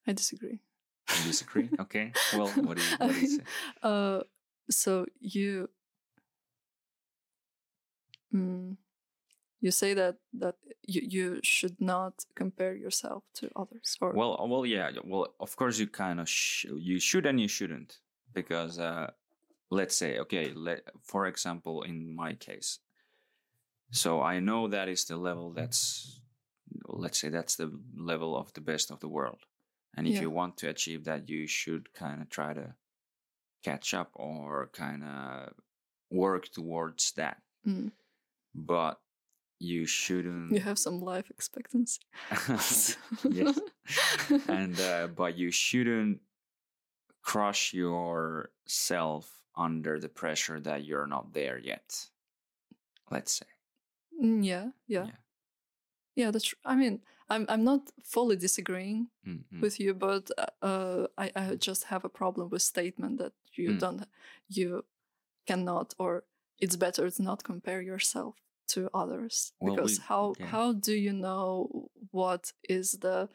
I 0.06 0.12
disagree. 0.12 0.60
you 1.18 1.24
disagree 1.24 1.68
okay 1.80 2.12
well 2.36 2.48
what 2.48 2.76
do 2.76 2.82
you, 2.82 2.88
what 2.98 3.12
do 3.14 3.20
you 3.20 3.26
say 3.28 3.42
uh, 3.82 4.20
so 4.70 5.06
you, 5.20 5.68
mm, 8.34 8.76
you 9.60 9.70
say 9.70 9.94
that 9.94 10.16
that 10.32 10.54
you 10.86 11.00
you 11.04 11.40
should 11.42 11.80
not 11.80 12.24
compare 12.34 12.74
yourself 12.74 13.24
to 13.34 13.50
others, 13.56 13.96
or 14.00 14.12
well 14.12 14.36
uh, 14.40 14.46
well 14.46 14.64
yeah 14.66 14.88
yeah, 14.90 15.00
well 15.04 15.34
of 15.40 15.56
course 15.56 15.78
you 15.78 15.86
kind 15.86 16.20
of 16.20 16.28
sh- 16.28 16.66
you 16.76 17.00
should 17.00 17.26
and 17.26 17.40
you 17.40 17.48
shouldn't 17.48 17.98
because 18.34 18.78
uh 18.78 19.10
let's 19.70 19.96
say 19.96 20.18
okay 20.18 20.52
let 20.54 20.80
for 21.02 21.26
example 21.26 21.82
in 21.82 22.14
my 22.14 22.34
case 22.34 22.78
so 23.90 24.20
i 24.22 24.38
know 24.38 24.68
that 24.68 24.88
is 24.88 25.04
the 25.06 25.16
level 25.16 25.50
that's 25.52 26.17
let's 26.86 27.18
say 27.20 27.28
that's 27.28 27.56
the 27.56 27.70
level 27.96 28.36
of 28.36 28.52
the 28.54 28.60
best 28.60 28.90
of 28.90 29.00
the 29.00 29.08
world 29.08 29.40
and 29.96 30.06
if 30.06 30.14
Yeah. 30.14 30.22
you 30.22 30.30
want 30.30 30.56
to 30.58 30.68
achieve 30.68 31.04
that 31.04 31.28
you 31.28 31.46
should 31.46 31.92
kind 31.94 32.20
of 32.22 32.28
try 32.28 32.52
to 32.54 32.74
catch 33.62 33.94
up 33.94 34.10
or 34.14 34.68
kind 34.72 35.02
of 35.04 35.52
work 36.10 36.48
towards 36.52 37.12
that 37.12 37.42
Mm. 37.66 37.92
but 38.54 39.00
you 39.58 39.86
shouldn't 39.86 40.52
you 40.52 40.60
have 40.60 40.78
some 40.78 41.00
life 41.00 41.28
expectancy. 41.30 42.00
yes 43.30 43.58
and 44.48 44.78
uh, 44.80 45.08
but 45.08 45.36
you 45.36 45.50
shouldn't 45.50 46.20
crush 47.22 47.74
yourself 47.74 49.42
under 49.56 49.98
the 49.98 50.08
pressure 50.08 50.60
that 50.60 50.84
you're 50.84 51.06
not 51.06 51.32
there 51.32 51.58
yet 51.58 52.08
let's 53.10 53.32
say 53.32 53.46
Mm, 54.20 54.44
yeah, 54.44 54.70
yeah, 54.88 55.04
Yeah. 55.04 55.16
Yeah. 56.18 56.30
That's. 56.32 56.54
I 56.64 56.74
mean, 56.76 57.00
I'm 57.30 57.44
I'm 57.48 57.64
not 57.64 57.80
fully 58.04 58.36
disagreeing 58.36 59.10
Mhm. 59.24 59.60
with 59.62 59.78
you, 59.80 59.94
but 59.94 60.30
uh, 60.62 61.06
I 61.24 61.26
I 61.36 61.56
just 61.68 61.84
have 61.84 62.04
a 62.04 62.08
problem 62.20 62.50
with 62.50 62.62
statement 62.62 63.18
that 63.18 63.32
you 63.58 63.72
Mm. 63.72 63.78
don't, 63.80 64.04
you 64.48 64.84
cannot, 65.46 65.94
or 65.98 66.24
it's 66.60 66.76
better 66.76 67.10
to 67.10 67.22
not 67.22 67.42
compare 67.44 67.82
yourself 67.82 68.34
to 68.74 68.80
others 68.92 69.52
Well, 69.60 69.74
because 69.76 69.98
we- 69.98 70.04
how 70.08 70.34
yeah. 70.38 70.50
how 70.52 70.72
do 70.74 70.92
you 70.92 71.12
know 71.12 71.88
what 72.12 72.52
is 72.68 72.98
the 73.00 73.28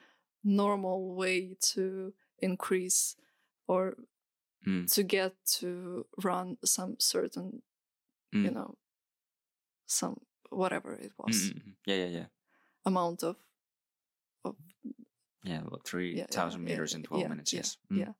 normal 0.43 1.15
way 1.15 1.55
to 1.73 2.13
increase 2.37 3.15
or 3.67 3.95
Mm. 4.65 4.85
to 4.95 5.03
get 5.03 5.33
to 5.59 6.05
run 6.23 6.57
some 6.65 6.95
certain 6.99 7.61
you 8.31 8.49
Mm. 8.49 8.53
know 8.53 8.77
some 9.85 10.15
whatever 10.49 10.93
it 10.93 11.11
was 11.17 11.35
Mm, 11.35 11.53
mm, 11.53 11.63
mm. 11.65 11.75
yeah 11.85 11.95
yeah 11.95 12.11
yeah 12.19 12.27
amount 12.85 13.23
of 13.23 13.35
yeah 15.43 15.61
about 15.65 15.81
yeah, 15.93 16.25
3000 16.25 16.61
yeah, 16.61 16.65
meters 16.65 16.91
yeah, 16.93 16.97
in 16.97 17.03
12 17.03 17.21
yeah, 17.21 17.27
minutes 17.27 17.53
yeah, 17.53 17.57
yes 17.59 17.77
Mm. 17.91 17.97
yeah 17.99 18.13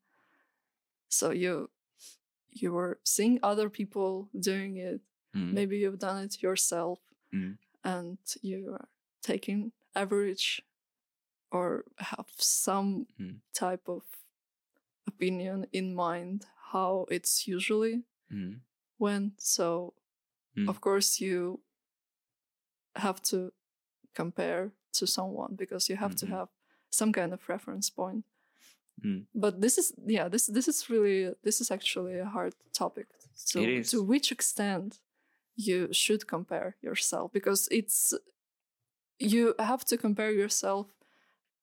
so 1.10 1.32
you 1.32 1.70
you 2.52 2.72
were 2.74 3.00
seeing 3.04 3.40
other 3.44 3.70
people 3.70 4.30
doing 4.40 4.78
it 4.78 5.02
Mm. 5.36 5.52
maybe 5.54 5.78
you've 5.78 5.98
done 6.00 6.24
it 6.26 6.42
yourself 6.44 7.00
Mm. 7.34 7.58
and 7.84 8.18
you 8.42 8.74
are 8.74 8.88
taking 9.22 9.72
average 9.96 10.62
or 11.52 11.86
have 11.98 12.28
some 12.38 13.08
Mm. 13.20 13.40
type 13.54 13.88
of 13.88 14.04
opinion 15.08 15.66
in 15.72 15.96
mind 15.96 16.46
how 16.72 17.06
it's 17.10 17.48
usually 17.48 18.04
Mm. 18.32 18.62
went 19.00 19.42
so 19.42 19.94
Mm. 20.56 20.70
of 20.70 20.80
course 20.82 21.20
you 21.20 21.64
have 22.96 23.22
to 23.22 23.52
compare 24.14 24.72
to 25.00 25.06
someone 25.08 25.56
because 25.56 25.90
you 25.90 25.98
have 26.00 26.14
Mhm. 26.14 26.20
to 26.20 26.26
have 26.28 26.48
some 26.90 27.12
kind 27.12 27.34
of 27.34 27.50
reference 27.50 27.90
point 27.94 28.26
Mm. 29.04 29.26
but 29.34 29.60
this 29.62 29.78
is 29.78 29.94
yeah 30.08 30.30
this 30.30 30.46
this 30.46 30.68
is 30.68 30.90
really 30.90 31.34
this 31.44 31.60
is 31.62 31.72
actually 31.72 32.20
a 32.20 32.26
hard 32.26 32.54
topic 32.72 33.08
so 33.36 33.60
to 33.92 34.04
which 34.04 34.32
extent 34.32 35.02
you 35.56 35.88
should 35.92 36.26
compare 36.28 36.76
yourself 36.82 37.32
because 37.34 37.68
it's 37.72 38.14
you 39.20 39.54
have 39.60 39.84
to 39.86 39.98
compare 39.98 40.32
yourself 40.32 40.88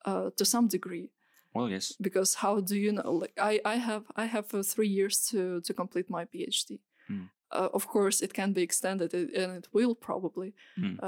uh, 0.05 0.31
to 0.37 0.45
some 0.45 0.67
degree 0.69 1.11
well 1.55 1.69
yes 1.71 1.93
because 2.01 2.35
how 2.35 2.61
do 2.61 2.75
you 2.77 2.93
know 2.93 3.13
like 3.23 3.35
i 3.39 3.61
i 3.65 3.77
have 3.77 4.05
i 4.17 4.27
have 4.27 4.53
uh, 4.55 4.63
three 4.63 4.89
years 4.89 5.27
to 5.31 5.61
to 5.61 5.75
complete 5.75 6.09
my 6.11 6.25
phd 6.27 6.79
Mm. 7.11 7.29
uh, 7.53 7.69
of 7.73 7.87
course 7.87 8.21
it 8.25 8.33
can 8.33 8.53
be 8.53 8.63
extended 8.63 9.15
and 9.15 9.53
it 9.57 9.69
will 9.73 9.95
probably 9.95 10.53
Mm. 10.79 10.99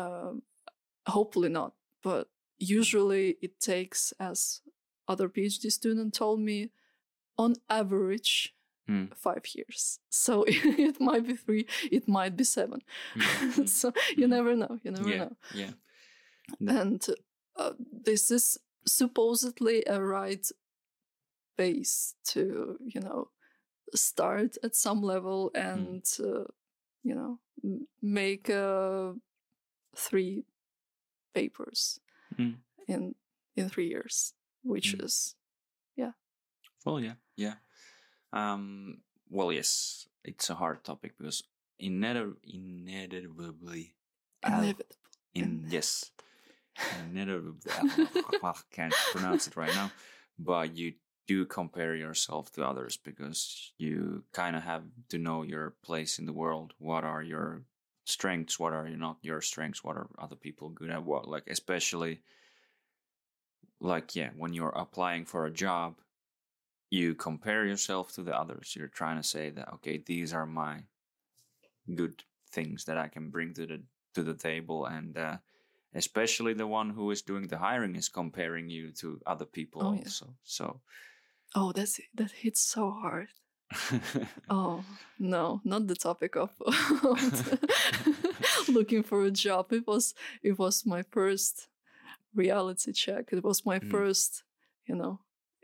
Hopefully 1.06 1.48
not 1.48 1.72
but 2.02 2.28
usually 2.58 3.36
it 3.42 3.58
takes 3.60 4.12
as 4.20 4.60
other 5.08 5.28
phd 5.28 5.70
student 5.72 6.14
told 6.14 6.40
me 6.40 6.70
on 7.38 7.54
average 7.68 8.54
Mm. 8.88 9.14
five 9.16 9.44
years. 9.54 10.00
So 10.10 10.44
it 10.48 11.00
might 11.00 11.24
be 11.24 11.36
three 11.36 11.66
it 11.92 12.08
might 12.08 12.36
be 12.36 12.42
seven. 12.44 12.80
Mm. 13.16 13.68
so 13.68 13.92
you 14.16 14.26
never 14.26 14.56
know 14.56 14.80
you 14.82 14.90
never 14.90 15.08
yeah 15.08 15.18
know. 15.18 15.36
yeah. 15.54 15.70
And 16.82 17.06
uh, 17.56 17.74
this 18.04 18.30
is 18.32 18.58
supposedly 18.84 19.84
a 19.86 20.00
right 20.02 20.44
base 21.56 22.14
to 22.32 22.76
you 22.84 23.00
know 23.00 23.28
start 23.94 24.56
at 24.64 24.74
some 24.74 25.00
level 25.00 25.50
and 25.54 26.02
uh, 26.18 26.44
you 27.04 27.14
know 27.14 27.38
make 28.02 28.48
a 28.48 29.14
three 29.94 30.44
papers 31.34 31.98
Mm. 32.38 32.56
in 32.88 33.14
in 33.56 33.68
three 33.68 33.88
years 33.88 34.32
which 34.62 34.94
Mm. 34.96 35.04
is 35.04 35.34
yeah. 35.96 36.12
well 36.86 36.98
yeah 37.00 37.14
yeah 37.36 37.56
um 38.32 39.02
well 39.28 39.52
yes 39.52 40.08
it's 40.24 40.48
a 40.50 40.54
hard 40.54 40.82
topic 40.84 41.12
because 41.18 41.42
inevitably 41.78 42.40
inevitably 42.54 43.94
inevitable 44.46 44.96
in 45.34 45.66
yes 45.68 46.10
inevitably 47.10 47.70
I 47.72 48.52
can't 48.70 48.94
pronounce 49.12 49.46
it 49.46 49.56
right 49.56 49.74
now 49.74 49.90
but 50.38 50.76
you 50.76 50.94
do 51.28 51.44
compare 51.46 51.94
yourself 51.94 52.50
to 52.52 52.64
others 52.66 52.96
because 52.96 53.72
you 53.78 54.24
kind 54.32 54.56
of 54.56 54.62
have 54.62 54.82
to 55.10 55.18
know 55.18 55.42
your 55.42 55.74
place 55.84 56.18
in 56.18 56.26
the 56.26 56.32
world 56.32 56.72
what 56.78 57.04
are 57.04 57.22
your 57.22 57.62
strengths 58.04 58.58
what 58.58 58.72
are 58.72 58.88
not 58.88 59.18
your 59.22 59.40
strengths 59.40 59.84
what 59.84 59.96
are 59.96 60.08
other 60.18 60.36
people 60.36 60.68
good 60.70 60.90
at? 60.90 61.04
What 61.04 61.28
like 61.28 61.44
especially 61.48 62.22
like 63.80 64.14
yeah 64.16 64.30
when 64.36 64.52
you're 64.52 64.70
applying 64.76 65.24
for 65.24 65.46
a 65.46 65.50
job 65.50 66.00
you 66.90 67.14
compare 67.14 67.64
yourself 67.64 68.12
to 68.12 68.22
the 68.22 68.36
others. 68.38 68.76
You're 68.76 68.88
trying 68.88 69.16
to 69.16 69.22
say 69.26 69.50
that 69.50 69.72
okay 69.74 69.98
these 69.98 70.34
are 70.34 70.46
my 70.46 70.84
good 71.94 72.22
things 72.50 72.84
that 72.84 72.98
i 72.98 73.08
can 73.08 73.30
bring 73.30 73.54
to 73.54 73.66
the 73.66 73.82
to 74.14 74.22
the 74.22 74.34
table 74.34 74.86
and 74.86 75.16
uh, 75.16 75.36
especially 75.94 76.52
the 76.54 76.66
one 76.66 76.90
who 76.90 77.10
is 77.10 77.22
doing 77.22 77.46
the 77.48 77.58
hiring 77.58 77.96
is 77.96 78.08
comparing 78.08 78.68
you 78.68 78.92
to 78.92 79.20
other 79.26 79.46
people 79.46 79.82
Oh, 79.82 79.92
yeah. 79.92 80.00
also 80.00 80.36
so 80.44 80.80
oh 81.54 81.72
that's 81.72 82.00
that 82.14 82.30
hits 82.30 82.60
so 82.60 82.90
hard 82.90 83.28
oh 84.50 84.84
no 85.18 85.60
not 85.64 85.86
the 85.86 85.94
topic 85.94 86.36
of 86.36 86.50
looking 88.68 89.02
for 89.02 89.24
a 89.24 89.30
job 89.30 89.72
it 89.72 89.86
was 89.86 90.14
it 90.42 90.58
was 90.58 90.86
my 90.86 91.02
first 91.02 91.68
reality 92.34 92.92
check. 92.92 93.28
It 93.32 93.44
was 93.44 93.66
my 93.66 93.78
Mm. 93.78 93.90
first, 93.90 94.42
you 94.88 94.94
know, 94.94 95.20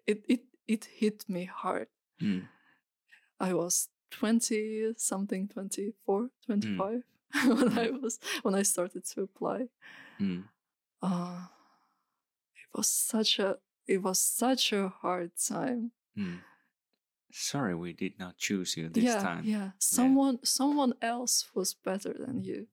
it 0.06 0.24
it 0.28 0.40
it 0.66 0.84
hit 1.00 1.24
me 1.28 1.44
hard. 1.46 1.88
Mm. 2.20 2.46
I 3.40 3.54
was 3.54 3.88
20 4.10 4.92
something, 4.96 5.48
24, 5.48 6.30
25 6.44 7.02
when 7.46 7.78
I 7.78 7.90
was 7.90 8.18
when 8.42 8.54
I 8.54 8.62
started 8.64 9.04
to 9.06 9.22
apply. 9.22 9.68
Mm. 10.20 10.44
Uh, 11.02 11.46
it 12.54 12.76
was 12.76 12.88
such 12.90 13.38
a 13.38 13.56
it 13.86 14.02
was 14.02 14.18
such 14.18 14.72
a 14.72 14.88
hard 14.88 15.30
time. 15.48 15.92
Mm. 16.16 16.40
Sorry, 17.30 17.74
we 17.74 17.92
did 17.92 18.18
not 18.18 18.36
choose 18.38 18.76
you 18.76 18.88
this 18.88 19.04
yeah, 19.04 19.20
time. 19.22 19.44
yeah. 19.44 19.70
Someone 19.78 20.38
someone 20.44 20.94
else 21.02 21.46
was 21.54 21.74
better 21.74 22.12
than 22.14 22.42
you. 22.42 22.66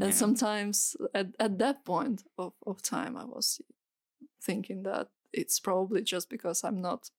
And 0.00 0.10
Yeah. 0.10 0.14
sometimes 0.16 0.96
at, 1.14 1.26
at 1.38 1.58
that 1.58 1.84
point 1.84 2.24
of, 2.36 2.52
of 2.66 2.82
time 2.82 3.16
I 3.16 3.24
was 3.24 3.60
thinking 4.40 4.82
that 4.84 5.08
it's 5.32 5.60
probably 5.60 6.02
just 6.02 6.30
because 6.30 6.64
I'm 6.64 6.80
not 6.80 7.10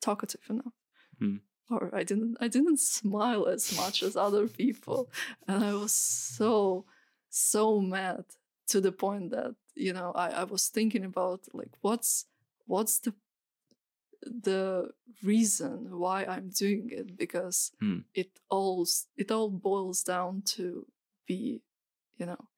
talkative 0.00 0.42
enough. 0.50 0.74
Mm. 1.20 1.40
Or 1.70 1.90
I 1.92 2.04
didn't 2.04 2.36
I 2.40 2.48
didn't 2.48 2.78
smile 2.80 3.46
as 3.46 3.76
much 3.76 4.02
as 4.02 4.16
other 4.16 4.46
people. 4.48 5.10
And 5.48 5.64
I 5.64 5.72
was 5.74 5.92
so 5.92 6.84
so 7.28 7.80
mad 7.80 8.24
to 8.68 8.80
the 8.80 8.92
point 8.92 9.30
that, 9.30 9.54
you 9.74 9.92
know, 9.92 10.12
I, 10.14 10.28
I 10.42 10.44
was 10.44 10.68
thinking 10.68 11.04
about 11.04 11.40
like 11.52 11.72
what's 11.80 12.26
what's 12.66 12.98
the 13.00 13.14
the 14.42 14.90
reason 15.22 15.98
why 15.98 16.24
I'm 16.24 16.50
doing 16.50 16.88
it 16.90 17.16
because 17.16 17.72
Hmm. 17.80 18.00
it 18.14 18.30
all 18.50 18.86
it 19.16 19.30
all 19.30 19.50
boils 19.50 20.02
down 20.02 20.42
to 20.56 20.86
be 21.26 21.62
you 22.18 22.26
know 22.26 22.48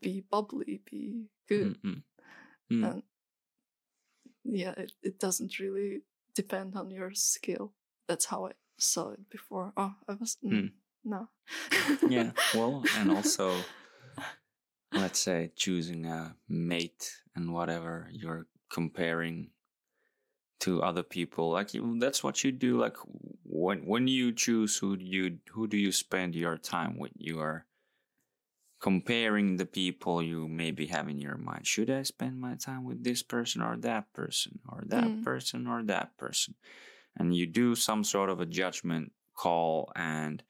be 0.00 0.20
bubbly 0.30 0.80
be 0.90 1.26
good 1.48 1.76
Mm, 1.82 1.90
mm. 1.90 2.02
Mm. 2.70 2.90
and 2.90 3.02
yeah 4.44 4.74
it, 4.76 4.92
it 5.02 5.18
doesn't 5.18 5.58
really 5.58 6.02
depend 6.34 6.76
on 6.76 6.90
your 6.90 7.12
skill 7.14 7.72
that's 8.08 8.26
how 8.26 8.46
I 8.46 8.52
saw 8.78 9.10
it 9.10 9.28
before 9.30 9.72
oh 9.76 9.94
I 10.08 10.14
was 10.14 10.36
mm, 10.44 10.50
Hmm. 10.50 10.66
no 11.04 11.28
yeah 12.08 12.32
well 12.54 12.84
and 12.98 13.10
also 13.10 13.52
let's 14.92 15.18
say 15.20 15.50
choosing 15.56 16.06
a 16.06 16.36
mate 16.48 17.10
and 17.34 17.52
whatever 17.52 18.08
you're 18.12 18.46
comparing 18.72 19.50
to 20.60 20.82
other 20.82 21.02
people 21.02 21.50
like 21.50 21.70
that's 22.00 22.22
what 22.22 22.44
you 22.44 22.52
do 22.52 22.78
like 22.78 22.96
when 23.44 23.84
when 23.86 24.06
you 24.08 24.32
choose 24.32 24.78
who 24.78 24.96
do 24.96 25.04
you 25.04 25.38
who 25.52 25.66
do 25.66 25.76
you 25.76 25.92
spend 25.92 26.34
your 26.34 26.58
time 26.58 26.98
with 26.98 27.12
you 27.16 27.40
are 27.40 27.66
comparing 28.80 29.56
the 29.56 29.66
people 29.66 30.22
you 30.22 30.48
maybe 30.48 30.86
have 30.86 31.06
in 31.08 31.18
your 31.18 31.36
mind 31.36 31.66
should 31.66 31.90
i 31.90 32.02
spend 32.02 32.40
my 32.40 32.54
time 32.54 32.82
with 32.84 33.04
this 33.04 33.22
person 33.22 33.60
or 33.60 33.76
that 33.76 34.10
person 34.14 34.58
or 34.68 34.82
that 34.86 35.12
Mm. 35.12 35.20
person 35.20 35.66
or 35.66 35.82
that 35.82 36.16
person 36.16 36.54
and 37.16 37.36
you 37.36 37.46
do 37.46 37.74
some 37.76 38.04
sort 38.04 38.30
of 38.30 38.40
a 38.40 38.46
judgment 38.46 39.12
call 39.36 39.92
and 39.96 40.44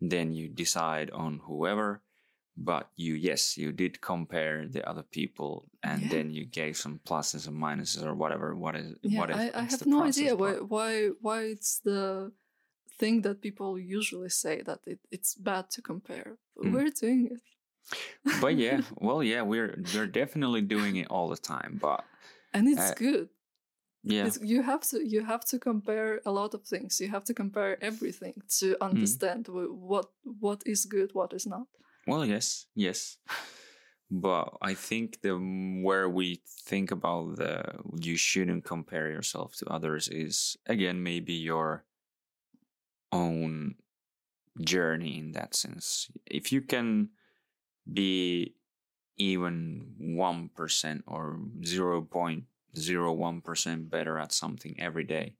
then 0.00 0.32
you 0.32 0.48
decide 0.48 1.10
on 1.12 1.40
whoever 1.46 2.03
but 2.56 2.88
you 2.96 3.14
yes 3.14 3.56
you 3.56 3.72
did 3.72 4.00
compare 4.00 4.66
the 4.68 4.82
other 4.90 5.02
people 5.02 5.52
and 5.82 6.02
Yeah. 6.02 6.08
then 6.10 6.30
you 6.34 6.44
gave 6.46 6.74
some 6.76 7.00
pluses 7.08 7.48
and 7.48 7.56
minuses 7.56 8.02
or 8.04 8.14
whatever 8.14 8.54
what 8.54 8.74
is 8.76 8.94
yeah 9.02 9.20
what 9.20 9.30
is 9.30 9.36
I, 9.36 9.50
I 9.60 9.62
have 9.72 9.86
no 9.86 10.04
idea 10.04 10.36
why, 10.36 10.52
why 10.74 11.08
why 11.20 11.38
it's 11.54 11.80
the 11.80 12.30
thing 13.00 13.22
that 13.22 13.40
people 13.40 13.78
usually 13.78 14.28
say 14.30 14.62
that 14.62 14.80
it, 14.86 15.00
it's 15.10 15.34
bad 15.34 15.64
to 15.70 15.82
compare. 15.82 16.36
Mm. 16.56 16.72
we're 16.72 16.90
doing 16.90 17.28
it. 17.34 17.40
But 18.40 18.54
yeah 18.56 18.80
well 19.06 19.22
yeah 19.22 19.42
we're 19.42 19.74
we're 19.94 20.06
definitely 20.22 20.62
doing 20.62 20.96
it 20.96 21.08
all 21.10 21.28
the 21.28 21.42
time 21.54 21.78
but 21.80 22.04
and 22.52 22.68
it's 22.68 22.90
Uh, 22.90 22.94
good. 23.08 23.28
yeah. 24.04 24.26
It's, 24.26 24.38
you 24.52 24.62
have 24.62 24.82
to 24.90 24.96
you 25.12 25.24
have 25.24 25.44
to 25.50 25.58
compare 25.58 26.20
a 26.24 26.30
lot 26.30 26.54
of 26.54 26.62
things. 26.72 27.00
You 27.00 27.08
have 27.10 27.24
to 27.24 27.34
compare 27.34 27.76
everything 27.82 28.34
to 28.60 28.66
Mm. 28.76 28.80
understand 28.90 29.46
wh- 29.48 29.74
what 29.90 30.06
what 30.40 30.60
is 30.66 30.86
good 30.86 31.10
what 31.14 31.32
is 31.32 31.46
not 31.46 31.66
Well, 32.06 32.24
yes, 32.24 32.66
yes. 32.74 33.18
But 34.10 34.56
I 34.62 34.74
think 34.74 35.22
the 35.22 35.30
mm, 35.30 35.82
where 35.82 36.08
we 36.08 36.40
think 36.46 36.90
about 36.90 37.36
the 37.36 37.80
you 38.00 38.16
shouldn't 38.16 38.64
compare 38.64 39.10
yourself 39.10 39.56
to 39.56 39.66
others 39.66 40.08
is 40.08 40.56
again 40.66 41.02
maybe 41.02 41.32
your 41.32 41.84
own 43.12 43.76
journey 44.60 45.18
in 45.18 45.32
that 45.32 45.54
sense. 45.54 46.10
If 46.26 46.52
you 46.52 46.60
can 46.62 47.10
be 47.92 48.54
even 49.18 49.94
1% 49.98 51.04
or 51.06 51.38
0.01% 51.62 53.90
better 53.90 54.18
at 54.18 54.32
something 54.32 54.74
every 54.78 55.04
day, 55.04 55.36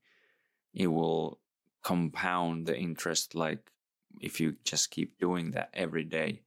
it 0.75 0.89
will 0.89 1.41
compound 1.85 2.67
the 2.67 2.79
interest 2.79 3.37
like 3.37 3.73
if 4.21 4.41
you 4.41 4.57
just 4.65 4.93
keep 4.93 5.19
doing 5.21 5.53
that 5.53 5.71
every 5.75 6.05
day 6.05 6.44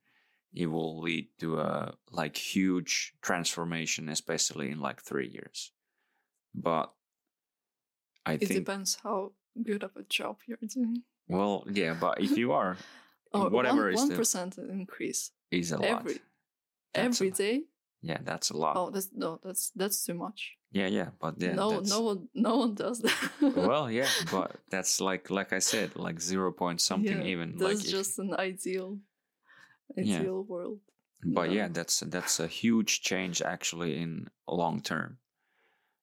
it 0.54 0.68
will 0.68 1.00
lead 1.02 1.28
to 1.40 1.60
a 1.60 1.94
like 2.12 2.36
huge 2.38 3.14
transformation 3.22 4.10
especially 4.10 4.72
in 4.72 4.80
like 4.80 5.02
3 5.02 5.28
years. 5.28 5.72
But 6.56 6.92
i 8.26 8.34
it 8.34 8.40
think 8.40 8.52
it 8.52 8.54
depends 8.66 8.98
how 9.04 9.32
good 9.64 9.84
of 9.84 9.92
a 9.96 10.04
job 10.04 10.38
you're 10.48 10.58
doing. 10.68 11.04
Well 11.28 11.66
yeah 11.72 11.96
but 12.00 12.22
if 12.22 12.38
you 12.42 12.52
are 12.54 12.78
oh, 13.34 13.50
whatever 13.50 13.90
is 13.90 13.98
one 14.00 14.16
percent 14.16 14.58
increase 14.58 15.32
is 15.52 15.72
a 15.72 15.78
lot. 15.78 15.86
every 15.86 16.20
That's 16.94 17.22
every 17.22 17.30
lot. 17.30 17.38
day? 17.38 17.62
Yeah 18.02 18.20
that's 18.24 18.50
a 18.52 18.58
lot. 18.58 18.76
Oh 18.78 18.90
that's 18.90 19.10
no 19.14 19.40
that's 19.44 19.72
that's 19.76 20.04
too 20.06 20.14
much. 20.14 20.54
Yeah 20.72 20.88
yeah 20.88 21.10
but 21.20 21.36
yeah 21.42 21.54
no 21.54 21.80
no 21.80 22.02
one 22.02 22.28
no 22.34 22.58
one 22.58 22.74
does 22.76 23.00
that. 23.02 23.30
Well 23.56 23.90
yeah 23.92 24.10
but 24.32 24.52
that's 24.70 25.00
like 25.02 25.30
like 25.30 25.54
i 25.54 25.60
said 25.60 25.96
like 25.96 26.20
0 26.20 26.52
point 26.52 26.82
something 26.90 27.22
Yeah, 27.22 27.32
even 27.34 27.58
that's 27.58 27.64
like 27.76 27.86
if- 27.86 27.92
just 27.92 28.20
an 28.20 28.34
ideal 28.36 28.98
Yeah. 29.96 30.20
ideal 30.20 30.44
world 30.44 30.80
but 31.24 31.50
No. 31.50 31.56
yeah 31.56 31.68
that's 31.70 32.00
that's 32.02 32.40
a 32.40 32.48
huge 32.48 33.02
change 33.02 33.42
actually 33.42 33.98
in 33.98 34.30
long 34.48 34.82
term 34.82 35.20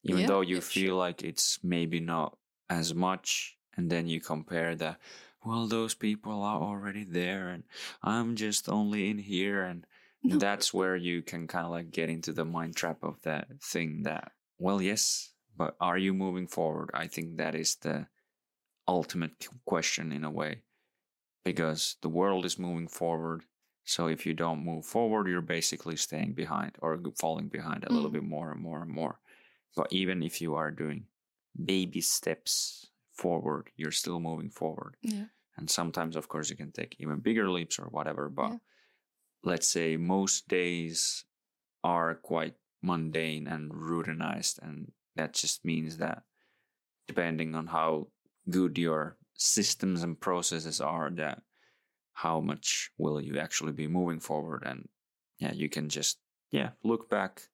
even 0.04 0.20
Yeah, 0.22 0.26
though 0.26 0.40
you 0.42 0.56
yeah, 0.56 0.60
feel 0.60 0.96
like 0.96 1.22
it's 1.22 1.62
maybe 1.64 2.00
not 2.00 2.38
as 2.70 2.94
much 2.94 3.58
and 3.76 3.90
then 3.90 4.06
you 4.08 4.20
compare 4.20 4.74
the 4.76 4.98
well 5.44 5.66
those 5.68 5.94
people 5.94 6.42
are 6.42 6.60
already 6.60 7.04
there 7.04 7.48
and 7.48 7.64
i'm 8.02 8.36
just 8.36 8.68
only 8.68 9.10
in 9.10 9.18
here 9.18 9.62
and 9.62 9.86
No. 10.22 10.38
that's 10.38 10.72
where 10.74 10.96
you 10.96 11.22
can 11.22 11.46
kind 11.46 11.66
of 11.66 11.70
like 11.72 11.90
get 11.90 12.08
into 12.10 12.32
the 12.32 12.44
mind 12.44 12.76
trap 12.76 13.02
of 13.04 13.20
that 13.22 13.48
thing 13.62 14.02
that 14.04 14.32
well 14.58 14.80
yes 14.82 15.34
but 15.56 15.76
are 15.80 15.98
you 15.98 16.14
moving 16.14 16.48
forward 16.48 16.90
i 16.94 17.06
think 17.06 17.36
that 17.36 17.54
is 17.54 17.76
the 17.76 18.08
ultimate 18.88 19.48
question 19.66 20.12
in 20.12 20.24
a 20.24 20.30
way 20.30 20.62
because 21.44 21.96
the 22.02 22.08
world 22.08 22.44
is 22.44 22.58
moving 22.58 22.88
forward 22.88 23.44
so 23.84 24.06
if 24.08 24.24
you 24.26 24.34
don't 24.34 24.64
move 24.64 24.84
forward 24.84 25.28
you're 25.28 25.40
basically 25.42 25.96
staying 25.96 26.32
behind 26.32 26.72
or 26.80 26.98
falling 27.18 27.48
behind 27.48 27.84
a 27.84 27.92
little 27.92 28.10
Mm. 28.10 28.14
bit 28.14 28.24
more 28.24 28.50
and 28.52 28.60
more 28.62 28.82
and 28.82 28.90
more 28.90 29.20
but 29.76 29.92
even 29.92 30.22
if 30.22 30.40
you 30.40 30.54
are 30.54 30.70
doing 30.70 31.06
baby 31.64 32.00
steps 32.00 32.86
forward 33.12 33.70
you're 33.76 33.92
still 34.02 34.20
moving 34.20 34.50
forward 34.50 34.96
yeah 35.02 35.26
and 35.56 35.70
sometimes 35.70 36.16
of 36.16 36.28
course 36.28 36.50
you 36.50 36.56
can 36.56 36.72
take 36.72 36.96
even 36.98 37.20
bigger 37.20 37.48
leaps 37.50 37.78
or 37.78 37.86
whatever 37.86 38.28
but 38.28 38.50
Yeah. 38.50 38.58
let's 39.42 39.68
say 39.68 39.96
most 39.96 40.48
days 40.48 41.24
are 41.82 42.14
quite 42.14 42.56
mundane 42.82 43.46
and 43.46 43.70
routinized 43.72 44.58
and 44.62 44.92
that 45.16 45.32
just 45.34 45.64
means 45.64 45.98
that 45.98 46.24
depending 47.06 47.54
on 47.54 47.66
how 47.68 48.08
good 48.50 48.78
your 48.78 49.16
systems 49.34 50.02
and 50.02 50.20
processes 50.20 50.80
are 50.80 51.10
that 51.10 51.42
how 52.14 52.40
much 52.40 52.90
will 52.98 53.20
you 53.20 53.38
actually 53.38 53.72
be 53.72 53.88
moving 53.88 54.20
forward? 54.20 54.62
And 54.66 54.88
yeah 55.38 55.52
you 55.52 55.68
can 55.68 55.88
just 55.88 56.20
yeah 56.52 56.70
look 56.84 57.10
back 57.10 57.48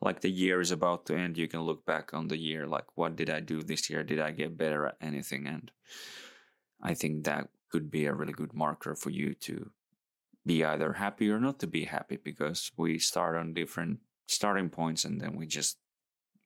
like 0.00 0.20
the 0.20 0.30
year 0.30 0.60
is 0.60 0.70
about 0.72 1.06
to 1.06 1.16
end. 1.16 1.38
You 1.38 1.48
can 1.48 1.62
look 1.62 1.84
back 1.86 2.14
on 2.14 2.28
the 2.28 2.38
year 2.38 2.66
like 2.66 2.86
what 2.96 3.16
did 3.16 3.30
i 3.30 3.40
do 3.40 3.62
this 3.62 3.90
year? 3.90 4.04
Did 4.04 4.20
i 4.20 4.30
get 4.32 4.56
better 4.58 4.86
at 4.86 4.96
anything? 5.00 5.46
And 5.46 5.70
i 6.82 6.94
think 6.94 7.24
that 7.24 7.48
could 7.70 7.90
be 7.90 8.06
a 8.06 8.14
really 8.14 8.32
good 8.32 8.54
marker 8.54 8.94
for 8.94 9.10
you 9.10 9.34
to 9.34 9.70
be 10.46 10.64
either 10.64 10.94
happy 10.94 11.30
or 11.30 11.40
not 11.40 11.58
to 11.60 11.66
be 11.66 11.84
happy 11.84 12.16
because 12.16 12.72
we 12.76 12.98
start 12.98 13.36
on 13.36 13.54
different 13.54 14.00
starting 14.28 14.70
points 14.70 15.04
and 15.04 15.20
then 15.20 15.36
we 15.36 15.46
just 15.46 15.78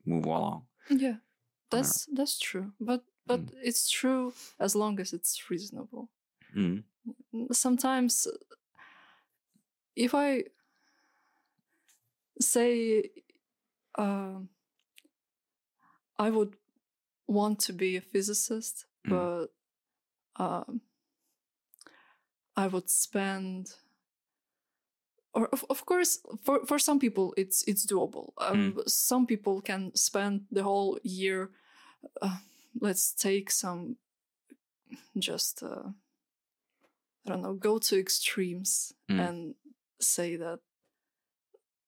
move 0.07 0.27
along. 0.27 0.66
Yeah 0.91 1.16
that's 1.71 2.07
that's 2.12 2.39
true. 2.39 2.73
But 2.81 3.05
but 3.27 3.41
Mm. 3.41 3.55
it's 3.62 3.89
true 3.91 4.35
as 4.59 4.75
long 4.75 5.01
as 5.01 5.12
it's 5.12 5.51
reasonable 5.51 6.11
mm. 6.55 6.83
sometimes 7.53 8.27
uh, 8.27 8.37
if 9.97 10.15
i 10.15 10.45
say 12.41 13.11
um 13.99 14.49
i 16.19 16.31
would 16.31 16.55
want 17.27 17.59
to 17.59 17.73
be 17.73 17.97
a 17.97 18.01
physicist 18.01 18.87
Mm. 19.07 19.11
but 19.11 19.47
um 20.45 20.83
i 22.55 22.67
would 22.67 22.91
spend 22.91 23.73
or 25.33 25.49
of, 25.53 25.65
of 25.71 25.87
course 25.87 26.19
for 26.43 26.67
for 26.67 26.79
some 26.79 26.99
people 26.99 27.33
it's 27.39 27.63
it's 27.67 27.87
doable 27.87 28.33
um, 28.39 28.79
some 28.87 29.27
people 29.27 29.63
can 29.63 29.91
spend 29.95 30.43
the 30.53 30.63
whole 30.63 30.99
year 31.03 31.51
uh, 32.21 32.39
let's 32.81 33.15
take 33.15 33.51
some 33.51 33.97
just 35.19 35.63
uh, 35.63 35.89
i 37.27 37.29
don't 37.31 37.43
know 37.43 37.55
go 37.55 37.79
to 37.79 37.99
extremes 37.99 38.93
Mm. 39.09 39.21
and 39.29 39.55
say 40.01 40.37
that 40.37 40.61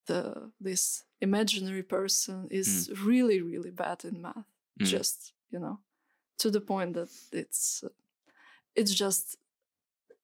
the 0.06 0.50
this 0.60 1.04
imaginary 1.20 1.82
person 1.82 2.48
is 2.50 2.90
really 3.04 3.40
really 3.40 3.70
bad 3.70 4.04
in 4.04 4.20
math 4.22 4.46
Mm. 4.80 4.86
just 4.86 5.32
you 5.50 5.60
know 5.60 5.78
to 6.38 6.50
the 6.50 6.60
point 6.60 6.94
that 6.94 7.10
it's 7.32 7.84
uh, 7.84 7.88
it's 8.74 8.94
just 8.94 9.36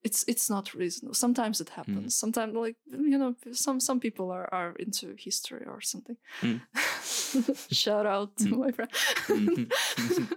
it's 0.03 0.23
it's 0.27 0.49
not 0.49 0.73
reasonable 0.73 1.13
sometimes 1.13 1.61
it 1.61 1.69
happens 1.69 2.15
sometimes 2.15 2.55
like 2.55 2.75
you 3.09 3.17
know 3.17 3.35
some 3.51 3.79
some 3.79 3.99
people 3.99 4.31
are 4.31 4.47
are 4.51 4.73
into 4.79 5.15
history 5.17 5.65
or 5.65 5.81
something 5.81 6.17
Mm. 6.41 6.61
shout 7.71 8.05
out 8.05 8.35
to 8.37 8.45
Mm. 8.45 8.57
my 8.65 8.71
friend 8.71 8.91
Mhm. 9.29 9.71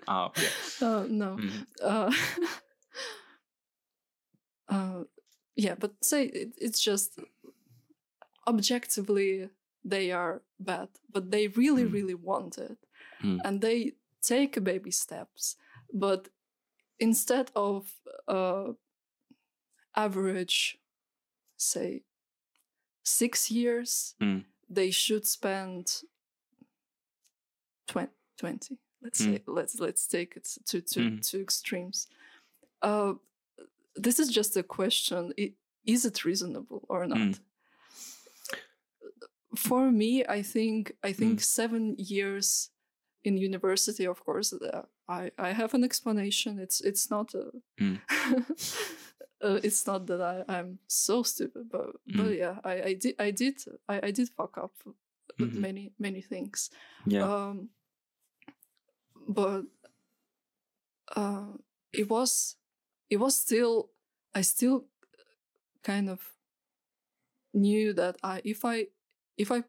oh, 0.08 0.30
yeah. 0.36 0.50
uh, 0.88 1.06
no 1.08 1.36
Mhm. 1.36 1.66
uh, 1.82 2.12
uh, 4.72 5.04
yeah, 5.56 5.74
but 5.78 5.92
say 6.04 6.24
it, 6.26 6.54
it's 6.58 6.80
just 6.80 7.18
objectively 8.46 9.48
they 9.84 10.12
are 10.12 10.42
bad, 10.58 10.88
but 11.12 11.30
they 11.30 11.48
really, 11.48 11.84
Mm. 11.84 11.92
really 11.92 12.14
want 12.14 12.58
it, 12.58 12.78
Mm. 13.22 13.40
and 13.44 13.60
they 13.60 13.92
take 14.20 14.62
baby 14.64 14.90
steps. 14.90 15.56
But 15.92 16.28
instead 16.98 17.50
of 17.54 18.00
uh, 18.28 18.72
average, 19.94 20.78
say, 21.56 22.02
six 23.04 23.50
years, 23.50 24.14
Mm. 24.20 24.44
they 24.68 24.90
should 24.90 25.26
spend 25.26 26.02
20, 27.88 28.12
20 28.38 28.78
let's 29.02 29.20
Mm. 29.20 29.34
say 29.34 29.42
let's 29.46 29.80
let's 29.80 30.06
take 30.06 30.36
it 30.36 30.44
to 30.66 30.80
to, 30.80 31.00
Mm. 31.00 31.20
to 31.30 31.40
extremes 31.40 32.06
uh 32.82 33.14
this 33.94 34.18
is 34.18 34.28
just 34.30 34.56
a 34.56 34.62
question 34.62 35.32
is 35.86 36.04
it 36.04 36.24
reasonable 36.24 36.84
or 36.88 37.06
not 37.06 37.18
Mm. 37.18 37.38
for 39.56 39.90
me 39.90 40.24
i 40.28 40.42
think 40.42 40.92
i 41.02 41.12
think 41.12 41.38
Mm. 41.40 41.44
seven 41.44 41.94
years 41.98 42.70
in 43.24 43.36
university 43.36 44.06
of 44.06 44.18
course 44.24 44.52
uh, 44.52 44.82
i 45.08 45.30
i 45.38 45.52
have 45.52 45.74
an 45.74 45.84
explanation 45.84 46.58
it's 46.58 46.80
it's 46.80 47.10
not 47.10 47.34
a 47.34 47.50
Mm. 47.80 47.98
uh, 49.44 49.58
it's 49.64 49.86
not 49.86 50.06
that 50.06 50.20
I, 50.20 50.44
I'm 50.58 50.78
so 50.86 51.22
stupid, 51.22 51.68
but 51.70 51.86
but 52.16 52.30
Mm. 52.30 52.38
yeah, 52.38 52.56
I, 52.64 52.74
I 52.90 52.94
did 52.94 53.14
I 53.18 53.30
did 53.32 53.54
I, 53.88 54.08
I 54.08 54.10
did 54.12 54.28
fuck 54.36 54.56
up 54.58 54.72
Mhm. 55.38 55.60
many 55.60 55.92
many 55.98 56.22
things. 56.22 56.70
Yeah. 57.06 57.24
Um, 57.28 57.70
but 59.28 59.64
uh, 61.16 61.56
it 61.92 62.08
was 62.08 62.56
it 63.12 63.18
was 63.20 63.34
still 63.36 63.74
I 64.38 64.42
still 64.42 64.78
kind 65.82 66.08
of 66.10 66.20
knew 67.52 67.92
that 67.94 68.16
I 68.22 68.40
if 68.44 68.64
I 68.64 68.86
if 69.36 69.50
I 69.52 69.64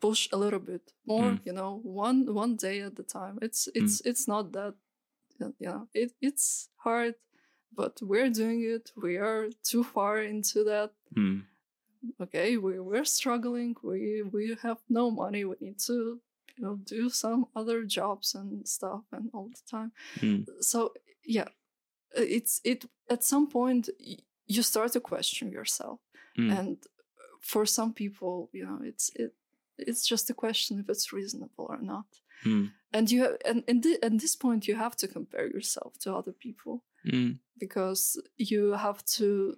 push 0.00 0.28
a 0.32 0.36
little 0.36 0.60
bit 0.60 0.92
more, 1.06 1.30
Mm. 1.32 1.46
you 1.46 1.52
know, 1.52 1.80
one 1.82 2.26
one 2.34 2.56
day 2.56 2.80
at 2.82 2.98
a 2.98 3.02
time. 3.02 3.38
It's 3.46 3.68
it's 3.74 4.00
it's 4.10 4.26
not 4.28 4.52
that 4.52 4.74
you 5.40 5.66
know 5.68 5.88
it 5.94 6.10
it's 6.20 6.68
hard, 6.84 7.14
but 7.72 8.00
we're 8.02 8.30
doing 8.30 8.60
it. 8.74 8.92
We 8.96 9.16
are 9.18 9.48
too 9.70 9.84
far 9.84 10.18
into 10.22 10.64
that 10.64 10.90
Mm. 11.16 11.42
okay 12.20 12.56
we, 12.64 12.72
we're 12.80 13.04
struggling 13.18 13.76
we 13.82 14.22
we 14.36 14.56
have 14.62 14.78
no 14.88 15.10
money 15.10 15.42
we 15.44 15.54
need 15.60 15.78
to 15.86 15.96
you 16.56 16.62
know 16.64 16.76
do 16.96 17.08
some 17.08 17.46
other 17.54 17.78
jobs 17.98 18.34
and 18.34 18.66
stuff 18.76 19.04
and 19.12 19.30
all 19.34 19.48
the 19.56 19.62
time 19.76 19.90
Mm. 20.20 20.44
so 20.60 20.78
yeah 21.36 21.48
uh, 21.48 21.63
it's 22.16 22.60
it 22.64 22.84
at 23.10 23.22
some 23.24 23.46
point 23.48 23.88
you 24.46 24.62
start 24.62 24.92
to 24.92 25.00
question 25.00 25.50
yourself 25.50 26.00
Mm. 26.38 26.58
and 26.58 26.76
for 27.40 27.64
some 27.66 27.92
people 27.92 28.48
you 28.52 28.64
know 28.66 28.80
it's 28.82 29.10
it 29.14 29.32
it's 29.78 30.04
just 30.06 30.30
a 30.30 30.34
question 30.34 30.80
if 30.80 30.88
it's 30.88 31.12
reasonable 31.12 31.66
or 31.68 31.80
not 31.80 32.06
Mm. 32.44 32.72
and 32.92 33.10
you 33.10 33.22
have 33.22 33.36
and, 33.44 33.62
and 33.68 33.82
thi- 33.82 34.02
at 34.02 34.18
this 34.18 34.36
point 34.36 34.66
you 34.68 34.74
have 34.76 34.96
to 34.96 35.08
compare 35.08 35.46
yourself 35.46 35.96
to 36.00 36.14
other 36.14 36.32
people 36.32 36.82
Mm. 37.06 37.38
because 37.58 38.20
you 38.36 38.72
have 38.72 39.04
to 39.18 39.56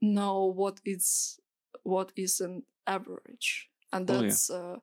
know 0.00 0.44
what 0.44 0.80
is 0.84 1.40
what 1.82 2.12
is 2.16 2.40
an 2.40 2.62
average 2.86 3.70
and 3.92 4.10
Oh, 4.10 4.14
yeah. 4.14 4.20
that's 4.22 4.50
uh, 4.50 4.76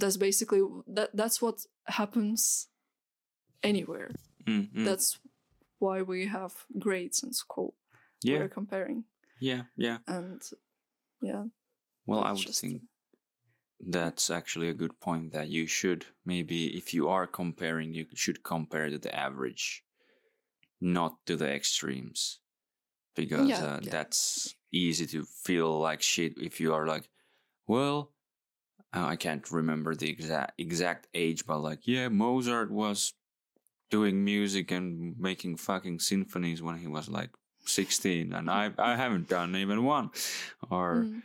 that's 0.00 0.16
basically 0.16 0.62
that 0.96 1.10
that's 1.16 1.40
what 1.42 1.66
happens 1.86 2.68
anywhere 3.62 4.10
Mm. 4.46 4.68
Mm. 4.74 4.84
that's 4.84 5.18
why 5.84 5.98
we 6.12 6.20
have 6.38 6.52
grades 6.84 7.18
in 7.26 7.32
school 7.42 7.70
yeah. 8.26 8.38
we're 8.38 8.54
comparing 8.60 8.98
Yeah. 9.50 9.62
Yeah. 9.86 9.98
and 10.16 10.40
yeah 11.30 11.44
Well, 12.08 12.22
I 12.28 12.32
would 12.32 12.46
just- 12.48 12.60
think 12.62 12.82
that's 13.98 14.26
actually 14.38 14.68
a 14.70 14.78
good 14.82 14.94
point 15.06 15.32
that 15.32 15.48
you 15.56 15.64
should 15.66 16.02
maybe, 16.24 16.60
if 16.80 16.86
you 16.96 17.04
are 17.14 17.26
comparing, 17.42 17.88
you 17.98 18.06
should 18.22 18.40
compare 18.42 18.88
to 18.90 18.98
the 18.98 19.12
average, 19.26 19.64
not 20.80 21.12
to 21.26 21.36
the 21.36 21.50
extremes, 21.58 22.40
because 23.20 23.48
Yeah, 23.48 23.64
uh, 23.64 23.80
yeah. 23.82 23.90
that's 23.96 24.54
easy 24.72 25.06
to 25.14 25.20
feel 25.46 25.70
like 25.88 26.02
shit 26.02 26.32
if 26.48 26.60
you 26.62 26.72
are 26.76 26.86
like, 26.94 27.06
well, 27.66 27.98
uh, 28.96 29.06
I 29.14 29.16
can't 29.16 29.46
remember 29.60 29.94
the 29.94 30.08
exact 30.08 30.52
exact 30.58 31.08
age, 31.12 31.40
but 31.46 31.58
like, 31.68 31.82
yeah, 31.94 32.08
Mozart 32.08 32.70
was 32.70 33.12
doing 33.94 34.16
music 34.34 34.66
and 34.76 34.88
making 35.28 35.52
fucking 35.68 35.98
symphonies 36.10 36.60
when 36.66 36.76
he 36.82 36.88
was 36.96 37.06
like 37.18 37.30
16 37.66 38.32
and 38.36 38.46
I, 38.50 38.64
I 38.90 38.92
haven't 39.02 39.28
done 39.28 39.50
even 39.64 39.78
one 39.96 40.06
or 40.70 40.88
Mm. 41.04 41.22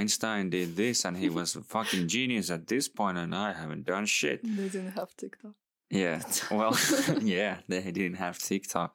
Einstein 0.00 0.50
did 0.50 0.76
this 0.76 1.04
and 1.06 1.16
he 1.16 1.28
was 1.38 1.56
a 1.56 1.62
fucking 1.74 2.06
genius 2.14 2.48
at 2.56 2.66
this 2.72 2.86
point 2.98 3.18
and 3.22 3.32
I 3.34 3.48
haven't 3.62 3.84
done 3.92 4.06
shit. 4.06 4.38
they 4.58 4.68
didn't 4.74 4.94
have 5.00 5.10
tiktok 5.20 5.54
Yeah. 6.02 6.18
Well, 6.58 6.74
yeah, 7.36 7.54
they 7.72 7.82
didn't 7.98 8.18
have 8.26 8.36
TikTok. 8.48 8.90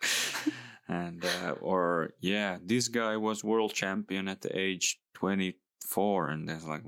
And, 0.87 1.19
uh, 1.35 1.51
or, 1.71 2.11
yeah, 2.21 2.51
this 2.71 2.85
guy 2.99 3.13
was 3.27 3.43
world 3.43 3.73
champion 3.81 4.27
at 4.33 4.39
the 4.41 4.51
age 4.67 4.85
24. 5.15 6.29
And 6.31 6.47
there's 6.47 6.67
like, 6.73 6.83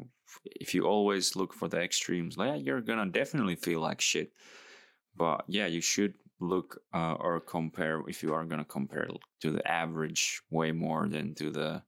if 0.65 0.69
you 0.75 0.81
always 0.95 1.35
look 1.35 1.51
for 1.59 1.67
the 1.67 1.79
extremes, 1.87 2.37
like, 2.37 2.49
yeah, 2.49 2.59
you're 2.65 2.85
gonna 2.89 3.09
definitely 3.21 3.55
feel 3.55 3.81
like 3.89 3.99
shit. 4.01 4.29
But 5.23 5.39
yeah, 5.47 5.67
you 5.75 5.81
should 5.81 6.13
look 6.39 6.81
uh, 6.93 7.13
or 7.19 7.39
compare, 7.39 8.03
if 8.07 8.23
you 8.23 8.33
are 8.33 8.45
gonna 8.45 8.65
compare 8.65 9.07
to 9.41 9.51
the 9.51 9.67
average 9.67 10.41
way 10.49 10.71
more 10.71 11.07
than 11.07 11.33
to 11.35 11.51
the 11.51 11.83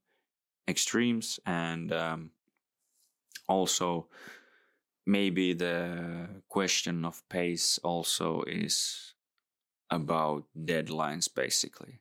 extremes. 0.67 1.39
And 1.45 1.91
um, 1.91 2.31
also, 3.47 4.07
maybe 5.05 5.53
the 5.53 6.27
question 6.47 7.03
of 7.05 7.27
pace 7.29 7.79
also 7.83 8.43
is 8.43 9.13
about 9.89 10.45
deadlines 10.55 11.27
basically 11.33 11.99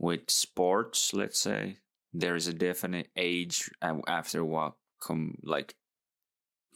with 0.00 0.28
sports 0.28 1.14
let's 1.14 1.38
say 1.38 1.76
there 2.12 2.34
is 2.34 2.48
a 2.48 2.52
definite 2.52 3.08
age 3.16 3.70
after 4.08 4.44
what 4.44 4.72
com- 4.98 5.38
like 5.44 5.76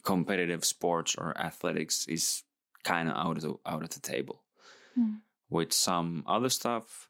competitive 0.03 0.63
sports 0.63 1.15
or 1.17 1.37
athletics 1.37 2.05
is 2.07 2.43
kind 2.85 3.09
of 3.09 3.17
out 3.17 3.35
of 3.35 3.43
the 3.43 3.53
out 3.65 3.83
of 3.83 3.89
the 3.89 3.99
table 3.99 4.44
Mm. 4.97 5.19
with 5.49 5.73
some 5.73 6.23
other 6.27 6.49
stuff 6.49 7.09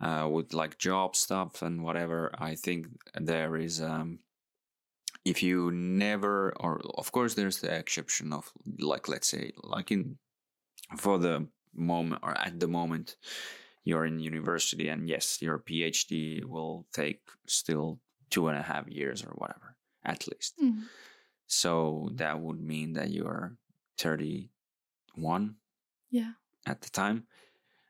uh, 0.00 0.26
with 0.30 0.54
like 0.54 0.78
job 0.78 1.14
stuff 1.14 1.60
and 1.62 1.82
whatever 1.84 2.30
i 2.38 2.54
think 2.54 2.86
there 3.14 3.56
is 3.56 3.80
um 3.82 4.20
if 5.24 5.42
you 5.42 5.70
never 5.70 6.52
or 6.60 6.80
of 6.96 7.12
course 7.12 7.34
there's 7.34 7.60
the 7.60 7.72
exception 7.74 8.32
of 8.32 8.50
like 8.78 9.06
let's 9.08 9.28
say 9.28 9.52
like 9.62 9.90
in 9.92 10.16
for 10.96 11.18
the 11.18 11.46
moment 11.74 12.20
or 12.22 12.32
at 12.38 12.58
the 12.58 12.66
moment 12.68 13.16
you're 13.84 14.06
in 14.06 14.18
university 14.18 14.88
and 14.88 15.08
yes 15.08 15.42
your 15.42 15.58
phd 15.58 16.44
will 16.44 16.86
take 16.92 17.20
still 17.46 18.00
two 18.30 18.48
and 18.48 18.58
a 18.58 18.62
half 18.62 18.88
years 18.88 19.22
or 19.24 19.32
whatever 19.36 19.76
at 20.04 20.26
least 20.26 20.54
Mm. 20.62 20.84
so 21.46 22.08
that 22.14 22.40
would 22.40 22.60
mean 22.60 22.94
that 22.94 23.10
you're 23.10 23.56
31 23.98 25.56
yeah 26.10 26.32
at 26.66 26.82
the 26.82 26.90
time. 26.90 27.24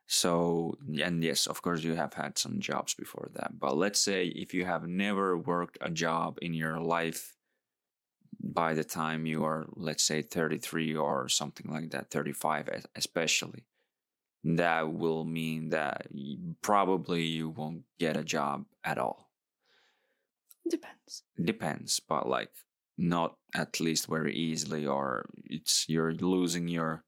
So, 0.06 0.76
and 1.02 1.22
yes, 1.22 1.46
of 1.46 1.62
course, 1.62 1.84
you 1.84 1.94
have 1.94 2.14
had 2.14 2.36
some 2.36 2.58
jobs 2.58 2.94
before 2.94 3.28
that. 3.34 3.58
But 3.58 3.76
let's 3.76 4.00
say 4.00 4.26
if 4.26 4.52
you 4.52 4.64
have 4.64 4.88
never 4.88 5.38
worked 5.38 5.78
a 5.80 5.90
job 5.90 6.38
in 6.42 6.52
your 6.52 6.80
life 6.80 7.36
by 8.42 8.74
the 8.74 8.84
time 8.84 9.26
you 9.26 9.44
are, 9.44 9.66
let's 9.76 10.02
say, 10.02 10.22
33 10.22 10.96
or 10.96 11.28
something 11.28 11.70
like 11.70 11.90
that, 11.90 12.10
35 12.10 12.86
especially, 12.96 13.66
that 14.42 14.92
will 14.92 15.24
mean 15.24 15.68
that 15.68 16.06
probably 16.62 17.22
you 17.22 17.50
won't 17.50 17.82
get 17.98 18.16
a 18.16 18.24
job 18.24 18.64
at 18.82 18.98
all. 18.98 19.30
Depends. 20.68 21.24
depends 21.42 22.00
but 22.08 22.28
like 22.28 22.50
not 22.96 23.34
at 23.54 23.80
least 23.80 24.06
very 24.06 24.34
easily 24.34 24.86
or 24.86 25.28
it's 25.44 25.86
you're 25.88 26.14
losing 26.14 26.68
your 26.68 27.02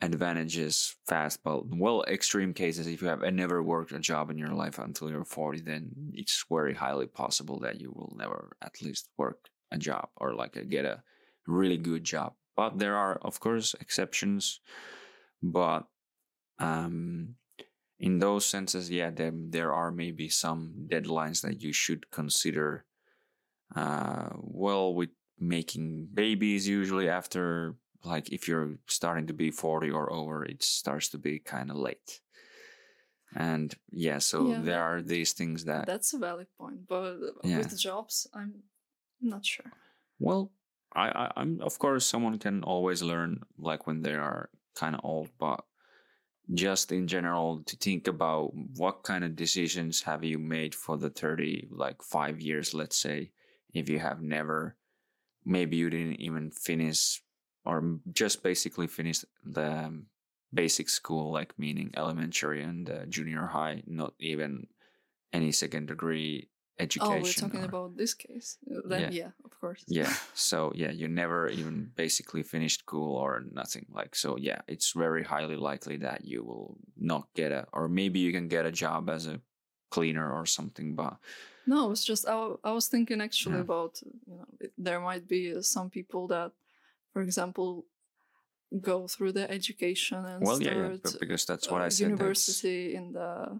advantages 0.00 0.94
fast 1.08 1.40
but 1.42 1.62
well 1.76 2.04
extreme 2.04 2.54
cases 2.54 2.86
if 2.86 3.02
you 3.02 3.08
have 3.08 3.20
never 3.34 3.64
worked 3.64 3.90
a 3.90 3.98
job 3.98 4.30
in 4.30 4.38
your 4.38 4.54
life 4.54 4.78
until 4.78 5.10
you're 5.10 5.24
40 5.24 5.62
then 5.62 5.90
it's 6.14 6.44
very 6.48 6.72
highly 6.72 7.06
possible 7.06 7.58
that 7.58 7.80
you 7.80 7.90
will 7.90 8.14
never 8.16 8.56
at 8.62 8.80
least 8.80 9.08
work 9.16 9.48
a 9.70 9.78
job 9.78 10.08
or 10.16 10.34
like 10.34 10.56
a, 10.56 10.64
get 10.64 10.84
a 10.84 11.02
really 11.46 11.76
good 11.76 12.04
job. 12.04 12.34
But 12.56 12.78
there 12.78 12.96
are 12.96 13.16
of 13.22 13.40
course 13.40 13.74
exceptions. 13.80 14.60
But 15.42 15.86
um 16.58 17.36
in 18.00 18.18
those 18.18 18.46
senses 18.46 18.90
yeah 18.90 19.10
there, 19.10 19.32
there 19.34 19.72
are 19.72 19.90
maybe 19.90 20.28
some 20.28 20.86
deadlines 20.88 21.42
that 21.42 21.62
you 21.62 21.72
should 21.72 22.10
consider 22.10 22.84
uh 23.74 24.30
well 24.36 24.94
with 24.94 25.10
making 25.38 26.08
babies 26.12 26.66
usually 26.66 27.08
after 27.08 27.76
like 28.04 28.32
if 28.32 28.48
you're 28.48 28.78
starting 28.86 29.26
to 29.26 29.32
be 29.34 29.50
40 29.50 29.90
or 29.90 30.12
over 30.12 30.44
it 30.44 30.62
starts 30.62 31.08
to 31.10 31.18
be 31.18 31.38
kind 31.38 31.70
of 31.70 31.76
late 31.76 32.20
and 33.34 33.74
yeah 33.90 34.18
so 34.18 34.48
Yeah, 34.48 34.62
there 34.62 34.82
are 34.82 35.02
these 35.02 35.32
things 35.32 35.64
that 35.64 35.86
That's 35.86 36.14
a 36.14 36.18
valid 36.18 36.48
point. 36.56 36.86
But 36.86 37.18
Yeah. 37.42 37.58
with 37.58 37.78
jobs, 37.78 38.26
I'm 38.32 38.62
not 39.20 39.44
sure. 39.44 39.72
well 40.18 40.50
I, 40.94 41.08
I 41.10 41.32
i'm 41.36 41.60
of 41.60 41.78
course 41.78 42.06
someone 42.06 42.38
can 42.38 42.62
always 42.64 43.02
learn 43.02 43.42
like 43.58 43.86
when 43.86 44.02
they 44.02 44.14
are 44.14 44.50
kind 44.74 44.94
of 44.96 45.04
old 45.04 45.30
but 45.38 45.64
just 46.54 46.92
in 46.92 47.06
general 47.08 47.62
to 47.64 47.76
think 47.76 48.08
about 48.08 48.54
what 48.54 49.02
kind 49.04 49.24
of 49.24 49.36
decisions 49.36 50.02
have 50.02 50.24
you 50.24 50.38
made 50.38 50.74
for 50.74 50.96
the 50.98 51.10
30 51.10 51.68
like 51.70 52.02
5 52.02 52.40
years 52.40 52.74
let's 52.74 52.96
say 52.96 53.32
if 53.74 53.88
you 53.88 53.98
have 53.98 54.22
never 54.22 54.76
maybe 55.44 55.76
you 55.76 55.90
didn't 55.90 56.20
even 56.20 56.50
finish 56.50 57.22
or 57.68 58.00
just 58.22 58.42
basically 58.42 58.86
finish 58.88 59.18
the 59.44 59.68
um, 59.86 60.06
basic 60.52 60.88
school 60.88 61.26
like 61.38 61.52
meaning 61.58 61.90
elementary 61.96 62.62
and 62.70 62.88
uh, 62.90 63.04
junior 63.14 63.46
high 63.56 63.82
not 63.86 64.12
even 64.18 64.66
any 65.32 65.52
second 65.52 65.86
degree 65.86 66.48
education 66.80 67.18
Oh, 67.18 67.22
we're 67.22 67.40
talking 67.44 67.62
or- 67.64 67.72
about 67.74 67.90
this 68.00 68.14
case. 68.14 68.48
Uh, 68.70 68.80
Then 68.90 69.00
Yeah. 69.00 69.10
yeah, 69.20 69.30
of 69.44 69.52
course. 69.60 69.82
yeah 69.98 70.12
so 70.48 70.72
yeah 70.82 70.92
you 71.00 71.08
never 71.08 71.40
even 71.60 71.76
basically 71.96 72.42
finished 72.54 72.80
school 72.86 73.12
or 73.24 73.32
nothing 73.62 73.86
like 73.98 74.12
so 74.22 74.28
yeah 74.48 74.60
it's 74.72 74.92
very 75.04 75.22
highly 75.32 75.56
likely 75.70 75.96
that 75.98 76.20
you 76.30 76.40
will 76.48 76.70
not 76.96 77.24
get 77.40 77.50
a 77.52 77.62
or 77.76 77.88
maybe 77.88 78.18
you 78.26 78.32
can 78.32 78.48
get 78.48 78.64
a 78.66 78.72
job 78.84 79.10
as 79.10 79.26
a 79.26 79.40
cleaner 79.90 80.28
or 80.38 80.46
something 80.46 80.94
but 80.94 81.14
No, 81.66 81.90
it's 81.92 82.04
just 82.12 82.24
I, 82.26 82.36
I 82.64 82.72
was 82.78 82.88
thinking 82.88 83.20
actually 83.20 83.56
Yeah. 83.60 83.66
about 83.68 83.92
you 84.30 84.36
know 84.38 84.48
it- 84.64 84.72
there 84.86 85.00
might 85.10 85.24
be 85.28 85.42
some 85.62 85.88
people 85.90 86.22
that, 86.34 86.52
for 87.12 87.22
example, 87.22 87.84
go 88.82 89.06
through 89.08 89.32
the 89.32 89.50
education 89.50 90.24
and 90.26 90.44
well 90.44 90.60
start 90.60 90.76
yeah 90.76 90.96
but 91.02 91.16
because 91.20 91.44
that's 91.46 91.70
what 91.70 91.80
uh, 91.80 91.84
i 91.84 91.88
said 91.88 92.04
that's- 92.10 92.18
university 92.18 92.94
in 92.94 93.12
the 93.12 93.58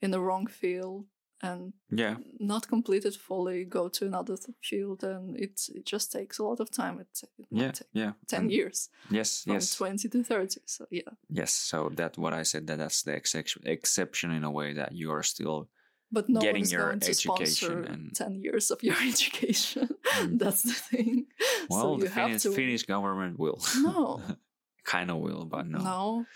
in 0.00 0.10
the 0.10 0.18
wrong 0.20 0.46
field 0.48 1.04
and 1.44 1.72
yeah 1.90 2.16
not 2.38 2.68
complete 2.68 3.04
it 3.04 3.16
fully, 3.16 3.64
go 3.64 3.88
to 3.88 4.06
another 4.06 4.36
th- 4.36 4.56
field, 4.62 5.02
and 5.04 5.36
it 5.36 5.60
it 5.74 5.84
just 5.84 6.12
takes 6.12 6.38
a 6.38 6.44
lot 6.44 6.60
of 6.60 6.68
time. 6.70 7.00
It, 7.00 7.08
it 7.38 7.46
yeah 7.50 7.72
yeah 7.92 8.12
ten 8.28 8.42
and- 8.42 8.52
years 8.52 8.88
yes 9.10 9.42
from 9.42 9.54
yes 9.54 9.74
twenty 9.76 10.08
to 10.08 10.22
thirty. 10.24 10.60
So 10.66 10.86
yeah, 10.90 11.12
yes 11.28 11.52
so 11.52 11.90
that 11.96 12.16
what 12.16 12.32
i 12.32 12.44
said 12.44 12.66
that 12.68 12.78
that's 12.78 13.02
the 13.02 13.14
exception 13.14 13.62
exception 13.66 14.30
in 14.30 14.44
a 14.44 14.50
way 14.50 14.72
that 14.74 14.92
you 14.92 15.10
are 15.12 15.24
still 15.24 15.68
but 16.12 16.28
no 16.28 16.40
Getting 16.40 16.56
one 16.56 16.62
is 16.62 16.72
your 16.72 16.82
going 16.88 17.00
to 17.00 17.10
education 17.10 17.46
sponsor 17.56 17.82
and- 17.92 18.14
ten 18.14 18.32
years 18.44 18.70
of 18.70 18.82
your 18.82 18.96
education. 19.12 19.88
Mm. 20.18 20.38
That's 20.38 20.62
the 20.62 20.72
thing. 20.90 21.26
well 21.70 21.96
so 21.98 22.04
the 22.04 22.10
finnish, 22.10 22.42
to 22.42 22.52
finnish 22.52 22.82
government 22.84 23.38
will 23.38 23.58
No. 23.78 24.20
kind 24.84 25.10
of 25.10 25.18
will 25.18 25.44
but 25.44 25.66
no 25.66 25.78
No. 25.78 26.26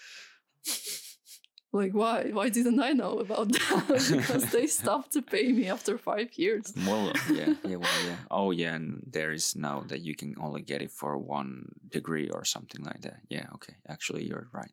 Like 1.72 1.92
why? 1.92 2.30
Why 2.32 2.48
didn't 2.48 2.80
I 2.80 2.92
know 2.92 3.18
about 3.18 3.52
that? 3.52 3.84
because 4.16 4.50
they 4.50 4.66
stopped 4.66 5.12
to 5.12 5.20
pay 5.20 5.52
me 5.52 5.68
after 5.68 5.98
five 5.98 6.30
years. 6.38 6.72
Well, 6.86 7.12
yeah, 7.30 7.52
yeah, 7.64 7.76
well, 7.76 7.98
yeah. 8.06 8.16
Oh, 8.30 8.50
yeah, 8.50 8.74
and 8.76 9.02
there 9.06 9.32
is 9.32 9.54
now 9.56 9.84
that 9.88 10.00
you 10.00 10.14
can 10.14 10.36
only 10.40 10.62
get 10.62 10.80
it 10.80 10.90
for 10.90 11.18
one 11.18 11.68
degree 11.90 12.30
or 12.30 12.44
something 12.44 12.82
like 12.82 13.02
that. 13.02 13.18
Yeah, 13.28 13.46
okay. 13.56 13.74
Actually, 13.88 14.24
you're 14.24 14.48
right. 14.52 14.72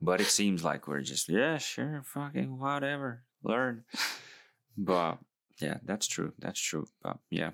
But 0.00 0.20
it 0.22 0.28
seems 0.28 0.64
like 0.64 0.88
we're 0.88 1.02
just, 1.02 1.28
yeah, 1.28 1.58
sure, 1.58 2.02
fucking 2.06 2.58
whatever, 2.58 3.24
learn. 3.44 3.84
But 4.76 5.18
yeah, 5.60 5.78
that's 5.84 6.06
true. 6.06 6.32
That's 6.38 6.60
true. 6.60 6.86
But 7.02 7.18
yeah. 7.30 7.50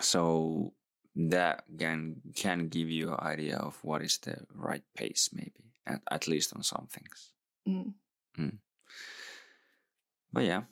So 0.00 0.72
that 1.16 1.64
can 1.78 2.16
can 2.34 2.68
give 2.68 2.88
you 2.90 3.12
an 3.12 3.20
idea 3.20 3.56
of 3.56 3.78
what 3.82 4.02
is 4.02 4.18
the 4.18 4.36
right 4.54 4.82
pace, 4.96 5.30
maybe 5.32 5.72
at, 5.86 6.00
at 6.10 6.28
least 6.28 6.54
on 6.54 6.62
some 6.62 6.88
things. 6.90 7.32
Mm. 7.68 8.58
But 10.32 10.44
yeah, 10.44 10.62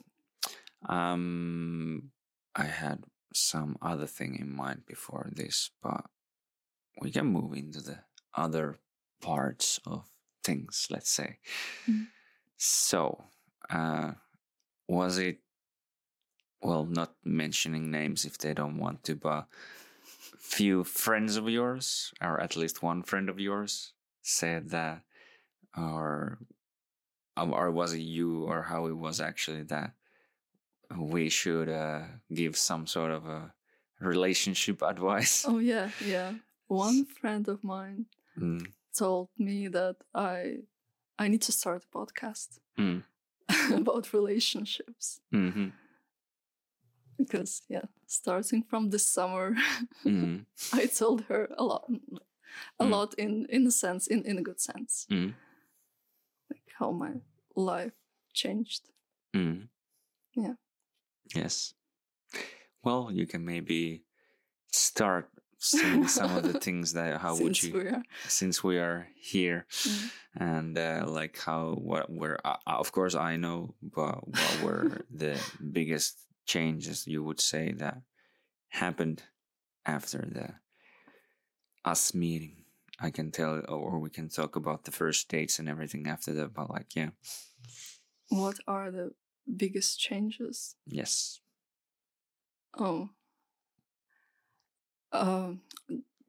um, 0.89 2.11
I 2.55 2.65
had 2.65 3.05
some 3.33 3.77
other 3.81 4.05
thing 4.07 4.37
in 4.39 4.53
mind 4.53 4.85
before 4.85 5.29
this, 5.31 5.71
but 5.81 6.05
we 7.01 7.11
can 7.11 7.27
move 7.27 7.53
into 7.53 7.81
the 7.81 7.99
other 8.35 8.79
parts 9.21 9.79
of 9.85 10.09
things. 10.43 10.87
Let's 10.89 11.09
say. 11.09 11.39
Mhm. 11.87 12.07
So, 12.57 13.23
uh, 13.69 14.13
was 14.87 15.17
it? 15.17 15.39
Well, 16.61 16.85
not 16.85 17.15
mentioning 17.25 17.91
names 17.91 18.23
if 18.25 18.37
they 18.37 18.53
don't 18.53 18.77
want 18.77 19.03
to, 19.03 19.15
but 19.15 19.47
few 20.39 20.83
friends 20.83 21.35
of 21.35 21.49
yours, 21.49 22.13
or 22.21 22.39
at 22.39 22.55
least 22.55 22.81
one 22.81 23.03
friend 23.03 23.29
of 23.29 23.39
yours, 23.39 23.93
said 24.21 24.69
that, 24.69 25.01
or 25.77 26.39
or 27.37 27.71
was 27.71 27.93
it 27.93 27.99
you 28.01 28.43
or 28.45 28.63
how 28.63 28.85
it 28.85 28.95
was 28.97 29.19
actually 29.19 29.63
that 29.63 29.93
we 30.97 31.29
should 31.29 31.69
uh, 31.69 32.03
give 32.33 32.55
some 32.55 32.85
sort 32.85 33.11
of 33.11 33.25
a 33.25 33.53
relationship 33.99 34.81
advice 34.93 35.45
oh 35.47 35.59
yeah, 35.59 35.89
yeah. 35.99 36.33
One 36.67 37.05
friend 37.05 37.47
of 37.47 37.63
mine 37.63 38.05
Mm, 38.39 38.71
told 38.97 39.29
me 39.37 39.67
that 39.67 39.97
I 40.15 40.59
I 41.19 41.27
need 41.27 41.41
to 41.43 41.51
start 41.51 41.85
a 41.85 41.97
podcast 41.97 42.59
Mm. 42.79 43.03
about 43.73 44.13
relationships 44.13 45.21
mhm, 45.31 45.71
because 47.17 47.61
yeah, 47.69 47.85
starting 48.07 48.63
from 48.63 48.89
this 48.89 49.07
summer, 49.07 49.55
mhm, 50.05 50.45
I 50.73 50.85
told 50.87 51.21
her 51.25 51.49
a 51.57 51.63
lot, 51.63 51.85
a 52.79 52.85
Mm. 52.85 52.91
lot 52.91 53.13
in 53.15 53.45
in 53.49 53.67
a 53.67 53.71
sense, 53.71 54.07
in 54.07 54.23
in 54.25 54.37
a 54.37 54.41
good 54.43 54.59
sense, 54.61 55.05
mhm, 55.09 55.33
like 56.49 56.63
how 56.79 56.91
my 56.91 57.13
life 57.55 57.93
changed. 58.33 58.89
mhm. 59.33 59.69
Yeah. 60.35 60.55
Yes. 61.35 61.73
Well, 62.83 63.11
you 63.11 63.25
can 63.25 63.45
maybe 63.45 64.03
start 64.71 65.29
some 65.63 66.35
of 66.35 66.43
the 66.43 66.59
things 66.65 66.93
that 66.93 67.21
how 67.21 67.35
would 67.37 67.61
you 67.61 67.73
we 67.73 67.91
since 68.27 68.63
we 68.63 68.77
are 68.77 69.07
here. 69.15 69.65
Mm. 69.71 70.11
and 70.35 70.77
uh, 70.77 71.05
like 71.07 71.39
how 71.39 71.73
what 71.73 72.11
were 72.11 72.37
uh, 72.45 72.57
uh, 72.67 72.77
of 72.79 72.91
course 72.91 73.15
I 73.15 73.37
know 73.37 73.75
but 73.81 74.27
what 74.27 74.61
were 74.63 75.05
the 75.11 75.39
biggest 75.71 76.17
changes 76.45 77.07
you 77.07 77.23
would 77.23 77.39
say 77.39 77.71
that 77.73 78.01
happened 78.69 79.23
after 79.85 80.17
the 80.19 80.55
us 81.89 82.13
meeting. 82.13 82.57
I 82.99 83.09
can 83.09 83.31
tell 83.31 83.61
or 83.67 83.99
we 83.99 84.09
can 84.09 84.29
talk 84.29 84.55
about 84.55 84.85
the 84.85 84.91
first 84.91 85.27
dates 85.29 85.59
and 85.59 85.67
everything 85.67 86.07
after 86.07 86.33
that 86.33 86.53
but 86.53 86.69
like 86.69 86.95
yeah. 86.95 87.09
What 88.29 88.57
are 88.67 88.89
the 88.91 89.11
biggest 89.55 89.99
changes? 89.99 90.75
yes. 90.87 91.39
Oh, 92.77 93.09
um, 95.13 95.61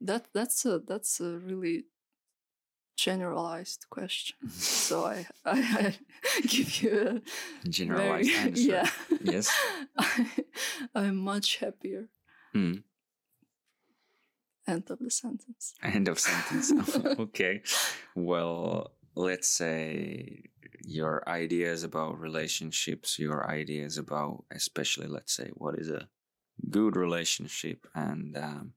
that 0.01 0.27
that's 0.33 0.65
a 0.65 0.79
that's 0.79 1.19
a 1.19 1.37
really 1.37 1.85
generalized 2.97 3.85
question. 3.89 4.37
so 4.49 5.05
I 5.05 5.27
I, 5.45 5.95
I 6.37 6.41
give 6.47 6.81
you 6.81 7.21
a 7.63 7.69
generalized 7.69 8.29
very, 8.31 8.47
answer 8.49 8.61
Yeah. 8.61 8.89
Yes. 9.21 9.49
I, 9.97 10.27
I'm 10.93 11.17
much 11.17 11.57
happier. 11.57 12.09
Mm. 12.55 12.83
End 14.67 14.89
of 14.89 14.99
the 14.99 15.11
sentence. 15.11 15.75
End 15.83 16.07
of 16.07 16.17
sentence. 16.19 16.71
okay. 17.19 17.61
Well, 18.15 18.91
let's 19.15 19.47
say 19.47 20.45
your 20.83 21.27
ideas 21.27 21.83
about 21.83 22.19
relationships, 22.19 23.19
your 23.19 23.49
ideas 23.49 23.97
about, 23.97 24.45
especially, 24.51 25.07
let's 25.07 25.33
say, 25.35 25.49
what 25.53 25.77
is 25.77 25.89
a 25.89 26.07
good 26.69 26.95
relationship 26.95 27.87
and 27.93 28.37
um, 28.37 28.73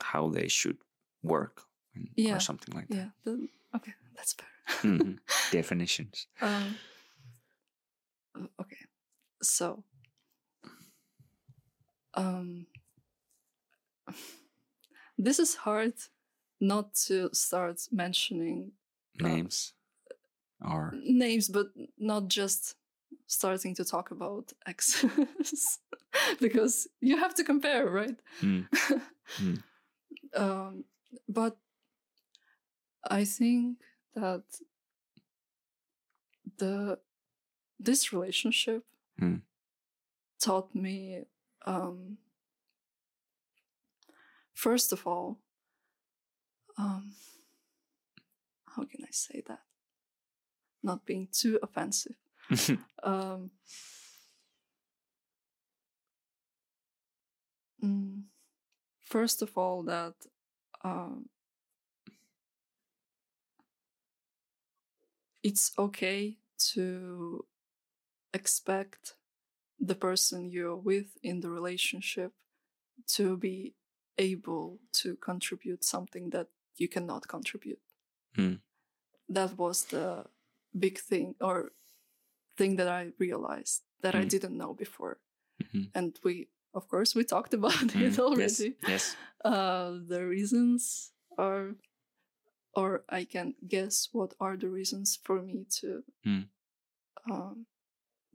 how 0.00 0.28
they 0.28 0.48
should 0.48 0.78
work 1.22 1.62
and- 1.94 2.08
Yeah. 2.16 2.36
or 2.36 2.40
something 2.40 2.74
like 2.74 2.88
that. 2.88 2.96
Yeah. 2.96 3.08
The, 3.24 3.48
okay, 3.74 3.94
that's 4.14 4.34
better. 4.34 4.50
that. 4.66 4.82
Mhm. 5.04 5.18
Definitions. 5.52 6.26
Um, 6.40 6.76
uh, 8.34 8.46
okay, 8.60 8.84
so 9.42 9.84
um, 12.14 12.66
this 15.18 15.38
is 15.38 15.54
hard 15.56 15.94
not 16.60 16.94
to 17.06 17.28
start 17.32 17.80
mentioning 17.92 18.72
Names 19.20 19.72
or 20.60 20.92
names, 20.94 21.48
but 21.48 21.66
not 21.98 22.28
just 22.28 22.76
starting 23.26 23.74
to 23.74 23.84
talk 23.84 24.10
about 24.10 24.52
exes 24.66 25.78
because 26.40 26.86
you 27.00 27.16
have 27.16 27.34
to 27.34 27.44
compare, 27.44 27.88
right? 27.90 28.16
Mm. 28.42 28.66
Mm. 29.42 29.62
um, 30.36 30.84
but 31.28 31.56
I 33.10 33.24
think 33.24 33.78
that 34.14 34.44
the 36.58 36.98
this 37.78 38.12
relationship 38.12 38.84
Mm. 39.20 39.40
taught 40.38 40.74
me 40.74 41.24
um, 41.66 42.18
first 44.54 44.92
of 44.92 45.06
all 45.06 45.38
um, 46.78 47.12
how 48.76 48.84
can 48.84 49.02
I 49.04 49.10
say 49.10 49.42
that 49.48 49.62
not 50.82 51.04
being 51.06 51.28
too 51.32 51.58
offensive 51.62 52.16
um, 53.02 53.50
mm, 57.82 58.22
first 59.02 59.42
of 59.42 59.56
all 59.56 59.82
that 59.84 60.14
um, 60.84 61.28
it's 65.42 65.72
okay 65.78 66.36
to 66.58 67.44
expect 68.34 69.14
the 69.80 69.94
person 69.94 70.50
you're 70.50 70.76
with 70.76 71.18
in 71.22 71.40
the 71.40 71.50
relationship 71.50 72.32
to 73.06 73.36
be 73.36 73.74
able 74.18 74.80
to 74.92 75.16
contribute 75.16 75.84
something 75.84 76.30
that 76.30 76.48
you 76.76 76.88
cannot 76.88 77.28
contribute 77.28 77.80
Mm. 78.38 78.60
that 79.28 79.58
was 79.58 79.86
the 79.86 80.24
big 80.78 80.98
thing 80.98 81.34
or 81.40 81.72
thing 82.56 82.76
that 82.76 82.88
i 82.88 83.12
realized 83.18 83.82
that 84.02 84.14
i 84.14 84.22
Mm. 84.24 84.28
didn't 84.28 84.56
know 84.56 84.74
before 84.74 85.18
Mhm. 85.62 85.90
and 85.94 86.18
we 86.24 86.48
of 86.74 86.88
course 86.88 87.14
we 87.18 87.24
talked 87.24 87.54
about 87.60 87.88
Mm. 87.94 88.02
it 88.02 88.12
Yes. 88.12 88.20
already 88.20 88.76
Yes. 88.88 89.16
uh, 89.44 89.90
the 90.08 90.26
reasons 90.26 91.12
are 91.38 91.76
or 92.74 93.04
i 93.08 93.24
can 93.24 93.54
guess 93.68 94.08
what 94.12 94.34
are 94.40 94.56
the 94.56 94.68
reasons 94.70 95.16
for 95.24 95.42
me 95.42 95.64
to 95.80 96.04
Mm. 96.24 96.48
um, 97.30 97.66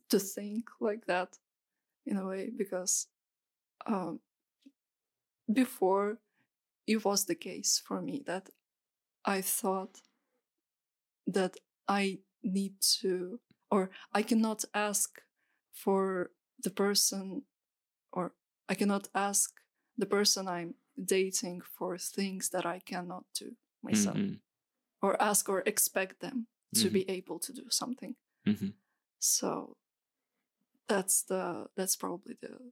to 0.10 0.20
think 0.20 0.70
like 0.80 1.06
that 1.06 1.40
in 2.06 2.18
a 2.18 2.26
way 2.26 2.50
because 2.50 3.08
um, 3.86 4.20
before 5.52 6.20
it 6.88 7.04
was 7.06 7.26
the 7.26 7.36
case 7.36 7.82
for 7.86 8.02
me 8.02 8.24
that 8.26 8.50
i 9.26 9.42
thought 9.42 10.02
that 11.28 11.56
i 11.88 12.20
need 12.44 12.74
to 12.82 13.40
or 13.72 13.90
i 14.14 14.22
cannot 14.24 14.66
ask 14.74 15.22
for 15.72 16.32
the 16.64 16.70
person 16.70 17.44
or 18.12 18.34
i 18.70 18.76
cannot 18.76 19.08
ask 19.16 19.52
the 19.98 20.06
person 20.06 20.48
i'm 20.48 20.76
dating 21.06 21.62
for 21.78 21.98
things 21.98 22.50
that 22.50 22.66
i 22.66 22.80
cannot 22.80 23.24
do 23.40 23.56
myself 23.84 24.18
Mhm. 24.18 24.40
or 25.02 25.22
ask 25.22 25.50
or 25.50 25.64
expect 25.66 26.20
them 26.20 26.48
to 26.76 26.88
Mhm. 26.90 26.94
be 26.94 27.10
able 27.10 27.40
to 27.40 27.54
do 27.54 27.70
something 27.70 28.16
Mhm. 28.46 28.74
so 29.20 29.78
that's 30.88 31.24
the 31.24 31.68
that's 31.76 31.96
probably 31.96 32.36
the 32.42 32.72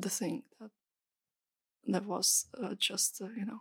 the 0.00 0.10
thing 0.10 0.42
that 0.58 0.70
that 1.92 2.06
was 2.06 2.46
uh, 2.62 2.74
just 2.78 3.20
uh, 3.22 3.28
you 3.36 3.44
know 3.44 3.60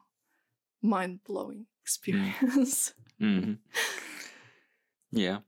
mind 0.81 1.19
blowing 1.23 1.65
experience. 1.81 2.93
hmm 3.19 3.53
Yeah. 5.11 5.39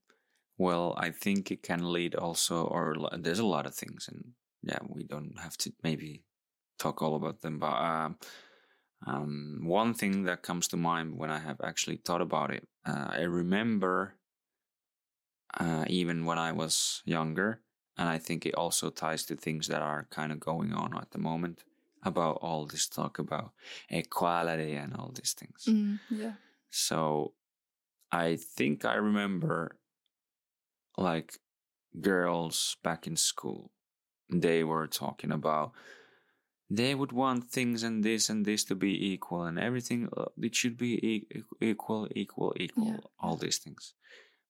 Well, 0.61 0.93
I 0.95 1.09
think 1.09 1.49
it 1.49 1.63
can 1.63 1.91
lead 1.91 2.13
also, 2.13 2.65
or 2.65 2.95
there's 3.17 3.39
a 3.39 3.53
lot 3.55 3.65
of 3.65 3.73
things, 3.73 4.07
and 4.07 4.33
yeah, 4.61 4.77
we 4.87 5.03
don't 5.03 5.39
have 5.39 5.57
to 5.57 5.73
maybe 5.81 6.21
talk 6.77 7.01
all 7.01 7.15
about 7.15 7.41
them. 7.41 7.57
But 7.57 7.77
um, 7.81 8.17
um, 9.07 9.61
one 9.63 9.95
thing 9.95 10.25
that 10.25 10.43
comes 10.43 10.67
to 10.67 10.77
mind 10.77 11.17
when 11.17 11.31
I 11.31 11.39
have 11.39 11.59
actually 11.63 11.95
thought 11.97 12.21
about 12.21 12.51
it, 12.51 12.67
uh, 12.85 13.07
I 13.09 13.21
remember 13.21 14.19
uh, 15.59 15.85
even 15.87 16.25
when 16.25 16.37
I 16.37 16.51
was 16.51 17.01
younger, 17.05 17.61
and 17.97 18.07
I 18.07 18.19
think 18.19 18.45
it 18.45 18.53
also 18.53 18.91
ties 18.91 19.25
to 19.25 19.35
things 19.35 19.65
that 19.67 19.81
are 19.81 20.05
kind 20.11 20.31
of 20.31 20.39
going 20.39 20.73
on 20.73 20.95
at 20.95 21.09
the 21.09 21.17
moment 21.17 21.63
about 22.03 22.37
all 22.39 22.67
this 22.67 22.87
talk 22.87 23.17
about 23.17 23.53
equality 23.89 24.75
and 24.75 24.95
all 24.95 25.11
these 25.11 25.33
things. 25.33 25.65
Mm, 25.67 25.97
yeah. 26.11 26.33
So 26.69 27.33
I 28.11 28.35
think 28.35 28.85
I 28.85 28.95
remember 28.95 29.80
like 30.97 31.33
girls 31.99 32.77
back 32.83 33.07
in 33.07 33.15
school, 33.15 33.71
they 34.31 34.63
were 34.63 34.87
talking 34.87 35.31
about 35.31 35.71
they 36.69 36.95
would 36.95 37.11
want 37.11 37.51
things 37.51 37.83
and 37.83 38.01
this 38.01 38.29
and 38.29 38.45
this 38.45 38.63
to 38.63 38.75
be 38.75 39.11
equal 39.11 39.43
and 39.43 39.59
everything, 39.59 40.07
uh, 40.15 40.23
it 40.41 40.55
should 40.55 40.77
be 40.77 40.93
e- 41.05 41.27
equal, 41.59 42.07
equal, 42.15 42.53
equal, 42.57 42.87
Yeah, 42.87 42.97
all 43.19 43.35
these 43.35 43.57
things. 43.57 43.93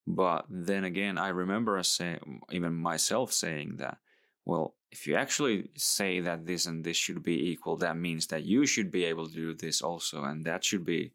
But 0.05 0.45
then 0.47 0.83
again, 0.83 1.17
I 1.17 1.29
remember 1.29 1.79
us 1.79 1.87
saying, 1.87 2.41
even 2.51 2.73
myself 2.75 3.33
saying 3.33 3.77
that, 3.77 3.97
well, 4.45 4.75
if 4.91 5.07
you 5.07 5.15
actually 5.15 5.69
say 5.75 6.19
that 6.19 6.45
this 6.45 6.67
and 6.67 6.83
this 6.83 6.97
should 6.97 7.23
be 7.23 7.49
equal, 7.51 7.77
that 7.77 7.97
means 7.97 8.27
that 8.27 8.43
you 8.43 8.67
should 8.67 8.91
be 8.91 9.05
able 9.05 9.27
to 9.27 9.33
do 9.33 9.53
this 9.55 9.81
also, 9.81 10.23
and 10.23 10.45
that 10.45 10.63
should 10.63 10.85
be, 10.85 11.13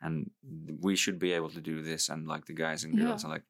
and 0.00 0.28
we 0.80 0.96
should 0.96 1.20
be 1.20 1.32
able 1.32 1.50
to 1.50 1.60
do 1.60 1.82
this, 1.82 2.08
and 2.08 2.26
like 2.26 2.46
the 2.46 2.52
guys 2.52 2.82
and 2.82 2.96
girls, 2.98 3.22
Yeah. 3.22 3.26
and 3.26 3.32
like, 3.34 3.44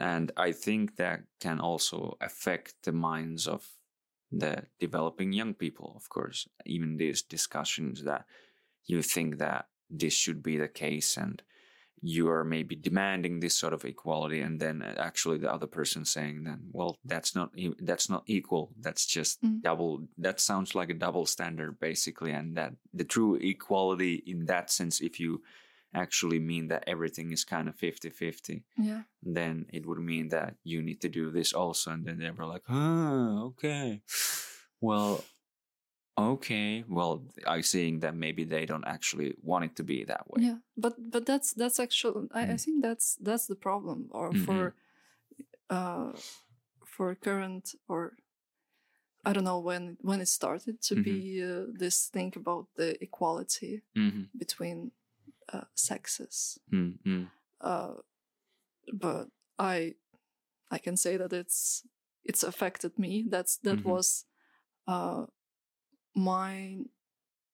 and 0.00 0.32
I 0.36 0.52
think 0.52 0.96
that 0.96 1.22
can 1.40 1.60
also 1.60 2.16
affect 2.20 2.74
the 2.84 2.92
minds 2.92 3.46
of 3.46 3.68
the 4.30 4.64
developing 4.80 5.32
young 5.32 5.54
people, 5.54 5.92
of 5.96 6.08
course. 6.08 6.48
Even 6.64 6.96
these 6.96 7.22
discussions 7.22 8.04
that 8.04 8.24
you 8.86 9.02
think 9.02 9.38
that 9.38 9.68
this 9.90 10.14
should 10.14 10.42
be 10.42 10.56
the 10.56 10.68
case, 10.68 11.16
and 11.16 11.42
you 12.02 12.28
are 12.28 12.44
maybe 12.44 12.76
demanding 12.76 13.40
this 13.40 13.54
sort 13.54 13.72
of 13.72 13.84
equality 13.84 14.40
and 14.40 14.60
then 14.60 14.82
actually 14.82 15.38
the 15.38 15.50
other 15.52 15.66
person 15.66 16.04
saying 16.04 16.44
then 16.44 16.60
well 16.72 16.96
that's 17.04 17.34
not 17.34 17.50
that's 17.78 18.10
not 18.10 18.22
equal 18.26 18.70
that's 18.80 19.06
just 19.06 19.42
Mm. 19.42 19.62
double 19.62 20.06
that 20.18 20.38
sounds 20.40 20.74
like 20.74 20.90
a 20.90 20.94
double 20.94 21.24
standard 21.26 21.80
basically 21.80 22.32
and 22.32 22.56
that 22.56 22.74
the 22.92 23.04
true 23.04 23.36
equality 23.36 24.22
in 24.26 24.44
that 24.46 24.70
sense 24.70 25.00
if 25.00 25.18
you 25.18 25.42
actually 25.96 26.38
mean 26.38 26.68
that 26.68 26.84
everything 26.86 27.32
is 27.32 27.44
kind 27.44 27.68
of 27.68 27.76
50-50 27.76 28.64
Yeah. 28.78 29.02
then 29.22 29.66
it 29.72 29.86
would 29.86 29.98
mean 29.98 30.28
that 30.28 30.56
you 30.64 30.82
need 30.82 31.00
to 31.00 31.08
do 31.08 31.30
this 31.30 31.52
also 31.52 31.90
and 31.92 32.04
then 32.06 32.18
they 32.18 32.30
were 32.30 32.46
like 32.54 32.64
ah 32.68 33.42
okay 33.50 34.02
well 34.80 35.28
okay 36.18 36.84
well 36.88 37.22
i 37.46 37.60
seeing 37.62 38.00
that 38.00 38.14
maybe 38.14 38.44
they 38.44 38.66
don't 38.66 38.86
actually 38.86 39.34
want 39.42 39.64
it 39.64 39.76
to 39.76 39.84
be 39.84 40.04
that 40.04 40.24
way 40.30 40.42
Yeah. 40.42 40.58
But 40.76 40.94
but 41.10 41.24
that's 41.26 41.52
that's 41.54 41.80
actually 41.80 42.28
I, 42.32 42.42
I 42.42 42.56
Mm. 42.56 42.60
think 42.64 42.82
that's 42.82 43.16
that's 43.20 43.46
the 43.46 43.56
problem 43.56 44.08
or 44.12 44.34
Mhm. 44.34 44.46
for 44.46 44.74
uh 45.70 46.12
for 46.84 47.14
current 47.14 47.74
or 47.88 48.16
I 49.24 49.32
don't 49.32 49.44
know 49.44 49.58
when 49.58 49.96
when 50.02 50.20
it 50.20 50.28
started 50.28 50.80
to 50.82 50.94
Mhm. 50.96 51.04
be 51.04 51.42
uh, 51.42 51.66
this 51.78 52.08
thing 52.08 52.32
about 52.36 52.66
the 52.76 53.02
equality 53.02 53.82
hmm 53.94 54.24
between 54.36 54.92
uh, 55.52 55.64
sexes. 55.74 56.58
mm-hmm. 56.72 57.24
uh, 57.60 57.94
but 58.92 59.28
I 59.58 59.94
I 60.70 60.78
can 60.78 60.96
say 60.96 61.16
that 61.16 61.32
it's 61.32 61.86
it's 62.24 62.42
affected 62.42 62.98
me. 62.98 63.26
That's 63.28 63.58
that 63.62 63.78
Mhm. 63.78 63.84
was 63.84 64.24
uh, 64.86 65.26
my 66.14 66.84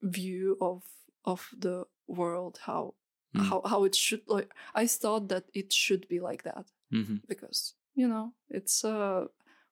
view 0.02 0.56
of 0.60 0.82
of 1.24 1.48
the 1.58 1.86
world 2.06 2.58
how 2.66 2.94
Mm. 3.34 3.48
how 3.48 3.62
how 3.64 3.84
it 3.84 3.94
should 3.94 4.22
like 4.28 4.52
I 4.74 4.86
thought 4.86 5.28
that 5.28 5.44
it 5.54 5.72
should 5.72 6.06
be 6.08 6.20
like 6.20 6.42
that 6.42 6.66
hmm 6.90 7.16
because 7.28 7.74
you 7.94 8.06
know 8.08 8.34
it's 8.50 8.84
uh 8.84 9.26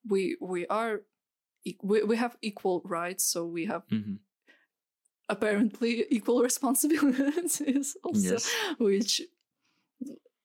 we 0.08 0.36
we 0.40 0.66
are 0.68 1.02
we, 1.82 2.02
we 2.02 2.16
have 2.16 2.36
equal 2.40 2.80
rights 2.84 3.24
so 3.24 3.44
we 3.44 3.66
have 3.66 3.82
hmm 3.90 4.16
apparently 5.30 6.04
equal 6.10 6.42
responsibilities 6.50 7.96
also 8.02 8.32
Yes. 8.34 8.50
which 8.78 9.22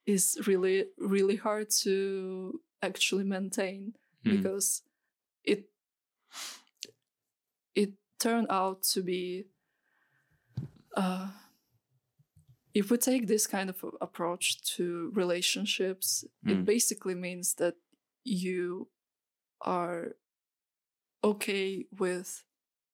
is 0.06 0.38
really 0.48 0.86
really 0.98 1.36
hard 1.36 1.70
to 1.84 2.62
actually 2.82 3.24
maintain 3.26 3.94
Mm. 4.26 4.32
because 4.42 4.82
it 5.44 5.70
it 7.76 7.92
turned 8.20 8.48
out 8.50 8.82
to 8.94 9.02
be 9.04 9.46
uh 10.96 11.28
if 12.74 12.92
we 12.92 12.98
take 12.98 13.28
this 13.28 13.48
kind 13.48 13.70
of 13.70 13.78
approach 14.02 14.62
to 14.76 15.12
relationships 15.14 16.26
Mm. 16.46 16.52
it 16.52 16.66
basically 16.66 17.16
means 17.16 17.56
that 17.56 17.76
you 18.24 18.88
are 19.62 20.16
okay 21.24 21.86
with 22.00 22.44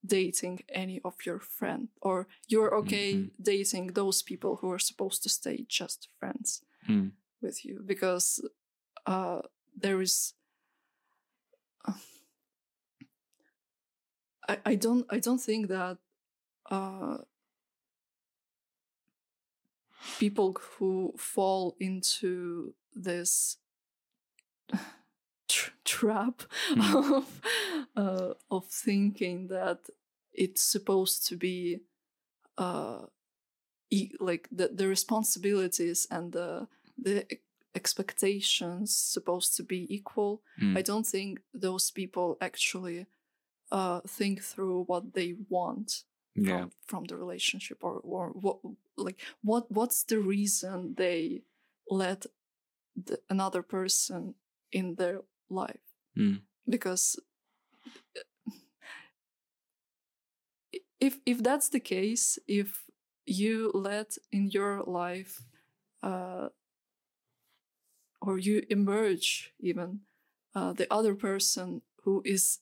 dating 0.05 0.59
any 0.69 0.99
of 1.03 1.15
your 1.25 1.39
friend 1.39 1.89
or 2.01 2.27
you're 2.47 2.73
okay 2.75 3.13
Mhm. 3.13 3.31
dating 3.43 3.93
those 3.93 4.23
people 4.23 4.55
who 4.57 4.71
are 4.71 4.79
supposed 4.79 5.23
to 5.23 5.29
stay 5.29 5.65
just 5.67 6.09
friends 6.19 6.63
Mm. 6.87 7.11
with 7.41 7.63
you 7.65 7.81
because 7.85 8.41
uh, 9.05 9.41
there 9.81 10.01
is 10.01 10.33
I, 14.47 14.57
I 14.65 14.75
don't 14.75 15.05
I 15.09 15.19
don't 15.19 15.41
think 15.41 15.67
that 15.67 15.97
uh, 16.69 17.17
people 20.19 20.55
who 20.77 21.13
fall 21.17 21.75
into 21.79 22.73
this 22.93 23.57
tr- 25.53 25.71
trap 25.85 26.37
Mm. 26.69 26.95
of 27.17 27.25
uh, 28.03 28.33
of 28.49 28.63
thinking 28.85 29.47
that 29.49 29.79
it's 30.43 30.63
supposed 30.75 31.27
to 31.29 31.35
be 31.47 31.81
uh, 32.57 33.01
e- 33.89 34.15
like 34.19 34.47
the, 34.57 34.67
the 34.79 34.87
responsibilities 34.87 36.07
and 36.11 36.31
the 36.33 36.67
the 37.05 37.25
expectations 37.75 38.95
supposed 38.95 39.55
to 39.57 39.63
be 39.63 39.79
equal 39.97 40.41
Mm. 40.61 40.77
i 40.79 40.81
don't 40.89 41.07
think 41.07 41.39
those 41.53 41.91
people 41.91 42.37
actually 42.41 43.05
uh, 43.71 43.99
think 44.17 44.41
through 44.41 44.83
what 44.87 45.03
they 45.13 45.35
want 45.49 46.03
yeah. 46.35 46.61
from, 46.61 46.71
from 46.87 47.03
the 47.05 47.15
relationship 47.15 47.77
or 47.83 47.95
or 48.03 48.29
what 48.43 48.57
like 48.97 49.19
what 49.49 49.63
what's 49.71 50.03
the 50.05 50.17
reason 50.35 50.95
they 50.97 51.41
let 51.89 52.25
the, 53.05 53.17
another 53.29 53.61
person 53.63 54.35
in 54.71 54.95
their 54.95 55.21
life 55.51 55.85
Mm. 56.17 56.41
because 56.69 57.19
if 60.99 61.19
if 61.25 61.41
that's 61.43 61.69
the 61.69 61.79
case 61.79 62.39
if 62.47 62.83
you 63.25 63.71
let 63.73 64.17
in 64.31 64.49
your 64.51 64.83
life 64.85 65.43
uh 66.03 66.49
or 68.21 68.37
you 68.37 68.63
emerge 68.69 69.53
even 69.59 70.01
uh, 70.55 70.73
the 70.73 70.87
other 70.93 71.15
person 71.15 71.81
who 72.03 72.21
is 72.25 72.59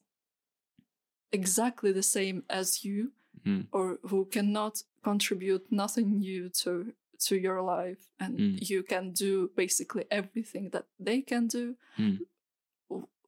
exactly 1.32 1.92
the 1.92 2.04
same 2.04 2.44
as 2.50 2.84
you 2.86 3.12
Mm. 3.46 3.68
or 3.72 4.00
who 4.10 4.26
cannot 4.26 4.84
contribute 5.04 5.72
nothing 5.72 6.20
new 6.20 6.50
to 6.50 6.94
to 7.28 7.36
your 7.36 7.62
life 7.62 8.12
and 8.20 8.38
Mm. 8.40 8.70
you 8.70 8.84
can 8.84 9.12
do 9.14 9.50
basically 9.56 10.04
everything 10.12 10.70
that 10.72 10.86
they 11.06 11.22
can 11.22 11.48
do 11.48 11.76
Mm. 11.98 12.20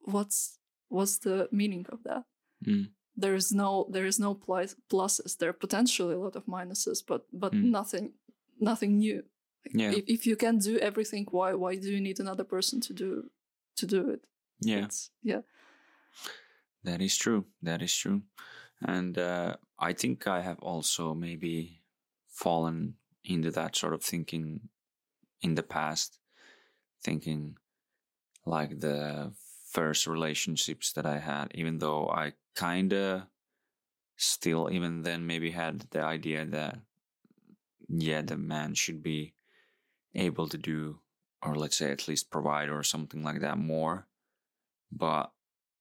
What's 0.04 0.58
what's 0.88 1.18
the 1.18 1.48
meaning 1.52 1.86
of 1.92 2.02
that 2.04 2.24
Mm. 2.66 2.90
there 3.16 3.34
is 3.34 3.50
no 3.52 3.86
there 3.92 4.06
is 4.06 4.18
no 4.18 4.34
plus, 4.34 4.76
pluses 4.88 5.36
there 5.38 5.48
are 5.50 5.58
potentially 5.66 6.14
a 6.14 6.18
lot 6.18 6.36
of 6.36 6.46
minuses 6.46 7.02
but 7.06 7.26
but 7.32 7.52
Mm. 7.52 7.70
nothing 7.70 8.12
nothing 8.60 8.98
new 8.98 9.22
Yeah. 9.74 9.92
if, 9.96 10.04
if 10.06 10.26
you 10.26 10.36
can 10.36 10.58
do 10.58 10.78
everything 10.78 11.26
why 11.30 11.54
why 11.54 11.76
do 11.76 11.88
you 11.90 12.00
need 12.00 12.20
another 12.20 12.44
person 12.44 12.80
to 12.80 12.92
do 12.94 13.30
to 13.76 13.86
do 13.86 14.10
it 14.10 14.20
Yeah. 14.64 14.78
It's- 14.84 15.10
yeah 15.22 15.42
That 16.84 17.00
is 17.00 17.16
true. 17.16 17.44
That 17.62 17.80
is 17.82 17.94
true. 17.96 18.22
And 18.80 19.16
uh, 19.16 19.56
I 19.78 19.92
think 19.94 20.26
I 20.26 20.40
have 20.42 20.58
also 20.62 21.14
maybe 21.14 21.82
fallen 22.28 22.94
into 23.24 23.50
that 23.52 23.76
sort 23.76 23.94
of 23.94 24.02
thinking 24.02 24.68
in 25.40 25.54
the 25.54 25.62
past, 25.62 26.18
thinking 27.04 27.56
like 28.46 28.80
the 28.80 29.32
first 29.72 30.06
relationships 30.06 30.92
that 30.92 31.06
I 31.06 31.18
had, 31.18 31.52
even 31.54 31.78
though 31.78 32.08
I 32.08 32.34
kind 32.54 32.92
of 32.92 33.22
still, 34.16 34.70
even 34.70 35.02
then, 35.02 35.26
maybe 35.26 35.50
had 35.50 35.80
the 35.90 36.02
idea 36.02 36.44
that, 36.46 36.78
yeah, 37.88 38.22
the 38.22 38.36
man 38.36 38.74
should 38.74 39.02
be 39.02 39.34
able 40.14 40.48
to 40.48 40.58
do, 40.58 41.00
or 41.42 41.56
let's 41.56 41.76
say 41.78 41.90
at 41.90 42.08
least 42.08 42.30
provide 42.30 42.68
or 42.70 42.82
something 42.82 43.22
like 43.22 43.40
that 43.40 43.58
more. 43.58 44.08
But 44.90 45.32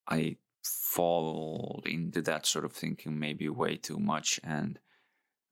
I 0.08 0.38
fall 0.64 1.84
into 1.86 2.22
that 2.24 2.46
sort 2.46 2.66
of 2.66 2.74
thinking 2.74 3.20
maybe 3.20 3.50
way 3.50 3.78
too 3.78 4.00
much 4.00 4.40
and 4.44 4.80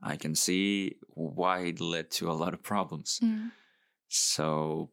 I 0.02 0.18
can 0.18 0.36
see 0.36 0.98
why 1.10 1.62
it 1.62 1.82
led 1.82 2.12
to 2.12 2.32
a 2.32 2.34
lot 2.34 2.54
of 2.54 2.64
problems. 2.64 3.24
So 4.10 4.92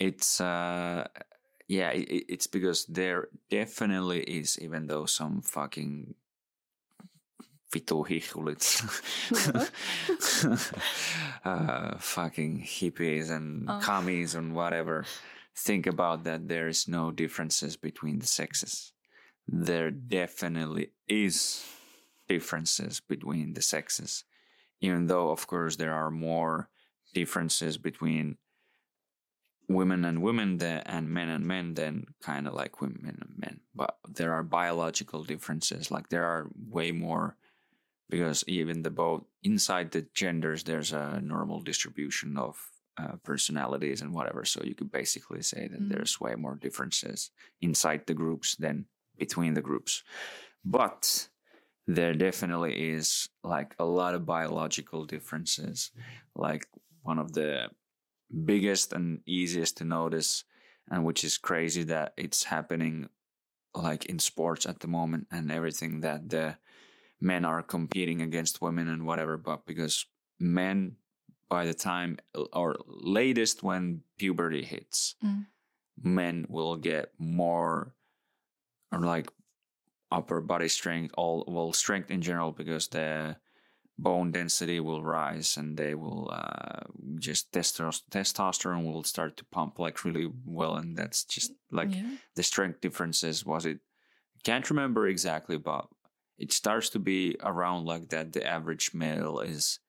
it's 0.00 0.40
uh 0.40 1.06
yeah, 1.68 1.90
it, 1.90 2.08
it- 2.08 2.24
it's 2.28 2.46
because 2.48 2.86
there 2.86 3.28
definitely 3.50 4.20
is 4.24 4.58
even 4.60 4.86
though 4.88 5.06
some 5.06 5.42
fucking 5.42 6.14
vitu 7.72 8.02
hihulits 8.08 8.80
uh, 11.44 11.98
fucking 11.98 12.62
hippies 12.62 13.30
and 13.30 13.68
Oh. 13.68 13.78
commies 13.82 14.34
and 14.34 14.54
whatever 14.54 15.04
think 15.54 15.86
about 15.86 16.24
that 16.24 16.48
there 16.48 16.68
is 16.68 16.88
no 16.88 17.10
differences 17.10 17.76
between 17.76 18.20
the 18.20 18.26
sexes 18.26 18.92
there 19.46 19.90
definitely 19.90 20.92
is 21.08 21.64
differences 22.28 23.00
between 23.00 23.54
the 23.54 23.62
sexes 23.62 24.24
even 24.80 25.06
though 25.06 25.30
of 25.30 25.46
course 25.46 25.76
there 25.76 25.92
are 25.92 26.10
more 26.10 26.68
differences 27.14 27.76
between 27.76 28.36
women 29.68 30.04
and 30.04 30.22
women 30.22 30.58
than, 30.58 30.82
and 30.86 31.08
men 31.10 31.28
and 31.28 31.46
men 31.46 31.74
then 31.74 32.06
kind 32.22 32.48
of 32.48 32.54
like 32.54 32.80
women 32.80 33.18
and 33.20 33.34
men. 33.38 33.60
But 33.74 33.96
there 34.08 34.32
are 34.32 34.42
biological 34.42 35.24
differences 35.24 35.90
like 35.90 36.08
there 36.08 36.24
are 36.24 36.48
way 36.68 36.90
more 36.92 37.36
because 38.10 38.42
even 38.46 38.82
the 38.82 38.90
both 38.90 39.24
inside 39.42 39.90
the 39.90 40.06
genders 40.14 40.64
there's 40.64 40.92
a 40.92 41.20
normal 41.22 41.60
distribution 41.60 42.38
of 42.38 42.56
uh, 42.96 43.16
personalities 43.22 44.00
and 44.00 44.12
whatever. 44.14 44.44
So 44.44 44.62
you 44.64 44.74
could 44.74 44.90
basically 44.90 45.42
say 45.42 45.68
that 45.68 45.80
Mm. 45.80 45.90
there's 45.90 46.18
way 46.20 46.34
more 46.34 46.56
differences 46.56 47.30
inside 47.60 48.06
the 48.06 48.14
groups 48.14 48.56
than 48.56 48.86
between 49.18 49.54
the 49.54 49.62
groups. 49.62 50.02
But 50.64 51.28
there 51.86 52.14
definitely 52.14 52.90
is 52.90 53.28
like 53.44 53.74
a 53.78 53.84
lot 53.84 54.14
of 54.14 54.26
biological 54.26 55.04
differences. 55.04 55.90
Like 56.34 56.66
one 57.02 57.18
of 57.18 57.32
the 57.32 57.70
biggest 58.44 58.92
and 58.92 59.20
easiest 59.26 59.76
to 59.78 59.84
notice 59.84 60.44
and 60.90 61.04
which 61.04 61.24
is 61.24 61.38
crazy 61.38 61.82
that 61.84 62.12
it's 62.16 62.44
happening 62.44 63.08
like 63.74 64.06
in 64.06 64.18
sports 64.18 64.66
at 64.66 64.80
the 64.80 64.88
moment 64.88 65.26
and 65.30 65.50
everything 65.52 66.00
that 66.00 66.28
the 66.28 66.56
men 67.20 67.44
are 67.44 67.62
competing 67.62 68.22
against 68.22 68.60
women 68.62 68.88
and 68.88 69.06
whatever 69.06 69.36
but 69.36 69.66
because 69.66 70.06
men 70.38 70.96
by 71.48 71.64
the 71.64 71.74
time 71.74 72.18
or 72.52 72.76
latest 72.86 73.62
when 73.62 74.02
puberty 74.18 74.62
hits 74.62 75.14
Mm. 75.24 75.46
men 76.02 76.46
will 76.48 76.76
get 76.76 77.12
more 77.18 77.94
or 78.92 79.00
like 79.00 79.30
upper 80.10 80.40
body 80.40 80.68
strength 80.68 81.12
all 81.16 81.44
well 81.48 81.72
strength 81.72 82.10
in 82.10 82.20
general 82.22 82.52
because 82.52 82.88
the 82.88 83.36
bone 83.98 84.30
density 84.30 84.78
will 84.80 85.02
rise 85.02 85.56
and 85.56 85.76
they 85.76 85.94
will 85.94 86.30
uh, 86.32 86.84
just 87.18 87.50
testos- 87.52 88.02
testosterone 88.10 88.84
will 88.84 89.02
start 89.02 89.36
to 89.36 89.44
pump 89.46 89.78
like 89.78 90.04
really 90.04 90.30
well 90.44 90.76
and 90.76 90.96
that's 90.96 91.24
just 91.24 91.52
like 91.72 91.94
yeah. 91.94 92.16
the 92.36 92.42
strength 92.42 92.80
differences 92.80 93.44
was 93.44 93.66
it 93.66 93.80
can't 94.44 94.70
remember 94.70 95.08
exactly 95.08 95.58
but 95.58 95.88
it 96.38 96.52
starts 96.52 96.88
to 96.88 97.00
be 97.00 97.36
around 97.42 97.84
like 97.84 98.08
that 98.10 98.32
the 98.32 98.46
average 98.46 98.94
male 98.94 99.40
is 99.40 99.80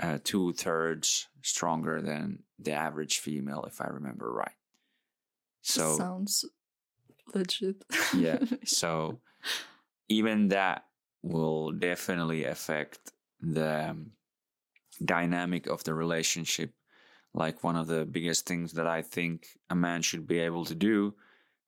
uh, 0.00 0.18
two 0.22 0.52
thirds 0.52 1.26
stronger 1.42 2.00
than 2.00 2.44
the 2.60 2.72
average 2.72 3.18
female 3.18 3.64
if 3.66 3.80
i 3.80 3.86
remember 3.86 4.32
right. 4.32 4.52
So 5.62 5.96
sounds 5.96 6.44
legit. 7.34 7.84
Yeah. 8.16 8.38
So 8.64 9.20
even 10.08 10.48
that 10.48 10.84
will 11.22 11.72
definitely 11.72 12.44
affect 12.44 13.12
the 13.40 13.96
dynamic 15.04 15.66
of 15.66 15.84
the 15.84 15.94
relationship. 15.94 16.72
Like 17.34 17.62
one 17.62 17.76
of 17.76 17.86
the 17.86 18.04
biggest 18.04 18.46
things 18.46 18.72
that 18.72 18.86
i 18.86 19.02
think 19.02 19.48
a 19.70 19.74
man 19.74 20.02
should 20.02 20.26
be 20.26 20.38
able 20.38 20.64
to 20.64 20.74
do 20.74 21.14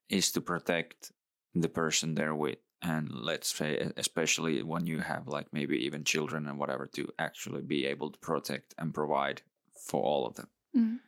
is 0.08 0.32
to 0.32 0.40
protect 0.40 1.12
the 1.54 1.68
person 1.68 2.14
they're 2.14 2.34
with. 2.34 2.58
And 2.82 3.10
let's 3.12 3.54
say 3.54 3.92
especially 3.96 4.62
when 4.62 4.86
you 4.86 5.00
have 5.00 5.28
like 5.28 5.48
maybe 5.52 5.76
even 5.84 6.02
children 6.02 6.46
and 6.46 6.58
whatever 6.58 6.86
to 6.94 7.08
actually 7.18 7.60
be 7.60 7.86
able 7.86 8.10
to 8.10 8.18
protect 8.18 8.74
and 8.78 8.94
provide 8.94 9.42
for 9.86 10.02
all 10.02 10.26
of 10.26 10.34
them. 10.36 10.48
Mm. 10.76 10.98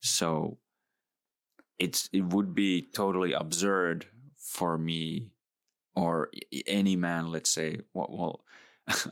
so 0.00 0.56
it's 1.78 2.08
it 2.12 2.24
would 2.24 2.54
be 2.54 2.88
totally 2.92 3.32
absurd 3.32 4.06
for 4.36 4.78
me 4.78 5.30
or 6.02 6.30
any 6.66 6.96
man 6.96 7.22
let's 7.34 7.50
say 7.58 7.68
well, 7.94 8.10
well 8.18 8.34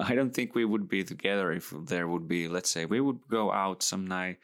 i 0.10 0.14
don't 0.16 0.34
think 0.34 0.54
we 0.54 0.64
would 0.64 0.86
be 0.88 1.02
together 1.04 1.52
if 1.52 1.72
there 1.92 2.06
would 2.12 2.26
be 2.28 2.48
let's 2.56 2.70
say 2.70 2.84
we 2.86 3.00
would 3.06 3.20
go 3.28 3.44
out 3.52 3.82
some 3.82 4.04
night 4.06 4.38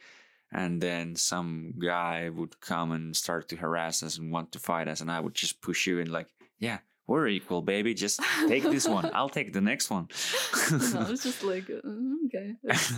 and 0.51 0.81
then 0.81 1.15
some 1.15 1.73
guy 1.79 2.29
would 2.37 2.53
come 2.61 2.91
and 2.95 3.15
start 3.15 3.43
to 3.49 3.55
harass 3.55 4.03
us 4.03 4.17
and 4.17 4.31
want 4.31 4.51
to 4.51 4.59
fight 4.59 4.87
us 4.87 5.01
and 5.01 5.09
i 5.11 5.19
would 5.23 5.35
just 5.43 5.61
push 5.61 5.87
you 5.87 5.99
and 5.99 6.11
like 6.11 6.27
yeah 6.59 6.79
we're 7.05 7.27
equal, 7.27 7.61
baby. 7.61 7.93
Just 7.93 8.21
take 8.47 8.63
this 8.63 8.87
one. 8.87 9.11
I'll 9.13 9.27
take 9.39 9.51
the 9.51 9.59
next 9.59 9.89
one. 9.89 10.07
no, 10.71 11.11
it's 11.11 11.23
just 11.23 11.43
like 11.43 11.69
uh, 11.69 11.81
okay. 12.27 12.55
It's, 12.63 12.93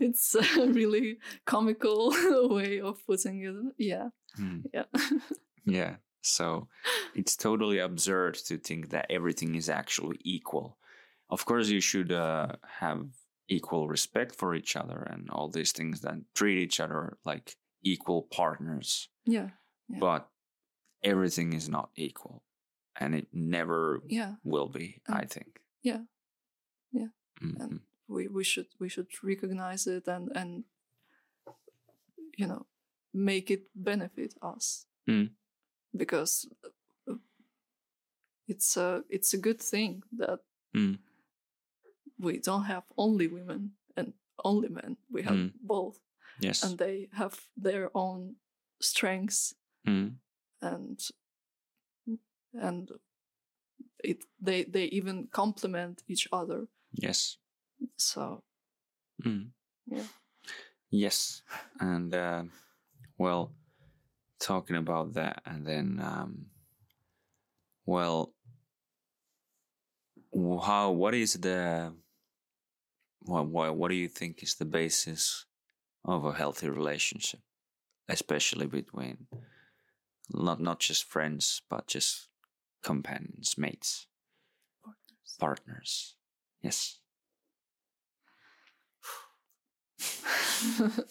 it's 0.00 0.34
a 0.36 0.66
really 0.68 1.18
comical 1.44 2.14
way 2.54 2.80
of 2.80 3.04
putting 3.04 3.42
it. 3.42 3.74
Yeah, 3.76 4.10
Hmm. 4.36 4.60
yeah, 4.72 4.84
Yeah. 5.66 5.96
So 6.28 6.68
it's 7.14 7.36
totally 7.36 7.78
absurd 7.78 8.34
to 8.46 8.58
think 8.58 8.90
that 8.90 9.06
everything 9.10 9.54
is 9.54 9.68
actually 9.68 10.18
equal. 10.22 10.78
Of 11.30 11.44
course, 11.44 11.68
you 11.68 11.80
should 11.80 12.12
uh, 12.12 12.52
have 12.80 13.06
equal 13.48 13.88
respect 13.88 14.34
for 14.34 14.54
each 14.54 14.76
other 14.76 15.06
and 15.10 15.30
all 15.30 15.48
these 15.50 15.72
things 15.72 16.00
that 16.02 16.14
treat 16.34 16.58
each 16.62 16.80
other 16.80 17.16
like 17.24 17.56
equal 17.82 18.22
partners. 18.30 19.08
yeah, 19.26 19.50
Yeah. 19.88 19.98
But 20.00 20.28
everything 21.02 21.52
is 21.54 21.68
not 21.68 21.90
equal. 21.96 22.42
And 23.00 23.14
it 23.14 23.28
never 23.32 24.00
yeah. 24.08 24.34
will 24.44 24.68
be, 24.68 25.00
I 25.08 25.24
think. 25.24 25.60
yeah. 25.82 26.02
Yeah. 26.92 27.08
Mhm. 27.40 27.80
We 28.08 28.26
we 28.28 28.42
should 28.44 28.66
we 28.80 28.88
should 28.88 29.06
recognize 29.22 29.86
it 29.86 30.08
and 30.08 30.32
and 30.34 30.64
you 32.36 32.46
know 32.46 32.66
make 33.12 33.50
it 33.50 33.68
benefit 33.74 34.34
us 34.42 34.86
Mm. 35.08 35.30
Because 35.98 36.48
uh, 37.08 37.14
it's 38.46 38.76
a 38.76 39.02
it's 39.08 39.34
a 39.34 39.38
good 39.38 39.60
thing 39.60 40.02
that 40.18 40.40
Mm. 40.74 40.98
we 42.18 42.38
don't 42.38 42.64
have 42.64 42.84
only 42.96 43.26
women 43.26 43.72
and 43.96 44.12
only 44.44 44.68
men. 44.68 44.96
We 45.10 45.22
have 45.22 45.36
Mm. 45.36 45.52
both, 45.60 46.00
Yes. 46.40 46.62
and 46.62 46.78
they 46.78 47.08
have 47.12 47.34
their 47.62 47.90
own 47.94 48.36
strengths 48.80 49.54
Mm. 49.86 50.18
and 50.60 51.10
and 52.52 52.90
it 54.04 54.24
they 54.44 54.64
they 54.64 54.84
even 54.98 55.28
complement 55.30 56.02
each 56.08 56.28
other. 56.32 56.68
Yes. 56.92 57.38
So 57.96 58.42
Mm. 59.24 59.52
Yeah. 59.86 60.06
Yes, 60.90 61.42
and 61.80 62.14
uh, 62.14 62.44
well, 63.18 63.50
talking 64.40 64.76
about 64.76 65.14
that, 65.14 65.42
and 65.44 65.66
then 65.66 66.00
um, 66.02 66.46
well, 67.88 68.34
how? 70.62 70.90
What 70.92 71.14
is 71.14 71.34
the? 71.34 71.94
What, 73.20 73.46
what 73.46 73.76
What 73.76 73.88
do 73.90 73.94
you 73.94 74.08
think 74.08 74.42
is 74.42 74.54
the 74.54 74.64
basis 74.64 75.46
of 76.04 76.24
a 76.24 76.32
healthy 76.32 76.68
relationship, 76.68 77.40
especially 78.08 78.66
between 78.66 79.26
not 80.30 80.60
not 80.60 80.80
just 80.80 81.04
friends, 81.04 81.62
but 81.70 81.86
just 81.86 82.28
companions, 82.82 83.56
mates, 83.56 84.06
partners. 84.84 85.36
partners? 85.40 86.16
Yes. 86.62 87.00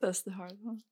That's 0.00 0.22
the 0.22 0.32
hard 0.32 0.58
one. 0.62 0.82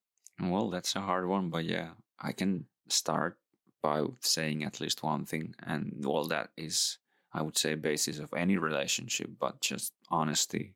Well, 0.40 0.70
that's 0.70 0.96
a 0.96 1.00
hard 1.00 1.26
one, 1.28 1.50
but 1.50 1.64
yeah, 1.64 1.90
I 2.18 2.32
can 2.32 2.66
start 2.88 3.38
by 3.82 4.04
saying 4.20 4.64
at 4.64 4.80
least 4.80 5.02
one 5.02 5.24
thing, 5.26 5.54
and 5.62 6.02
well, 6.04 6.24
that 6.28 6.50
is, 6.56 6.98
I 7.32 7.42
would 7.42 7.56
say, 7.58 7.74
basis 7.74 8.18
of 8.18 8.32
any 8.34 8.56
relationship, 8.56 9.30
but 9.38 9.60
just 9.60 9.92
honesty, 10.08 10.74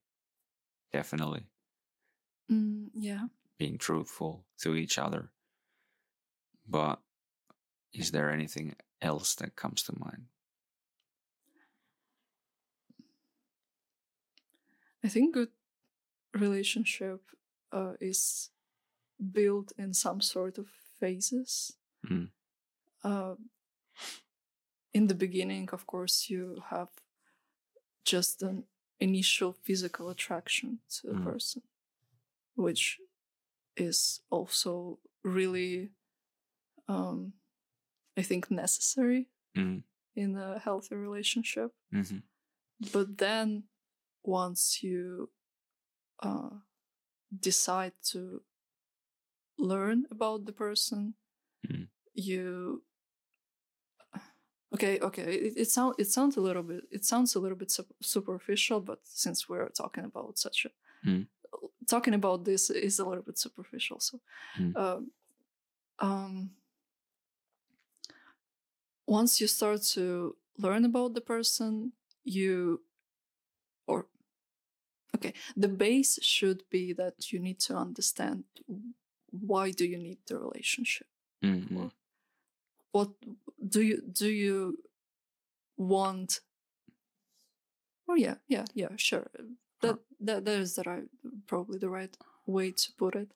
definitely 0.93 1.47
Mm, 2.51 2.91
yeah. 2.95 3.29
being 3.59 3.79
truthful 3.79 4.45
to 4.59 4.75
each 4.75 4.99
other. 4.99 5.31
But 6.69 7.01
is 7.93 8.11
there 8.11 8.31
anything 8.31 8.77
else 9.01 9.35
that 9.37 9.57
comes 9.57 9.83
to 9.85 9.99
mind? 9.99 10.27
I 15.03 15.09
think 15.09 15.35
good 15.35 15.51
relationship 16.35 17.21
uh, 17.73 17.95
is 18.01 18.51
built 19.33 19.73
in 19.79 19.95
some 19.95 20.21
sort 20.21 20.59
of 20.59 20.67
phases. 21.01 21.77
Mm. 22.09 22.31
Uh, 23.03 23.35
in 24.93 25.07
the 25.09 25.15
beginning, 25.15 25.69
of 25.73 25.87
course, 25.87 26.31
you 26.31 26.63
have 26.71 26.89
just 28.05 28.43
an 28.43 28.65
initial 29.01 29.53
physical 29.53 30.09
attraction 30.09 30.79
to 30.89 31.11
a 31.11 31.15
Mm. 31.15 31.25
person, 31.25 31.63
which 32.55 33.01
is 33.77 34.21
also 34.31 34.99
really, 35.23 35.91
um, 36.89 37.33
I 38.17 38.23
think, 38.23 38.51
necessary 38.51 39.27
Mm. 39.55 39.83
in 40.15 40.37
a 40.37 40.59
healthy 40.59 40.95
relationship 40.95 41.73
hmm 41.91 42.21
but 42.93 43.19
then 43.19 43.65
once 44.23 44.83
you 44.83 45.31
uh, 46.23 46.51
decide 47.41 47.93
to 48.03 48.43
learn 49.73 50.07
about 50.11 50.45
the 50.47 50.53
person 50.53 51.15
Mm. 51.71 51.89
you 52.15 52.83
okay 54.75 54.99
okay 55.01 55.23
it, 55.47 55.53
it 55.57 55.69
sounds 55.71 55.95
it 55.99 56.09
sounds 56.17 56.37
a 56.37 56.41
little 56.41 56.63
bit 56.63 56.83
it 56.91 57.05
sounds 57.05 57.35
a 57.37 57.41
little 57.41 57.57
bit 57.59 57.71
sup- 57.71 57.97
superficial 58.03 58.81
but 58.81 58.99
since 59.05 59.49
we're 59.49 59.69
talking 59.71 60.05
about 60.05 60.39
such 60.39 60.67
a 60.67 60.71
Mm. 61.07 61.27
talking 61.87 62.15
about 62.15 62.45
this 62.45 62.71
is 62.71 62.99
a 62.99 63.05
little 63.09 63.23
bit 63.25 63.39
superficial 63.39 63.99
so 64.01 64.21
Mm. 64.59 64.73
um, 64.83 65.11
um 65.99 66.51
once 69.07 69.41
you 69.41 69.47
start 69.49 69.83
to 69.95 70.37
learn 70.59 70.85
about 70.85 71.15
the 71.15 71.21
person 71.21 71.93
you 72.25 72.81
or 73.87 74.07
okay 75.15 75.33
the 75.57 75.69
base 75.69 76.19
should 76.23 76.63
be 76.71 76.93
that 76.95 77.33
you 77.33 77.39
need 77.39 77.61
to 77.61 77.75
understand 77.77 78.45
why 79.41 79.71
do 79.71 79.85
you 79.85 79.99
need 79.99 80.19
the 80.29 80.39
relationship 80.39 81.07
hmm 81.43 81.87
what 82.93 83.11
do 83.69 83.81
you 83.83 84.01
do 84.13 84.29
you 84.29 84.79
want 85.77 86.41
oh 88.09 88.15
yeah 88.15 88.37
yeah 88.49 88.65
yeah 88.75 88.91
sure. 88.97 89.27
That 89.83 89.99
that, 90.21 90.45
that 90.45 90.61
is 90.61 90.75
the 90.77 90.83
right 90.87 91.09
probably 91.47 91.79
the 91.79 91.91
right 91.91 92.17
way 92.47 92.71
to 92.71 92.93
put 92.97 93.15
it. 93.15 93.33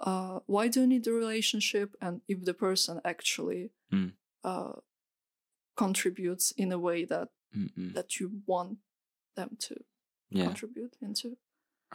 Uh 0.00 0.40
why 0.46 0.68
do 0.68 0.80
you 0.80 0.86
need 0.86 1.04
the 1.04 1.12
relationship 1.12 1.94
and 2.00 2.20
if 2.28 2.44
the 2.44 2.54
person 2.54 3.00
actually 3.04 3.70
Mm. 3.92 4.12
uh 4.44 4.72
contributes 5.76 6.50
in 6.56 6.72
a 6.72 6.78
way 6.78 7.04
that 7.06 7.28
hmm 7.52 7.92
that 7.94 8.20
you 8.20 8.42
want 8.46 8.78
them 9.34 9.56
to 9.58 9.74
Yeah. 10.30 10.44
contribute 10.44 10.96
into 11.00 11.36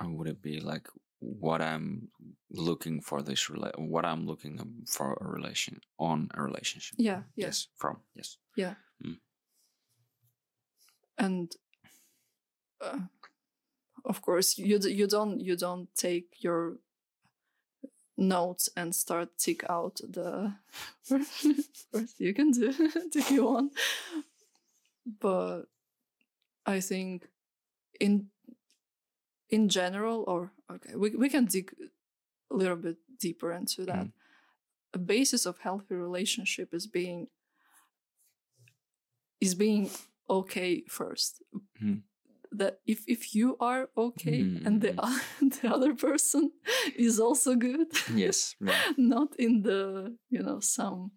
would 0.01 0.27
it 0.27 0.41
be 0.41 0.59
like 0.59 0.87
what 1.19 1.61
I'm 1.61 2.09
looking 2.51 3.01
for 3.01 3.21
this 3.21 3.47
rela- 3.49 3.77
what 3.77 4.05
I'm 4.05 4.25
looking 4.25 4.59
for 4.87 5.17
a 5.21 5.27
relation 5.27 5.79
on 5.97 6.29
a 6.33 6.41
relationship? 6.41 6.95
yeah 6.99 7.23
yeah 7.35 7.47
Yes, 7.47 7.67
from 7.75 7.97
yes. 8.15 8.37
Yeah. 8.57 8.75
And 11.17 11.55
uh, 12.81 12.99
of 14.05 14.21
course 14.21 14.57
you 14.57 14.79
d- 14.79 14.91
you 14.93 15.07
don't 15.07 15.39
you 15.39 15.55
don't 15.55 15.87
take 15.95 16.43
your 16.43 16.77
notes 18.17 18.69
and 18.75 18.93
start 18.95 19.29
tick 19.37 19.63
out 19.69 19.99
the 20.03 20.53
first 21.03 22.19
you 22.19 22.33
can 22.33 22.51
do 22.51 22.73
if 23.15 23.31
you 23.31 23.45
want 23.45 23.73
but 25.19 25.63
i 26.65 26.79
think 26.79 27.27
in 27.99 28.27
in 29.49 29.69
general 29.69 30.23
or 30.27 30.51
okay 30.71 30.95
we, 30.95 31.09
we 31.15 31.29
can 31.29 31.45
dig 31.45 31.73
a 32.51 32.55
little 32.55 32.75
bit 32.77 32.97
deeper 33.19 33.51
into 33.51 33.85
that 33.85 34.07
a 34.93 34.97
basis 34.97 35.45
of 35.45 35.57
healthy 35.59 35.95
relationship 35.95 36.73
is 36.73 36.87
being 36.87 37.27
is 39.41 39.55
being 39.55 39.89
okay 40.29 40.83
first 40.89 41.41
Mhm. 41.81 42.03
that 42.51 42.79
if 42.85 43.03
if 43.07 43.35
you 43.35 43.57
are 43.59 43.89
okay 43.97 44.39
and 44.65 44.81
the 44.81 44.93
Mhm. 44.93 45.49
the 45.61 45.67
other 45.75 45.93
person 45.95 46.51
is 47.07 47.19
also 47.19 47.55
good 47.55 47.87
Yes. 48.15 48.55
yeah. 48.61 48.81
not 48.97 49.35
in 49.39 49.61
the 49.63 50.17
you 50.29 50.41
know 50.43 50.59
some 50.61 51.11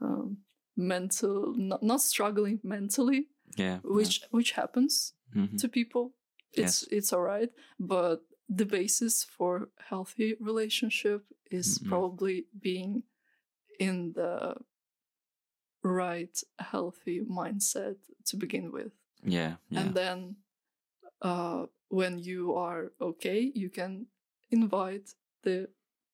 um, 0.00 0.38
mental 0.76 1.54
not, 1.56 1.82
not 1.82 2.00
struggling 2.00 2.60
mentally 2.62 3.28
Yeah. 3.56 3.78
which 3.82 4.22
which 4.30 4.52
happens 4.52 5.14
yeah. 5.34 5.42
Mhm. 5.42 5.58
to 5.60 5.68
people 5.68 6.14
it's 6.58 6.82
it's 6.90 7.12
all 7.12 7.22
right 7.22 7.50
but 7.78 8.22
the 8.56 8.64
basis 8.66 9.24
for 9.24 9.68
healthy 9.90 10.34
relationship 10.40 11.24
is 11.50 11.78
Mhm. 11.78 11.88
probably 11.88 12.46
being 12.60 13.02
in 13.78 14.12
the 14.12 14.54
right 15.82 16.42
healthy 16.58 17.20
mindset 17.20 17.96
to 18.24 18.36
begin 18.36 18.72
with 18.72 18.92
yeah. 19.22 19.56
Yeah. 19.70 19.80
and 19.80 19.94
then 19.94 20.36
uh 21.22 21.66
when 21.88 22.18
you 22.18 22.54
are 22.54 22.92
okay 23.00 23.40
you 23.54 23.70
can 23.70 24.06
invite 24.50 25.14
the 25.42 25.68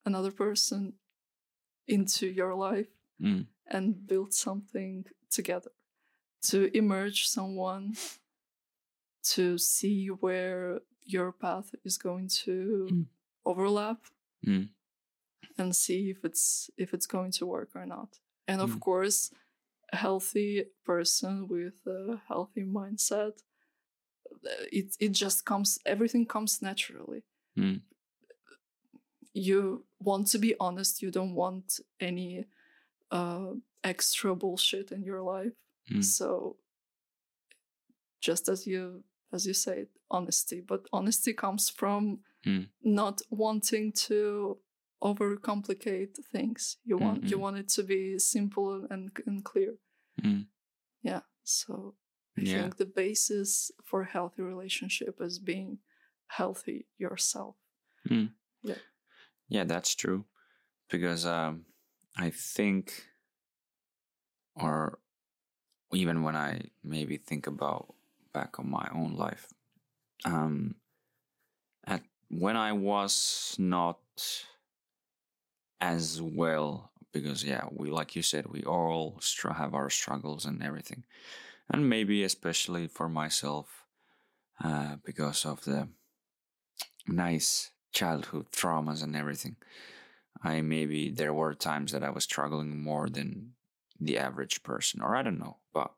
another 0.05 0.31
person 0.31 0.95
into 1.87 2.27
your 2.27 2.55
life 2.55 2.89
Mm. 3.21 3.47
and 3.66 4.07
build 4.07 4.35
something 4.35 5.07
together 5.31 5.71
to 6.51 6.77
emerge 6.77 7.29
someone 7.29 7.95
to 9.34 9.59
see 9.59 10.09
where 10.09 10.80
your 11.05 11.32
path 11.32 11.74
is 11.84 11.98
going 11.98 12.28
to 12.44 12.88
Mm. 12.90 13.06
overlap 13.44 14.01
Mm. 14.46 14.68
and 15.59 15.74
see 15.76 16.10
if 16.10 16.24
it's 16.24 16.70
if 16.76 16.92
it's 16.94 17.06
going 17.06 17.32
to 17.32 17.46
work 17.46 17.70
or 17.74 17.86
not 17.86 18.20
and 18.48 18.60
of 18.60 18.70
Mm. 18.70 18.80
course 18.80 19.30
a 19.92 19.96
healthy 19.96 20.64
person 20.84 21.46
with 21.48 21.86
a 21.86 22.20
healthy 22.28 22.64
mindset 22.64 23.42
uh, 24.30 24.64
it 24.72 24.96
it 25.01 25.12
just 25.12 25.44
comes 25.44 25.78
everything 25.84 26.26
comes 26.26 26.60
naturally 26.62 27.22
Mm. 27.56 27.80
you 29.32 29.84
want 29.98 30.26
to 30.28 30.38
be 30.38 30.55
honest 30.60 31.02
you 31.02 31.10
don't 31.10 31.34
want 31.34 31.80
any 32.01 32.44
uh 33.10 33.52
extra 33.82 34.34
bullshit 34.34 34.92
in 34.92 35.02
your 35.05 35.22
life 35.22 35.56
Mm. 35.90 36.02
so 36.02 36.56
just 38.20 38.48
as 38.48 38.66
you 38.66 39.05
as 39.35 39.47
you 39.47 39.55
said 39.55 39.86
honesty 40.11 40.61
but 40.70 40.81
honesty 40.93 41.32
comes 41.44 41.65
from 41.81 42.02
Mm. 42.47 42.66
not 42.82 43.16
wanting 43.31 43.86
to 44.09 44.59
overcomplicate 45.02 46.15
things 46.35 46.77
you 46.85 46.97
want 47.05 47.24
you 47.31 47.36
Mm-mm. 47.39 47.40
want 47.44 47.56
it 47.62 47.69
to 47.77 47.82
be 47.82 48.19
simple 48.19 48.86
and, 48.90 49.11
and 49.27 49.44
clear 49.44 49.74
Mm. 50.23 50.47
yeah 51.02 51.23
so 51.43 51.94
i 52.39 52.40
Yeah. 52.43 52.52
think 52.55 52.77
the 52.77 52.90
basis 53.05 53.51
for 53.89 53.98
a 54.02 54.11
healthy 54.16 54.43
relationship 54.43 55.15
is 55.20 55.39
being 55.52 55.78
healthy 56.39 56.78
yourself 56.98 57.56
Yeah. 58.70 58.82
Yeah, 59.48 59.65
that's 59.73 59.94
true. 59.94 60.24
Because 60.90 61.27
um, 61.27 61.65
I 62.27 62.31
think, 62.56 62.85
or 64.55 64.98
even 65.93 66.23
when 66.23 66.36
I 66.36 66.70
maybe 66.82 67.16
think 67.19 67.47
about 67.47 67.94
back 68.35 68.59
on 68.59 68.70
my 68.70 68.89
own 68.94 69.15
life, 69.16 69.48
um, 70.27 70.77
at 71.86 72.02
when 72.28 72.56
I 72.56 72.73
was 72.73 73.56
not 73.59 74.01
as 75.81 76.20
well, 76.20 76.90
because 77.12 77.44
yeah, 77.44 77.65
we 77.70 77.90
like 77.90 78.16
you 78.16 78.23
said, 78.23 78.47
we 78.47 78.62
all 78.65 79.19
str- 79.20 79.52
have 79.52 79.74
our 79.74 79.90
struggles 79.90 80.44
and 80.44 80.62
everything, 80.62 81.05
and 81.73 81.89
maybe 81.89 82.24
especially 82.24 82.89
for 82.89 83.09
myself, 83.09 83.86
uh, 84.62 84.97
because 85.05 85.47
of 85.47 85.65
the 85.65 85.89
nice 87.06 87.70
childhood 87.93 88.47
traumas 88.52 89.02
and 89.02 89.16
everything. 89.16 89.56
I 90.43 90.61
maybe 90.61 91.11
there 91.11 91.32
were 91.35 91.55
times 91.55 91.93
that 91.93 92.05
I 92.05 92.11
was 92.11 92.24
struggling 92.24 92.82
more 92.82 93.09
than 93.09 93.55
the 94.01 94.19
average 94.19 94.62
person, 94.62 95.01
or 95.01 95.16
I 95.16 95.23
don't 95.23 95.39
know, 95.39 95.59
but 95.73 95.93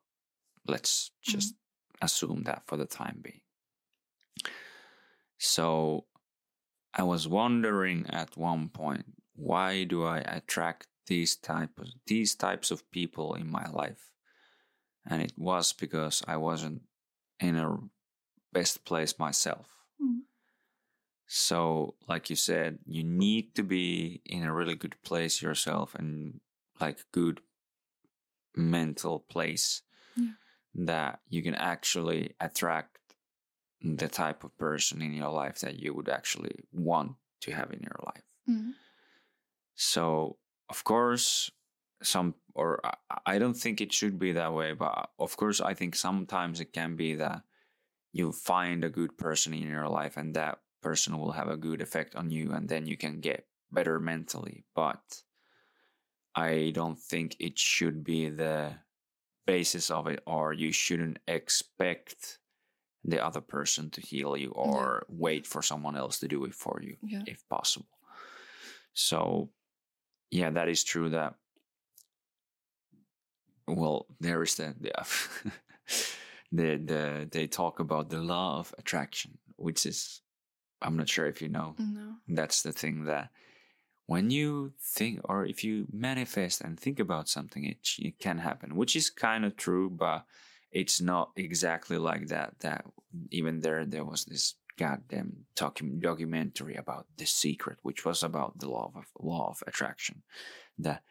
let's 0.67 1.11
just 1.21 1.55
assume 2.01 2.43
that 2.43 2.63
for 2.67 2.77
the 2.77 2.85
time 2.85 3.19
being. 3.21 3.41
So 5.39 6.05
I 6.93 7.03
was 7.03 7.27
wondering 7.27 8.07
at 8.09 8.37
one 8.37 8.69
point, 8.69 9.05
why 9.35 9.83
do 9.85 10.03
I 10.05 10.19
attract 10.19 10.87
these 11.07 11.35
type 11.35 11.79
of 11.79 11.87
these 12.07 12.35
types 12.35 12.71
of 12.71 12.89
people 12.91 13.35
in 13.35 13.49
my 13.49 13.67
life? 13.69 14.11
And 15.05 15.21
it 15.21 15.33
was 15.37 15.73
because 15.73 16.23
I 16.27 16.37
wasn't 16.37 16.83
in 17.39 17.55
a 17.57 17.77
best 18.53 18.85
place 18.85 19.19
myself. 19.19 19.67
Mhm. 20.01 20.23
So, 21.27 21.95
like 22.07 22.29
you 22.29 22.35
said, 22.35 22.79
you 22.85 23.03
need 23.03 23.53
to 23.55 23.63
be 23.63 24.21
in 24.25 24.43
a 24.43 24.53
really 24.53 24.75
good 24.75 25.01
place 25.03 25.41
yourself 25.41 25.93
and 25.95 26.39
like 26.79 27.05
good 27.11 27.41
mental 28.55 29.19
place. 29.19 29.83
That 30.77 31.21
you 31.27 31.43
can 31.43 31.55
actually 31.55 32.35
attract 32.39 32.99
the 33.81 34.07
type 34.07 34.43
of 34.43 34.57
person 34.57 35.01
in 35.01 35.13
your 35.13 35.31
life 35.31 35.59
that 35.59 35.79
you 35.79 35.93
would 35.93 36.09
actually 36.09 36.55
want 36.71 37.17
to 37.41 37.51
have 37.51 37.71
in 37.71 37.81
your 37.81 37.99
life. 38.05 38.23
Mhm. 38.47 38.75
So, 39.75 40.39
of 40.69 40.83
course, 40.83 41.51
some, 42.01 42.35
or 42.53 42.79
I- 42.85 42.97
I 43.25 43.39
don't 43.39 43.55
think 43.57 43.81
it 43.81 43.93
should 43.93 44.19
be 44.19 44.31
that 44.33 44.53
way, 44.53 44.73
but 44.73 45.11
of 45.19 45.37
course, 45.37 45.61
I 45.61 45.73
think 45.73 45.95
sometimes 45.95 46.59
it 46.59 46.73
can 46.73 46.95
be 46.95 47.15
that 47.15 47.43
you 48.13 48.31
find 48.31 48.83
a 48.83 48.89
good 48.89 49.17
person 49.17 49.53
in 49.53 49.63
your 49.63 49.89
life 49.89 50.17
and 50.17 50.35
that 50.35 50.63
person 50.81 51.17
will 51.19 51.33
have 51.33 51.49
a 51.49 51.57
good 51.57 51.81
effect 51.81 52.15
on 52.15 52.31
you 52.31 52.53
and 52.53 52.69
then 52.69 52.87
you 52.87 52.97
can 52.97 53.21
get 53.21 53.49
better 53.71 53.99
mentally. 53.99 54.65
But 54.75 55.23
I 56.35 56.71
don't 56.73 56.97
think 56.99 57.35
it 57.39 57.59
should 57.59 58.03
be 58.03 58.29
the 58.29 58.79
basis 59.47 59.89
of 59.89 60.05
it, 60.07 60.21
or 60.27 60.53
you 60.53 60.71
shouldn't 60.71 61.17
expect 61.27 62.37
the 63.03 63.23
other 63.25 63.41
person 63.41 63.89
to 63.89 64.01
heal 64.01 64.35
you 64.37 64.51
or 64.51 65.05
wait 65.07 65.47
for 65.47 65.61
someone 65.61 65.95
else 65.95 66.19
to 66.19 66.27
do 66.27 66.43
it 66.43 66.53
for 66.53 66.79
you 66.83 66.97
yeah 67.01 67.21
if 67.25 67.47
possible. 67.49 67.87
So, 68.93 69.51
yeah, 70.31 70.49
that 70.49 70.67
is 70.67 70.83
true. 70.83 71.09
That 71.09 71.35
well, 73.67 74.07
there 74.19 74.41
is 74.43 74.55
the 74.55 74.75
the, 74.79 74.91
the 76.51 76.77
the 76.77 77.29
they 77.31 77.47
talk 77.47 77.79
about 77.79 78.09
the 78.09 78.19
law 78.19 78.59
of 78.59 78.73
attraction, 78.77 79.37
which 79.55 79.85
is 79.85 80.21
I'm 80.81 80.97
not 80.97 81.09
sure 81.09 81.27
if 81.27 81.41
you 81.41 81.49
know. 81.49 81.75
no 81.77 82.15
That's 82.27 82.63
the 82.63 82.71
thing 82.71 83.05
that 83.05 83.29
when 84.07 84.31
you 84.31 84.73
think 84.81 85.19
or 85.25 85.45
if 85.45 85.63
you 85.63 85.85
manifest 85.91 86.61
and 86.61 86.79
think 86.79 86.99
about 86.99 87.29
something, 87.29 87.63
it 87.65 87.79
it 87.99 88.19
can 88.19 88.39
happen, 88.39 88.75
which 88.75 88.95
is 88.95 89.09
kind 89.09 89.45
of 89.45 89.55
true, 89.55 89.89
but 89.89 90.25
it's 90.71 90.99
not 90.99 91.31
exactly 91.35 91.97
like 91.97 92.27
that. 92.27 92.59
That 92.61 92.85
even 93.31 93.59
there, 93.59 93.85
there 93.85 94.05
was 94.05 94.25
this 94.25 94.55
goddamn 94.79 95.45
docu- 95.55 95.99
documentary 95.99 96.75
about 96.75 97.07
the 97.17 97.25
secret, 97.25 97.79
which 97.83 98.05
was 98.05 98.23
about 98.23 98.59
the 98.59 98.69
law 98.69 98.91
of 98.95 99.05
law 99.19 99.49
of 99.49 99.61
attraction. 99.67 100.23
That 100.79 101.03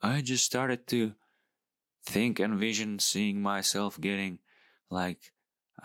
I 0.00 0.20
just 0.20 0.44
started 0.44 0.86
to 0.88 1.14
think 2.06 2.38
and 2.38 2.56
vision 2.56 3.00
seeing 3.00 3.42
myself 3.42 4.00
getting 4.00 4.38
like 4.90 5.32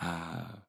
uh, 0.00 0.62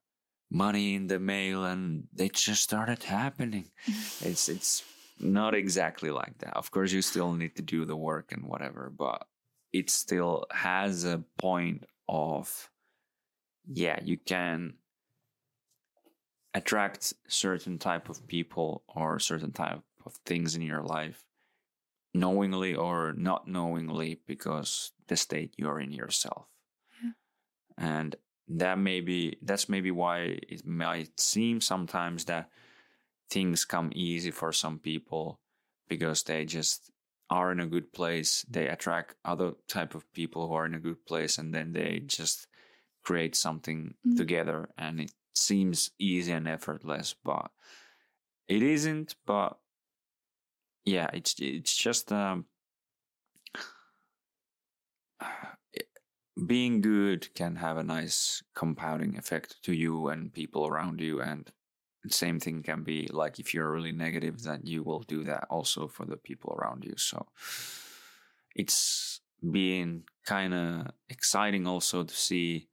money 0.50 0.96
in 0.96 1.06
the 1.06 1.20
mail, 1.20 1.64
and 1.64 2.08
it 2.18 2.32
just 2.34 2.64
started 2.64 3.04
happening. 3.04 3.70
it's 4.20 4.48
it's 4.48 4.82
not 5.22 5.54
exactly 5.54 6.10
like 6.10 6.38
that. 6.38 6.56
Of 6.56 6.70
course, 6.70 6.92
you 6.92 7.02
still 7.02 7.32
need 7.32 7.56
to 7.56 7.62
do 7.62 7.84
the 7.84 7.96
work 7.96 8.32
and 8.32 8.44
whatever, 8.44 8.90
but 8.96 9.26
it 9.72 9.90
still 9.90 10.46
has 10.50 11.04
a 11.04 11.22
point 11.38 11.84
of 12.08 12.68
yeah, 13.66 14.00
you 14.02 14.18
can 14.18 14.74
attract 16.54 17.14
certain 17.28 17.78
type 17.78 18.08
of 18.08 18.26
people 18.26 18.82
or 18.88 19.18
certain 19.18 19.52
type 19.52 19.80
of 20.04 20.14
things 20.26 20.54
in 20.54 20.62
your 20.62 20.82
life 20.82 21.24
knowingly 22.14 22.74
or 22.74 23.14
not 23.16 23.48
knowingly 23.48 24.20
because 24.26 24.92
the 25.08 25.16
state 25.16 25.54
you're 25.56 25.80
in 25.80 25.92
yourself 25.92 26.46
Yeah. 27.02 27.12
and 27.78 28.16
that 28.48 28.78
may 28.78 29.00
be 29.00 29.38
that's 29.40 29.68
maybe 29.68 29.90
why 29.90 30.38
it 30.46 30.66
might 30.66 31.18
seem 31.18 31.62
sometimes 31.62 32.26
that 32.26 32.50
things 33.32 33.64
come 33.64 33.90
easy 33.94 34.30
for 34.30 34.52
some 34.52 34.78
people 34.78 35.40
because 35.88 36.22
they 36.24 36.44
just 36.44 36.90
are 37.30 37.50
in 37.52 37.60
a 37.60 37.66
good 37.74 37.92
place 37.92 38.44
they 38.50 38.68
attract 38.68 39.14
other 39.24 39.52
type 39.68 39.94
of 39.94 40.04
people 40.12 40.46
who 40.46 40.54
are 40.54 40.66
in 40.66 40.74
a 40.74 40.84
good 40.88 41.04
place 41.06 41.38
and 41.38 41.54
then 41.54 41.72
they 41.72 42.00
just 42.18 42.46
create 43.04 43.34
something 43.34 43.94
Mm. 44.06 44.16
together 44.16 44.68
and 44.76 45.00
it 45.00 45.12
seems 45.34 45.90
easy 45.98 46.32
and 46.32 46.46
effortless 46.46 47.14
but 47.24 47.50
it 48.48 48.62
isn't 48.62 49.16
but 49.26 49.58
yeah 50.84 51.08
it's 51.14 51.34
it's 51.40 51.74
just 51.74 52.12
um 52.12 52.44
being 56.46 56.80
good 56.80 57.32
can 57.34 57.56
have 57.56 57.76
a 57.76 57.82
nice 57.82 58.42
compounding 58.54 59.16
effect 59.18 59.62
to 59.62 59.72
you 59.72 60.08
and 60.08 60.32
people 60.32 60.66
around 60.66 61.00
you 61.00 61.20
and 61.20 61.52
same 62.08 62.40
thing 62.40 62.62
can 62.62 62.82
be 62.82 63.08
like 63.12 63.38
if 63.38 63.54
you're 63.54 63.70
really 63.70 63.92
negative 63.92 64.42
that 64.42 64.66
you 64.66 64.82
will 64.82 65.00
do 65.00 65.24
that 65.24 65.46
also 65.50 65.86
for 65.86 66.04
the 66.04 66.16
people 66.16 66.52
around 66.58 66.84
you 66.84 66.94
so 66.96 67.26
it's 68.54 69.20
been 69.50 70.04
kind 70.26 70.54
of 70.54 70.86
exciting 71.08 71.66
also 71.66 72.04
to 72.04 72.14
see 72.14 72.68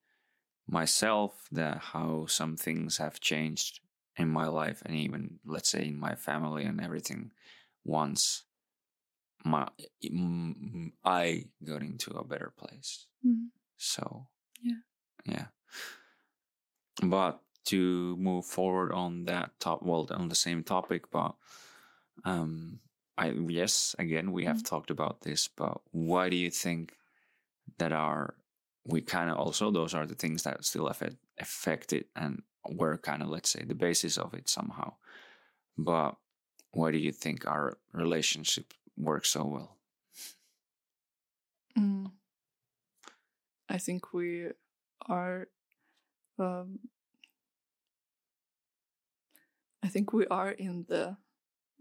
myself 0.68 1.48
that 1.52 1.78
how 1.78 2.26
some 2.28 2.56
things 2.56 2.98
have 2.98 3.20
changed 3.20 3.80
in 4.18 4.30
my 4.30 4.48
life 4.48 4.82
and 4.86 4.96
even 4.96 5.40
let's 5.46 5.70
say 5.70 5.86
in 5.86 6.00
my 6.00 6.16
family 6.16 6.64
and 6.66 6.82
everything 6.82 7.32
once 7.84 8.44
my 9.46 9.68
mm, 10.04 10.92
I 11.04 11.46
got 11.64 11.82
into 11.82 12.12
a 12.12 12.26
better 12.26 12.52
place. 12.58 13.08
Mhm. 13.26 13.52
So 13.78 14.28
Yeah. 14.62 14.82
yeah. 15.26 15.48
But 17.02 17.42
to 17.72 18.16
move 18.18 18.46
forward 18.46 18.92
on 18.92 19.26
that 19.26 19.52
top, 19.60 19.84
well, 19.84 20.08
on 20.12 20.30
the 20.30 20.36
same 20.36 20.64
topic, 20.64 21.10
but 21.12 21.36
um, 22.26 22.80
I 23.18 23.32
yes, 23.32 23.96
again 24.00 24.32
we 24.32 24.46
have 24.46 24.64
Mm. 24.64 24.66
talked 24.66 24.92
about 24.92 25.22
this, 25.22 25.48
but 25.48 25.82
why 25.92 26.30
do 26.30 26.36
you 26.38 26.52
think 26.52 26.94
that 27.78 27.92
are 27.94 28.36
we 28.86 29.02
kind 29.02 29.30
of 29.30 29.38
also 29.38 29.72
those 29.72 29.94
are 29.94 30.06
the 30.08 30.16
things 30.16 30.44
that 30.44 30.66
still 30.66 30.88
affect 30.88 31.18
affect 31.40 31.94
it 31.94 32.08
and 32.16 32.42
were 32.70 32.98
kind 32.98 33.22
of 33.24 33.30
let's 33.30 33.50
say 33.50 33.64
the 33.66 33.76
basis 33.76 34.18
of 34.18 34.34
it 34.34 34.50
somehow. 34.50 34.94
But 35.78 36.16
why 36.72 36.92
do 36.92 36.98
you 36.98 37.12
think 37.12 37.48
our 37.48 37.78
relationship 37.94 38.74
works 38.98 39.30
so 39.30 39.46
well? 39.46 39.78
Mm. 41.78 42.12
I 43.70 43.78
think 43.78 44.14
we 44.14 44.48
are. 45.08 45.48
Um, 46.40 46.80
I 49.86 49.88
think 49.90 50.14
we 50.14 50.26
are 50.28 50.52
in 50.52 50.86
the 50.88 51.18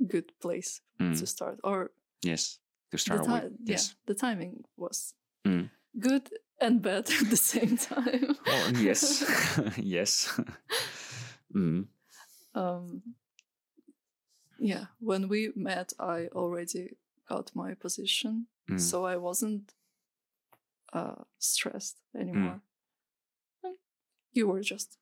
good 0.07 0.33
place 0.41 0.81
Mm. 1.01 1.19
to 1.19 1.27
start, 1.27 1.59
or 1.65 1.91
Yes, 2.25 2.59
to 2.91 2.97
the 2.97 2.99
start 2.99 3.25
ti- 3.25 3.33
with. 3.33 3.43
yeah, 3.65 3.73
Yes. 3.75 3.97
the 4.07 4.15
timing 4.15 4.65
was 4.77 5.15
Mm. 5.45 5.71
good 5.99 6.31
and 6.61 6.83
bad 6.83 7.09
at 7.21 7.31
the 7.31 7.37
same 7.37 7.77
time. 7.77 8.37
Oh, 8.47 8.73
yes. 8.81 9.23
yes. 9.79 10.41
mm. 11.55 11.87
um, 12.55 13.03
yeah, 14.59 14.87
when 15.01 15.29
we 15.29 15.53
met, 15.55 15.93
I 15.99 16.29
already 16.33 16.97
got 17.29 17.55
my 17.55 17.75
position, 17.75 18.47
Mm. 18.71 18.81
so 18.81 19.07
I 19.07 19.17
wasn't 19.17 19.75
uh, 20.93 21.25
stressed 21.39 22.01
anymore. 22.15 22.61
And 23.63 23.77
You 24.33 24.49
were 24.49 24.63
just 24.63 24.99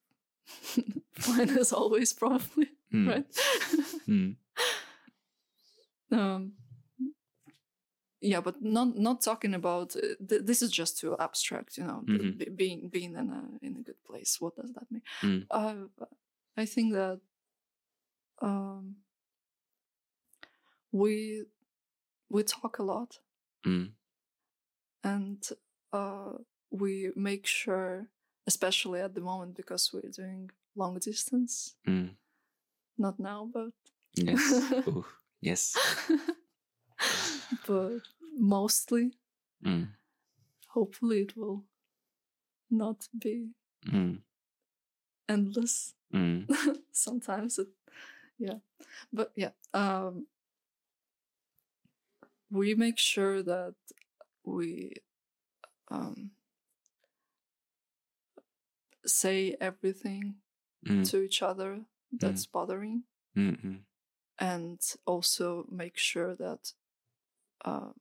fine 1.15 1.51
as 1.59 1.73
always, 1.73 2.13
probably, 2.13 2.69
Mm. 2.93 3.09
right? 3.09 3.27
Mm. 4.09 4.37
um, 6.13 6.53
yeah, 8.21 8.41
but 8.41 8.63
not 8.63 8.97
not 8.97 9.21
talking 9.21 9.55
about 9.55 9.97
uh, 9.97 10.15
th- 10.29 10.43
this 10.45 10.63
is 10.63 10.71
just 10.71 10.99
too 10.99 11.17
abstract, 11.19 11.77
you 11.77 11.85
know. 11.85 12.03
Mhm. 12.07 12.39
b- 12.39 12.51
being 12.57 12.89
being 12.89 13.15
in 13.17 13.31
a 13.31 13.43
in 13.67 13.77
a 13.77 13.83
good 13.83 14.03
place, 14.05 14.41
what 14.41 14.55
does 14.57 14.73
that 14.73 14.91
mean? 14.91 15.03
Mm. 15.23 15.47
Uh, 15.51 15.89
I 16.57 16.65
think 16.67 16.93
that 16.95 17.21
um, 18.41 18.97
we 20.93 21.45
we 22.31 22.43
talk 22.43 22.79
a 22.79 22.83
lot 22.83 23.19
Mm. 23.65 23.91
and 25.03 25.49
uh, 25.93 26.33
we 26.71 27.11
make 27.17 27.47
sure, 27.47 28.07
especially 28.47 29.01
at 29.01 29.15
the 29.15 29.21
moment 29.21 29.57
because 29.57 29.91
we're 29.93 30.11
doing 30.11 30.51
long 30.77 30.99
distance. 30.99 31.75
Mm. 31.87 32.11
Not 32.99 33.19
now, 33.21 33.49
but 33.53 33.71
Yes. 34.15 34.41
Ooh, 34.89 35.05
yes. 35.41 35.77
but 37.67 38.01
mostly, 38.39 39.13
Mm. 39.65 39.89
hopefully, 40.69 41.23
it 41.23 41.37
will 41.37 41.65
not 42.71 43.09
be 43.19 43.51
Mm. 43.85 44.23
endless. 45.29 45.95
Mm. 46.13 46.47
Sometimes 46.93 47.59
it, 47.59 47.69
yeah, 48.39 48.59
but 49.13 49.33
yeah, 49.37 49.53
um, 49.75 50.27
we 52.51 52.75
make 52.75 52.99
sure 52.99 53.43
that 53.43 53.75
we 54.45 54.93
um, 55.89 56.31
say 59.07 59.57
everything 59.61 60.37
Mm. 60.87 61.05
to 61.11 61.23
each 61.23 61.43
other 61.43 61.85
that's 62.13 62.47
bothering 62.47 63.05
Mm. 63.37 63.57
Mm. 63.65 63.85
and 64.39 64.81
also 65.05 65.65
make 65.71 65.99
sure 65.99 66.35
that 66.37 66.73
um, 67.65 67.95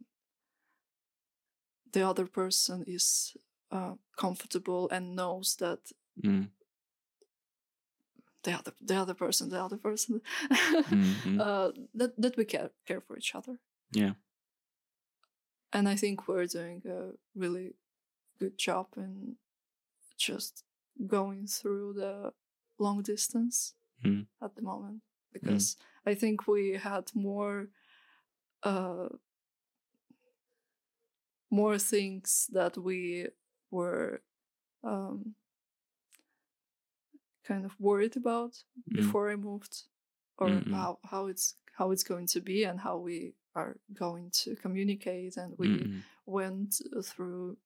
the 1.92 2.02
other 2.08 2.26
person 2.28 2.84
is 2.88 3.36
uh, 3.72 3.96
comfortable 4.18 4.90
and 4.90 5.16
knows 5.16 5.56
that 5.58 5.92
Mm. 6.24 6.50
the 8.44 8.52
other 8.52 8.74
the 8.82 8.96
other 8.96 9.14
person 9.14 9.50
the 9.50 9.62
other 9.64 9.78
person 9.78 10.22
Mhm. 10.50 11.40
uh, 11.46 11.72
that 11.94 12.14
that 12.22 12.38
we 12.38 12.46
care 12.46 12.70
care 12.86 13.02
for 13.02 13.18
each 13.18 13.36
other 13.36 13.60
Yeah. 13.92 14.14
and 15.74 15.88
I 15.90 15.96
think 15.98 16.28
we're 16.28 16.48
doing 16.48 16.82
a 16.86 17.14
really 17.36 17.76
good 18.40 18.58
job 18.58 18.88
in 18.98 19.38
just 20.18 20.64
going 21.08 21.48
through 21.48 21.94
the 21.94 22.34
long 22.78 23.02
distance 23.04 23.74
Mm. 24.04 24.28
at 24.42 24.56
the 24.56 24.62
moment 24.62 25.02
because 25.34 25.78
I 26.06 26.16
think 26.16 26.48
we 26.48 26.74
had 26.74 27.12
more 27.14 27.68
uh 28.64 29.08
more 31.50 31.78
things 31.78 32.48
that 32.52 32.78
we 32.78 33.28
were 33.72 34.22
um 34.84 35.36
kind 37.48 37.66
of 37.66 37.80
worried 37.80 38.18
about 38.18 38.64
Mm. 38.90 38.96
before 38.96 39.30
I 39.32 39.36
moved 39.36 39.84
or 40.38 40.50
Mm-mm. 40.50 40.72
how 40.74 41.00
how 41.12 41.28
it's 41.28 41.56
how 41.78 41.92
it's 41.92 42.04
going 42.04 42.28
to 42.28 42.42
be 42.42 42.64
and 42.64 42.80
how 42.80 42.98
we 42.98 43.34
are 43.54 43.78
going 43.94 44.32
to 44.44 44.56
communicate 44.56 45.38
and 45.38 45.58
we 45.58 45.68
Mm. 45.68 46.02
went 46.26 46.82
through 47.04 47.58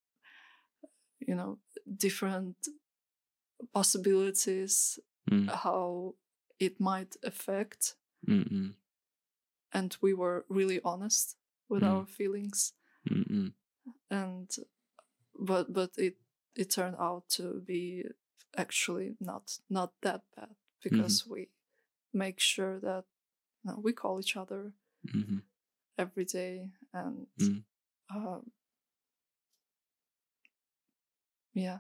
you 1.28 1.36
know 1.36 1.60
different 1.98 2.56
possibilities 3.74 5.00
Mm. 5.30 5.48
how 5.64 6.16
it 6.60 6.80
might 6.80 7.16
affect 7.24 7.96
Mm. 8.28 8.50
Mm. 8.52 8.74
and 9.72 9.98
we 10.02 10.14
were 10.14 10.46
really 10.50 10.80
honest 10.84 11.38
with 11.70 11.84
Mm. 11.84 11.88
our 11.90 12.06
feelings 12.06 12.74
Mm. 13.10 13.26
Mm. 13.30 13.54
and 14.10 14.56
but 15.40 15.72
but 15.74 15.92
it 15.98 16.18
it 16.56 16.70
turned 16.72 16.98
out 17.00 17.30
to 17.30 17.62
be 17.62 18.04
actually 18.58 19.16
not 19.20 19.60
not 19.70 19.94
that 20.02 20.24
bad 20.36 20.56
because 20.84 21.26
we 21.28 21.50
make 22.14 22.40
sure 22.40 22.80
that 22.80 23.06
you 23.64 23.72
know, 23.72 23.80
we 23.80 23.94
call 23.94 24.20
each 24.20 24.36
other 24.38 24.74
Mhm. 25.06 25.44
every 25.98 26.26
day 26.26 26.72
and 26.94 27.28
Mm. 27.38 27.64
um, 28.16 28.52
yeah 31.54 31.80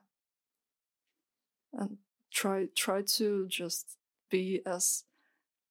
and 1.73 1.97
try 2.40 2.68
try 2.76 3.02
to 3.18 3.48
just 3.48 3.98
be 4.32 4.61
as 4.66 5.03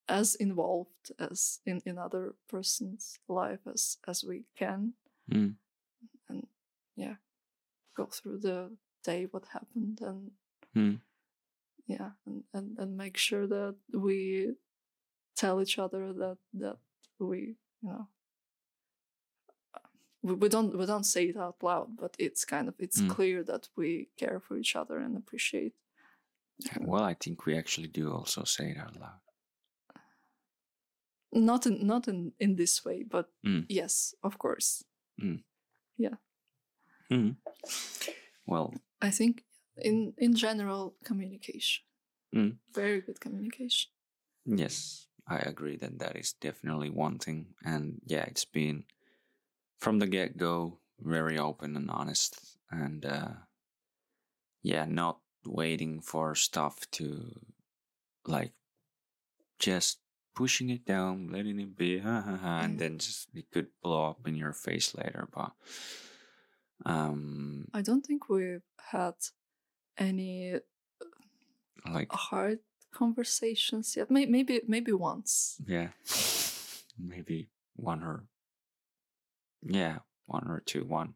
as 0.09 0.35
involved 0.37 1.13
as 1.19 1.61
in 1.65 1.81
in 1.85 1.99
other 1.99 2.35
person's 2.49 3.19
life 3.29 3.61
as 3.75 3.99
as 4.07 4.25
we 4.25 4.45
can 4.61 4.93
Mm. 5.31 5.55
and 6.29 6.47
yeah 6.97 7.17
go 7.97 8.07
through 8.07 8.39
the 8.41 8.71
day 9.05 9.27
what 9.33 9.45
happened 9.53 10.01
and 10.03 10.31
Mm. 10.75 11.01
yeah 11.87 12.11
and, 12.27 12.45
and 12.55 12.79
and 12.81 12.97
make 12.97 13.17
sure 13.19 13.47
that 13.47 13.75
we 13.93 14.55
tell 15.37 15.61
each 15.63 15.79
other 15.79 16.13
that 16.13 16.39
that 16.61 16.79
we 17.19 17.39
you 17.83 17.89
know 17.91 18.09
we, 20.23 20.35
we 20.35 20.49
don't 20.49 20.77
we 20.79 20.87
don't 20.87 21.07
say 21.15 21.25
it 21.29 21.37
out 21.37 21.63
loud 21.63 21.97
but 21.97 22.15
it's 22.19 22.45
kind 22.45 22.69
of 22.69 22.75
it's 22.79 23.01
Mm. 23.01 23.09
clear 23.17 23.45
that 23.45 23.69
we 23.77 24.09
care 24.17 24.41
for 24.41 24.57
each 24.59 24.77
other 24.77 24.99
and 24.99 25.17
appreciate 25.17 25.75
Well, 26.81 27.05
I 27.05 27.15
think 27.15 27.47
we 27.47 27.57
actually 27.59 27.89
do 27.89 28.13
also 28.13 28.45
say 28.45 28.71
it 28.71 28.79
out 28.79 28.97
loud. 29.01 29.21
not 31.33 31.67
in 31.67 31.87
not 31.87 32.09
in 32.09 32.33
in 32.39 32.57
this 32.57 32.85
way 32.85 33.05
but 33.11 33.27
Mm. 33.45 33.67
yes 33.69 34.15
of 34.23 34.39
course 34.39 34.85
Mm. 37.11 37.37
Well, 38.47 38.75
i 39.03 39.11
think 39.11 39.45
in 39.77 40.15
in 40.19 40.35
general 40.35 40.95
communication 41.05 41.85
Mm. 42.35 42.59
very 42.75 43.01
good 43.01 43.21
communication 43.21 43.91
yes, 44.59 45.07
I 45.27 45.37
agree 45.49 45.77
that 45.79 45.99
that 45.99 46.17
is 46.17 46.35
definitely 46.41 46.91
one 46.91 47.19
thing. 47.19 47.55
And 47.65 48.01
yeah, 48.07 48.25
it's 48.31 48.45
been 48.53 48.85
from 49.81 49.99
the 49.99 50.07
get 50.07 50.37
go 50.37 50.81
very 50.99 51.39
open 51.39 51.77
and 51.77 51.91
honest. 51.91 52.59
And 52.71 53.05
uh, 53.05 53.29
yeah, 54.63 54.87
not 54.87 55.21
waiting 55.45 56.01
for 56.01 56.35
stuff 56.35 56.89
to 56.93 57.39
like 58.27 58.53
just 59.59 59.99
pushing 60.35 60.71
it 60.71 60.85
down, 60.85 61.29
letting 61.33 61.59
it 61.59 61.77
be, 61.77 61.99
ha 61.99 62.21
ha 62.21 62.37
ha, 62.37 62.61
and 62.61 62.77
Mm. 62.77 62.79
then 62.79 62.99
just 62.99 63.29
it 63.35 63.51
could 63.51 63.69
blow 63.83 64.11
up 64.11 64.27
in 64.27 64.37
your 64.37 64.53
face 64.53 64.95
later. 64.95 65.29
But 65.33 65.53
um, 66.87 67.67
i 67.75 67.83
don't 67.83 68.07
think 68.07 68.29
we've 68.29 68.63
had 68.93 69.15
any 69.99 70.55
like 71.91 72.13
hard 72.13 72.61
conversations 72.93 73.97
yet 73.97 74.11
maybe 74.11 74.61
maybe 74.67 74.93
once 74.93 75.61
Yeah. 75.67 75.89
Maybe 77.01 77.49
one 77.77 78.03
or 78.03 78.25
yeah, 79.63 79.99
one 80.27 80.49
or 80.49 80.61
two. 80.67 80.85
One 80.85 81.15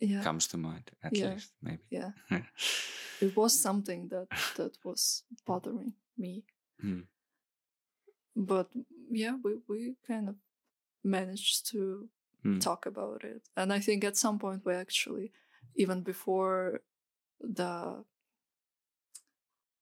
yeah 0.00 0.22
comes 0.24 0.46
to 0.48 0.56
mind 0.56 0.90
at 1.02 1.12
Yeah. 1.12 1.32
least, 1.34 1.52
maybe. 1.62 1.82
yeah 1.90 2.10
it 3.20 3.36
was 3.36 3.60
something 3.60 4.08
that 4.08 4.28
that 4.56 4.76
was 4.84 5.24
bothering 5.46 5.94
me 6.18 6.44
Hmm. 6.80 7.00
but 8.34 8.68
yeah 9.10 9.36
we, 9.44 9.54
we 9.68 9.94
kind 10.06 10.28
of 10.28 10.34
managed 11.04 11.70
to 11.72 12.08
Mm. 12.44 12.60
talk 12.60 12.86
about 12.86 13.24
it. 13.24 13.42
And 13.56 13.72
I 13.72 13.80
think 13.80 14.04
at 14.04 14.16
some 14.16 14.38
point 14.38 14.64
we 14.64 14.72
actually, 14.74 15.32
even 15.74 16.02
before 16.02 16.80
the, 17.40 18.04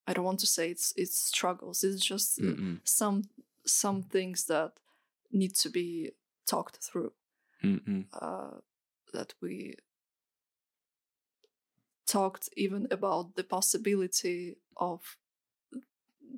I 0.06 0.12
don't 0.12 0.24
want 0.24 0.40
to 0.40 0.46
say 0.46 0.70
it's 0.70 0.92
it's 0.96 1.18
struggles. 1.18 1.84
It's 1.84 2.02
just 2.04 2.38
uh, 2.38 2.44
Mm-mm. 2.44 2.78
some 2.84 3.22
some 3.66 4.02
things 4.02 4.44
that 4.46 4.72
need 5.30 5.54
to 5.62 5.68
be 5.70 6.12
talked 6.46 6.76
through. 6.78 7.12
Uh, 8.12 8.60
that 9.12 9.34
we 9.42 9.74
talked 12.06 12.48
even 12.56 12.86
about 12.90 13.34
the 13.36 13.44
possibility 13.44 14.56
of 14.76 15.16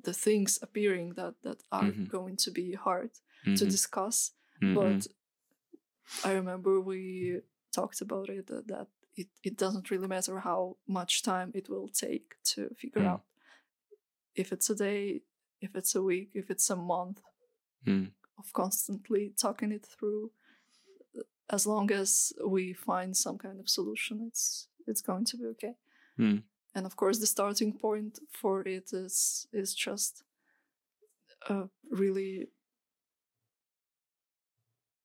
the 0.03 0.13
things 0.13 0.59
appearing 0.61 1.13
that 1.15 1.33
that 1.43 1.63
are 1.71 1.91
Mhm. 1.91 2.07
going 2.09 2.37
to 2.37 2.51
be 2.51 2.73
hard 2.73 3.09
to 3.55 3.65
Mhm. 3.65 3.69
discuss 3.69 4.33
Mm-mm. 4.61 4.73
but 4.75 5.07
i 6.23 6.31
remember 6.33 6.79
we 6.81 7.41
talked 7.71 8.01
about 8.01 8.29
it 8.29 8.49
uh, 8.51 8.61
that 8.65 8.87
it, 9.15 9.27
it 9.43 9.57
doesn't 9.57 9.89
really 9.91 10.07
matter 10.07 10.39
how 10.39 10.77
much 10.87 11.23
time 11.23 11.51
it 11.55 11.69
will 11.69 11.87
take 11.89 12.35
to 12.43 12.69
figure 12.75 13.01
Mm. 13.03 13.07
out 13.13 13.23
if 14.35 14.51
it's 14.51 14.69
a 14.69 14.75
day 14.75 15.21
if 15.61 15.75
it's 15.75 15.95
a 15.95 16.01
week 16.01 16.29
if 16.33 16.49
it's 16.49 16.69
a 16.69 16.75
month 16.75 17.21
Mm. 17.85 18.11
of 18.37 18.51
constantly 18.53 19.29
talking 19.37 19.71
it 19.71 19.85
through 19.85 20.31
as 21.49 21.65
long 21.65 21.91
as 21.91 22.33
we 22.45 22.73
find 22.73 23.15
some 23.15 23.37
kind 23.37 23.59
of 23.59 23.69
solution 23.69 24.21
it's 24.27 24.67
it's 24.87 25.01
going 25.01 25.25
to 25.25 25.37
be 25.37 25.45
okay 25.45 25.75
Mm. 26.19 26.41
and 26.75 26.85
of 26.85 26.95
course 26.95 27.19
the 27.19 27.27
starting 27.27 27.73
point 27.73 28.19
for 28.31 28.61
it 28.67 28.91
is 28.93 29.47
is 29.53 29.75
just 29.75 30.23
uh, 31.49 31.67
really 31.91 32.47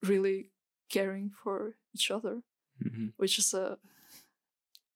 really 0.03 0.51
caring 0.89 1.31
for 1.43 1.75
each 1.95 2.11
other 2.11 2.43
Mhm. 2.83 3.13
which 3.17 3.39
is 3.39 3.55
a 3.55 3.79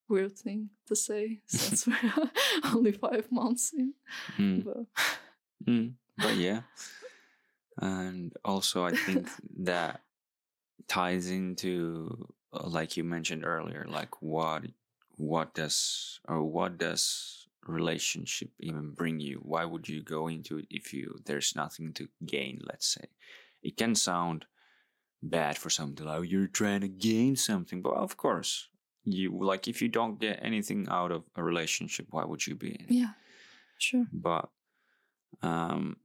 weird 0.08 0.36
thing 0.38 0.70
to 0.86 0.94
say 0.96 1.40
since 1.46 1.86
we're 1.86 2.30
only 2.74 2.92
five 2.92 3.30
months 3.30 3.72
in 3.72 3.94
Mm. 4.38 4.64
but 4.64 4.86
Mm, 5.66 5.94
but 6.18 6.36
yeah, 6.46 6.62
and 7.78 8.32
also 8.44 8.84
I 8.84 8.92
think 8.94 9.28
that 9.64 10.02
ties 10.86 11.30
into 11.30 12.28
like 12.64 12.96
you 12.96 13.04
mentioned 13.04 13.44
earlier, 13.44 13.84
like 13.88 14.22
what 14.22 14.64
what 15.16 15.54
does 15.54 16.20
or 16.28 16.42
what 16.44 16.78
does 16.78 17.46
relationship 17.66 18.50
even 18.60 18.90
bring 18.92 19.20
you? 19.20 19.40
Why 19.42 19.64
would 19.64 19.88
you 19.88 20.02
go 20.02 20.28
into 20.28 20.58
it 20.58 20.66
if 20.70 20.92
you 20.92 21.18
there's 21.24 21.56
nothing 21.56 21.92
to 21.94 22.08
gain? 22.24 22.60
Let's 22.64 22.86
say 22.86 23.06
it 23.62 23.76
can 23.76 23.94
sound 23.94 24.46
bad 25.22 25.58
for 25.58 25.70
some 25.70 25.94
to 25.96 26.04
like 26.04 26.18
"Oh, 26.18 26.22
you're 26.22 26.46
trying 26.48 26.82
to 26.82 26.88
gain 26.88 27.36
something, 27.36 27.82
but 27.82 27.94
of 27.94 28.16
course 28.16 28.68
you 29.04 29.36
like 29.38 29.68
if 29.68 29.80
you 29.82 29.88
don't 29.88 30.20
get 30.20 30.38
anything 30.42 30.86
out 30.90 31.12
of 31.12 31.24
a 31.36 31.42
relationship, 31.44 32.06
why 32.10 32.24
would 32.24 32.46
you 32.46 32.54
be 32.56 32.70
in 32.70 32.86
it? 32.86 32.90
yeah 32.92 33.12
sure 33.78 34.06
but 34.12 34.50
um 35.42 35.96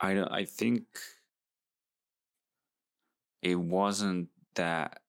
i 0.00 0.14
don't- 0.14 0.32
i 0.32 0.44
think 0.44 0.84
it 3.42 3.56
wasn't 3.56 4.28
that 4.54 5.00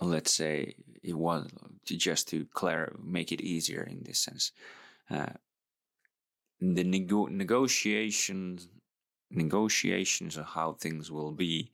let's 0.00 0.32
say 0.32 0.74
it 1.02 1.14
was 1.16 1.48
just 1.84 2.28
to 2.28 2.44
clear 2.46 2.94
make 3.02 3.32
it 3.32 3.40
easier 3.40 3.82
in 3.82 4.02
this 4.04 4.18
sense 4.18 4.52
uh, 5.10 5.32
the 6.60 6.84
nego- 6.84 7.26
negotiations 7.26 8.68
negotiations 9.30 10.36
of 10.36 10.46
how 10.46 10.72
things 10.74 11.10
will 11.10 11.32
be 11.32 11.70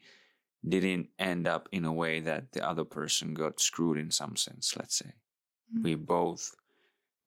didn't 0.69 1.09
end 1.19 1.47
up 1.49 1.69
in 1.73 1.85
a 1.85 1.93
way 1.93 2.21
that 2.21 2.53
the 2.53 2.67
other 2.67 2.85
person 2.85 3.35
got 3.35 3.61
screwed 3.61 3.99
in 3.99 4.11
some 4.11 4.37
sense 4.37 4.77
let's 4.77 4.97
say 4.97 5.13
Mm. 5.75 5.85
we 5.85 5.95
both 5.95 6.55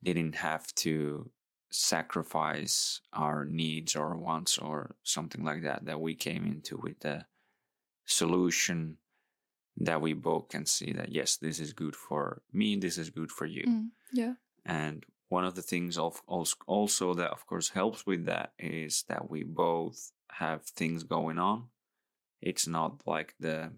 didn't 0.03 0.35
have 0.35 0.67
to 0.76 1.31
sacrifice 1.72 3.01
our 3.13 3.43
needs 3.45 3.95
or 3.95 4.15
wants 4.17 4.57
or 4.59 4.95
something 5.03 5.43
like 5.43 5.63
that 5.63 5.85
that 5.85 5.99
we 5.99 6.13
came 6.15 6.45
into 6.45 6.77
with 6.77 6.99
the 6.99 7.26
solution 8.05 8.97
that 9.77 10.02
we 10.02 10.14
both 10.14 10.47
can 10.49 10.65
see 10.65 10.93
that 10.93 11.10
yes 11.11 11.38
this 11.38 11.60
is 11.60 11.73
good 11.73 11.95
for 11.95 12.41
me 12.53 12.76
this 12.77 12.97
is 12.97 13.10
good 13.10 13.31
for 13.31 13.45
you. 13.45 13.64
Mm, 13.68 13.88
yeah. 14.14 14.34
And 14.65 15.06
one 15.30 15.45
of 15.45 15.56
the 15.56 15.61
things 15.61 15.97
of 15.97 16.22
also 16.27 17.14
that 17.14 17.31
of 17.31 17.45
course 17.45 17.69
helps 17.69 18.06
with 18.06 18.26
that 18.26 18.53
is 18.60 19.03
that 19.10 19.30
we 19.30 19.43
both 19.43 20.11
have 20.31 20.64
things 20.64 21.03
going 21.03 21.38
on. 21.39 21.65
It's 22.41 22.68
not 22.68 23.02
like 23.06 23.35
the 23.39 23.72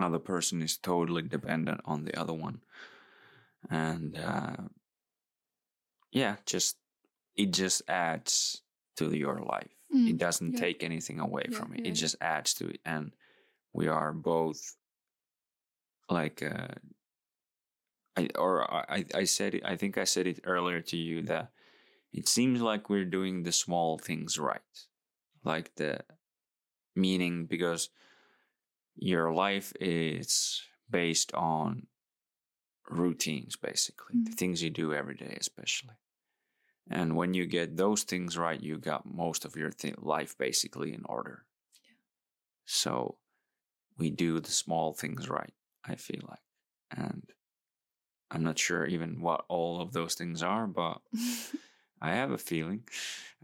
other 0.00 0.18
person 0.18 0.62
is 0.62 0.78
totally 0.78 1.22
dependent 1.22 1.80
on 1.84 2.04
the 2.04 2.18
other 2.18 2.32
one. 2.32 2.60
And 3.70 4.18
uh, 4.18 4.56
yeah 6.10 6.36
just 6.46 6.76
it 7.36 7.52
just 7.52 7.82
adds 7.88 8.62
to 8.96 9.14
your 9.16 9.40
life. 9.40 9.70
Mm, 9.94 10.10
it 10.10 10.18
doesn't 10.18 10.52
yeah. 10.54 10.60
take 10.60 10.82
anything 10.82 11.18
away 11.20 11.46
Yeah, 11.50 11.58
from 11.58 11.74
it. 11.74 11.80
yeah, 11.80 11.88
it 11.90 11.94
just 11.94 12.16
adds 12.20 12.54
to 12.54 12.68
it. 12.68 12.80
And 12.84 13.12
we 13.72 13.88
are 13.88 14.12
both 14.12 14.76
like 16.08 16.42
uh 16.42 16.68
I 18.16 18.28
or 18.38 18.70
I 18.72 19.04
I 19.14 19.24
said 19.24 19.54
it 19.54 19.64
I 19.64 19.76
think 19.76 19.96
I 19.96 20.04
said 20.04 20.26
it 20.26 20.40
earlier 20.44 20.80
to 20.82 20.96
you 20.96 21.22
that 21.22 21.52
it 22.12 22.28
seems 22.28 22.60
like 22.62 22.90
we're 22.90 23.04
doing 23.06 23.42
the 23.42 23.52
small 23.52 23.98
things 23.98 24.38
right 24.38 24.86
like 25.44 25.74
the 25.76 26.04
meaning 26.96 27.46
because 27.46 27.90
your 28.94 29.32
life 29.32 29.72
is 29.80 30.62
based 30.90 31.32
on 31.34 31.86
routines 32.90 33.56
basically 33.56 34.14
the 34.24 34.30
Mm. 34.30 34.38
things 34.38 34.62
you 34.62 34.70
do 34.70 34.92
every 34.94 35.14
day 35.14 35.36
especially. 35.40 35.96
And 36.90 37.16
when 37.16 37.34
you 37.34 37.46
get 37.46 37.76
those 37.76 38.04
things 38.04 38.38
right 38.38 38.60
you 38.60 38.78
got 38.78 39.06
most 39.06 39.44
of 39.44 39.56
your 39.56 39.70
th- 39.70 39.98
life 39.98 40.36
basically 40.38 40.92
in 40.94 41.04
order. 41.06 41.46
So 42.64 43.18
we 44.02 44.10
do 44.10 44.40
the 44.40 44.50
small 44.50 44.92
things 44.92 45.28
right 45.28 45.54
i 45.84 45.94
feel 45.94 46.24
like 46.28 46.46
and 46.90 47.22
i'm 48.32 48.42
not 48.42 48.58
sure 48.58 48.84
even 48.84 49.20
what 49.20 49.44
all 49.48 49.80
of 49.80 49.92
those 49.92 50.14
things 50.14 50.42
are 50.42 50.66
but 50.66 50.98
i 52.02 52.10
have 52.10 52.32
a 52.32 52.38
feeling 52.38 52.82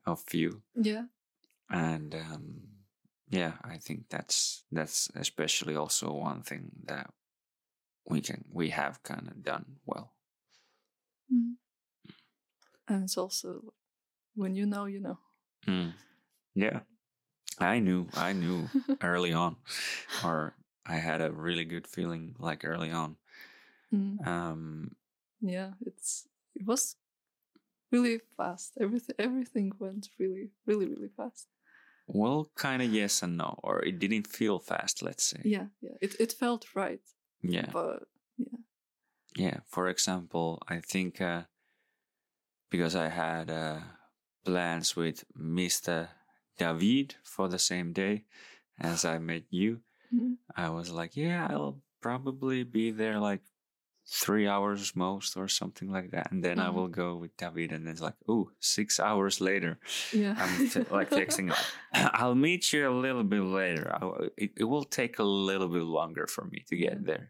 of 0.04 0.20
few. 0.20 0.62
Yeah. 0.74 1.04
And 1.70 2.12
um, 2.14 2.44
yeah 3.30 3.52
i 3.62 3.76
think 3.76 4.08
that's 4.08 4.64
that's 4.72 5.10
especially 5.14 5.76
also 5.76 6.12
one 6.12 6.42
thing 6.42 6.70
that 6.86 7.10
we 8.10 8.20
can 8.20 8.44
we 8.50 8.70
have 8.70 9.02
kind 9.04 9.28
of 9.28 9.44
done 9.44 9.66
well. 9.86 10.14
Mm. 11.32 11.54
and 12.88 13.04
it's 13.04 13.18
also 13.18 13.74
when 14.34 14.56
you 14.56 14.66
know 14.66 14.86
you 14.86 15.00
know. 15.00 15.18
Mm. 15.68 15.92
yeah 16.54 16.80
i 17.60 17.78
knew 17.78 18.06
i 18.14 18.32
knew 18.32 18.68
early 19.02 19.32
on 19.32 19.56
or 20.24 20.54
i 20.86 20.96
had 20.96 21.20
a 21.20 21.30
really 21.30 21.64
good 21.64 21.86
feeling 21.86 22.34
like 22.38 22.64
early 22.64 22.90
on. 22.90 23.16
Mm, 23.92 24.26
um 24.26 24.96
yeah 25.40 25.70
it's 25.84 26.26
it 26.54 26.66
was 26.66 26.96
really 27.90 28.20
fast. 28.36 28.74
Everything 28.80 29.14
everything 29.18 29.72
went 29.78 30.08
really 30.18 30.50
really 30.66 30.86
really 30.86 31.08
fast. 31.16 31.48
Well 32.06 32.50
kind 32.54 32.82
of 32.82 32.92
yes 32.92 33.22
and 33.22 33.36
no 33.36 33.58
or 33.62 33.82
it 33.84 33.98
didn't 33.98 34.26
feel 34.26 34.58
fast 34.58 35.02
let's 35.02 35.24
say. 35.24 35.40
Yeah 35.44 35.66
yeah 35.80 35.96
it, 36.00 36.16
it 36.20 36.32
felt 36.32 36.66
right 36.74 37.00
yeah. 37.42 37.70
but 37.72 38.04
yeah. 38.36 38.58
Yeah. 39.36 39.60
for 39.66 39.88
example 39.88 40.62
i 40.68 40.80
think 40.80 41.20
uh 41.20 41.42
because 42.70 42.96
i 42.96 43.08
had 43.08 43.50
uh 43.50 43.78
plans 44.44 44.96
with 44.96 45.24
mr 45.38 46.08
david 46.58 47.14
for 47.22 47.48
the 47.48 47.58
same 47.58 47.92
day 47.92 48.24
as 48.78 49.04
i 49.04 49.18
met 49.18 49.44
you. 49.50 49.80
Mhm. 50.14 50.36
i 50.56 50.68
was 50.68 50.90
like 50.90 51.16
yeah 51.16 51.46
i'll 51.50 51.78
probably 52.00 52.62
be 52.64 52.90
there 52.90 53.18
like 53.18 53.42
three 54.10 54.48
hours 54.48 54.96
most 54.96 55.36
or 55.36 55.48
something 55.48 55.90
like 55.92 56.10
that. 56.12 56.32
And 56.32 56.42
then 56.42 56.58
i 56.58 56.68
Mhm. 56.68 56.74
will 56.74 56.88
go 56.88 57.16
with 57.20 57.36
david 57.36 57.72
and 57.72 57.86
it's 57.86 58.00
like 58.00 58.16
oh 58.26 58.50
six 58.58 58.98
hours 58.98 59.36
later 59.40 59.78
yeah. 60.14 60.34
I'm 60.40 60.54
t- 60.70 60.86
like 60.90 61.10
texting 61.10 61.48
like 61.50 61.66
i'll 62.20 62.34
meet 62.48 62.72
you 62.72 62.88
a 62.88 62.94
little 63.04 63.24
bit 63.24 63.42
later. 63.42 63.84
I, 63.92 64.00
it, 64.44 64.50
it 64.62 64.64
will 64.64 64.84
take 64.84 65.18
a 65.18 65.24
little 65.50 65.68
bit 65.68 65.82
longer 65.98 66.26
for 66.26 66.44
me 66.44 66.64
to 66.68 66.76
get 66.76 67.04
there. 67.04 67.28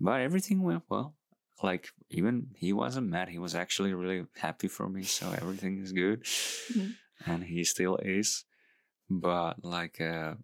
But 0.00 0.20
everything 0.22 0.62
went 0.62 0.84
well. 0.88 1.14
Like 1.62 1.92
even 2.08 2.48
he 2.56 2.72
wasn't 2.72 3.08
mad. 3.10 3.28
He 3.28 3.38
was 3.38 3.54
actually 3.54 3.92
really 3.92 4.24
happy 4.36 4.68
for 4.68 4.88
me 4.88 5.02
so 5.02 5.24
everything 5.42 5.82
is 5.84 5.92
good. 5.92 6.24
Mhm. 6.72 6.94
And 7.26 7.44
he 7.44 7.64
still 7.64 7.96
is 8.02 8.44
but 9.08 9.64
like 9.64 10.00
uh 10.00 10.34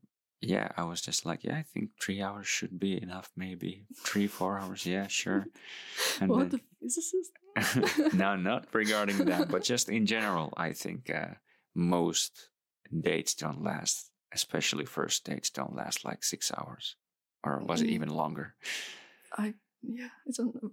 yeah 0.41 0.69
i 0.77 0.83
was 0.85 1.01
just 1.01 1.25
like 1.25 1.45
yeah 1.45 1.57
i 1.57 1.63
think 1.63 1.91
three 2.01 2.21
hours 2.23 2.47
should 2.47 2.79
be 2.79 3.01
enough 3.03 3.31
maybe 3.37 3.87
three 4.05 4.27
four 4.27 4.59
hours 4.59 4.85
yeah 4.87 5.07
sure 5.07 5.47
and 6.21 6.31
what 6.31 6.51
then- 6.51 6.61
the 6.61 6.61
physicist 6.81 7.33
no, 8.13 8.37
not 8.51 8.67
regarding 8.75 9.17
that, 9.25 9.51
but 9.51 9.63
just 9.65 9.89
in 9.89 10.05
general, 10.05 10.53
I 10.59 10.75
think 10.75 11.09
uh, 11.09 11.35
most 11.75 12.51
dates 13.01 13.35
don't 13.35 13.63
last 13.65 14.11
especially 14.31 14.85
first 14.85 15.25
dates 15.25 15.49
don't 15.49 15.75
last 15.75 16.05
like 16.05 16.23
six 16.23 16.53
hours, 16.53 16.97
or 17.43 17.61
was 17.65 17.81
it 17.81 17.87
Mm. 17.89 17.93
even 17.97 18.09
longer? 18.11 18.57
I 19.39 19.55
yeah, 19.83 20.11
I 20.29 20.31
don't 20.37 20.55
know. 20.63 20.71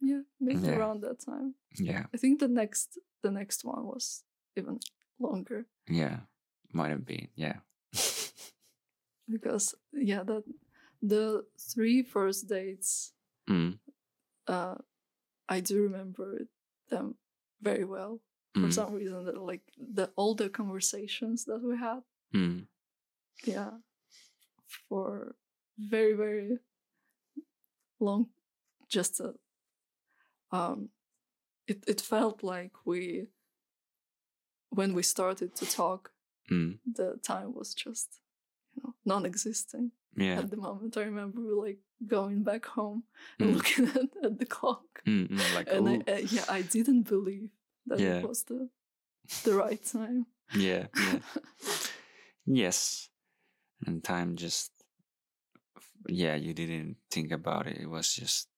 Yeah, 0.00 0.22
maybe 0.40 0.66
Yeah. 0.66 0.76
around 0.76 1.02
that 1.02 1.20
time. 1.20 1.54
Yeah, 1.78 2.06
I 2.12 2.16
think 2.16 2.40
the 2.40 2.48
next 2.48 2.98
the 3.22 3.30
next 3.30 3.64
one 3.64 3.84
was 3.86 4.24
even 4.56 4.80
longer. 5.18 5.66
Yeah, 5.88 6.20
might 6.72 6.90
have 6.90 7.04
been. 7.06 7.28
Yeah, 7.34 7.56
because 9.28 9.74
yeah, 9.92 10.22
that 10.22 10.44
the 11.02 11.44
three 11.58 12.02
first 12.02 12.48
dates 12.48 13.12
mm, 13.48 13.78
uh 14.48 14.74
I 15.48 15.60
do 15.60 15.82
remember 15.82 16.46
them 16.88 17.16
very 17.60 17.84
well 17.84 18.20
for 18.54 18.68
mm, 18.68 18.72
some 18.72 18.94
reason 18.94 19.24
that 19.24 19.36
like 19.36 19.60
the 19.76 20.10
all 20.16 20.34
the 20.34 20.48
conversations 20.48 21.44
that 21.44 21.60
we 21.62 21.76
had 21.76 22.00
mm, 22.34 22.66
yeah 23.44 23.70
for 24.88 25.34
very 25.78 26.14
very 26.14 26.58
long 28.00 28.28
just 28.88 29.20
a, 29.20 29.34
um 30.52 30.88
it, 31.66 31.84
it 31.86 32.00
felt 32.00 32.42
like 32.42 32.72
we 32.86 33.26
when 34.74 34.94
we 34.94 35.02
started 35.02 35.54
to 35.56 35.66
talk 35.66 36.10
mm, 36.50 36.78
the 36.96 37.16
time 37.22 37.54
was 37.54 37.74
just 37.74 38.20
you 38.74 38.82
know 38.82 38.94
non-existent. 39.04 39.92
Yeah, 40.16 40.38
at 40.40 40.50
the 40.50 40.56
moment 40.56 40.96
i 40.96 41.02
remember 41.02 41.40
like 41.66 41.80
going 42.06 42.44
back 42.44 42.64
home 42.66 43.02
and 43.40 43.50
Mm. 43.50 43.54
looking 43.54 43.86
at, 44.00 44.24
at 44.26 44.38
the 44.38 44.46
clock. 44.46 45.02
Mm, 45.06 45.28
mm, 45.28 45.52
like 45.52 45.68
and 45.74 45.88
I, 45.88 46.12
uh, 46.12 46.22
yeah 46.36 46.44
i 46.58 46.62
didn't 46.62 47.04
believe 47.08 47.50
that 47.86 48.00
Yeah. 48.00 48.18
it 48.20 48.28
was 48.28 48.44
the 48.44 48.68
the 49.44 49.54
right 49.54 49.82
time. 49.92 50.26
Yeah, 50.54 50.86
yeah, 51.06 51.18
yes, 52.46 53.10
and 53.86 54.04
time 54.04 54.36
just, 54.36 54.70
yeah, 56.08 56.36
you 56.36 56.52
didn't 56.54 56.96
think 57.10 57.32
about 57.32 57.66
it. 57.66 57.78
It 57.80 57.88
was 57.90 58.14
just 58.14 58.48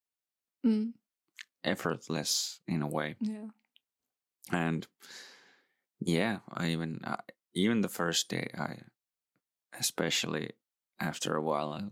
Mm, 0.64 0.92
effortless 1.62 2.60
in 2.66 2.82
a 2.82 2.88
way. 2.88 3.16
yeah. 3.20 3.48
And 4.52 4.86
yeah 6.00 6.38
i 6.52 6.68
even 6.68 7.00
uh, 7.04 7.16
even 7.54 7.80
the 7.80 7.88
first 7.88 8.28
day 8.28 8.48
i 8.58 8.76
especially 9.78 10.50
after 11.00 11.34
a 11.34 11.42
while 11.42 11.72
i 11.72 11.82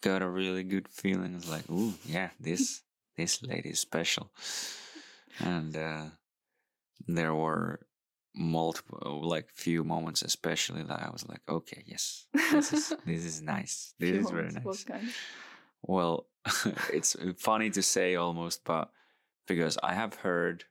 got 0.00 0.22
a 0.22 0.28
really 0.28 0.62
good 0.64 0.88
feeling 0.88 1.34
it's 1.34 1.48
like 1.48 1.68
ooh 1.70 1.94
yeah 2.04 2.30
this 2.40 2.82
this 3.16 3.42
lady 3.44 3.70
is 3.70 3.78
special. 3.78 4.32
And 5.38 5.76
uh 5.76 6.06
there 7.06 7.34
were 7.34 7.86
multiple 8.34 9.20
like 9.22 9.48
few 9.50 9.84
moments 9.84 10.20
especially 10.22 10.82
that 10.82 11.00
i 11.00 11.08
was 11.10 11.24
like 11.28 11.40
okay 11.48 11.84
yes 11.86 12.26
this 12.52 12.72
is 12.72 12.92
this 13.06 13.24
is 13.24 13.40
nice 13.40 13.94
this 14.00 14.10
is 14.10 14.30
very 14.30 14.50
nice 14.50 14.64
what 14.64 14.84
kind? 14.86 15.08
Of- 15.08 15.14
well, 15.86 16.26
it's 16.92 17.16
funny 17.36 17.70
to 17.70 17.82
say 17.82 18.16
almost, 18.16 18.64
but 18.64 18.90
because 19.46 19.78
I 19.82 19.94
have 19.94 20.14
heard 20.14 20.64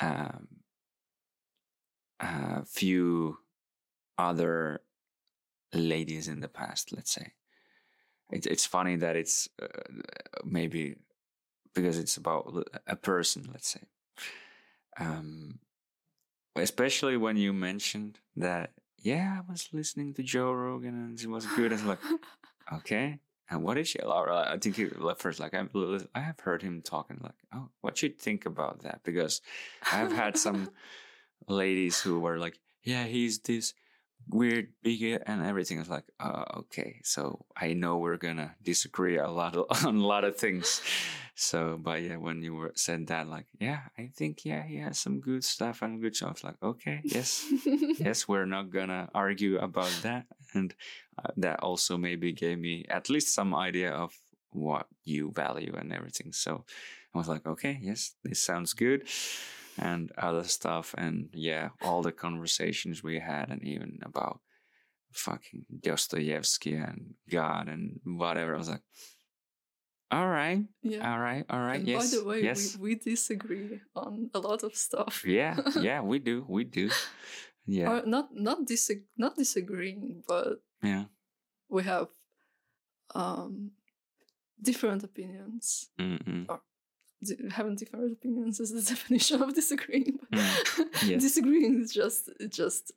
um, 0.00 0.48
a 2.20 2.64
few 2.64 3.38
other 4.18 4.80
ladies 5.72 6.28
in 6.28 6.40
the 6.40 6.48
past, 6.48 6.92
let's 6.92 7.10
say. 7.10 7.32
It, 8.30 8.46
it's 8.46 8.66
funny 8.66 8.96
that 8.96 9.16
it's 9.16 9.48
uh, 9.60 9.66
maybe 10.44 10.96
because 11.74 11.98
it's 11.98 12.16
about 12.16 12.68
a 12.86 12.96
person, 12.96 13.48
let's 13.52 13.68
say. 13.68 13.80
Um, 14.98 15.58
especially 16.56 17.16
when 17.16 17.36
you 17.36 17.52
mentioned 17.52 18.20
that, 18.36 18.72
yeah, 18.98 19.38
I 19.38 19.50
was 19.50 19.68
listening 19.72 20.14
to 20.14 20.22
Joe 20.22 20.52
Rogan 20.52 20.94
and 20.94 21.20
it 21.20 21.28
was 21.28 21.46
good. 21.46 21.72
I 21.72 21.74
was 21.74 21.84
like, 21.84 21.98
okay. 22.72 23.18
And 23.50 23.62
what 23.62 23.76
is 23.76 23.88
she? 23.88 23.98
Laura? 24.02 24.46
I 24.48 24.56
think 24.58 24.76
he 24.76 24.84
at 24.84 25.18
first 25.18 25.38
like 25.38 25.52
I, 25.52 25.66
I 26.14 26.20
have 26.20 26.40
heard 26.40 26.62
him 26.62 26.80
talking 26.80 27.18
like, 27.20 27.34
oh, 27.54 27.68
what 27.82 28.02
you 28.02 28.08
think 28.08 28.46
about 28.46 28.82
that? 28.82 29.00
Because 29.04 29.42
I've 29.92 30.12
had 30.12 30.38
some 30.38 30.70
ladies 31.48 32.00
who 32.00 32.20
were 32.20 32.38
like, 32.38 32.58
yeah, 32.82 33.04
he's 33.04 33.38
this 33.40 33.74
weird 34.28 34.68
bigot 34.82 35.22
and 35.26 35.44
everything. 35.44 35.78
I 35.78 35.80
was 35.80 35.90
like, 35.90 36.04
uh, 36.20 36.44
okay, 36.58 37.00
so 37.02 37.44
I 37.56 37.72
know 37.72 37.98
we're 37.98 38.16
gonna 38.16 38.54
disagree 38.62 39.18
a 39.18 39.28
lot 39.28 39.56
on 39.84 39.96
a 39.96 40.06
lot 40.06 40.24
of 40.24 40.36
things. 40.36 40.82
So, 41.36 41.78
but 41.82 42.02
yeah, 42.02 42.16
when 42.16 42.42
you 42.42 42.54
were 42.54 42.72
said 42.76 43.08
that, 43.08 43.28
like, 43.28 43.46
yeah, 43.58 43.80
I 43.98 44.10
think 44.14 44.44
yeah, 44.44 44.62
he 44.62 44.76
has 44.76 44.98
some 44.98 45.20
good 45.20 45.42
stuff 45.42 45.82
and 45.82 46.00
good 46.00 46.14
stuff. 46.14 46.44
Like, 46.44 46.62
okay, 46.62 47.00
yes, 47.04 47.44
yes, 47.98 48.28
we're 48.28 48.46
not 48.46 48.70
gonna 48.70 49.10
argue 49.14 49.58
about 49.58 49.92
that, 50.02 50.26
and 50.54 50.74
uh, 51.18 51.32
that 51.36 51.60
also 51.60 51.96
maybe 51.96 52.32
gave 52.32 52.58
me 52.58 52.84
at 52.88 53.10
least 53.10 53.34
some 53.34 53.54
idea 53.54 53.90
of 53.90 54.14
what 54.50 54.86
you 55.04 55.32
value 55.32 55.74
and 55.76 55.92
everything. 55.92 56.32
So 56.32 56.64
I 57.12 57.18
was 57.18 57.28
like, 57.28 57.44
okay, 57.46 57.78
yes, 57.82 58.14
this 58.22 58.40
sounds 58.40 58.72
good, 58.72 59.08
and 59.78 60.12
other 60.16 60.44
stuff, 60.44 60.94
and 60.96 61.28
yeah, 61.32 61.70
all 61.82 62.02
the 62.02 62.12
conversations 62.12 63.02
we 63.02 63.18
had, 63.18 63.50
and 63.50 63.62
even 63.64 63.98
about 64.02 64.40
fucking 65.12 65.64
Dostoevsky 65.80 66.74
and 66.74 67.14
God 67.30 67.68
and 67.68 68.00
whatever. 68.04 68.54
I 68.54 68.58
was 68.58 68.68
like, 68.68 68.82
all 70.10 70.28
right, 70.28 70.62
yeah. 70.82 71.10
all 71.10 71.18
right, 71.18 71.44
all 71.50 71.60
right, 71.60 71.80
and 71.80 71.88
yes, 71.88 72.12
by 72.12 72.18
the 72.18 72.24
way 72.24 72.42
yes, 72.42 72.76
we, 72.76 72.90
we 72.90 72.94
disagree 72.94 73.80
on 73.96 74.30
a 74.34 74.38
lot 74.38 74.62
of 74.62 74.76
stuff. 74.76 75.24
Yeah, 75.26 75.56
yeah, 75.80 76.02
we 76.02 76.18
do, 76.18 76.44
we 76.48 76.64
do, 76.64 76.90
yeah, 77.66 77.90
or 77.90 78.06
not 78.06 78.28
not 78.34 78.66
disag- 78.66 79.10
not 79.16 79.36
disagreeing 79.36 80.22
but 80.28 80.60
yeah, 80.82 81.04
we 81.68 81.82
have 81.82 82.08
um 83.14 83.72
different 84.60 85.02
opinions. 85.02 85.90
Mm-mm. 85.98 86.46
D- 86.46 86.54
having 87.52 87.76
different 87.76 88.12
opinions 88.12 88.60
is 88.60 88.70
the 88.72 88.82
definition 88.94 89.42
of 89.42 89.54
disagreeing 89.54 90.18
but 90.30 90.40
Mm, 90.40 90.86
yes. 91.10 91.22
disagreeing 91.22 91.80
is 91.82 91.92
just 91.92 92.30
it 92.40 92.52
just 92.52 92.92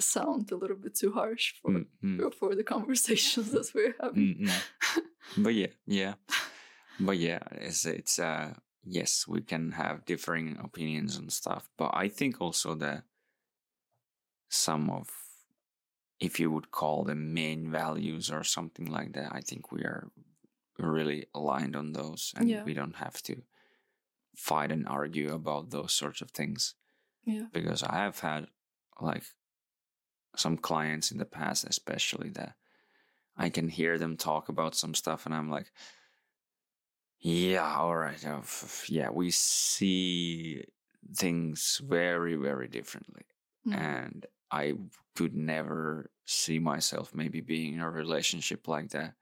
sound 0.00 0.50
a 0.52 0.56
little 0.56 0.76
bit 0.76 0.94
too 0.94 1.12
harsh 1.12 1.54
for 1.60 1.70
Mm-mm. 1.72 2.32
for 2.34 2.54
the 2.54 2.64
conversations 2.64 3.50
that 3.52 3.68
we're 3.74 3.94
having 4.00 4.36
Mm-mm. 4.38 5.02
but 5.44 5.54
yeah, 5.54 5.72
yeah, 5.86 6.14
but 7.00 7.16
yeah, 7.18 7.40
it's 7.52 7.84
it's 7.84 8.18
uh 8.18 8.54
yes, 8.84 9.26
we 9.28 9.40
can 9.42 9.72
have 9.72 10.04
differing 10.06 10.56
opinions 10.62 11.16
and 11.16 11.30
stuff, 11.32 11.68
but 11.76 11.90
I 11.94 12.08
think 12.08 12.40
also 12.40 12.74
that 12.76 13.02
some 14.48 14.88
of 14.90 15.08
if 16.20 16.40
you 16.40 16.50
would 16.50 16.70
call 16.70 17.04
them 17.04 17.32
main 17.34 17.70
values 17.70 18.30
or 18.30 18.42
something 18.42 18.86
like 18.86 19.12
that, 19.12 19.30
I 19.32 19.40
think 19.40 19.70
we 19.70 19.82
are 19.82 20.10
really 20.78 21.26
aligned 21.34 21.76
on 21.76 21.92
those 21.92 22.32
and 22.36 22.48
Yeah. 22.48 22.64
we 22.64 22.74
don't 22.74 22.96
have 22.96 23.22
to 23.24 23.42
fight 24.38 24.70
and 24.72 24.86
argue 24.88 25.34
about 25.34 25.70
those 25.70 25.92
sorts 25.92 26.20
of 26.22 26.30
things 26.30 26.74
yeah 27.24 27.46
because 27.52 27.82
I 27.82 27.96
have 27.96 28.20
had 28.20 28.46
like 29.00 29.24
some 30.36 30.56
clients 30.56 31.10
in 31.10 31.18
the 31.18 31.24
past, 31.24 31.64
especially 31.64 32.30
that 32.30 32.54
I 33.36 33.50
can 33.50 33.68
hear 33.68 33.98
them 33.98 34.16
talk 34.16 34.48
about 34.48 34.74
some 34.74 34.94
stuff, 34.94 35.26
and 35.26 35.34
I'm 35.34 35.50
like, 35.50 35.72
yeah, 37.20 37.76
all 37.76 37.96
right, 37.96 38.24
uh, 38.26 38.42
yeah, 38.88 39.10
we 39.10 39.30
see 39.30 40.64
things 41.16 41.80
very, 41.84 42.36
very 42.36 42.68
differently, 42.68 43.24
Mm. 43.66 43.74
and 43.74 44.26
I 44.50 44.74
could 45.16 45.34
never 45.34 46.10
see 46.24 46.58
myself 46.58 47.14
maybe 47.14 47.40
being 47.40 47.74
in 47.74 47.80
a 47.80 47.90
relationship 47.90 48.68
like 48.68 48.90
that. 48.90 49.14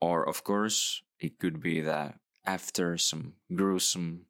Or, 0.00 0.28
of 0.28 0.44
course, 0.44 1.02
it 1.18 1.38
could 1.38 1.60
be 1.60 1.80
that 1.82 2.18
after 2.46 2.96
some 2.96 3.34
gruesome 3.54 4.26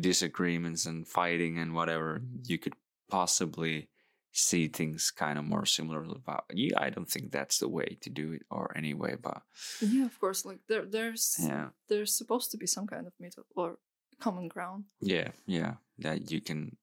disagreements 0.00 0.86
and 0.86 1.06
fighting 1.06 1.58
and 1.58 1.74
whatever, 1.74 2.22
you 2.44 2.58
could 2.58 2.74
possibly 3.10 3.88
see 4.32 4.66
things 4.66 5.10
kind 5.10 5.38
of 5.38 5.44
more 5.44 5.66
similar. 5.66 6.02
But 6.02 6.44
yeah, 6.52 6.74
I 6.78 6.90
don't 6.90 7.08
think 7.08 7.30
that's 7.30 7.58
the 7.58 7.68
way 7.68 7.98
to 8.00 8.10
do 8.10 8.32
it, 8.32 8.42
or 8.50 8.72
anyway. 8.76 9.16
But 9.20 9.42
yeah 9.80 10.06
of 10.06 10.18
course 10.18 10.44
like 10.44 10.60
there 10.68 10.86
there's 10.86 11.36
yeah, 11.38 11.68
there's 11.88 12.16
supposed 12.16 12.50
to 12.50 12.56
be 12.56 12.66
some 12.66 12.86
kind 12.86 13.06
of 13.06 13.12
middle 13.20 13.44
or 13.54 13.78
common 14.20 14.48
ground 14.48 14.84
yeah, 15.00 15.28
yeah, 15.46 15.74
that 15.98 16.30
you 16.30 16.40
can. 16.40 16.76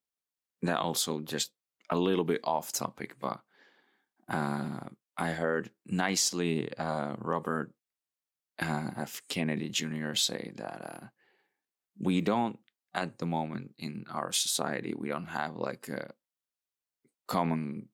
That 0.62 0.80
also 0.80 1.22
just 1.22 1.52
a 1.90 1.98
little 1.98 2.26
bit 2.26 2.42
off 2.44 2.74
topic, 2.74 3.16
but 3.18 3.40
uh, 4.28 4.82
I 5.18 5.30
heard 5.32 5.72
nicely 5.86 6.70
uh, 6.78 7.16
Robert 7.18 7.72
uh, 8.62 8.92
F. 8.98 9.22
Kennedy 9.30 9.70
Jr. 9.70 10.16
say 10.16 10.52
that 10.56 10.82
uh, 10.84 11.08
we 12.00 12.22
don't 12.22 12.60
at 12.94 13.18
the 13.20 13.26
moment 13.26 13.72
in 13.78 14.06
our 14.12 14.32
society 14.32 14.94
we 14.98 15.10
don't 15.10 15.28
have 15.28 15.56
like 15.56 15.88
a 15.90 16.12
common 17.28 17.88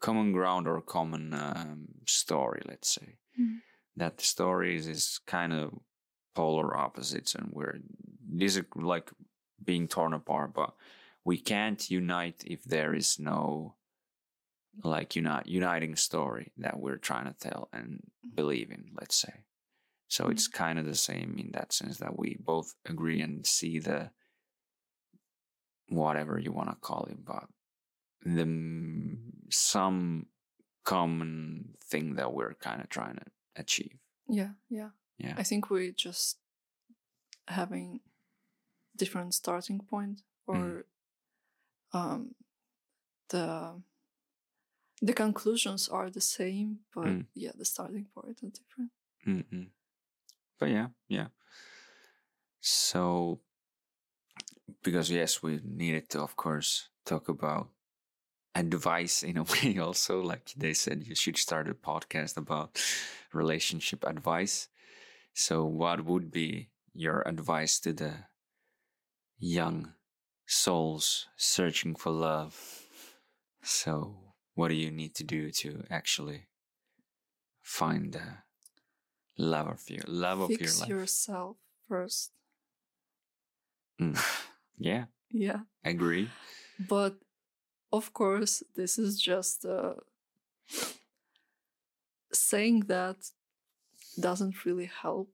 common 0.00 0.32
ground 0.32 0.66
or 0.68 0.80
common 0.80 1.32
um, 1.32 1.86
story 2.06 2.60
let's 2.66 2.88
say 2.94 3.16
Mhm. 3.38 3.60
that 3.96 4.18
the 4.18 4.24
stories 4.24 4.86
is 4.88 5.20
kind 5.26 5.52
of 5.52 5.78
polar 6.34 6.76
opposites 6.76 7.34
and 7.34 7.50
we're 7.52 7.78
these 8.28 8.58
are 8.58 8.66
like 8.74 9.10
being 9.64 9.86
torn 9.88 10.12
apart 10.12 10.52
but 10.52 10.74
we 11.24 11.38
can't 11.38 11.90
unite 11.90 12.42
if 12.46 12.64
there 12.64 12.92
is 12.94 13.18
no 13.18 13.75
like 14.84 15.16
unite, 15.16 15.46
uniting 15.46 15.96
story 15.96 16.52
that 16.58 16.78
we're 16.78 16.98
trying 16.98 17.26
to 17.26 17.34
tell 17.38 17.68
and 17.72 18.00
believe 18.34 18.70
in 18.70 18.90
let's 19.00 19.16
say 19.16 19.44
so 20.08 20.28
it's 20.28 20.46
kind 20.48 20.78
of 20.78 20.84
the 20.84 20.94
same 20.94 21.36
in 21.38 21.50
that 21.52 21.72
sense 21.72 21.98
that 21.98 22.18
we 22.18 22.36
both 22.38 22.74
agree 22.84 23.20
and 23.20 23.46
see 23.46 23.78
the 23.78 24.10
whatever 25.88 26.38
you 26.38 26.52
want 26.52 26.68
to 26.70 26.76
call 26.76 27.06
it 27.10 27.24
but 27.24 27.44
the 28.24 29.16
some 29.50 30.26
common 30.84 31.74
thing 31.84 32.14
that 32.16 32.32
we're 32.32 32.54
kind 32.54 32.80
of 32.80 32.88
trying 32.88 33.16
to 33.16 33.24
achieve 33.56 33.98
Yeah, 34.28 34.50
yeah. 34.68 34.90
Yeah. 35.18 35.34
I 35.38 35.42
think 35.44 35.70
we're 35.70 35.92
just 35.92 36.38
having 37.48 38.00
different 38.96 39.34
starting 39.34 39.80
point 39.80 40.22
or 40.46 40.56
Mm. 41.94 41.98
um 41.98 42.34
the 43.28 43.80
the 45.02 45.12
conclusions 45.12 45.88
are 45.88 46.10
the 46.10 46.20
same, 46.20 46.80
but 46.94 47.04
Mm. 47.06 47.26
yeah, 47.34 47.52
the 47.54 47.64
starting 47.64 48.06
point 48.14 48.42
are 48.42 48.50
different. 48.50 48.90
Mm-mm. 49.26 49.70
But 50.58 50.70
yeah, 50.70 50.88
yeah. 51.08 51.28
So, 52.60 53.40
because 54.82 55.10
yes, 55.10 55.42
we 55.42 55.60
needed 55.64 56.08
to, 56.10 56.20
of 56.22 56.36
course, 56.36 56.88
talk 57.04 57.28
about 57.28 57.68
advice 58.54 59.22
in 59.22 59.36
a 59.38 59.44
way. 59.52 59.78
Also, 59.78 60.20
like 60.22 60.52
they 60.56 60.74
said, 60.74 61.04
you 61.06 61.14
should 61.14 61.38
start 61.38 61.68
a 61.68 61.74
podcast 61.74 62.36
about 62.36 62.80
relationship 63.32 64.04
advice. 64.06 64.68
So, 65.34 65.64
what 65.66 66.04
would 66.04 66.30
be 66.30 66.70
your 66.94 67.22
advice 67.28 67.80
to 67.80 67.92
the 67.92 68.14
young 69.38 69.94
souls 70.46 71.28
searching 71.36 71.94
for 71.94 72.10
love? 72.10 72.82
So, 73.62 74.25
what 74.56 74.68
do 74.68 74.74
you 74.74 74.90
need 74.90 75.14
to 75.14 75.24
do 75.24 75.50
to 75.62 75.84
actually 75.90 76.40
find 77.62 78.12
the 78.12 78.42
love 79.38 79.68
of 79.68 79.82
your 79.88 80.04
love 80.08 80.40
of 80.40 80.50
your 80.50 80.72
life? 80.80 80.88
yourself 80.88 81.56
first. 81.88 82.32
Mm. 84.00 84.18
Yeah, 84.78 85.06
Yeah. 85.30 85.60
agree. 85.84 86.28
But 86.78 87.14
of 87.90 88.12
course, 88.12 88.62
this 88.74 88.98
is 88.98 89.18
just 89.18 89.64
uh, 89.64 89.94
saying 92.32 92.80
that 92.88 93.16
doesn't 94.20 94.64
really 94.64 94.90
help, 95.02 95.32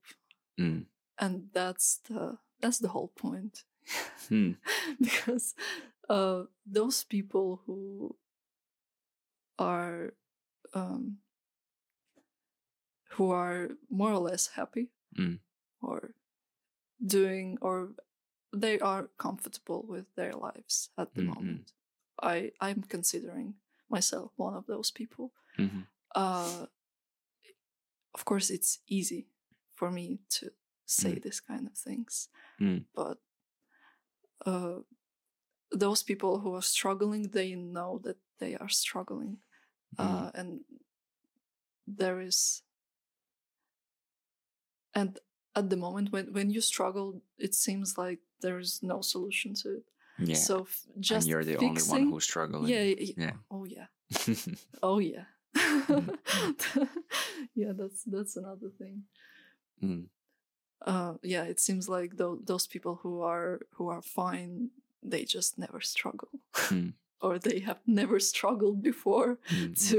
Mm. 0.57 0.85
and 1.17 1.49
that's 1.53 1.97
the 2.07 2.37
that's 2.61 2.79
the 2.79 2.87
whole 2.89 3.09
point. 3.15 3.63
Hmm. 4.29 4.51
because 5.01 5.55
uh, 6.09 6.43
those 6.65 7.03
people 7.03 7.61
who 7.65 8.15
are 9.59 10.13
um, 10.73 11.17
who 13.17 13.31
are 13.31 13.69
more 13.89 14.11
or 14.11 14.19
less 14.19 14.47
happy 14.55 14.89
Mm. 15.15 15.39
or 15.81 16.15
doing 17.05 17.57
or 17.61 17.93
they 18.51 18.79
are 18.79 19.09
comfortable 19.17 19.83
with 19.87 20.05
their 20.15 20.33
lives 20.33 20.89
at 20.97 21.13
the 21.13 21.21
Mm, 21.21 21.29
mm. 21.29 21.35
moment. 21.35 21.73
I 22.21 22.51
I'm 22.61 22.83
considering 22.83 23.55
myself 23.89 24.31
one 24.37 24.55
of 24.57 24.65
those 24.65 24.91
people. 24.91 25.33
Mhm. 25.57 25.85
Uh, 26.15 26.65
of 28.13 28.25
course, 28.25 28.49
it's 28.53 28.79
easy 28.87 29.27
for 29.75 29.91
me 29.91 30.19
to 30.29 30.51
say 30.85 31.15
Mm. 31.15 31.21
this 31.23 31.39
kind 31.41 31.67
of 31.67 31.77
things, 31.77 32.29
Mm. 32.59 32.85
but 32.95 33.17
uh, 34.45 34.81
those 35.79 36.03
people 36.03 36.39
who 36.39 36.53
are 36.55 36.61
struggling, 36.61 37.29
they 37.31 37.55
know 37.55 37.99
that 38.03 38.17
they 38.43 38.53
are 38.61 38.69
struggling, 38.83 39.33
Mm. 39.97 40.05
uh, 40.05 40.29
and 40.39 40.49
there 41.99 42.19
is, 42.29 42.63
and 44.95 45.19
at 45.55 45.69
the 45.69 45.77
moment 45.77 46.11
when 46.11 46.33
when 46.33 46.49
you 46.55 46.61
struggle, 46.61 47.21
it 47.37 47.53
seems 47.55 47.97
like 47.97 48.19
there 48.41 48.59
is 48.59 48.79
no 48.81 49.01
solution 49.01 49.53
to 49.61 49.67
it. 49.77 49.83
Yeah. 50.29 50.35
So 50.47 50.55
f- 50.61 50.85
just 50.99 51.25
and 51.25 51.29
you're 51.29 51.43
the 51.45 51.53
fixing, 51.57 51.69
only 51.69 51.83
one 52.05 52.11
who's 52.13 52.23
struggling. 52.25 52.67
yeah, 52.73 52.93
Yeah. 53.17 53.33
Oh 53.49 53.65
yeah. 53.65 53.87
Oh 54.83 54.99
yeah. 54.99 55.25
yeah, 57.55 57.71
that's 57.73 58.03
that's 58.03 58.35
another 58.37 58.69
thing. 58.79 59.03
Mm. 59.81 60.05
Uh, 60.85 61.13
yeah, 61.23 61.43
it 61.43 61.59
seems 61.59 61.87
like 61.87 62.17
tho- 62.17 62.41
those 62.43 62.67
people 62.67 62.95
who 63.03 63.21
are 63.21 63.59
who 63.77 63.89
are 63.89 64.01
fine, 64.01 64.69
they 65.11 65.23
just 65.25 65.57
never 65.57 65.81
struggle, 65.81 66.29
Mm. 66.53 66.93
Or 67.23 67.39
they 67.39 67.59
have 67.61 67.79
never 67.85 68.19
struggled 68.19 68.81
before 68.83 69.37
Mm. 69.49 69.75
to 69.89 69.97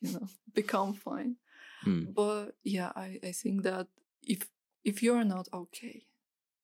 you 0.00 0.12
know 0.12 0.28
become 0.54 0.94
fine. 0.94 1.36
Mm. 1.86 2.14
But 2.14 2.56
yeah, 2.62 2.92
I 2.96 3.18
I 3.28 3.32
think 3.32 3.62
that 3.64 3.86
if 4.22 4.48
if 4.84 5.02
you're 5.02 5.24
not 5.24 5.48
okay, 5.52 6.06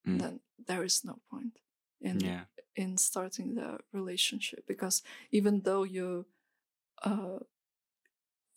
Mm. 0.06 0.18
then 0.20 0.40
there 0.66 0.84
is 0.84 1.04
no 1.04 1.14
point 1.30 1.58
in 2.00 2.20
Yeah. 2.20 2.44
in 2.74 2.96
starting 2.98 3.54
the 3.54 3.78
relationship 3.92 4.66
because 4.66 5.02
even 5.30 5.62
though 5.62 5.84
you 5.86 6.26
uh 7.04 7.38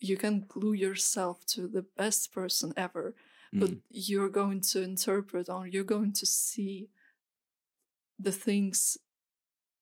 you 0.02 0.18
can 0.18 0.46
glue 0.48 0.74
yourself 0.74 1.46
to 1.46 1.68
the 1.68 1.86
best 1.98 2.32
person 2.34 2.74
ever 2.76 3.14
but 3.52 3.70
Mm. 3.72 3.82
you're 3.90 4.30
going 4.42 4.62
to 4.62 4.82
interpret 4.84 5.50
or 5.50 5.68
you're 5.68 5.96
going 5.96 6.14
to 6.14 6.26
see 6.26 6.90
the 8.24 8.32
things 8.32 8.98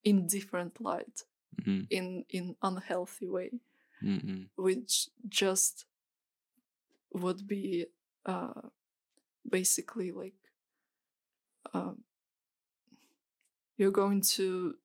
in 0.03 0.27
different 0.27 0.79
light 0.81 1.25
Mm. 1.65 1.88
in 1.89 2.25
in 2.29 2.55
unhealthy 2.61 3.27
way 3.27 3.51
Mm. 4.03 4.23
Mm. 4.23 4.47
which 4.55 5.09
just 5.27 5.85
would 7.13 7.47
be 7.47 7.88
uh 8.25 8.61
basically 9.49 10.11
like 10.11 10.38
um 11.73 12.03
you're 13.77 13.91
going 14.03 14.21
to 14.21 14.75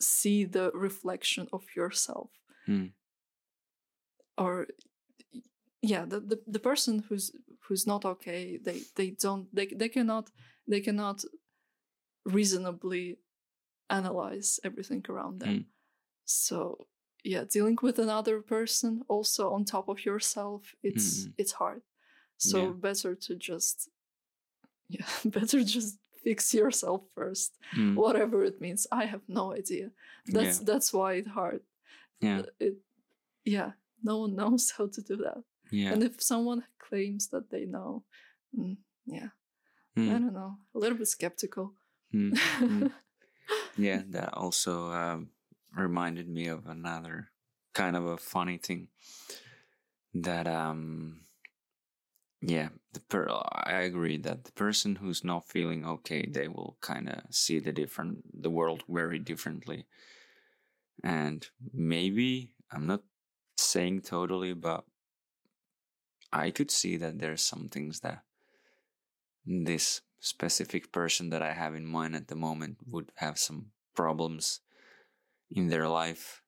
see 0.00 0.44
the 0.44 0.70
reflection 0.74 1.48
of 1.52 1.62
yourself 1.76 2.30
Mm. 2.68 2.92
or 4.38 4.66
yeah 5.82 6.06
the, 6.06 6.20
the 6.20 6.38
the 6.46 6.58
person 6.58 7.04
who's 7.08 7.30
who's 7.68 7.86
not 7.86 8.04
okay 8.06 8.56
they 8.56 8.80
they 8.96 9.10
don't 9.10 9.54
they 9.54 9.66
they 9.66 9.88
cannot 9.90 10.30
they 10.66 10.80
cannot 10.80 11.22
reasonably 12.24 13.18
analyze 13.90 14.60
everything 14.64 15.04
around 15.08 15.40
them 15.40 15.54
Mm. 15.54 15.64
so 16.24 16.86
yeah 17.22 17.44
dealing 17.44 17.78
with 17.82 17.98
another 17.98 18.40
person 18.40 19.02
also 19.08 19.52
on 19.52 19.64
top 19.64 19.88
of 19.88 20.04
yourself 20.04 20.74
it's 20.82 21.26
Mm. 21.26 21.32
it's 21.38 21.52
hard 21.52 21.82
so 22.36 22.58
Yeah. 22.58 22.72
better 22.72 23.14
to 23.14 23.34
just 23.50 23.88
yeah 24.88 25.06
better 25.24 25.62
just 25.64 25.98
fix 26.24 26.52
yourself 26.54 27.02
first 27.14 27.58
Mm. 27.76 27.94
whatever 27.96 28.44
it 28.44 28.60
means 28.60 28.86
i 28.92 29.04
have 29.06 29.22
no 29.28 29.52
idea 29.60 29.90
that's 30.26 30.58
Yeah. 30.58 30.64
that's 30.66 30.92
why 30.92 31.14
it's 31.18 31.28
hard 31.28 31.60
Yeah. 32.20 32.42
It 32.60 32.74
yeah 33.44 33.72
no 34.02 34.18
one 34.22 34.34
knows 34.40 34.70
how 34.78 34.86
to 34.88 35.00
do 35.02 35.16
that 35.24 35.38
Yeah. 35.70 35.92
and 35.92 36.02
if 36.02 36.20
someone 36.22 36.62
claims 36.88 37.28
that 37.28 37.50
they 37.50 37.64
know 37.66 38.04
mm, 38.56 38.76
yeah 39.06 39.30
i 39.96 40.00
Mm. 40.00 40.10
don't 40.10 40.32
know 40.32 40.52
a 40.74 40.78
little 40.78 40.98
bit 40.98 41.08
skeptical 41.08 41.74
Mm. 42.14 42.32
Yeah, 43.76 44.02
that 44.10 44.34
also 44.34 44.90
um, 44.92 45.30
reminded 45.74 46.28
me 46.28 46.46
of 46.48 46.66
another 46.66 47.30
kind 47.74 47.96
of 47.96 48.06
a 48.06 48.16
funny 48.16 48.56
thing 48.58 48.88
that 50.14 50.46
um 50.46 51.20
yeah 52.40 52.68
the 52.92 53.00
per 53.00 53.26
I 53.52 53.82
agree 53.82 54.18
that 54.18 54.44
the 54.44 54.52
person 54.52 54.96
who's 54.96 55.24
not 55.24 55.48
feeling 55.48 55.84
okay 55.86 56.26
they 56.26 56.48
will 56.48 56.76
kind 56.80 57.08
of 57.08 57.22
see 57.30 57.58
the 57.58 57.72
different 57.72 58.42
the 58.42 58.50
world 58.50 58.84
very 58.88 59.18
differently. 59.18 59.86
And 61.02 61.46
maybe 61.72 62.54
I'm 62.70 62.86
not 62.86 63.02
saying 63.56 64.02
totally 64.02 64.52
but 64.54 64.84
I 66.32 66.50
could 66.50 66.70
see 66.70 66.98
that 66.98 67.18
there's 67.18 67.40
some 67.42 67.70
things 67.70 68.00
that 68.00 68.24
this 69.46 70.00
specific 70.24 70.90
person 70.90 71.28
that 71.30 71.42
I 71.42 71.52
have 71.52 71.74
in 71.74 71.86
mind 71.86 72.16
at 72.16 72.28
the 72.28 72.34
moment 72.34 72.78
would 72.86 73.12
have 73.16 73.38
some 73.38 73.66
problems 73.94 74.60
in 75.50 75.68
their 75.68 75.86
life. 75.86 76.40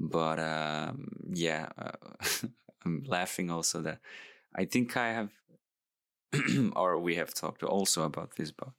But 0.00 0.38
um, 0.38 1.08
yeah, 1.30 1.68
uh, 1.78 2.46
I'm 2.84 3.04
laughing 3.06 3.50
also 3.50 3.82
that 3.82 4.00
I 4.56 4.64
think 4.64 4.96
I 4.96 5.12
have, 5.12 5.30
or 6.76 6.98
we 6.98 7.16
have 7.16 7.34
talked 7.34 7.62
also 7.62 8.04
about 8.04 8.36
this, 8.36 8.50
but 8.50 8.70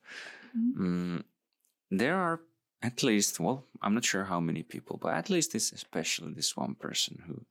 mm, 0.58 1.24
there 1.92 2.18
are 2.18 2.42
at 2.82 3.04
least, 3.04 3.40
well, 3.40 3.64
I'm 3.82 3.94
not 3.94 4.06
sure 4.06 4.26
how 4.26 4.40
many 4.40 4.64
people, 4.64 4.98
but 5.02 5.14
at 5.14 5.30
least 5.30 5.54
this, 5.54 5.72
especially 5.72 6.34
this 6.34 6.58
one 6.58 6.76
person 6.76 7.24
who 7.28 7.46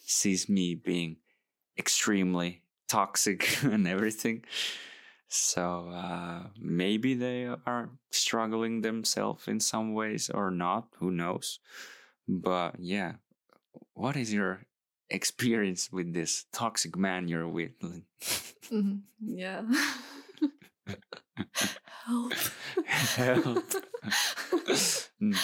sees 0.00 0.48
me 0.48 0.76
being 0.76 1.16
extremely 1.76 2.62
toxic 2.88 3.58
and 3.64 3.88
everything. 3.88 4.44
So 5.32 5.90
uh, 5.94 6.48
maybe 6.58 7.14
they 7.14 7.46
are 7.46 7.90
struggling 8.10 8.80
themselves 8.82 9.46
in 9.48 9.60
some 9.60 9.94
ways 9.94 10.28
or 10.30 10.50
not. 10.50 10.88
Who 10.98 11.10
knows? 11.10 11.60
but 12.28 12.76
yeah, 12.78 13.14
what 13.94 14.16
is 14.16 14.32
your 14.32 14.60
experience 15.08 15.90
with 15.92 16.12
this 16.14 16.44
toxic 16.52 16.96
man 16.96 17.26
you're 17.28 17.48
with? 17.48 17.72
Mhm. 18.70 19.00
Yeah. 19.20 19.62
Help. 22.06 22.32
Help. 22.86 23.64
Mm, 25.20 25.36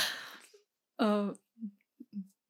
Uh, 0.98 1.32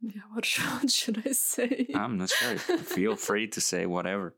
yeah, 0.01 0.21
what 0.33 0.45
should, 0.45 0.65
what 0.83 0.91
should 0.91 1.23
I 1.27 1.33
say? 1.33 1.89
I'm 1.95 2.19
not 2.19 2.31
sure. 2.31 2.57
Feel 2.59 3.17
free 3.17 3.49
to 3.49 3.61
say 3.61 3.87
whatever. 3.87 4.35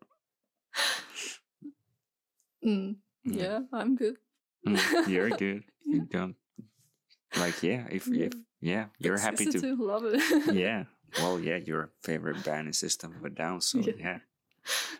Mm, 2.68 2.96
Yeah. 3.24 3.42
yeah, 3.42 3.60
I'm 3.72 3.96
good. 3.96 4.16
Mm, 4.66 5.08
you're 5.08 5.30
good. 5.44 5.64
You 5.84 6.00
don't 6.04 6.36
like 7.36 7.62
yeah. 7.62 7.86
If 7.90 8.08
if 8.08 8.32
yeah, 8.60 8.86
you're 8.98 9.18
happy 9.18 9.46
to 9.46 9.58
Toxicity, 9.58 9.78
love 9.78 10.04
it. 10.04 10.20
yeah. 10.54 10.84
Well, 11.18 11.40
yeah, 11.40 11.56
your 11.56 11.88
favorite 12.04 12.44
band 12.44 12.68
is 12.68 12.76
System 12.78 13.16
of 13.16 13.24
a 13.24 13.30
Down, 13.30 13.60
so 13.62 13.78
Yeah. 13.80 13.94
yeah. 13.98 14.18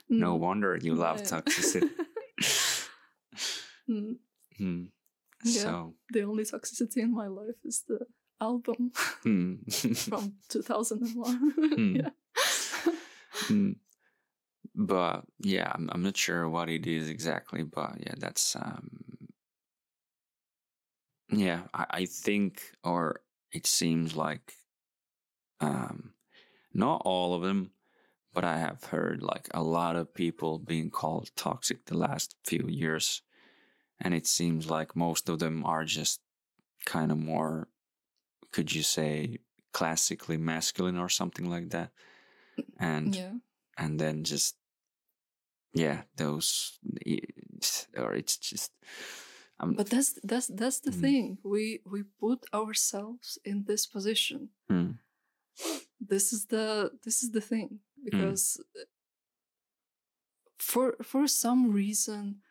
No 0.09 0.37
Mm, 0.37 0.41
wonder 0.41 0.77
you 0.81 0.95
love 0.95 1.19
yeah. 1.21 1.29
toxicity. 1.37 1.91
Mm, 3.89 4.17
Hmm. 4.59 4.85
Yeah. 5.45 5.63
So, 5.65 5.95
the 6.13 6.23
only 6.25 6.45
toxicity 6.45 6.99
in 7.03 7.13
my 7.15 7.27
life 7.29 7.57
is 7.65 7.85
the 7.89 8.01
album 8.41 8.93
hmm. 9.23 9.55
from 10.09 10.35
2001. 10.49 11.53
Hmm. 11.77 11.97
yeah. 11.97 12.11
But 14.81 15.25
yeah, 15.41 15.73
I'm, 15.75 15.91
I'm 15.93 16.03
not 16.03 16.17
sure 16.17 16.49
what 16.49 16.69
it 16.69 16.87
is 16.87 17.09
exactly, 17.09 17.65
but 17.65 17.97
yeah, 17.99 18.15
that's 18.17 18.55
um, 18.55 18.89
yeah, 21.31 21.63
I, 21.75 21.87
I 21.91 22.05
think, 22.05 22.63
or 22.85 23.21
it 23.53 23.67
seems 23.67 24.15
like, 24.15 24.53
um, 25.61 26.13
not 26.73 27.03
all 27.05 27.35
of 27.35 27.43
them, 27.43 27.73
but 28.33 28.45
I 28.45 28.59
have 28.59 28.85
heard 28.85 29.23
like 29.23 29.49
a 29.53 29.63
lot 29.63 29.97
of 29.97 30.15
people 30.15 30.59
being 30.59 30.91
called 30.91 31.31
toxic 31.35 31.85
the 31.87 31.97
last 31.97 32.37
few 32.45 32.67
years, 32.69 33.23
and 34.01 34.15
it 34.15 34.27
seems 34.27 34.71
like 34.71 34.95
most 34.95 35.29
of 35.29 35.41
them 35.41 35.65
are 35.65 35.85
just 35.85 36.21
kind 36.87 37.11
of 37.11 37.19
more, 37.19 37.69
could 38.53 38.73
you 38.73 38.83
say, 38.83 39.39
classically 39.73 40.37
masculine 40.37 40.97
or 40.97 41.09
something 41.09 41.51
like 41.51 41.71
that, 41.71 41.91
and 42.79 43.17
yeah. 43.17 43.33
and 43.77 43.99
then 43.99 44.25
just 44.25 44.55
yeah 45.75 46.03
those 46.17 46.79
or 47.97 48.15
it's 48.15 48.37
just 48.39 48.73
um, 49.61 49.75
But 49.75 49.91
that's 49.91 50.19
that's 50.25 50.47
that's 50.49 50.81
the 50.81 50.91
Mm. 50.93 51.01
thing. 51.01 51.39
We 51.43 51.81
we 51.85 52.03
put 52.21 52.47
ourselves 52.53 53.39
in 53.45 53.65
this 53.65 53.87
position. 53.87 54.51
hmm, 54.69 54.91
This 56.01 56.33
is 56.33 56.47
the 56.47 56.91
this 57.05 57.23
is 57.23 57.31
the 57.33 57.41
Hmm. 57.41 57.49
thing 57.49 57.81
because 58.05 58.61
uh, 58.77 58.85
for 60.59 60.97
for 61.03 61.27
some 61.27 61.73
reason 61.73 62.43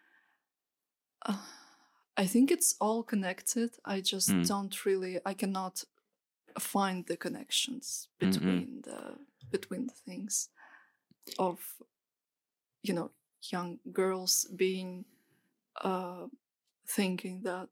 uh, 1.25 1.37
I 2.17 2.25
think 2.27 2.51
it's 2.51 2.75
all 2.79 3.03
connected. 3.03 3.71
I 3.85 4.01
just 4.01 4.29
Mm. 4.29 4.47
don't 4.47 4.85
really 4.85 5.19
I 5.25 5.33
cannot 5.33 5.83
find 6.59 7.05
the 7.07 7.17
connections 7.17 8.09
Mm-mm. 8.21 8.29
between 8.29 8.81
the 8.83 9.17
between 9.51 9.87
the 9.87 9.93
things 10.05 10.49
of 11.39 11.59
you 12.87 12.93
know 12.95 13.11
young 13.53 13.79
girls 13.91 14.45
being 14.55 15.05
uh 15.83 16.27
thinking 16.95 17.43
that 17.43 17.69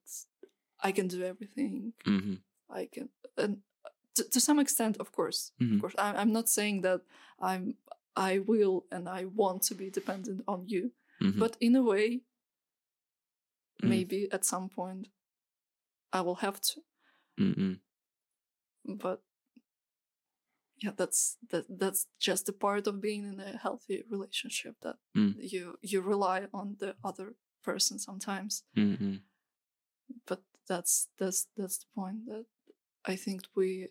I 0.87 0.91
can 0.91 1.07
do 1.07 1.23
everything. 1.23 1.93
mhm, 2.05 2.37
I 2.69 2.87
can, 2.93 3.09
and 3.37 3.57
to, 4.15 4.23
to 4.29 4.39
some 4.39 4.59
extent, 4.61 4.97
of 4.99 5.11
course, 5.11 5.51
Mhm. 5.59 5.75
of 5.75 5.81
course. 5.81 5.95
I, 5.97 6.21
I'm 6.21 6.31
not 6.31 6.49
saying 6.49 6.81
that 6.83 7.01
I'm, 7.39 7.75
I 8.15 8.39
will, 8.39 8.85
and 8.91 9.07
I 9.09 9.25
want 9.25 9.61
to 9.67 9.75
be 9.75 9.89
dependent 9.89 10.43
on 10.47 10.67
you, 10.67 10.91
mhm, 11.21 11.39
but 11.39 11.57
in 11.59 11.75
a 11.75 11.81
way, 11.83 12.21
Mm. 13.83 13.89
maybe 13.89 14.27
at 14.31 14.45
some 14.45 14.69
point, 14.69 15.07
I 16.13 16.21
will 16.21 16.35
have 16.35 16.59
to. 16.61 16.81
mhm, 17.37 17.79
But 18.85 19.21
yeah, 20.83 20.91
that's 20.95 21.37
that. 21.49 21.65
That's 21.79 22.07
just 22.19 22.49
a 22.49 22.53
part 22.53 22.87
of 22.87 22.99
being 23.01 23.25
in 23.33 23.39
a 23.39 23.57
healthy 23.57 24.03
relationship. 24.09 24.75
That 24.81 24.97
Mm. 25.15 25.35
you 25.53 25.77
you 25.81 26.01
rely 26.01 26.47
on 26.51 26.75
the 26.79 26.95
other 27.03 27.35
person 27.63 27.99
sometimes. 27.99 28.63
mhm, 28.75 29.21
but 30.27 30.41
that's 30.67 31.07
that's 31.17 31.47
that's 31.57 31.77
the 31.77 31.85
point 31.95 32.25
that 32.25 32.45
I 33.13 33.15
think 33.17 33.41
we 33.55 33.89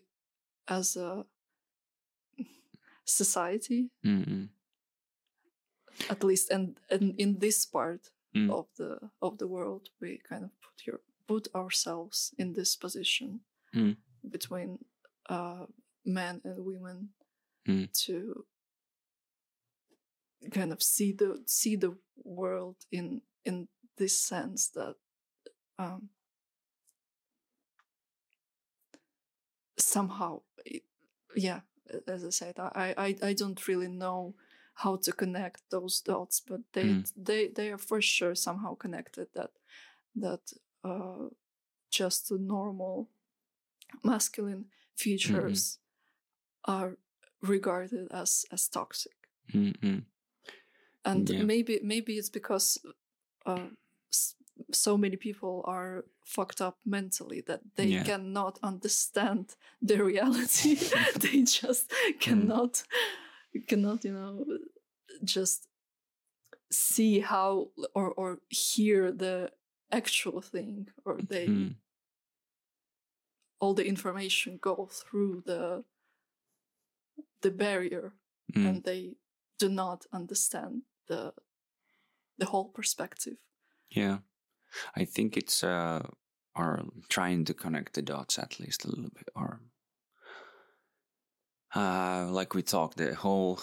as 0.67 0.95
a 0.97 1.25
society 3.05 3.89
mhm, 4.03 4.49
at 6.09 6.23
least 6.23 6.51
and, 6.51 6.79
and 6.89 7.15
in 7.17 7.39
this 7.39 7.65
part 7.65 8.11
Mm. 8.35 8.51
of 8.51 8.65
the 8.77 8.99
of 9.21 9.37
the 9.37 9.47
world 9.47 9.89
we 10.01 10.17
kind 10.29 10.43
of 10.43 10.51
put 10.61 10.85
your 10.85 10.99
put 11.27 11.47
ourselves 11.55 12.33
in 12.37 12.53
this 12.53 12.75
position 12.75 13.39
Mm. 13.73 13.95
between 14.29 14.79
uh 15.29 15.65
men 16.05 16.41
and 16.43 16.65
women 16.65 17.09
Mm. 17.67 17.91
to 18.05 18.45
kind 20.51 20.71
of 20.71 20.83
see 20.83 21.11
the 21.11 21.41
see 21.47 21.75
the 21.75 21.97
world 22.23 22.75
in 22.91 23.21
in 23.43 23.67
this 23.97 24.21
sense 24.21 24.69
that 24.69 24.95
um 25.79 26.09
somehow 29.77 30.41
it- 30.65 30.83
yeah 31.35 31.61
as 32.07 32.23
i 32.23 32.29
said 32.29 32.55
i 32.59 32.93
i 32.97 33.15
i 33.29 33.33
don't 33.33 33.67
really 33.67 33.87
know 33.87 34.33
how 34.75 34.95
to 34.95 35.11
connect 35.11 35.61
those 35.69 36.01
dots 36.01 36.39
but 36.39 36.61
they 36.73 36.85
Mm. 36.89 37.11
they 37.15 37.47
they 37.47 37.71
are 37.71 37.77
for 37.77 38.01
sure 38.01 38.35
somehow 38.35 38.75
connected 38.75 39.27
that 39.33 39.51
that 40.15 40.53
uh 40.83 41.29
just 41.89 42.29
the 42.29 42.37
normal 42.37 43.09
masculine 44.03 44.65
features 44.95 45.79
are 46.67 46.97
regarded 47.41 48.07
as 48.11 48.45
as 48.51 48.67
toxic. 48.69 49.15
Mhm, 49.53 50.05
and 51.05 51.29
Yeah. 51.29 51.43
maybe 51.45 51.79
maybe 51.83 52.13
it's 52.13 52.29
because 52.31 52.79
uh, 53.45 53.69
so 54.71 54.97
many 54.97 55.17
people 55.17 55.61
are 55.65 56.05
fucked 56.23 56.61
up 56.61 56.77
mentally 56.85 57.41
that 57.41 57.61
they 57.75 57.89
Yeah. 57.91 58.03
cannot 58.03 58.59
understand 58.63 59.55
the 59.81 60.03
reality. 60.03 60.75
They 61.19 61.43
just 61.43 61.91
cannot 62.19 62.83
cannot 63.67 64.03
you 64.05 64.13
know 64.13 64.45
just 65.23 65.67
see 66.71 67.19
how 67.19 67.69
or 67.93 68.11
or 68.13 68.39
hear 68.49 69.11
the 69.11 69.51
actual 69.91 70.41
thing 70.41 70.89
or 71.05 71.17
they 71.21 71.47
mm, 71.47 71.75
all 73.59 73.73
the 73.73 73.85
information 73.85 74.57
go 74.61 74.87
through 74.91 75.41
the 75.45 75.83
the 77.45 77.51
barrier 77.51 78.13
mm. 78.55 78.67
and 78.67 78.83
they 78.83 79.13
do 79.59 79.69
not 79.69 80.05
understand 80.11 80.81
the 81.07 81.31
the 82.39 82.47
whole 82.47 82.69
perspective. 82.73 83.37
Yeah, 83.91 84.17
I 84.97 85.05
think 85.05 85.37
it's 85.37 85.63
uh, 85.63 86.01
or 86.55 86.81
trying 87.07 87.45
to 87.45 87.53
connect 87.53 87.93
the 87.93 88.01
dots 88.01 88.39
at 88.39 88.59
least 88.59 88.83
a 88.83 88.89
little 88.89 89.11
bit, 89.13 89.29
or 89.35 89.61
uh, 91.75 92.27
like 92.31 92.55
we 92.55 92.63
talked 92.63 92.97
the 92.97 93.13
whole 93.13 93.59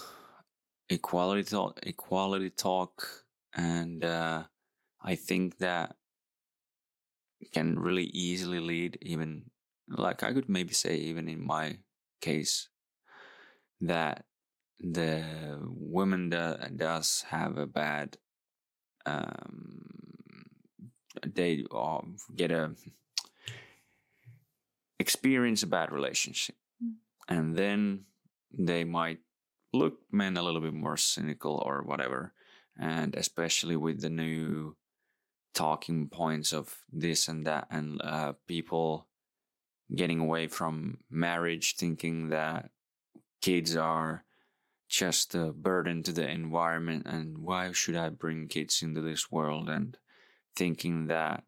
equality 0.88 1.42
talk, 1.42 1.80
equality 1.82 2.50
talk, 2.50 3.24
and 3.52 4.04
uh, 4.04 4.44
I 5.02 5.16
think 5.16 5.58
that 5.58 5.96
can 7.52 7.78
really 7.78 8.04
easily 8.14 8.60
lead 8.60 8.96
even 9.02 9.50
like 9.88 10.22
I 10.22 10.32
could 10.32 10.48
maybe 10.48 10.72
say 10.72 10.94
even 10.94 11.28
in 11.28 11.44
my 11.44 11.78
case 12.20 12.68
that 13.82 14.24
the 14.80 15.24
woman 15.68 16.30
that 16.30 16.76
does 16.76 17.24
have 17.28 17.58
a 17.58 17.66
bad 17.66 18.16
um 19.06 19.84
they 21.26 21.64
uh, 21.70 22.00
get 22.34 22.50
a 22.50 22.72
experience 24.98 25.62
a 25.62 25.66
bad 25.66 25.92
relationship 25.92 26.56
Mm. 26.82 26.94
and 27.28 27.56
then 27.56 28.06
they 28.50 28.82
might 28.84 29.20
look 29.72 30.00
men 30.10 30.36
a 30.36 30.42
little 30.42 30.60
bit 30.60 30.74
more 30.74 30.96
cynical 30.96 31.62
or 31.64 31.82
whatever 31.82 32.32
and 32.78 33.14
especially 33.14 33.76
with 33.76 34.00
the 34.00 34.10
new 34.10 34.74
talking 35.54 36.08
points 36.08 36.52
of 36.52 36.78
this 36.90 37.28
and 37.28 37.46
that 37.46 37.68
and 37.70 38.00
uh, 38.02 38.32
people 38.48 39.06
getting 39.94 40.18
away 40.20 40.48
from 40.48 40.98
marriage 41.10 41.76
thinking 41.76 42.30
that 42.30 42.70
kids 43.42 43.76
are 43.76 44.24
just 44.88 45.34
a 45.34 45.52
burden 45.52 46.02
to 46.02 46.12
the 46.12 46.28
environment 46.28 47.06
and 47.06 47.38
why 47.38 47.72
should 47.72 47.96
i 47.96 48.08
bring 48.08 48.46
kids 48.48 48.82
into 48.82 49.00
this 49.00 49.30
world 49.30 49.68
and 49.68 49.96
thinking 50.56 51.06
that 51.08 51.44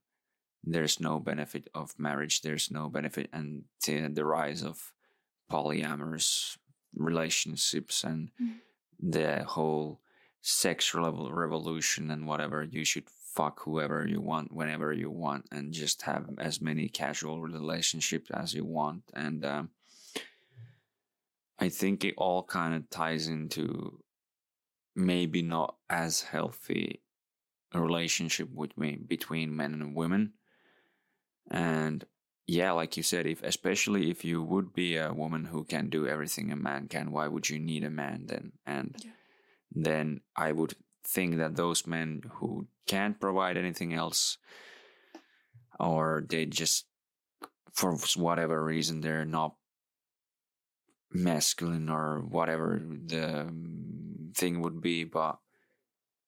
there's 0.65 0.99
no 0.99 1.21
benefit 1.21 1.69
of 1.75 1.99
marriage 1.99 2.41
there's 2.43 2.71
no 2.71 2.89
benefit 2.89 3.29
and 3.33 3.65
the, 3.87 4.09
the 4.09 4.25
rise 4.25 4.63
of 4.63 4.93
polyamorous 5.51 6.57
relationships 6.97 8.05
and 8.05 8.31
Mm. 8.41 8.55
the 9.19 9.45
whole 9.45 10.01
sexual 10.41 11.33
revolution 11.33 12.11
and 12.11 12.27
whatever 12.27 12.63
you 12.63 12.85
should 12.85 13.09
fuck 13.35 13.61
whoever 13.65 14.07
you 14.07 14.21
want 14.21 14.53
whenever 14.53 14.93
you 14.93 15.11
want 15.11 15.45
and 15.51 15.73
just 15.73 16.03
have 16.03 16.25
as 16.39 16.61
many 16.61 16.89
casual 16.89 17.41
relationships 17.41 18.31
as 18.43 18.55
you 18.55 18.65
want 18.65 19.03
and 19.15 19.45
um, 19.45 19.71
i 21.59 21.69
think 21.69 22.05
it 22.05 22.15
all 22.17 22.43
kind 22.43 22.75
of 22.75 22.89
ties 22.91 23.29
into 23.29 23.99
maybe 24.97 25.43
not 25.43 25.77
as 25.91 26.23
healthy 26.23 27.01
a 27.73 27.81
relationship 27.81 28.49
with 28.55 28.77
me 28.79 28.97
between 28.97 29.57
men 29.57 29.73
and 29.75 29.97
women 29.97 30.33
and 31.51 32.05
yeah 32.47 32.71
like 32.73 32.97
you 32.97 33.03
said 33.03 33.27
if 33.27 33.43
especially 33.43 34.11
if 34.11 34.25
you 34.25 34.43
would 34.43 34.73
be 34.73 34.97
a 34.97 35.13
woman 35.13 35.45
who 35.47 35.65
can 35.65 35.89
do 35.89 36.07
everything 36.07 36.53
a 36.53 36.57
man 36.57 36.87
can 36.89 37.11
why 37.11 37.27
would 37.27 37.49
you 37.49 37.59
need 37.59 37.85
a 37.85 37.91
man 37.91 38.27
then 38.27 38.53
and 38.67 38.95
Yeah. 39.05 39.11
then 39.73 40.21
i 40.37 40.53
would 40.53 40.75
think 41.07 41.37
that 41.37 41.57
those 41.57 41.87
men 41.87 42.23
who 42.35 42.67
can't 42.87 43.21
provide 43.21 43.57
anything 43.57 43.93
else 43.93 44.39
or 45.81 46.25
they 46.29 46.47
just 46.47 46.87
for 47.73 47.97
whatever 48.17 48.63
reason 48.65 49.01
they're 49.01 49.25
not 49.25 49.57
masculine 51.15 51.89
or 51.89 52.21
whatever 52.29 52.83
the 53.07 53.43
um, 53.43 54.33
thing 54.35 54.61
would 54.61 54.81
be 54.81 55.05
but 55.05 55.39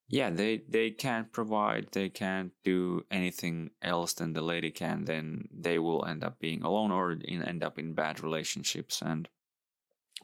yeah 0.08 0.30
they 0.30 0.62
they 0.68 0.90
can't 0.90 1.32
provide 1.32 1.88
they 1.90 2.08
can't 2.08 2.52
do 2.64 3.04
anything 3.10 3.68
else 3.82 4.12
than 4.14 4.32
the 4.32 4.40
lady 4.40 4.70
can 4.70 5.04
then 5.04 5.48
they 5.52 5.78
will 5.78 6.04
end 6.06 6.22
up 6.22 6.38
being 6.38 6.62
alone 6.62 6.92
or 6.92 7.12
in, 7.12 7.42
end 7.42 7.64
up 7.64 7.78
in 7.78 7.92
bad 7.92 8.22
relationships 8.22 9.02
and 9.02 9.28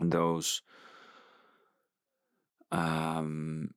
those 0.00 0.62
um 2.70 3.74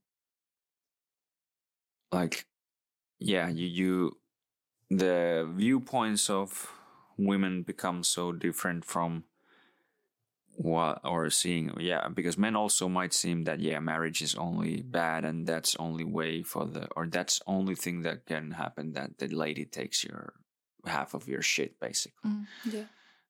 like 2.11 2.45
yeah 3.19 3.49
you 3.49 3.65
you 3.65 4.17
the 4.91 5.49
viewpoints 5.55 6.29
of 6.29 6.71
women 7.17 7.63
become 7.63 8.03
so 8.03 8.31
different 8.31 8.85
from 8.85 9.23
what 10.57 11.01
or 11.03 11.29
seeing 11.29 11.71
yeah 11.79 12.07
because 12.07 12.37
men 12.37 12.55
also 12.55 12.87
might 12.87 13.13
seem 13.13 13.43
that 13.43 13.59
yeah 13.59 13.79
marriage 13.79 14.21
is 14.21 14.35
only 14.35 14.81
bad 14.81 15.25
and 15.25 15.45
that's 15.45 15.75
only 15.77 16.03
way 16.05 16.41
for 16.41 16.65
the 16.65 16.87
or 16.95 17.07
that's 17.07 17.41
only 17.45 17.75
thing 17.75 18.03
that 18.03 18.25
can 18.25 18.51
happen 18.51 18.93
that 18.93 19.17
the 19.17 19.27
lady 19.27 19.65
takes 19.65 20.03
your 20.03 20.33
half 20.85 21.13
of 21.13 21.27
your 21.27 21.41
shit 21.41 21.79
basically. 21.79 22.29
Mm, 22.29 22.45
yeah. 22.71 22.83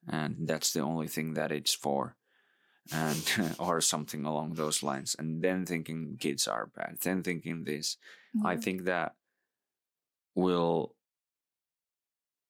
and 0.08 0.48
that's 0.48 0.74
the 0.74 0.82
only 0.82 1.08
thing 1.08 1.34
that 1.34 1.52
it's 1.52 1.74
for. 1.74 2.16
And 2.92 3.56
or 3.60 3.82
something 3.82 4.26
along 4.26 4.54
those 4.54 4.84
lines. 4.84 5.16
And 5.18 5.42
then 5.42 5.66
thinking 5.66 6.18
kids 6.20 6.48
are 6.48 6.68
bad. 6.68 6.98
Then 7.02 7.24
thinking 7.24 7.64
this 7.64 7.98
i 8.44 8.56
think 8.58 8.84
that 8.84 9.16
will 10.34 10.94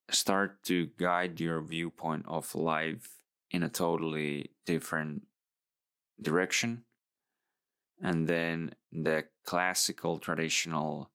start 0.09 0.63
to 0.63 0.87
guide 0.97 1.39
your 1.39 1.61
viewpoint 1.61 2.25
of 2.27 2.55
life 2.55 3.19
in 3.51 3.63
a 3.63 3.69
totally 3.69 4.51
different 4.65 5.23
direction. 6.21 6.83
And 8.01 8.27
then 8.27 8.75
the 8.91 9.25
classical 9.45 10.19
traditional 10.19 11.11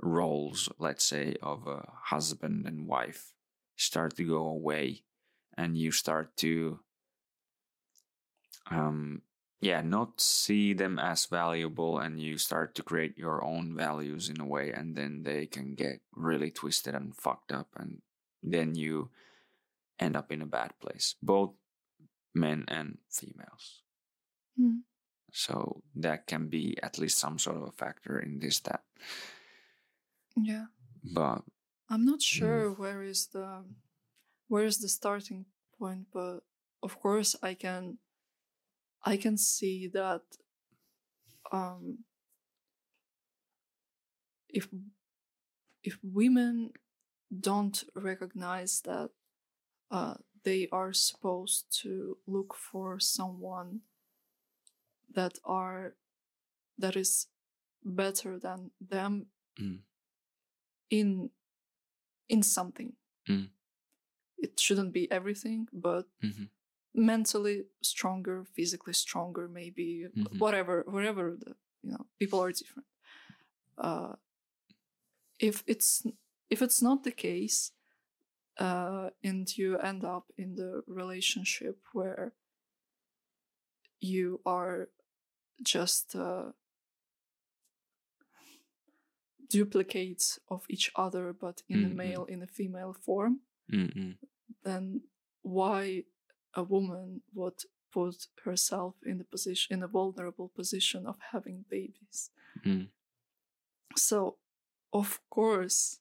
roles 0.00 0.68
let's 0.78 1.06
say 1.06 1.34
of 1.42 1.66
a 1.66 1.88
husband 2.04 2.66
and 2.66 2.86
wife 2.86 3.32
start 3.76 4.16
to 4.16 4.24
go 4.24 4.46
away 4.46 5.02
and 5.56 5.78
you 5.78 5.90
start 5.90 6.36
to 6.36 6.78
um 8.70 9.22
yeah 9.60 9.80
not 9.80 10.20
see 10.20 10.72
them 10.72 10.98
as 10.98 11.26
valuable 11.26 11.98
and 11.98 12.20
you 12.20 12.36
start 12.36 12.74
to 12.74 12.82
create 12.82 13.16
your 13.16 13.42
own 13.44 13.74
values 13.74 14.28
in 14.28 14.40
a 14.40 14.46
way 14.46 14.70
and 14.70 14.94
then 14.96 15.22
they 15.22 15.46
can 15.46 15.74
get 15.74 16.00
really 16.14 16.50
twisted 16.50 16.94
and 16.94 17.16
fucked 17.16 17.52
up 17.52 17.68
and 17.76 18.02
then 18.42 18.74
you 18.74 19.08
end 19.98 20.16
up 20.16 20.32
in 20.32 20.42
a 20.42 20.46
bad 20.46 20.72
place 20.80 21.14
both 21.22 21.52
men 22.34 22.64
and 22.68 22.98
females 23.10 23.82
Mm. 24.58 24.82
so 25.32 25.82
that 25.96 26.26
can 26.26 26.48
be 26.48 26.76
at 26.82 26.98
least 26.98 27.18
some 27.18 27.38
sort 27.38 27.56
of 27.56 27.62
a 27.64 27.72
factor 27.72 28.18
in 28.20 28.38
this 28.38 28.60
that 28.60 28.84
Yeah. 30.36 30.66
but 31.02 31.42
I'm 31.88 32.04
not 32.04 32.22
sure 32.22 32.70
where 32.72 33.02
is 33.02 33.26
the 33.28 33.64
where 34.48 34.64
is 34.64 34.78
the 34.78 34.88
starting 34.88 35.46
point, 35.78 36.06
but 36.12 36.40
of 36.82 36.98
course 37.00 37.36
I 37.42 37.54
can 37.54 37.98
I 39.04 39.16
can 39.16 39.36
see 39.36 39.88
that 39.88 40.22
um 41.52 42.04
if 44.48 44.68
if 45.82 45.98
women 46.02 46.70
don't 47.40 47.84
recognize 47.94 48.80
that 48.82 49.10
uh, 49.90 50.14
they 50.44 50.68
are 50.72 50.92
supposed 50.92 51.64
to 51.82 52.18
look 52.26 52.54
for 52.54 52.98
someone 53.00 53.80
that 55.14 55.38
are 55.44 55.94
that 56.78 56.96
is 56.96 57.28
better 57.84 58.38
than 58.38 58.70
them 58.80 59.26
Mm. 59.58 59.78
in 60.90 61.30
in 62.28 62.42
something 62.42 62.96
Mm. 63.28 63.50
it 64.38 64.58
shouldn't 64.60 64.92
be 64.92 65.10
everything 65.10 65.68
but 65.72 66.06
Mhm. 66.22 66.48
mentally 66.94 67.66
stronger 67.82 68.44
physically 68.44 68.92
stronger 68.94 69.48
maybe 69.48 70.08
Mhm. 70.08 70.38
whatever 70.38 70.82
whatever 70.86 71.36
the 71.36 71.56
you 71.82 71.90
know 71.92 72.06
people 72.18 72.40
are 72.40 72.52
different 72.52 72.88
uh 73.78 74.16
if 75.38 75.62
it's 75.66 76.02
if 76.50 76.62
it's 76.62 76.82
not 76.82 77.02
the 77.04 77.12
case 77.12 77.72
uh 78.58 79.10
and 79.22 79.56
you 79.58 79.78
end 79.78 80.04
up 80.04 80.26
in 80.36 80.54
the 80.54 80.82
relationship 80.86 81.78
where 81.92 82.32
you 84.00 84.40
are 84.46 84.88
just 85.62 86.14
uh 86.14 86.52
duplicates 89.50 90.38
of 90.48 90.64
each 90.68 90.90
other 90.96 91.32
but 91.32 91.62
in 91.68 91.84
a 91.84 91.88
Mhm. 91.88 91.96
male 91.96 92.24
in 92.24 92.42
a 92.42 92.46
female 92.46 92.92
form 92.92 93.40
Mm-mm. 93.70 94.16
then 94.62 95.02
why 95.42 96.04
a 96.54 96.62
woman 96.62 97.22
would 97.34 97.60
put 97.92 98.26
herself 98.44 98.94
in 99.04 99.18
the 99.18 99.24
position 99.24 99.74
in 99.76 99.82
a 99.82 99.88
vulnerable 99.88 100.48
position 100.48 101.06
of 101.06 101.16
having 101.32 101.64
babies 101.68 102.30
Mm. 102.64 102.88
so 103.96 104.38
of 104.92 105.20
course 105.30 106.00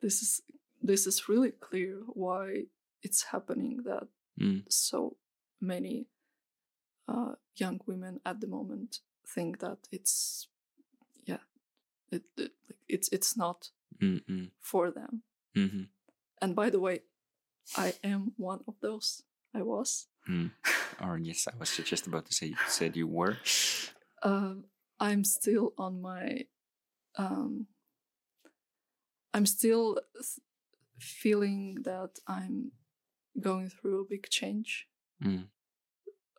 this 0.00 0.22
is 0.22 0.42
this 0.82 1.06
is 1.06 1.28
really 1.28 1.52
clear 1.52 2.00
why 2.14 2.66
it's 3.02 3.22
happening 3.32 3.82
that 3.84 4.08
Mm. 4.40 4.62
so 4.72 5.16
many 5.60 6.06
uh, 7.06 7.34
young 7.60 7.80
women 7.86 8.20
at 8.24 8.40
the 8.40 8.46
moment 8.46 9.00
think 9.34 9.58
that 9.58 9.78
it's 9.90 10.48
yeah 11.26 11.42
it, 12.10 12.22
it 12.36 12.52
it's 12.88 13.08
it's 13.12 13.36
not 13.36 13.70
Mm-mm. 14.00 14.50
for 14.60 14.90
them 14.90 15.22
Mhm. 15.54 15.88
and 16.40 16.56
by 16.56 16.70
the 16.70 16.80
way 16.80 17.02
i 17.76 17.92
am 18.02 18.32
one 18.38 18.60
of 18.66 18.74
those 18.80 19.22
i 19.54 19.62
was 19.62 20.08
Mm. 20.28 20.50
Or 21.00 21.18
yes, 21.18 21.48
I 21.48 21.56
was 21.58 21.76
just 21.76 22.06
about 22.06 22.26
to 22.26 22.32
say 22.32 22.46
you 22.46 22.56
said 22.68 22.96
you 22.96 23.08
were. 23.08 23.36
um, 24.22 24.64
I'm 25.00 25.24
still 25.24 25.72
on 25.76 26.00
my. 26.00 26.46
Um, 27.18 27.66
I'm 29.34 29.46
still 29.46 29.98
feeling 31.02 31.78
that 31.84 32.18
I'm 32.26 32.72
going 33.40 33.68
through 33.70 34.00
a 34.02 34.08
big 34.08 34.28
change 34.30 34.88
Mm. 35.22 35.48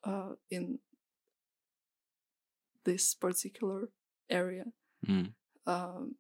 uh, 0.04 0.36
in 0.50 0.80
this 2.84 3.16
particular 3.16 3.90
area. 4.30 4.66
Mm. 5.08 5.34
Um, 5.66 6.16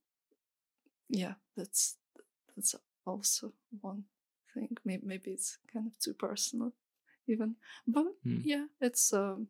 yeah, 1.09 1.33
that's 1.57 1.97
that's 2.55 2.75
also 3.05 3.53
one 3.81 4.03
thing. 4.53 4.77
Maybe, 4.85 5.05
maybe 5.05 5.31
it's 5.31 5.57
kind 5.73 5.87
of 5.87 5.97
too 5.99 6.13
personal, 6.13 6.73
even. 7.27 7.55
But 7.87 8.05
Mm. 8.25 8.41
yeah, 8.45 8.65
it's 8.79 9.11
um, 9.13 9.47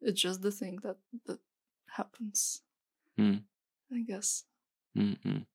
it's 0.00 0.20
just 0.20 0.42
the 0.42 0.52
thing 0.52 0.78
that 0.82 0.96
that 1.26 1.40
happens. 1.96 2.62
Mm. 3.18 3.42
I 3.92 4.00
guess. 4.06 4.44
Mm-mm. 4.96 5.46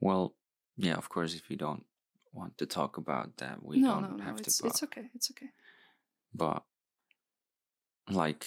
Well, 0.00 0.34
yeah, 0.80 0.94
of 0.94 1.08
course, 1.08 1.34
if 1.34 1.50
you 1.50 1.56
don't 1.56 1.84
want 2.32 2.56
to 2.58 2.66
talk 2.66 2.96
about 2.96 3.36
that, 3.36 3.62
we 3.62 3.78
no, 3.78 4.00
don't 4.00 4.02
have 4.02 4.10
to. 4.10 4.16
no, 4.16 4.16
no. 4.16 4.24
have 4.24 4.40
It's 4.40 4.56
to. 4.56 4.62
But, 4.62 4.70
it's 4.70 4.82
okay. 4.82 5.10
It's 5.14 5.30
okay. 5.30 5.50
but, 6.34 6.62
like, 8.08 8.46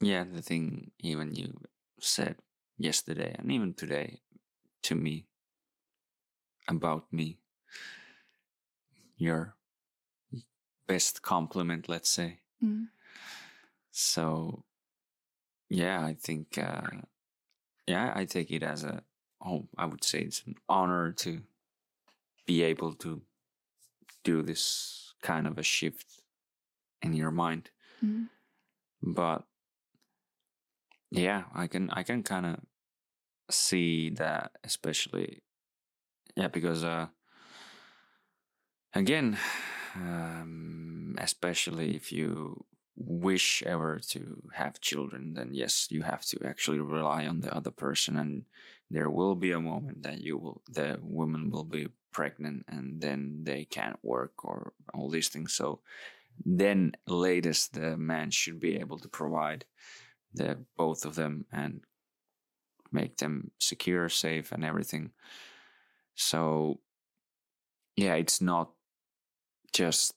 yeah, 0.00 0.24
the 0.24 0.42
thing 0.42 0.90
even 1.00 1.34
you 1.34 1.60
said 2.00 2.36
yesterday 2.78 3.34
and 3.38 3.52
even 3.52 3.74
today 3.74 4.20
to 4.82 4.94
me 4.94 5.26
about 6.68 7.12
me, 7.12 7.38
your 9.16 9.54
best 10.86 11.22
compliment, 11.22 11.88
let's 11.88 12.10
say. 12.10 12.40
Mm. 12.62 12.86
So, 13.90 14.64
yeah, 15.68 16.04
I 16.04 16.14
think, 16.14 16.58
uh, 16.58 16.82
yeah, 17.86 18.12
I 18.14 18.24
take 18.24 18.50
it 18.50 18.62
as 18.62 18.84
a, 18.84 19.02
oh, 19.46 19.68
I 19.78 19.86
would 19.86 20.04
say 20.04 20.20
it's 20.20 20.42
an 20.46 20.56
honor 20.68 21.12
to 21.12 21.42
be 22.46 22.62
able 22.62 22.94
to 22.94 23.22
do 24.24 24.42
this 24.42 25.14
kind 25.22 25.46
of 25.46 25.58
a 25.58 25.62
shift 25.62 26.22
in 27.02 27.12
your 27.14 27.30
mind. 27.30 27.70
Mm. 28.04 28.28
But 29.02 29.44
yeah, 31.10 31.44
I 31.54 31.66
can, 31.66 31.90
I 31.90 32.02
can 32.02 32.22
kind 32.22 32.46
of 32.46 32.56
see 33.50 34.10
that, 34.10 34.52
especially, 34.64 35.42
yeah, 36.34 36.48
because, 36.48 36.82
uh, 36.82 37.06
again, 38.94 39.38
um, 39.94 41.16
especially 41.18 41.94
if 41.94 42.12
you 42.12 42.64
wish 42.96 43.62
ever 43.64 43.98
to 44.08 44.42
have 44.54 44.80
children, 44.80 45.34
then 45.34 45.50
yes, 45.52 45.88
you 45.90 46.02
have 46.02 46.24
to 46.26 46.38
actually 46.44 46.80
rely 46.80 47.26
on 47.26 47.40
the 47.40 47.54
other 47.54 47.70
person, 47.70 48.16
and 48.16 48.44
there 48.90 49.10
will 49.10 49.34
be 49.34 49.52
a 49.52 49.60
moment 49.60 50.02
that 50.02 50.20
you 50.20 50.38
will, 50.38 50.62
the 50.68 50.98
woman 51.02 51.50
will 51.50 51.64
be 51.64 51.88
pregnant, 52.12 52.64
and 52.68 53.00
then 53.00 53.40
they 53.42 53.64
can't 53.64 53.98
work 54.02 54.44
or 54.44 54.72
all 54.94 55.10
these 55.10 55.28
things. 55.28 55.52
So 55.54 55.80
then, 56.44 56.92
latest, 57.06 57.74
the 57.74 57.96
man 57.96 58.30
should 58.30 58.60
be 58.60 58.76
able 58.76 58.98
to 58.98 59.08
provide 59.08 59.64
the 60.34 60.58
both 60.76 61.04
of 61.04 61.14
them 61.14 61.46
and 61.52 61.80
make 62.92 63.16
them 63.18 63.50
secure, 63.58 64.08
safe, 64.08 64.52
and 64.52 64.64
everything. 64.64 65.10
So 66.14 66.80
yeah, 67.96 68.14
it's 68.14 68.40
not 68.40 68.70
just 69.72 70.14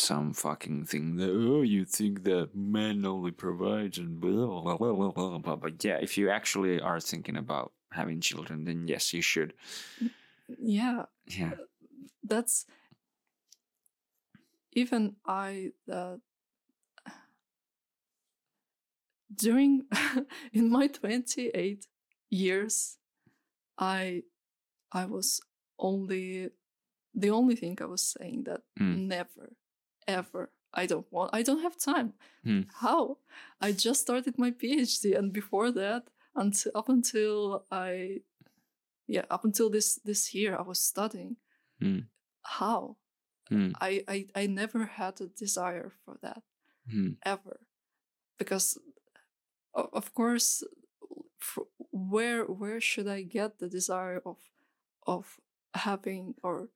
some 0.00 0.32
fucking 0.32 0.84
thing 0.86 1.16
that 1.16 1.30
oh 1.30 1.62
you 1.62 1.84
think 1.84 2.24
that 2.24 2.54
men 2.54 3.04
only 3.04 3.30
provides 3.30 3.98
and 3.98 4.20
blah 4.20 4.60
blah 4.60 4.76
blah 4.76 4.92
blah 4.92 5.10
blah 5.12 5.38
blah. 5.38 5.56
But 5.56 5.84
yeah, 5.84 5.98
if 6.00 6.16
you 6.18 6.30
actually 6.30 6.80
are 6.80 7.00
thinking 7.00 7.36
about 7.36 7.72
having 7.92 8.20
children, 8.20 8.64
then 8.64 8.88
yes, 8.88 9.12
you 9.12 9.22
should. 9.22 9.54
Yeah, 10.58 11.04
Yeah. 11.26 11.52
that's 12.22 12.66
even 14.72 15.16
I 15.26 15.72
that 15.86 16.20
during 19.34 19.82
in 20.52 20.70
my 20.70 20.86
28 20.88 21.86
years 22.30 22.98
I 23.78 24.22
I 24.92 25.06
was 25.06 25.40
only 25.78 26.50
the 27.14 27.30
only 27.30 27.56
thing 27.56 27.78
I 27.80 27.86
was 27.86 28.02
saying 28.02 28.44
that 28.44 28.62
Mm. 28.78 29.06
never 29.06 29.52
ever 30.06 30.50
I 30.72 30.86
don't 30.86 31.06
want 31.12 31.30
I 31.32 31.42
don't 31.42 31.62
have 31.62 31.78
time. 31.78 32.14
Hmm. 32.44 32.62
How? 32.80 33.18
I 33.60 33.72
just 33.72 34.00
started 34.00 34.38
my 34.38 34.50
PhD 34.50 35.16
and 35.16 35.32
before 35.32 35.70
that 35.72 36.10
until 36.34 36.72
up 36.74 36.88
until 36.88 37.64
I 37.70 38.20
yeah, 39.06 39.24
up 39.30 39.44
until 39.44 39.70
this 39.70 39.96
this 40.04 40.34
year 40.34 40.56
I 40.56 40.62
was 40.62 40.80
studying. 40.80 41.36
Hmm. 41.80 42.00
How? 42.42 42.96
Hmm. 43.48 43.72
I, 43.80 44.02
I 44.08 44.26
I 44.34 44.46
never 44.46 44.86
had 44.86 45.20
a 45.20 45.26
desire 45.26 45.92
for 46.04 46.18
that 46.22 46.42
Hmm. 46.90 47.12
ever 47.24 47.60
because 48.38 48.78
of 49.74 50.12
course 50.14 50.62
where 51.90 52.44
where 52.44 52.80
should 52.80 53.08
i 53.08 53.22
get 53.22 53.58
the 53.58 53.68
desire 53.68 54.20
of 54.26 54.36
of 55.06 55.40
having 55.74 56.34
or 56.42 56.68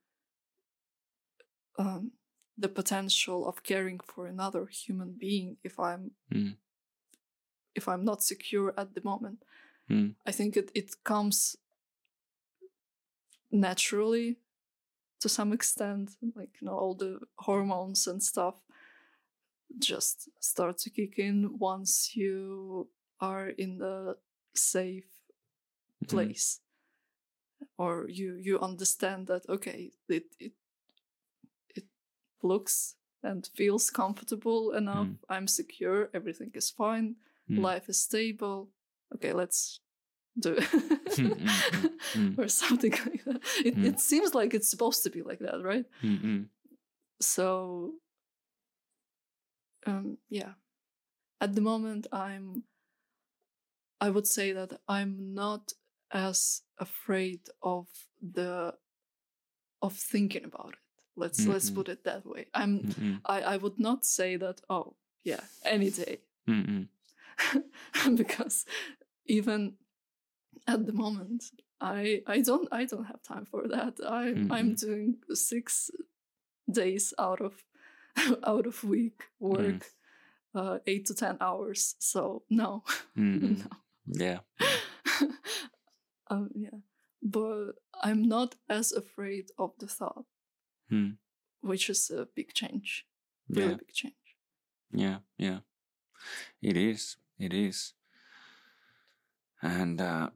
um, 1.78 2.12
the 2.58 2.68
potential 2.68 3.46
of 3.48 3.62
caring 3.62 4.00
for 4.04 4.26
another 4.26 4.66
human 4.66 5.12
being 5.18 5.56
if 5.64 5.78
i'm 5.78 6.10
Mm. 6.34 6.56
if 7.74 7.88
i'm 7.88 8.04
not 8.04 8.22
secure 8.22 8.74
at 8.76 8.94
the 8.94 9.02
moment 9.04 9.44
Mm. 9.90 10.14
i 10.26 10.32
think 10.32 10.56
it, 10.56 10.70
it 10.74 11.04
comes 11.04 11.56
naturally 13.50 14.36
to 15.20 15.28
some 15.28 15.52
extent 15.52 16.10
like 16.34 16.60
you 16.60 16.66
know 16.66 16.76
all 16.78 16.94
the 16.94 17.18
hormones 17.38 18.06
and 18.06 18.22
stuff 18.22 18.56
just 19.78 20.28
start 20.40 20.78
to 20.78 20.90
kick 20.90 21.18
in 21.18 21.58
once 21.58 22.16
you 22.16 22.88
are 23.20 23.48
in 23.48 23.78
the 23.78 24.16
safe 24.54 25.10
Mhm. 26.04 26.08
place 26.08 26.60
or 27.76 28.08
you 28.08 28.34
you 28.36 28.58
understand 28.60 29.26
that 29.26 29.42
okay 29.48 29.92
it 30.08 30.24
it 30.38 30.52
looks 32.42 32.94
and 33.22 33.48
feels 33.54 33.90
comfortable 33.90 34.72
enough 34.72 35.06
Mm. 35.08 35.18
i'm 35.28 35.46
secure 35.48 36.08
everything 36.14 36.50
is 36.54 36.70
fine 36.70 37.16
Mm. 37.50 37.62
life 37.62 37.88
is 37.88 37.98
stable 38.00 38.68
okay 39.14 39.32
let's 39.32 39.80
do 40.38 40.54
mm, 40.54 41.34
mm, 41.34 41.90
mm. 42.14 42.38
or 42.38 42.46
something 42.48 42.92
like 43.06 43.24
that 43.24 43.40
it, 43.64 43.74
Mm. 43.76 43.84
it 43.90 44.00
seems 44.00 44.34
like 44.34 44.54
it's 44.54 44.70
supposed 44.70 45.02
to 45.04 45.10
be 45.10 45.22
like 45.22 45.40
that 45.40 45.62
right 45.62 45.86
Mm, 46.02 46.20
mm. 46.24 46.44
so 47.20 47.94
um 49.86 50.18
yeah 50.28 50.52
at 51.40 51.54
the 51.54 51.60
moment 51.60 52.06
i'm 52.12 52.64
i 54.00 54.08
would 54.10 54.26
say 54.26 54.52
that 54.52 54.72
i'm 54.88 55.34
not 55.34 55.72
as 56.12 56.62
afraid 56.78 57.40
of 57.62 57.86
the 58.20 58.74
of 59.82 59.94
thinking 59.94 60.44
about 60.44 60.70
it 60.74 60.87
let's 61.18 61.46
let's 61.46 61.70
Mhm. 61.70 61.74
put 61.76 61.88
it 61.88 62.04
that 62.04 62.24
way 62.24 62.46
i'm 62.54 62.78
Mm, 62.78 62.94
mm. 63.04 63.20
i 63.36 63.38
i 63.54 63.56
would 63.62 63.78
not 63.78 64.04
say 64.04 64.38
that 64.38 64.60
oh 64.70 64.94
yeah 65.24 65.44
any 65.64 65.90
day 65.90 66.16
Mm, 66.48 66.66
mm. 66.68 68.16
because 68.16 68.64
even 69.26 69.74
at 70.66 70.86
the 70.86 70.92
moment 70.92 71.44
i 71.80 72.22
i 72.26 72.40
don't 72.48 72.68
i 72.80 72.84
don't 72.86 73.04
have 73.12 73.22
time 73.22 73.44
for 73.44 73.68
that 73.68 73.94
i'm 74.20 74.50
i'm 74.56 74.74
doing 74.74 75.16
six 75.34 75.90
days 76.80 77.14
out 77.18 77.40
of 77.40 77.54
out 78.52 78.66
of 78.66 78.82
week 78.84 79.20
work 79.38 79.82
uh 80.54 80.78
eight 80.86 81.06
to 81.06 81.14
ten 81.14 81.36
hours 81.40 81.94
so 81.98 82.42
no 82.50 82.82
Mm, 83.16 83.40
mm. 83.40 83.58
no 83.58 83.70
Yeah. 84.24 84.40
um 86.30 86.50
yeah 86.54 86.78
but 87.22 87.72
i'm 88.02 88.22
not 88.22 88.54
as 88.68 88.92
afraid 88.92 89.50
of 89.58 89.70
the 89.78 89.86
thought 89.86 90.24
Mm. 90.90 91.18
which 91.60 91.90
is 91.90 92.10
a 92.10 92.26
big 92.34 92.52
change 92.54 93.06
really 93.48 93.70
Yeah. 93.70 93.76
big 93.76 93.92
change 93.92 94.14
Yeah, 94.90 95.18
yeah. 95.36 95.60
It 96.62 96.76
is. 96.76 97.16
It 97.38 97.52
is. 97.52 97.94
And 99.62 100.00
uh 100.00 100.30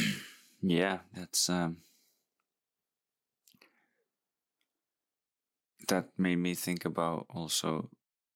yeah, 0.62 0.98
that's 1.14 1.48
um 1.48 1.78
that 5.88 6.08
made 6.18 6.36
me 6.36 6.54
think 6.54 6.84
about 6.84 7.26
also 7.28 7.90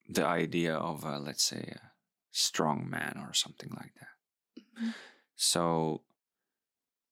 the 0.09 0.24
idea 0.27 0.74
of 0.74 1.05
uh, 1.05 1.19
let's 1.19 1.45
say 1.45 1.73
a 1.77 1.93
strong 2.31 2.89
man 2.89 3.15
or 3.27 3.32
something 3.35 3.70
like 3.77 3.93
that. 4.01 4.62
Mhm. 4.62 4.95
So 5.36 6.03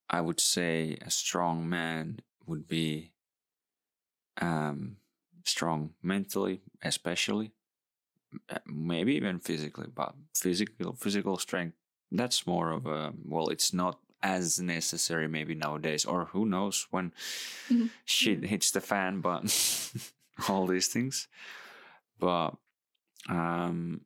I 0.08 0.20
would 0.20 0.40
say 0.40 0.96
a 1.02 1.10
strong 1.10 1.68
man 1.68 2.20
would 2.46 2.68
be 2.68 3.12
um 4.40 4.96
strong 5.44 5.94
mentally 6.02 6.60
especially 6.82 7.52
uh, 8.50 8.58
maybe 8.66 9.14
even 9.14 9.38
physically 9.38 9.86
but 9.94 10.14
physical 10.34 10.94
physical 10.94 11.36
strength 11.38 11.76
that's 12.12 12.46
more 12.46 12.70
of 12.70 12.86
a 12.86 13.12
well 13.24 13.48
it's 13.48 13.72
not 13.72 13.98
as 14.22 14.60
necessary 14.60 15.28
maybe 15.28 15.54
nowadays 15.54 16.04
or 16.04 16.26
who 16.26 16.44
knows 16.46 16.86
when 16.90 17.12
Mhm. 17.70 17.90
shit 18.04 18.42
Yeah. 18.42 18.48
hits 18.48 18.70
the 18.70 18.80
fan 18.80 19.20
but 19.20 19.42
all 20.48 20.66
these 20.66 20.88
things 20.88 21.28
but 22.18 22.50
um 23.28 24.02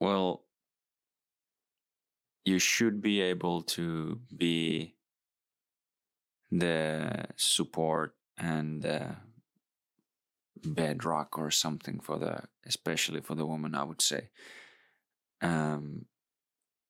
well 0.00 0.44
you 2.44 2.58
should 2.58 3.00
be 3.00 3.20
able 3.20 3.62
to 3.62 4.20
be 4.36 4.96
the 6.50 7.24
support 7.36 8.14
and 8.38 8.82
the 8.82 9.16
bedrock 10.64 11.38
or 11.38 11.50
something 11.50 11.98
for 12.00 12.18
the 12.18 12.42
especially 12.66 13.20
for 13.20 13.34
the 13.34 13.46
woman 13.46 13.74
i 13.74 13.82
would 13.82 14.02
say. 14.02 14.30
Um 15.40 16.06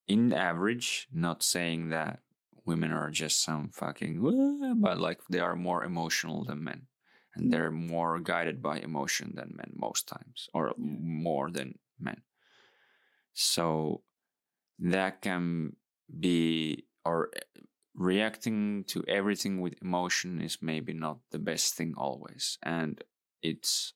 in 0.07 0.33
average 0.33 1.07
not 1.11 1.41
saying 1.41 1.89
that 1.89 2.19
women 2.65 2.91
are 2.91 3.09
just 3.09 3.43
some 3.43 3.69
fucking 3.69 4.21
but 4.81 4.99
like 4.99 5.19
they 5.29 5.39
are 5.39 5.55
more 5.55 5.83
emotional 5.83 6.43
than 6.43 6.63
men 6.63 6.87
and 7.35 7.51
they're 7.51 7.71
more 7.71 8.19
guided 8.19 8.61
by 8.61 8.77
emotion 8.77 9.33
than 9.35 9.55
men 9.55 9.71
most 9.75 10.07
times 10.07 10.49
or 10.53 10.73
more 10.77 11.49
than 11.49 11.79
men. 11.99 12.21
So 13.33 14.01
that 14.79 15.21
can 15.21 15.75
be 16.19 16.85
or 17.05 17.31
reacting 17.95 18.83
to 18.85 19.03
everything 19.07 19.61
with 19.61 19.75
emotion 19.81 20.41
is 20.41 20.57
maybe 20.61 20.93
not 20.93 21.19
the 21.31 21.39
best 21.39 21.75
thing 21.75 21.93
always 21.95 22.57
and 22.63 23.03
it's 23.41 23.93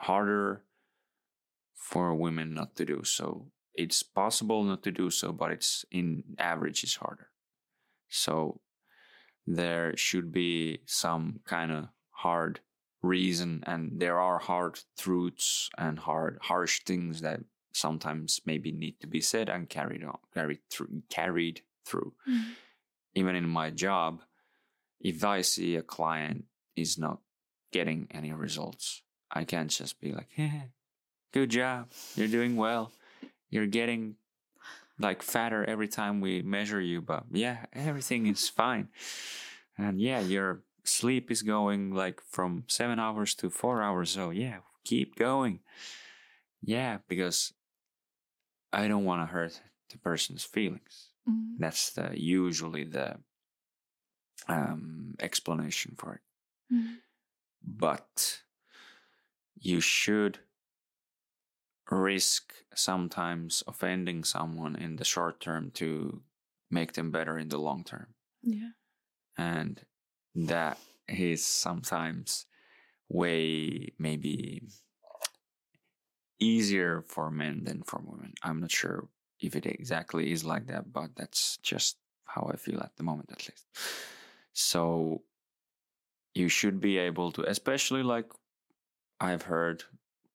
harder 0.00 0.64
for 1.74 2.14
women 2.14 2.54
not 2.54 2.74
to 2.76 2.84
do 2.84 3.04
so. 3.04 3.46
It's 3.74 4.02
possible 4.02 4.62
not 4.64 4.82
to 4.84 4.90
do 4.90 5.10
so, 5.10 5.32
but 5.32 5.50
it's 5.50 5.84
in 5.90 6.24
average 6.38 6.82
is 6.84 6.96
harder. 6.96 7.28
So 8.08 8.60
there 9.46 9.96
should 9.96 10.32
be 10.32 10.80
some 10.86 11.40
kind 11.44 11.70
of 11.70 11.88
hard 12.10 12.60
reason 13.02 13.62
and 13.66 14.00
there 14.00 14.18
are 14.18 14.38
hard 14.38 14.80
truths 14.98 15.68
and 15.76 15.98
hard 15.98 16.38
harsh 16.40 16.80
things 16.84 17.20
that 17.20 17.40
sometimes 17.72 18.40
maybe 18.46 18.72
need 18.72 18.98
to 19.00 19.06
be 19.06 19.20
said 19.20 19.50
and 19.50 19.68
carried 19.68 20.02
on 20.02 20.16
carried 20.32 20.60
through 20.70 21.02
carried 21.10 21.60
through 21.84 22.14
Mm. 22.26 22.54
Even 23.14 23.34
in 23.36 23.48
my 23.48 23.70
job 23.70 24.20
if 25.00 25.24
i 25.24 25.40
see 25.40 25.76
a 25.76 25.82
client 25.82 26.44
is 26.76 26.98
not 26.98 27.18
getting 27.72 28.06
any 28.10 28.32
results 28.32 29.02
i 29.30 29.44
can't 29.44 29.70
just 29.70 30.00
be 30.00 30.12
like 30.12 30.28
hey, 30.30 30.70
good 31.34 31.50
job. 31.50 31.88
You're 32.14 32.28
doing 32.28 32.54
well. 32.54 32.92
You're 33.50 33.66
getting 33.66 34.14
like 35.00 35.20
fatter 35.20 35.64
every 35.64 35.88
time 35.88 36.20
we 36.20 36.40
measure 36.40 36.80
you 36.80 37.02
but 37.02 37.24
yeah 37.32 37.66
everything 37.72 38.28
is 38.28 38.48
fine. 38.60 38.88
And 39.76 40.00
yeah 40.00 40.20
your 40.20 40.62
sleep 40.84 41.30
is 41.32 41.42
going 41.42 41.92
like 41.92 42.20
from 42.30 42.64
seven 42.68 43.00
hours 43.00 43.34
to 43.36 43.50
four 43.50 43.82
hours 43.82 44.10
so 44.10 44.30
yeah 44.30 44.58
keep 44.84 45.16
going. 45.16 45.60
Yeah 46.62 46.98
because 47.08 47.52
i 48.72 48.86
don't 48.88 49.04
want 49.04 49.20
to 49.22 49.32
hurt 49.32 49.60
the 49.90 49.98
person's 49.98 50.44
feelings 50.44 51.10
Mm. 51.28 51.56
that's 51.58 51.90
the 51.92 52.10
usually 52.14 52.84
the 52.84 53.16
um, 54.48 55.14
explanation 55.20 55.94
for 55.96 56.14
it 56.14 56.20
Mm. 56.72 56.96
but 57.62 58.40
you 59.60 59.80
should 59.80 60.38
risk 61.90 62.54
sometimes 62.74 63.62
offending 63.66 64.24
someone 64.24 64.74
in 64.76 64.96
the 64.96 65.04
short 65.04 65.40
term 65.40 65.70
to 65.72 66.22
make 66.70 66.94
them 66.94 67.10
better 67.10 67.38
in 67.38 67.48
the 67.48 67.58
long 67.58 67.84
term 67.84 68.14
Yeah. 68.42 68.70
and 69.36 69.84
that 70.34 70.78
is 71.08 71.44
sometimes 71.44 72.46
way 73.08 73.92
maybe 73.98 74.62
easier 76.40 77.02
for 77.06 77.30
men 77.30 77.64
than 77.64 77.82
for 77.82 78.00
women 78.04 78.32
i'm 78.42 78.60
not 78.60 78.70
sure 78.70 79.08
if 79.46 79.54
it 79.56 79.66
exactly 79.66 80.24
is 80.32 80.44
like 80.44 80.66
that 80.66 80.84
but 80.92 81.10
that's 81.16 81.58
just 81.62 81.96
how 82.32 82.42
i 82.52 82.56
feel 82.56 82.80
at 82.80 82.94
the 82.96 83.02
moment 83.02 83.30
at 83.30 83.42
least. 83.48 83.66
So 84.52 85.22
you 86.34 86.48
should 86.48 86.80
be 86.80 86.98
able 86.98 87.32
to 87.32 87.42
especially 87.48 88.02
like 88.02 88.28
i've 89.20 89.42
heard 89.42 89.84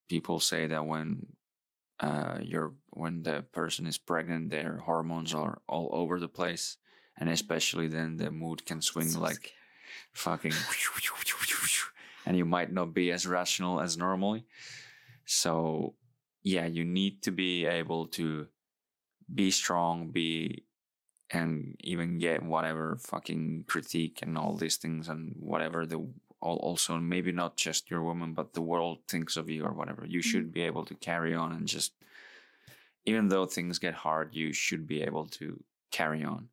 people 0.07 0.39
say 0.39 0.67
that 0.67 0.85
when 0.85 1.07
uh 1.99 2.37
you're 2.41 2.73
when 2.91 3.23
the 3.23 3.37
person 3.59 3.85
is 3.85 3.97
pregnant 3.97 4.49
their 4.49 4.77
hormones 4.89 5.33
are 5.33 5.61
all 5.67 5.89
over 5.91 6.19
the 6.19 6.27
place 6.39 6.77
and 7.17 7.29
especially 7.29 7.87
then 7.87 8.17
the 8.17 8.31
mood 8.31 8.65
can 8.65 8.81
swing 8.81 9.09
So 9.09 9.19
like 9.19 9.35
scary. 9.35 9.53
fucking 10.13 10.51
and 12.25 12.37
you 12.37 12.45
might 12.45 12.71
not 12.71 12.93
be 12.93 13.11
as 13.11 13.25
rational 13.27 13.79
as 13.81 13.97
normally. 13.97 14.45
So 15.25 15.95
yeah 16.43 16.65
you 16.65 16.85
need 16.85 17.21
to 17.23 17.31
be 17.31 17.65
able 17.65 18.07
to 18.07 18.47
be 19.33 19.51
strong 19.51 20.09
be 20.09 20.63
and 21.31 21.75
even 21.81 22.17
get 22.17 22.41
whatever 22.41 22.97
fucking 22.97 23.63
critique 23.67 24.19
and 24.21 24.37
all 24.37 24.55
these 24.55 24.77
things 24.77 25.07
and 25.09 25.35
whatever 25.39 25.85
the 25.85 25.97
al- 26.43 26.57
also 26.57 26.97
maybe 26.97 27.31
not 27.31 27.55
just 27.55 27.91
your 27.91 28.01
woman 28.01 28.33
but 28.33 28.53
the 28.53 28.61
world 28.61 28.99
thinks 29.07 29.37
of 29.37 29.49
you 29.49 29.63
or 29.63 29.73
whatever 29.73 30.05
you 30.07 30.21
should 30.21 30.51
be 30.51 30.61
able 30.61 30.85
to 30.85 30.95
carry 30.95 31.35
on 31.35 31.51
and 31.51 31.67
just 31.67 31.93
even 33.05 33.29
though 33.29 33.45
things 33.45 33.79
get 33.79 33.93
hard 33.93 34.33
you 34.33 34.51
should 34.51 34.87
be 34.87 35.01
able 35.01 35.25
to 35.25 35.63
carry 35.91 36.23
on 36.23 36.49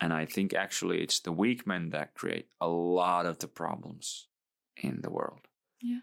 and 0.00 0.12
I 0.12 0.26
think 0.26 0.54
actually 0.54 1.02
it's 1.02 1.20
the 1.20 1.32
weak 1.32 1.66
men 1.66 1.90
that 1.90 2.14
create 2.14 2.48
a 2.60 2.68
lot 2.68 3.26
of 3.26 3.38
the 3.38 3.48
problems 3.48 4.26
in 4.76 5.00
the 5.02 5.10
world. 5.10 5.48
Yeah. 5.80 6.00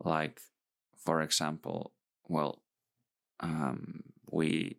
Like, 0.00 0.40
for 0.96 1.20
example, 1.20 1.92
well, 2.28 2.62
um, 3.40 4.02
we 4.30 4.78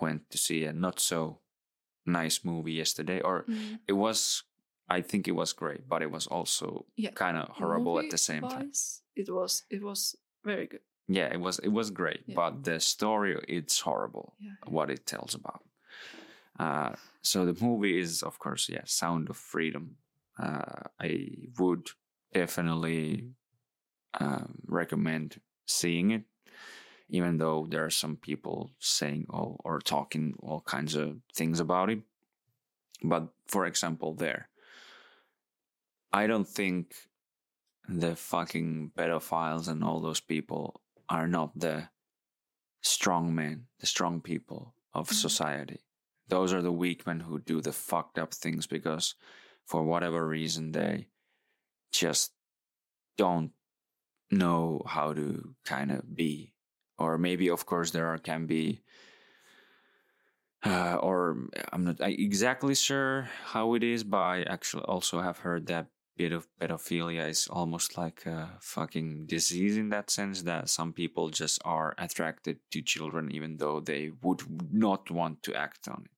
went 0.00 0.30
to 0.30 0.38
see 0.38 0.64
a 0.64 0.72
not 0.72 1.00
so 1.00 1.40
nice 2.04 2.44
movie 2.44 2.72
yesterday, 2.72 3.20
or 3.20 3.44
Mm. 3.48 3.78
it 3.88 3.92
was, 3.94 4.44
I 4.88 5.02
think 5.02 5.26
it 5.28 5.34
was 5.34 5.52
great, 5.52 5.88
but 5.88 6.02
it 6.02 6.10
was 6.10 6.26
also 6.26 6.86
Yeah. 6.96 7.10
kind 7.14 7.36
of 7.36 7.48
horrible 7.48 7.98
at 7.98 8.10
the 8.10 8.18
same 8.18 8.46
time. 8.48 8.70
It 9.14 9.28
was 9.28 9.64
it 9.70 9.82
was 9.82 10.16
very 10.44 10.66
good. 10.66 10.82
Yeah, 11.08 11.32
it 11.34 11.40
was 11.40 11.58
it 11.60 11.72
was 11.72 11.90
great, 11.90 12.22
Yeah. 12.26 12.34
but 12.36 12.64
the 12.64 12.80
story 12.80 13.36
it's 13.48 13.80
horrible 13.80 14.34
Yeah. 14.38 14.56
what 14.66 14.90
it 14.90 15.06
tells 15.06 15.34
about. 15.34 15.62
Uh, 16.58 16.96
so 17.22 17.44
the 17.44 17.64
movie 17.64 17.98
is, 18.00 18.22
of 18.22 18.38
course, 18.38 18.68
yeah, 18.72 18.84
Sound 18.84 19.28
of 19.30 19.36
Freedom. 19.36 19.96
Uh, 20.38 20.88
I 21.00 21.48
would 21.58 21.88
definitely 22.32 23.34
um, 24.20 24.62
recommend 24.66 25.40
seeing 25.66 26.10
it, 26.12 26.24
even 27.08 27.38
though 27.38 27.66
there 27.68 27.84
are 27.84 27.90
some 27.90 28.16
people 28.16 28.72
saying 28.78 29.26
all 29.30 29.60
or 29.64 29.80
talking 29.80 30.34
all 30.40 30.60
kinds 30.62 30.94
of 30.94 31.20
things 31.32 31.60
about 31.60 31.90
it. 31.90 32.02
But 33.02 33.28
for 33.46 33.66
example, 33.66 34.14
there, 34.14 34.48
I 36.12 36.26
don't 36.26 36.48
think 36.48 36.94
the 37.88 38.16
fucking 38.16 38.92
pedophiles 38.96 39.68
and 39.68 39.84
all 39.84 40.00
those 40.00 40.20
people 40.20 40.82
are 41.08 41.28
not 41.28 41.58
the 41.58 41.90
strong 42.82 43.34
men, 43.34 43.68
the 43.78 43.86
strong 43.86 44.20
people 44.20 44.74
of 44.92 45.08
Mhm. 45.08 45.14
society. 45.14 45.80
Those 46.28 46.52
are 46.52 46.62
the 46.62 46.72
weak 46.72 47.06
men 47.06 47.20
who 47.20 47.38
do 47.38 47.60
the 47.60 47.72
fucked 47.72 48.18
up 48.18 48.34
things 48.34 48.66
because 48.66 49.14
for 49.64 49.84
whatever 49.84 50.26
reason 50.26 50.72
they 50.72 51.08
just 51.92 52.32
don't 53.16 53.52
know 54.30 54.82
how 54.86 55.12
to 55.14 55.56
kind 55.64 55.92
of 55.92 56.16
be. 56.16 56.55
Or 56.98 57.18
maybe, 57.18 57.50
of 57.50 57.66
course, 57.66 57.90
there 57.90 58.06
are, 58.06 58.18
can 58.18 58.46
be, 58.46 58.80
uh, 60.64 60.96
or 60.96 61.48
I'm 61.72 61.84
not 61.84 61.96
exactly 62.00 62.74
sure 62.74 63.28
how 63.44 63.74
it 63.74 63.82
is, 63.82 64.02
but 64.04 64.18
I 64.18 64.42
actually 64.42 64.84
also 64.84 65.20
have 65.20 65.38
heard 65.38 65.66
that 65.66 65.88
bit 66.16 66.32
of 66.32 66.48
pedophilia 66.58 67.28
is 67.28 67.46
almost 67.48 67.98
like 67.98 68.24
a 68.24 68.56
fucking 68.60 69.26
disease 69.26 69.76
in 69.76 69.90
that 69.90 70.08
sense 70.10 70.42
that 70.42 70.70
some 70.70 70.90
people 70.92 71.28
just 71.28 71.60
are 71.62 71.94
attracted 71.98 72.58
to 72.70 72.80
children 72.80 73.30
even 73.30 73.58
though 73.58 73.80
they 73.80 74.10
would 74.22 74.40
not 74.72 75.10
want 75.10 75.42
to 75.42 75.54
act 75.54 75.86
on 75.88 76.04
it 76.06 76.10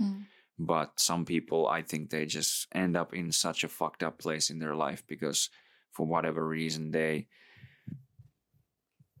Mm. 0.00 0.26
but 0.60 1.00
some 1.00 1.24
people 1.24 1.66
i 1.66 1.82
think 1.82 2.10
they 2.10 2.24
just 2.24 2.68
end 2.72 2.96
up 2.96 3.12
in 3.12 3.32
such 3.32 3.64
a 3.64 3.68
fucked 3.68 4.04
up 4.04 4.18
place 4.18 4.48
in 4.48 4.60
their 4.60 4.76
life 4.76 5.02
because 5.08 5.50
for 5.90 6.06
whatever 6.06 6.46
reason 6.46 6.92
they 6.92 7.26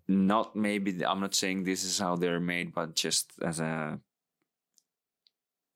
not 0.08 0.56
maybe 0.56 1.04
i'm 1.04 1.20
not 1.20 1.34
saying 1.34 1.62
this 1.64 1.84
is 1.84 1.98
how 1.98 2.16
they're 2.16 2.40
made 2.40 2.74
but 2.74 2.94
just 2.94 3.30
as 3.42 3.60
a 3.60 4.00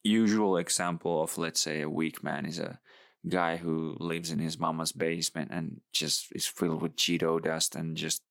usual 0.03 0.57
example 0.57 1.23
of 1.23 1.37
let's 1.39 1.61
say 1.61 1.83
a 1.83 1.89
weak 1.89 2.25
man 2.25 2.47
is 2.47 2.59
a 2.59 2.81
guy 3.29 3.57
who 3.57 3.97
lives 4.01 4.31
in 4.33 4.39
his 4.41 4.59
mama's 4.59 4.91
basement 4.93 5.51
and 5.53 5.81
just 5.93 6.33
is 6.35 6.47
filled 6.47 6.83
with 6.83 6.97
cheeto 6.97 7.41
dust 7.41 7.77
and 7.77 7.97
just 7.97 8.23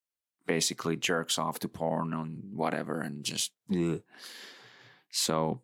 basically 0.45 0.97
jerks 0.97 1.37
off 1.37 1.59
to 1.59 1.67
porn 1.69 2.13
on 2.13 2.41
whatever 2.51 2.99
and 2.99 3.23
just 3.23 3.51
ugh. 3.71 4.01
so 5.11 5.61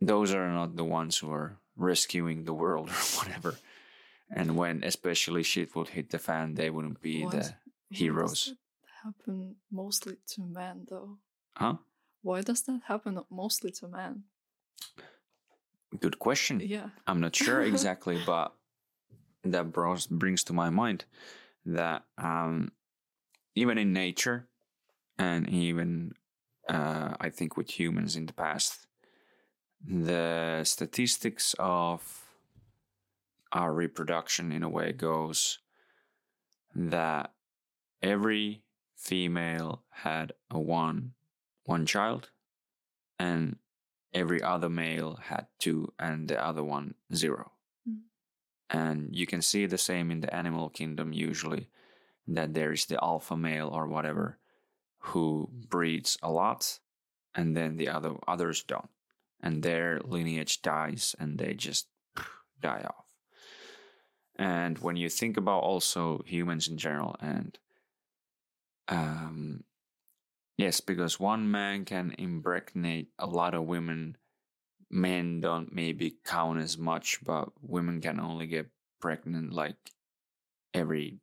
those 0.00 0.32
are 0.34 0.50
not 0.50 0.76
the 0.76 0.84
ones 0.84 1.18
who 1.18 1.32
are 1.32 1.56
rescuing 1.76 2.44
the 2.44 2.54
world 2.54 2.88
or 2.90 3.18
whatever 3.18 3.56
and 4.30 4.56
when 4.56 4.84
especially 4.84 5.42
shit 5.42 5.74
would 5.74 5.88
hit 5.88 6.10
the 6.10 6.18
fan 6.18 6.54
they 6.54 6.70
wouldn't 6.70 7.00
be 7.00 7.24
Why 7.24 7.30
the 7.30 7.38
is- 7.38 7.48
why 7.50 7.56
heroes. 7.90 8.54
Happen 9.04 9.56
mostly 9.70 10.16
to 10.26 10.42
men 10.42 10.86
though? 10.88 11.18
huh 11.56 11.76
Why 12.22 12.40
does 12.42 12.62
that 12.62 12.80
happen 12.86 13.20
mostly 13.30 13.70
to 13.72 13.88
men? 13.88 14.24
good 16.00 16.18
question 16.18 16.60
Yeah. 16.60 16.88
I'm 17.06 17.20
not 17.20 17.36
sure 17.36 17.62
exactly, 17.72 18.18
but 18.26 18.52
that 19.44 19.72
bros- 19.72 20.06
brings 20.06 20.42
to 20.44 20.52
my 20.52 20.70
mind 20.70 21.04
that 21.66 22.04
um, 22.18 22.72
even 23.54 23.78
in 23.78 23.92
nature, 23.92 24.48
and 25.18 25.48
even 25.48 26.12
uh, 26.68 27.14
I 27.20 27.30
think 27.30 27.56
with 27.56 27.78
humans 27.78 28.16
in 28.16 28.26
the 28.26 28.32
past, 28.32 28.86
the 29.86 30.64
statistics 30.64 31.54
of 31.58 32.24
our 33.52 33.72
reproduction 33.72 34.50
in 34.50 34.62
a 34.62 34.68
way 34.68 34.92
goes 34.92 35.58
that 36.74 37.32
every 38.02 38.62
female 39.04 39.82
had 39.90 40.32
a 40.50 40.58
one 40.58 41.12
one 41.64 41.86
child 41.86 42.30
and 43.18 43.56
every 44.12 44.42
other 44.42 44.68
male 44.68 45.18
had 45.22 45.46
two 45.58 45.92
and 45.98 46.28
the 46.28 46.44
other 46.44 46.62
one 46.62 46.94
zero. 47.14 47.52
Mm. 47.88 47.98
and 48.70 49.08
you 49.12 49.26
can 49.26 49.42
see 49.42 49.66
the 49.66 49.78
same 49.78 50.10
in 50.10 50.20
the 50.20 50.34
animal 50.34 50.68
kingdom 50.68 51.12
usually 51.12 51.68
that 52.26 52.54
there 52.54 52.72
is 52.72 52.86
the 52.86 53.02
alpha 53.02 53.36
male 53.36 53.68
or 53.68 53.86
whatever 53.86 54.38
who 54.98 55.48
breeds 55.68 56.16
a 56.22 56.30
lot 56.30 56.80
and 57.34 57.56
then 57.56 57.76
the 57.76 57.88
other 57.88 58.14
others 58.26 58.62
don't. 58.62 58.88
And 59.40 59.62
their 59.62 60.00
lineage 60.00 60.62
dies 60.62 61.14
and 61.18 61.38
they 61.38 61.54
just 61.54 61.88
die 62.60 62.84
off. 62.86 63.04
And 64.36 64.78
when 64.78 64.96
you 64.96 65.08
think 65.08 65.36
about 65.36 65.62
also 65.62 66.22
humans 66.24 66.68
in 66.68 66.78
general 66.78 67.16
and 67.20 67.58
um 68.88 69.64
yes 70.58 70.80
because 70.80 71.18
one 71.18 71.50
man 71.50 71.84
can 71.84 72.14
impregnate 72.18 73.08
a 73.18 73.26
lot 73.26 73.54
of 73.54 73.64
women. 73.64 74.16
Men 74.90 75.40
don't 75.40 75.74
maybe 75.74 76.18
count 76.24 76.60
as 76.60 76.78
much 76.78 77.18
but 77.24 77.48
women 77.60 78.00
can 78.00 78.20
only 78.20 78.46
get 78.46 78.70
pregnant 79.00 79.52
like 79.52 79.76
every 80.72 81.18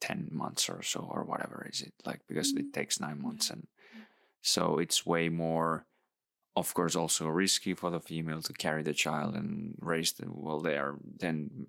10 0.00 0.28
months 0.32 0.68
or 0.68 0.82
so 0.82 1.08
or 1.10 1.24
whatever 1.24 1.66
is 1.70 1.82
it 1.82 1.92
like 2.04 2.20
because 2.28 2.52
it 2.52 2.72
takes 2.72 3.00
9 3.00 3.20
months 3.20 3.50
and 3.50 3.66
so 4.42 4.78
it's 4.78 5.06
way 5.06 5.28
more 5.28 5.86
of 6.56 6.72
course 6.74 6.96
also 6.96 7.26
risky 7.28 7.74
for 7.74 7.90
the 7.90 8.00
female 8.00 8.42
to 8.42 8.52
carry 8.52 8.82
the 8.82 8.92
child 8.92 9.34
and 9.34 9.74
raise 9.80 10.12
the 10.12 10.26
well 10.28 10.60
they 10.60 10.76
are 10.76 10.96
then 11.18 11.66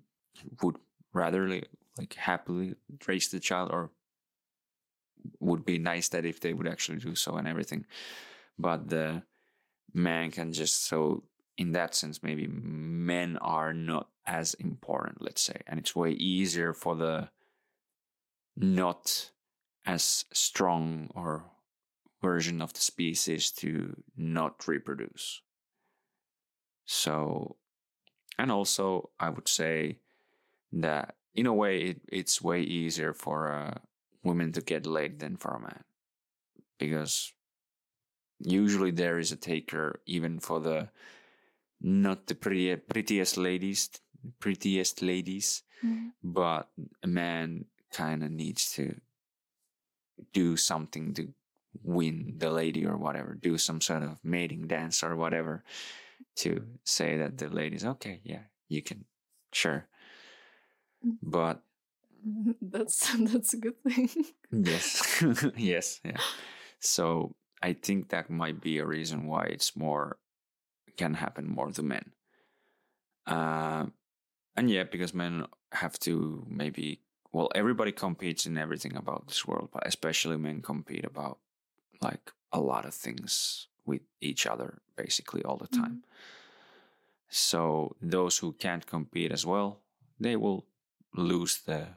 would 0.62 0.76
rather 1.12 1.48
like 1.96 2.14
happily 2.14 2.74
raise 3.06 3.28
the 3.28 3.40
child 3.40 3.70
or 3.70 3.90
would 5.40 5.64
be 5.64 5.78
nice 5.78 6.08
that 6.08 6.24
if 6.24 6.40
they 6.40 6.52
would 6.52 6.68
actually 6.68 6.98
do 6.98 7.14
so 7.14 7.36
and 7.36 7.48
everything. 7.48 7.86
But 8.58 8.88
the 8.88 9.22
man 9.94 10.30
can 10.30 10.52
just 10.52 10.84
so 10.84 11.24
in 11.56 11.72
that 11.72 11.94
sense 11.94 12.22
maybe 12.22 12.46
men 12.46 13.36
are 13.38 13.72
not 13.72 14.08
as 14.26 14.54
important 14.54 15.22
let's 15.22 15.42
say. 15.42 15.60
And 15.66 15.78
it's 15.78 15.96
way 15.96 16.10
easier 16.12 16.72
for 16.72 16.94
the 16.94 17.30
not 18.56 19.30
as 19.86 20.24
strong 20.32 21.10
or 21.14 21.44
version 22.20 22.60
of 22.60 22.72
the 22.72 22.80
species 22.80 23.50
to 23.52 23.96
not 24.16 24.66
reproduce. 24.66 25.40
So 26.84 27.56
and 28.38 28.52
also 28.52 29.10
i 29.18 29.28
would 29.28 29.48
say 29.48 29.98
that 30.72 31.16
in 31.34 31.46
a 31.46 31.52
way 31.52 31.78
it, 31.78 32.00
it's 32.08 32.40
way 32.40 32.60
easier 32.60 33.12
for 33.12 33.48
a 33.48 33.80
woman 34.22 34.52
to 34.52 34.60
get 34.60 34.86
laid 34.86 35.20
than 35.20 35.36
for 35.36 35.50
a 35.52 35.60
man 35.60 35.84
because 36.78 37.32
usually 38.40 38.90
there 38.90 39.18
is 39.18 39.32
a 39.32 39.36
taker 39.36 40.00
even 40.06 40.38
for 40.38 40.60
the 40.60 40.88
not 41.80 42.26
the 42.26 42.34
pretty, 42.34 42.74
prettiest 42.76 43.36
ladies 43.36 43.90
prettiest 44.40 45.02
ladies 45.02 45.62
Mhm. 45.84 46.12
but 46.22 46.68
a 47.02 47.06
man 47.06 47.66
kind 47.92 48.22
of 48.24 48.30
needs 48.32 48.72
to 48.72 49.00
do 50.32 50.56
something 50.56 51.14
to 51.14 51.32
win 51.84 52.34
the 52.38 52.50
lady 52.50 52.84
or 52.84 52.96
whatever 52.96 53.34
do 53.34 53.56
some 53.56 53.80
sort 53.80 54.02
of 54.02 54.24
mating 54.24 54.66
dance 54.66 55.02
or 55.04 55.14
whatever 55.16 55.62
to 56.34 56.66
say 56.84 57.16
that 57.18 57.38
the 57.38 57.48
lady's 57.48 57.84
okay 57.84 58.20
yeah 58.24 58.42
you 58.68 58.82
can 58.82 59.04
sure 59.52 59.86
Mm. 61.06 61.16
but 61.22 61.62
That's 62.62 63.16
that's 63.16 63.54
a 63.54 63.58
good 63.58 63.82
thing. 63.82 64.10
Yes. 64.50 65.22
yes. 65.56 66.00
Yeah. 66.04 66.16
So 66.80 67.34
I 67.62 67.72
think 67.72 68.10
that 68.10 68.30
might 68.30 68.60
be 68.60 68.78
a 68.78 68.86
reason 68.86 69.26
why 69.26 69.44
it's 69.44 69.76
more 69.76 70.18
can 70.96 71.14
happen 71.14 71.46
more 71.48 71.70
to 71.70 71.82
men. 71.82 72.12
Uh, 73.26 73.86
and 74.56 74.70
yeah, 74.70 74.84
because 74.84 75.14
men 75.14 75.46
have 75.72 75.98
to 76.00 76.44
maybe 76.48 77.00
well, 77.32 77.50
everybody 77.54 77.92
competes 77.92 78.46
in 78.46 78.56
everything 78.56 78.96
about 78.96 79.28
this 79.28 79.46
world, 79.46 79.68
but 79.72 79.86
especially 79.86 80.36
men 80.36 80.62
compete 80.62 81.04
about 81.04 81.38
like 82.00 82.32
a 82.52 82.60
lot 82.60 82.84
of 82.84 82.94
things 82.94 83.68
with 83.84 84.02
each 84.20 84.46
other 84.46 84.78
basically 84.96 85.42
all 85.44 85.56
the 85.56 85.68
time. 85.68 86.02
So 87.28 87.94
those 88.00 88.38
who 88.38 88.52
can't 88.52 88.86
compete 88.86 89.32
as 89.32 89.44
well, 89.44 89.80
they 90.18 90.36
will 90.36 90.66
lose 91.14 91.58
the 91.58 91.88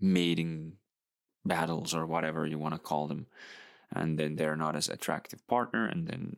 mating 0.00 0.72
battles 1.44 1.94
or 1.94 2.06
whatever 2.06 2.46
you 2.46 2.58
want 2.58 2.74
to 2.74 2.78
call 2.78 3.06
them 3.06 3.26
and 3.94 4.18
then 4.18 4.36
they're 4.36 4.56
not 4.56 4.76
as 4.76 4.88
attractive 4.88 5.46
partner 5.46 5.86
and 5.86 6.06
then 6.06 6.36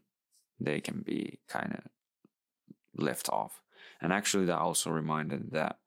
they 0.59 0.81
can 0.81 1.01
be 1.01 1.39
kind 1.49 1.74
of 1.74 1.81
left 2.95 3.28
off. 3.28 3.62
And 4.01 4.12
actually 4.12 4.47
that 4.47 4.59
also 4.59 4.91
reminded 4.91 5.53
that 5.53 5.78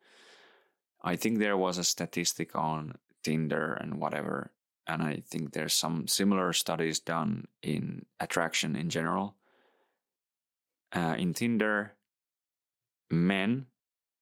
i 1.01 1.15
think 1.15 1.39
there 1.39 1.57
was 1.57 1.77
a 1.77 1.83
statistic 1.83 2.55
on 2.55 2.97
tinder 3.23 3.73
and 3.73 3.99
whatever 3.99 4.51
and 4.87 5.01
i 5.01 5.21
think 5.29 5.51
there's 5.51 5.73
some 5.73 6.07
similar 6.07 6.53
studies 6.53 6.99
done 6.99 7.47
in 7.61 8.05
attraction 8.19 8.75
in 8.75 8.89
general. 8.89 9.35
Uh, 10.95 11.15
in 11.17 11.33
tinder 11.33 11.93
men 13.09 13.65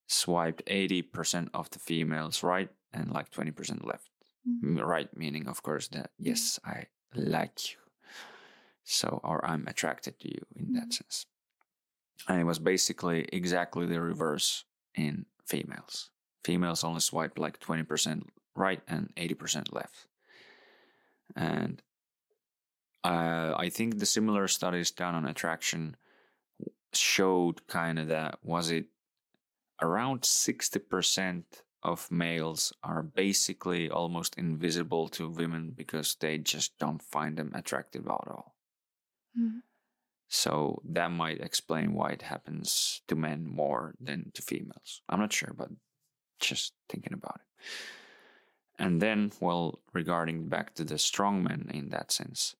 swiped 0.06 0.64
80% 0.66 1.48
of 1.52 1.68
the 1.70 1.78
females 1.78 2.42
right 2.42 2.70
and 2.92 3.10
like 3.10 3.30
20% 3.30 3.84
left. 3.84 4.08
Mhm. 4.48 4.84
Right 4.84 5.16
meaning 5.16 5.46
of 5.48 5.62
course 5.62 5.88
that 5.88 6.10
yes 6.18 6.58
i 6.64 6.86
like 7.14 7.70
you. 7.72 7.78
So 8.84 9.20
or 9.22 9.44
i'm 9.46 9.66
attracted 9.68 10.18
to 10.20 10.28
you 10.28 10.42
in 10.56 10.72
that 10.74 10.88
Mhm. 10.88 10.92
sense. 10.94 11.26
And 12.28 12.40
it 12.40 12.44
was 12.44 12.58
basically 12.58 13.24
exactly 13.32 13.86
the 13.86 14.00
reverse 14.00 14.64
in 14.94 15.26
females. 15.46 16.10
Females 16.44 16.84
only 16.84 17.00
swipe 17.00 17.38
like 17.38 17.58
20% 17.60 18.30
right 18.54 18.82
and 18.88 19.12
80% 19.16 19.72
left. 19.72 20.06
And 21.36 21.82
uh, 23.04 23.54
i 23.58 23.68
think 23.68 23.98
the 23.98 24.06
similar 24.06 24.46
studies 24.48 24.90
done 24.92 25.14
on 25.14 25.26
attraction 25.26 25.96
showed 26.92 27.66
kind 27.66 27.98
of 27.98 28.06
that 28.08 28.38
was 28.44 28.70
it 28.70 28.86
around 29.80 30.20
60% 30.24 31.44
of 31.82 32.10
males 32.10 32.72
are 32.82 33.02
basically 33.02 33.90
almost 33.90 34.38
invisible 34.38 35.08
to 35.08 35.28
women 35.28 35.70
because 35.70 36.14
they 36.16 36.38
just 36.38 36.78
don't 36.78 37.02
find 37.02 37.36
them 37.36 37.52
attractive 37.54 38.06
at 38.06 38.28
all. 38.28 38.56
Mhm. 39.36 39.62
So 40.28 40.80
that 40.84 41.08
might 41.10 41.40
explain 41.40 41.92
why 41.92 42.10
it 42.12 42.22
happens 42.22 43.02
to 43.08 43.14
men 43.14 43.46
more 43.46 43.94
than 44.00 44.30
to 44.32 44.42
females. 44.42 45.02
I'm 45.08 45.20
not 45.20 45.32
sure, 45.32 45.52
but 45.54 45.70
just 46.40 46.74
thinking 46.88 47.12
about 47.12 47.40
it. 47.40 47.46
And 48.78 49.00
then, 49.00 49.32
well, 49.40 49.82
regarding 49.92 50.48
back 50.48 50.74
to 50.74 50.84
the 50.84 50.98
strong 50.98 51.42
men 51.42 51.70
in 51.72 51.90
that 51.90 52.10
sense, 52.10 52.56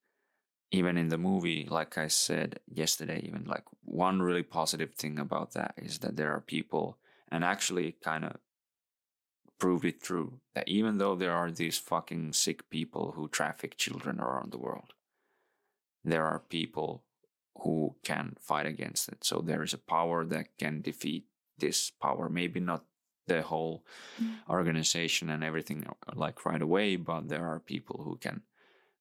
even 0.70 0.96
in 0.96 1.08
the 1.08 1.18
movie, 1.18 1.66
like 1.66 1.98
I 1.98 2.08
said 2.08 2.60
yesterday, 2.66 3.20
even 3.24 3.44
like 3.44 3.64
one 3.82 4.22
really 4.22 4.42
positive 4.42 4.94
thing 4.94 5.18
about 5.18 5.52
that 5.52 5.74
is 5.76 6.00
that 6.00 6.16
there 6.16 6.32
are 6.32 6.40
people, 6.40 6.98
and 7.28 7.44
actually 7.44 7.92
kind 7.92 8.24
of 8.24 8.38
proved 9.62 9.84
it 9.84 10.02
true, 10.02 10.40
that 10.56 10.66
even 10.66 10.98
though 10.98 11.14
there 11.14 11.30
are 11.30 11.52
these 11.52 11.78
fucking 11.78 12.32
sick 12.32 12.68
people 12.68 13.12
who 13.14 13.28
traffic 13.28 13.76
children 13.76 14.18
around 14.18 14.50
the 14.50 14.58
world, 14.58 14.92
there 16.02 16.26
are 16.26 16.40
people 16.40 17.04
who 17.62 17.94
can 18.02 18.34
fight 18.40 18.66
against 18.66 19.08
it. 19.08 19.22
So 19.22 19.40
there 19.40 19.62
is 19.62 19.72
a 19.72 19.78
power 19.78 20.24
that 20.24 20.58
can 20.58 20.82
defeat 20.82 21.26
this 21.56 21.90
power. 21.90 22.28
Maybe 22.28 22.58
not 22.58 22.84
the 23.28 23.42
whole 23.42 23.84
Mm. 24.20 24.42
organization 24.48 25.30
and 25.30 25.44
everything 25.44 25.86
like 26.12 26.44
right 26.44 26.60
away, 26.68 26.96
but 26.96 27.28
there 27.28 27.46
are 27.46 27.60
people 27.60 28.02
who 28.02 28.16
can 28.16 28.42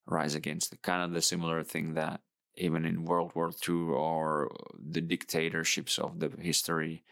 rise 0.05 0.35
against 0.35 0.73
it. 0.73 0.83
Kind 0.83 1.01
of 1.03 1.11
the 1.11 1.23
similar 1.23 1.63
thing 1.63 1.95
that 1.95 2.21
even 2.53 2.85
in 2.85 3.05
World 3.09 3.31
War 3.33 3.51
II 3.51 3.95
or 4.09 4.55
the 4.77 5.01
dictatorships 5.01 5.97
of 5.97 6.19
the 6.19 6.29
history, 6.39 7.03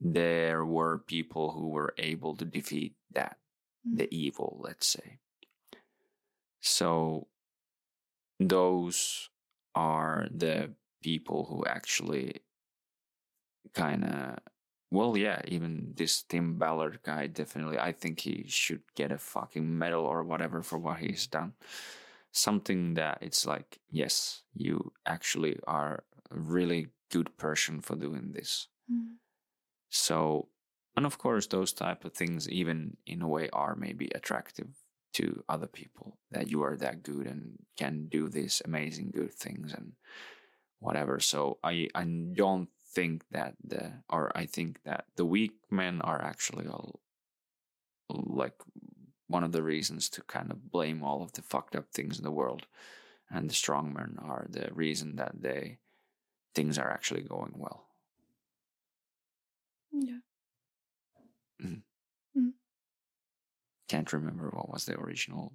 there 0.00 0.64
were 0.64 0.98
people 0.98 1.52
who 1.52 1.68
were 1.68 1.94
able 1.98 2.36
to 2.36 2.44
defeat 2.44 2.94
that, 3.12 3.38
Mm. 3.86 3.96
the 3.98 4.14
evil, 4.14 4.60
let's 4.62 4.86
say. 4.86 5.18
So 6.60 7.28
those 8.40 9.30
are 9.74 10.28
the 10.30 10.74
people 11.02 11.44
who 11.44 11.64
actually 11.66 12.40
kind 13.74 14.04
of 14.04 14.38
well 14.90 15.16
yeah 15.16 15.40
even 15.48 15.92
this 15.96 16.22
tim 16.22 16.58
ballard 16.58 17.00
guy 17.02 17.26
definitely 17.26 17.78
i 17.78 17.90
think 17.92 18.20
he 18.20 18.44
should 18.48 18.82
get 18.94 19.10
a 19.12 19.18
fucking 19.18 19.76
medal 19.78 20.04
or 20.04 20.22
whatever 20.22 20.62
for 20.62 20.78
what 20.78 20.98
he's 20.98 21.26
done 21.26 21.52
something 22.32 22.94
that 22.94 23.18
it's 23.20 23.46
like 23.46 23.80
yes 23.90 24.42
you 24.54 24.92
actually 25.06 25.58
are 25.66 26.04
a 26.30 26.38
really 26.38 26.88
good 27.10 27.36
person 27.36 27.80
for 27.80 27.96
doing 27.96 28.32
this 28.32 28.68
Mhm. 28.90 29.16
So 29.94 30.48
and 30.96 31.06
of 31.06 31.18
course 31.18 31.46
those 31.46 31.72
type 31.72 32.04
of 32.04 32.12
things 32.12 32.48
even 32.48 32.96
in 33.06 33.22
a 33.22 33.28
way 33.28 33.48
are 33.52 33.74
maybe 33.76 34.10
attractive 34.14 34.68
to 35.12 35.44
other 35.48 35.66
people 35.66 36.18
that 36.30 36.50
you 36.50 36.62
are 36.62 36.76
that 36.76 37.02
good 37.02 37.26
and 37.26 37.58
can 37.76 38.06
do 38.10 38.28
these 38.28 38.60
amazing 38.64 39.10
good 39.14 39.32
things 39.32 39.72
and 39.72 39.92
whatever 40.80 41.20
so 41.20 41.58
i 41.62 41.88
i 41.94 42.04
don't 42.34 42.68
think 42.92 43.24
that 43.30 43.54
the 43.62 43.92
or 44.08 44.30
i 44.36 44.44
think 44.44 44.80
that 44.84 45.04
the 45.16 45.24
weak 45.24 45.52
men 45.70 46.00
are 46.02 46.20
actually 46.22 46.66
all 46.66 47.00
like 48.10 48.54
one 49.26 49.44
of 49.44 49.52
the 49.52 49.62
reasons 49.62 50.08
to 50.10 50.22
kind 50.22 50.50
of 50.50 50.70
blame 50.70 51.02
all 51.02 51.22
of 51.22 51.32
the 51.32 51.42
fucked 51.42 51.74
up 51.74 51.90
things 51.90 52.18
in 52.18 52.24
the 52.24 52.30
world, 52.30 52.66
and 53.30 53.48
the 53.48 53.54
strong 53.54 53.92
men 53.92 54.16
are 54.22 54.46
the 54.50 54.68
reason 54.72 55.16
that 55.16 55.32
they 55.40 55.78
things 56.54 56.78
are 56.78 56.90
actually 56.90 57.22
going 57.22 57.52
well. 57.56 57.88
Yeah. 59.94 60.18
Can't 63.88 64.12
remember 64.12 64.50
what 64.50 64.70
was 64.72 64.86
the 64.86 64.98
original, 64.98 65.52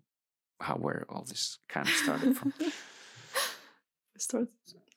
how 0.62 0.76
where 0.76 1.06
all 1.10 1.24
this 1.24 1.58
kind 1.68 1.88
of 1.88 1.94
started 1.94 2.38
from. 2.38 2.54
Started. 4.18 4.50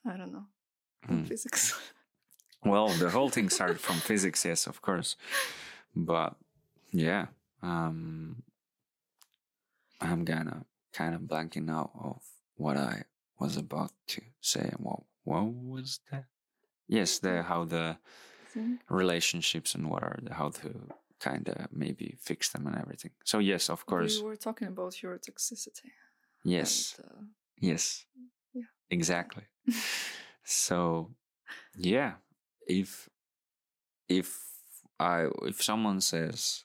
I 0.05 0.17
don't 0.17 0.33
know. 0.33 0.47
Hmm. 1.07 1.25
Physics. 1.25 1.79
Well, 2.65 2.91
the 2.91 3.11
whole 3.11 3.29
thing 3.29 3.49
started 3.49 3.81
from 3.81 3.97
physics, 3.97 4.45
yes, 4.45 4.69
of 4.69 4.81
course. 4.81 5.17
But 5.97 6.37
yeah, 6.93 7.27
um, 7.61 8.45
I'm 10.01 10.25
gonna 10.25 10.65
kind 10.93 11.13
of 11.17 11.23
blanking 11.23 11.69
out 11.69 11.91
of 12.01 12.23
what 12.55 12.77
I 12.77 13.03
was 13.41 13.57
about 13.57 13.91
to 14.09 14.23
say. 14.41 14.71
What 14.77 15.01
what 15.25 15.53
was 15.53 15.99
that? 16.13 16.27
Yes, 16.87 17.19
the 17.19 17.43
how 17.43 17.65
the 17.65 17.97
thing. 18.53 18.79
relationships 18.89 19.75
and 19.75 19.85
what 19.91 20.03
are 20.03 20.19
the, 20.23 20.35
how 20.35 20.51
to 20.51 20.69
kind 21.21 21.49
of 21.49 21.57
maybe 21.71 22.17
fix 22.21 22.49
them 22.53 22.67
and 22.67 22.77
everything. 22.77 23.13
So 23.25 23.39
yes, 23.41 23.71
of 23.71 23.85
course, 23.87 24.19
We 24.19 24.25
were 24.29 24.37
talking 24.37 24.69
about 24.69 25.03
your 25.03 25.19
toxicity. 25.19 25.91
yes, 26.45 26.97
And, 26.99 27.07
uh, 27.07 27.23
yes, 27.61 28.07
Yeah. 28.53 28.69
exactly. 28.91 29.45
so 30.45 31.11
yeah, 31.77 32.13
if 32.67 33.09
if 34.09 34.29
I 35.01 35.29
if 35.49 35.63
someone 35.63 36.01
says 36.01 36.65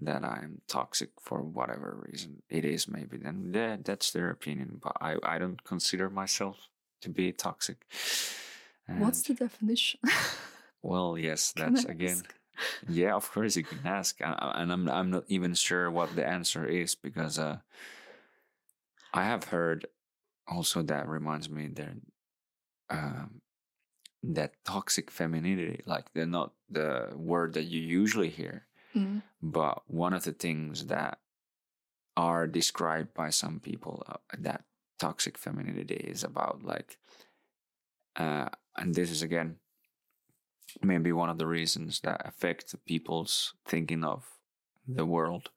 that 0.00 0.22
I'm 0.24 0.60
toxic 0.68 1.10
for 1.20 1.42
whatever 1.42 2.04
reason 2.10 2.42
it 2.48 2.64
is, 2.64 2.86
maybe 2.88 3.16
then 3.18 3.52
that 3.52 3.84
that's 3.84 4.10
their 4.12 4.30
opinion. 4.30 4.80
But 4.82 4.92
I 5.00 5.16
I 5.36 5.38
don't 5.38 5.62
consider 5.64 6.10
myself 6.10 6.56
to 7.00 7.08
be 7.10 7.32
toxic. 7.32 7.76
what's 8.86 9.22
the 9.22 9.34
definition? 9.34 10.00
well? 10.86 11.18
Yes, 11.18 11.52
that's 11.56 11.84
again. 11.84 12.22
ask? 12.24 12.34
Yeah, 12.88 13.14
of 13.14 13.30
course 13.30 13.56
you 13.56 13.64
can 13.64 13.80
ask, 13.84 14.20
and 14.20 14.34
and 14.40 14.72
I'm 14.72 14.88
I'm 14.88 15.10
not 15.10 15.24
even 15.28 15.54
sure 15.54 15.90
what 15.90 16.16
the 16.16 16.26
answer 16.26 16.64
is 16.64 16.94
because 16.94 17.38
uh, 17.38 17.58
I 19.12 19.24
have 19.24 19.44
heard 19.44 19.86
also 20.48 20.82
that 20.82 21.08
reminds 21.08 21.50
me 21.50 21.68
that 21.68 21.96
um, 22.88 23.40
that 24.22 24.54
toxic 24.64 25.10
femininity, 25.10 25.82
like 25.86 26.12
they're 26.14 26.26
not 26.26 26.52
the 26.70 27.12
word 27.14 27.52
that 27.54 27.64
you 27.64 27.80
usually 27.80 28.30
hear, 28.30 28.66
Mm. 28.94 29.20
but 29.42 29.82
one 29.90 30.14
of 30.16 30.24
the 30.24 30.32
things 30.32 30.86
that 30.86 31.18
are 32.16 32.46
described 32.46 33.12
by 33.12 33.28
some 33.28 33.60
people 33.60 34.02
uh, 34.08 34.16
that 34.38 34.64
toxic 34.98 35.36
femininity 35.36 35.96
is 35.96 36.24
about 36.24 36.64
like 36.64 36.96
uh, 38.16 38.48
and 38.76 38.94
this 38.94 39.10
is 39.10 39.20
again 39.20 39.56
maybe 40.82 41.12
one 41.12 41.28
of 41.30 41.38
the 41.38 41.46
reasons 41.46 42.00
that 42.00 42.22
affect 42.26 42.74
people's 42.86 43.54
thinking 43.66 44.04
of 44.04 44.24
the 44.86 45.06
world 45.06 45.50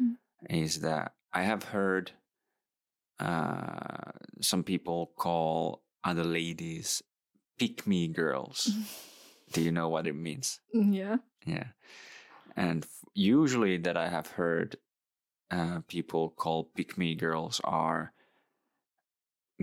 Mm. 0.00 0.16
is 0.48 0.80
that 0.80 1.12
i 1.32 1.42
have 1.42 1.64
heard 1.64 2.12
uh, 3.20 4.10
some 4.40 4.64
people 4.64 5.12
call 5.16 5.82
other 6.02 6.24
ladies 6.24 7.02
pick 7.58 7.86
me 7.86 8.08
girls 8.08 8.70
do 9.52 9.60
you 9.62 9.70
know 9.70 9.88
what 9.88 10.06
it 10.06 10.16
means 10.16 10.60
yeah. 10.72 11.16
yeah. 11.46 11.66
And 12.56 12.84
f- 12.84 13.04
usually 13.14 13.78
that 13.78 13.96
I 13.96 14.08
have 14.08 14.26
heard 14.36 14.76
uh, 15.50 15.80
people 15.88 16.30
call 16.30 16.64
pick 16.74 16.98
me 16.98 17.14
girls 17.14 17.60
are 17.64 18.12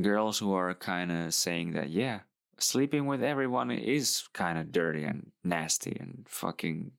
girls 0.01 0.39
who 0.39 0.53
are 0.53 0.73
kind 0.73 1.11
of 1.11 1.33
saying 1.33 1.73
that, 1.73 1.89
yeah, 1.89 2.19
sleeping 2.61 3.05
with 3.05 3.23
everyone 3.23 3.71
is 3.71 4.27
kind 4.33 4.57
of 4.57 4.71
dirty 4.71 5.03
and 5.03 5.31
nasty 5.43 5.95
and 5.99 6.25
fucking, 6.27 6.91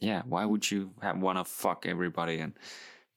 yeah, 0.00 0.22
why 0.26 0.44
would 0.44 0.70
you 0.70 0.92
want 1.16 1.38
to 1.38 1.44
fuck 1.44 1.86
everybody 1.86 2.38
and 2.38 2.52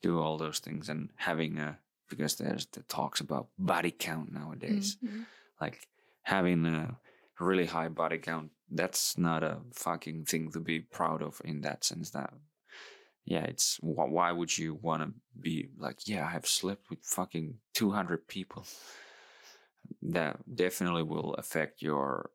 do 0.02 0.20
all 0.20 0.38
those 0.38 0.60
things 0.60 0.90
and 0.90 1.10
having 1.16 1.58
a, 1.58 1.78
because 2.10 2.36
there's 2.36 2.66
the 2.68 2.82
talks 2.84 3.20
about 3.22 3.48
body 3.58 3.92
count 3.92 4.32
nowadays 4.32 4.98
Mhm. 5.04 5.26
like 5.60 5.88
having 6.24 6.66
a 6.66 6.98
really 7.40 7.66
high 7.66 7.90
body 7.90 8.18
count 8.20 8.52
that's 8.70 9.18
not 9.18 9.44
a 9.44 9.62
fucking 9.74 10.26
thing 10.26 10.52
to 10.52 10.60
be 10.60 10.80
proud 10.80 11.22
of 11.22 11.42
in 11.44 11.62
that 11.62 11.84
sense 11.84 12.12
that 12.12 12.34
yeah 13.26 13.44
it's 13.44 13.78
why 13.82 14.32
would 14.32 14.56
you 14.58 14.76
want 14.76 15.02
to 15.04 15.14
be 15.40 15.68
like 15.78 16.08
yeah 16.08 16.30
i've 16.34 16.46
slept 16.48 16.90
with 16.90 17.04
fucking 17.04 17.56
200 17.74 18.28
people 18.28 18.66
that 20.02 20.38
definitely 20.56 21.04
will 21.04 21.34
affect 21.36 21.82
your 21.82 22.32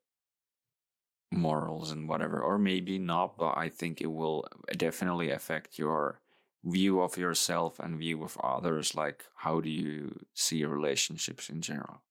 morals 1.33 1.93
and 1.93 2.09
whatever 2.09 2.41
or 2.41 2.59
maybe 2.59 2.99
not 2.99 3.39
but 3.39 3.57
i 3.57 3.69
think 3.69 4.01
it 4.01 4.11
will 4.11 4.45
uh, 4.53 4.75
definitely 4.77 5.31
affect 5.31 5.79
your 5.79 6.21
view 6.65 7.01
of 7.01 7.17
yourself 7.17 7.79
and 7.79 7.99
view 7.99 8.23
of 8.25 8.37
others 8.43 8.95
like 8.97 9.25
how 9.37 9.61
do 9.61 9.71
you 9.71 10.19
see 10.35 10.65
relationships 10.65 11.49
in 11.49 11.61
general 11.61 12.03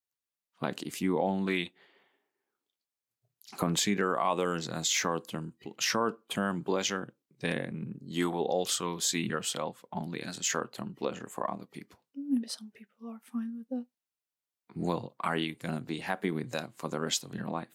like 0.61 0.81
if 0.83 1.01
you 1.01 1.19
only 1.19 1.73
consider 3.57 4.17
others 4.19 4.69
as 4.69 4.87
short-term 4.87 5.53
short-term 5.79 6.63
pleasure 6.63 7.13
then 7.41 7.95
you 8.01 8.29
will 8.29 8.45
also 8.45 8.99
see 8.99 9.21
yourself 9.27 9.83
only 9.91 10.21
as 10.23 10.37
a 10.37 10.43
short-term 10.43 10.95
pleasure 10.95 11.27
for 11.27 11.49
other 11.51 11.65
people 11.65 11.99
Maybe 12.15 12.47
some 12.47 12.71
people 12.73 13.09
are 13.09 13.21
fine 13.23 13.57
with 13.57 13.69
that. 13.69 13.85
Well 14.75 15.15
are 15.19 15.37
you 15.37 15.55
to 15.55 15.79
be 15.79 15.99
happy 15.99 16.31
with 16.31 16.51
that 16.51 16.71
for 16.77 16.89
the 16.89 16.99
rest 16.99 17.23
of 17.23 17.33
your 17.33 17.47
life? 17.47 17.67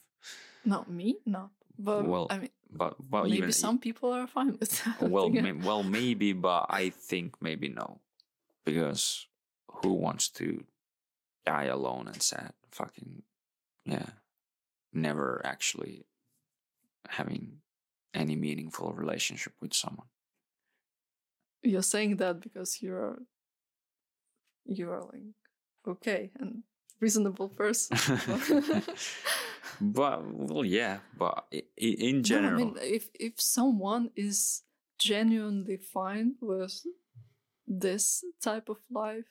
Not 0.64 0.90
me, 0.90 1.16
not. 1.26 1.50
But 1.78 2.06
Well, 2.06 2.28
I 2.30 2.38
mean, 2.38 2.50
but 2.70 2.96
well 3.10 3.24
maybe 3.24 3.38
even 3.38 3.52
some 3.52 3.78
people 3.78 4.12
are 4.12 4.26
fine 4.26 4.56
with 4.58 4.84
that. 4.84 5.02
well 5.02 5.28
may, 5.28 5.52
well 5.52 5.82
maybe 5.82 6.32
but 6.32 6.66
i 6.70 6.90
think 6.90 7.36
maybe 7.40 7.68
no. 7.68 8.00
Because 8.64 9.26
who 9.82 9.92
wants 9.92 10.28
to 10.30 10.64
die 11.44 11.64
alone 11.64 12.08
and 12.08 12.22
sad? 12.22 12.52
Fucking 12.70 13.22
yeah. 13.84 14.06
Never 14.92 15.42
actually 15.44 16.06
having 17.08 17.58
any 18.14 18.36
meaningful 18.36 18.92
relationship 18.92 19.52
with 19.60 19.74
someone. 19.74 20.06
You're 21.62 21.82
saying 21.82 22.16
that 22.16 22.40
because 22.40 22.80
you're 22.80 23.18
you 24.64 24.90
are 24.90 25.02
like 25.02 25.34
okay 25.86 26.30
and 26.38 26.62
reasonable 27.00 27.48
person. 27.48 27.96
but 29.80 30.22
well 30.24 30.64
yeah 30.64 30.98
but 31.18 31.44
in 31.76 32.16
No, 32.16 32.22
general 32.22 32.54
I 32.54 32.56
mean, 32.64 32.76
if 32.80 33.08
if 33.18 33.40
someone 33.40 34.10
is 34.16 34.62
genuinely 34.98 35.76
fine 35.76 36.36
with 36.40 36.86
this 37.66 38.24
type 38.40 38.68
of 38.68 38.78
life, 38.90 39.30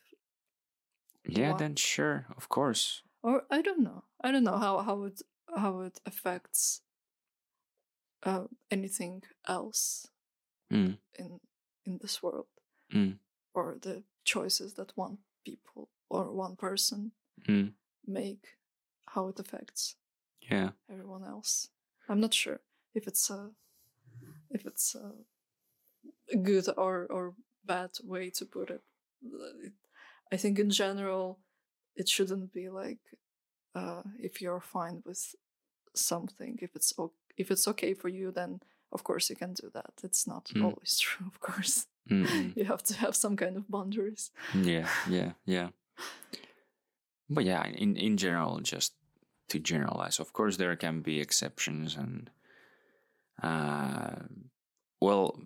yeah 1.27 1.52
why- 1.52 1.57
then 1.57 1.76
sure 1.76 2.26
of 2.38 2.48
course 2.49 3.02
or 3.23 3.44
I 3.49 3.61
don't 3.61 3.80
know, 3.81 4.03
I 4.23 4.31
don't 4.31 4.44
know 4.44 4.57
how 4.57 4.80
how 4.84 5.03
it 5.06 5.22
how 5.56 5.80
it 5.81 5.99
affects 6.06 6.81
uh, 8.23 8.48
anything 8.72 9.23
else 9.48 10.07
Mm. 10.72 10.98
in 11.19 11.40
in 11.85 11.98
this 12.02 12.22
world, 12.23 12.48
Mm. 12.94 13.19
or 13.53 13.77
the 13.80 14.03
choices 14.23 14.73
that 14.73 14.91
one 14.98 15.18
people 15.45 15.90
or 16.10 16.31
one 16.31 16.56
person 16.56 17.11
Mm. 17.49 17.73
make, 18.07 18.57
how 19.05 19.27
it 19.30 19.39
affects 19.39 19.95
yeah 20.51 20.69
everyone 20.89 21.23
else. 21.23 21.69
I'm 22.10 22.19
not 22.19 22.34
sure 22.34 22.60
if 22.93 23.07
it's 23.07 23.30
a 23.30 23.51
if 24.49 24.65
it's 24.65 24.95
a 24.95 25.11
good 26.38 26.68
or 26.77 27.05
or 27.10 27.34
bad 27.65 27.91
way 28.03 28.30
to 28.31 28.45
put 28.45 28.69
it. 28.69 28.81
I 30.34 30.38
think 30.38 30.60
in 30.60 30.69
general, 30.69 31.39
it 31.95 32.10
shouldn't 32.10 32.51
be 32.53 32.69
like 32.69 32.99
uh, 33.76 34.03
if 34.19 34.41
you're 34.41 34.61
fine 34.61 35.01
with 35.05 35.35
something. 35.95 36.60
If 36.61 36.76
it's 36.76 36.93
o- 36.97 37.14
if 37.38 37.51
it's 37.51 37.68
okay 37.68 37.93
for 37.93 38.10
you, 38.10 38.31
then 38.31 38.60
of 38.91 39.03
course 39.03 39.30
you 39.30 39.35
can 39.35 39.53
do 39.53 39.69
that. 39.73 39.93
It's 40.03 40.27
not 40.27 40.45
Mm. 40.55 40.64
always 40.64 40.97
true, 41.03 41.27
of 41.27 41.39
course. 41.39 41.88
Mm-mm. 42.10 42.53
You 42.57 42.65
have 42.65 42.84
to 42.84 42.93
have 42.95 43.15
some 43.15 43.35
kind 43.38 43.55
of 43.57 43.69
boundaries. 43.69 44.31
yeah 44.53 44.88
yeah 45.10 45.31
yeah 45.45 45.69
but 47.34 47.43
yeah 47.45 47.65
in 47.68 47.95
in 47.97 48.18
general 48.18 48.60
just 48.60 48.93
to 49.49 49.60
generalize 49.60 50.19
of 50.19 50.34
course 50.34 50.57
there 50.57 50.76
can 50.76 51.01
be 51.01 51.19
exceptions 51.19 51.95
and 51.95 52.30
uh 53.41 54.15
well 55.01 55.39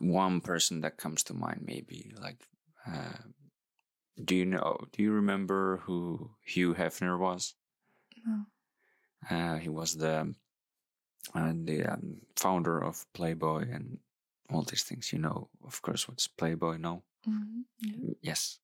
one 0.00 0.40
person 0.40 0.80
that 0.80 0.96
comes 0.98 1.22
to 1.24 1.34
mind 1.34 1.62
maybe 1.64 2.12
like 2.20 2.46
uh 2.86 3.22
do 4.22 4.34
you 4.36 4.44
know 4.44 4.76
do 4.92 5.02
you 5.02 5.12
remember 5.12 5.78
who 5.84 6.30
hugh 6.44 6.74
hefner 6.74 7.18
was 7.18 7.54
No. 8.26 8.46
uh 9.30 9.56
he 9.56 9.68
was 9.68 9.96
the 9.96 10.34
uh, 11.34 11.52
the 11.64 11.84
um, 11.84 12.16
founder 12.36 12.82
of 12.82 13.06
playboy 13.12 13.62
and 13.70 13.98
all 14.50 14.62
these 14.62 14.82
things 14.82 15.12
you 15.12 15.18
know 15.18 15.48
of 15.64 15.80
course 15.82 16.08
what's 16.08 16.26
playboy 16.26 16.76
no 16.76 17.02
Mhm, 17.28 17.64
yeah. 17.80 18.14
Yes, 18.22 18.58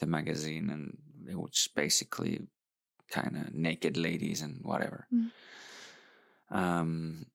the 0.00 0.06
magazine, 0.06 0.68
and 0.70 0.98
it 1.28 1.38
was 1.38 1.68
basically 1.74 2.40
kind 3.10 3.36
of 3.36 3.54
naked 3.54 3.96
ladies 3.96 4.42
and 4.42 4.60
whatever. 4.62 5.06
Mm. 5.12 5.30
Um, 6.50 7.26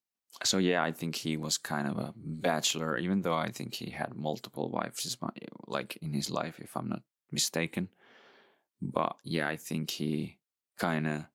so 0.43 0.57
yeah, 0.57 0.83
I 0.83 0.91
think 0.91 1.15
he 1.15 1.37
was 1.37 1.57
kind 1.57 1.87
of 1.87 1.97
a 1.97 2.13
bachelor, 2.15 2.97
even 2.97 3.21
though 3.21 3.35
I 3.35 3.51
think 3.51 3.73
he 3.73 3.89
had 3.91 4.15
multiple 4.15 4.69
wives, 4.69 5.17
like 5.67 5.97
in 6.01 6.13
his 6.13 6.29
life, 6.29 6.59
if 6.59 6.75
I'm 6.77 6.89
not 6.89 7.01
mistaken. 7.31 7.89
But 8.81 9.15
yeah, 9.23 9.47
I 9.47 9.57
think 9.57 9.91
he 9.91 10.37
kind 10.77 11.07
of, 11.07 11.25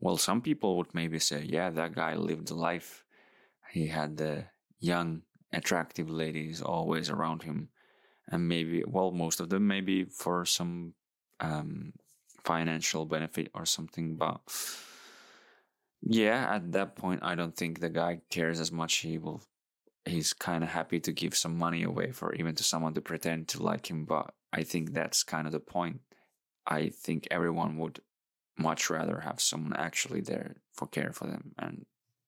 well, 0.00 0.16
some 0.16 0.42
people 0.42 0.76
would 0.76 0.94
maybe 0.94 1.18
say, 1.18 1.42
yeah, 1.42 1.70
that 1.70 1.94
guy 1.94 2.14
lived 2.14 2.50
a 2.50 2.54
life. 2.54 3.04
He 3.70 3.86
had 3.86 4.16
the 4.16 4.46
young, 4.80 5.22
attractive 5.52 6.10
ladies 6.10 6.60
always 6.60 7.08
around 7.08 7.42
him, 7.42 7.68
and 8.26 8.48
maybe, 8.48 8.82
well, 8.86 9.12
most 9.12 9.40
of 9.40 9.48
them 9.48 9.66
maybe 9.66 10.04
for 10.04 10.44
some 10.44 10.94
um, 11.40 11.92
financial 12.44 13.04
benefit 13.04 13.50
or 13.54 13.66
something, 13.66 14.16
but 14.16 14.40
yeah, 16.02 16.54
at 16.54 16.72
that 16.72 16.96
point, 16.96 17.20
I 17.22 17.34
don't 17.34 17.56
think 17.56 17.80
the 17.80 17.90
guy 17.90 18.20
cares 18.30 18.60
as 18.60 18.70
much. 18.70 18.96
He 18.96 19.18
will, 19.18 19.42
he's 20.04 20.32
kind 20.32 20.62
of 20.62 20.70
happy 20.70 21.00
to 21.00 21.12
give 21.12 21.36
some 21.36 21.58
money 21.58 21.82
away 21.82 22.12
for 22.12 22.34
even 22.34 22.54
to 22.54 22.64
someone 22.64 22.94
to 22.94 23.00
pretend 23.00 23.48
to 23.48 23.62
like 23.62 23.90
him. 23.90 24.04
But 24.04 24.32
I 24.52 24.62
think 24.62 24.92
that's 24.92 25.22
kind 25.24 25.46
of 25.46 25.52
the 25.52 25.60
point. 25.60 26.00
I 26.66 26.90
think 26.90 27.26
everyone 27.30 27.78
would 27.78 28.00
much 28.56 28.90
rather 28.90 29.20
have 29.20 29.40
someone 29.40 29.74
actually 29.74 30.20
there 30.20 30.56
for 30.72 30.86
care 30.86 31.12
for 31.12 31.26
them 31.26 31.52
and 31.58 31.86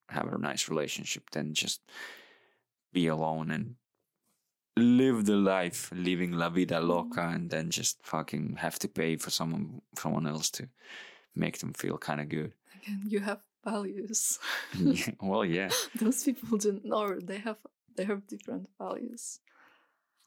have 0.09 0.33
a 0.33 0.39
nice 0.39 0.69
relationship 0.69 1.31
than 1.31 1.55
just 1.55 1.81
be 2.93 3.07
alone 3.07 3.51
and 3.51 3.77
live 4.77 5.25
the 5.27 5.37
life, 5.37 5.91
living 5.95 6.33
la 6.33 6.49
vida 6.49 6.81
loca, 6.81 7.29
and 7.29 7.51
then 7.51 7.71
just 7.71 7.99
fucking 8.03 8.57
have 8.59 8.79
to 8.79 8.89
pay 8.89 9.17
for 9.17 9.31
someone 9.31 9.83
someone 9.99 10.27
else 10.27 10.51
to 10.51 10.69
make 11.35 11.59
them 11.59 11.73
feel 11.73 11.99
kind 11.99 12.21
of 12.21 12.29
good. 12.29 12.53
Again, 12.83 13.03
you 13.07 13.21
have 13.21 13.41
values. 13.65 14.39
Yeah, 14.79 15.11
well, 15.21 15.45
yeah, 15.45 15.71
Those 16.01 16.25
people 16.25 16.59
do 16.59 16.81
or 16.93 17.21
they 17.21 17.39
have 17.39 17.59
they 17.97 18.05
have 18.05 18.27
different 18.27 18.69
values. 18.79 19.41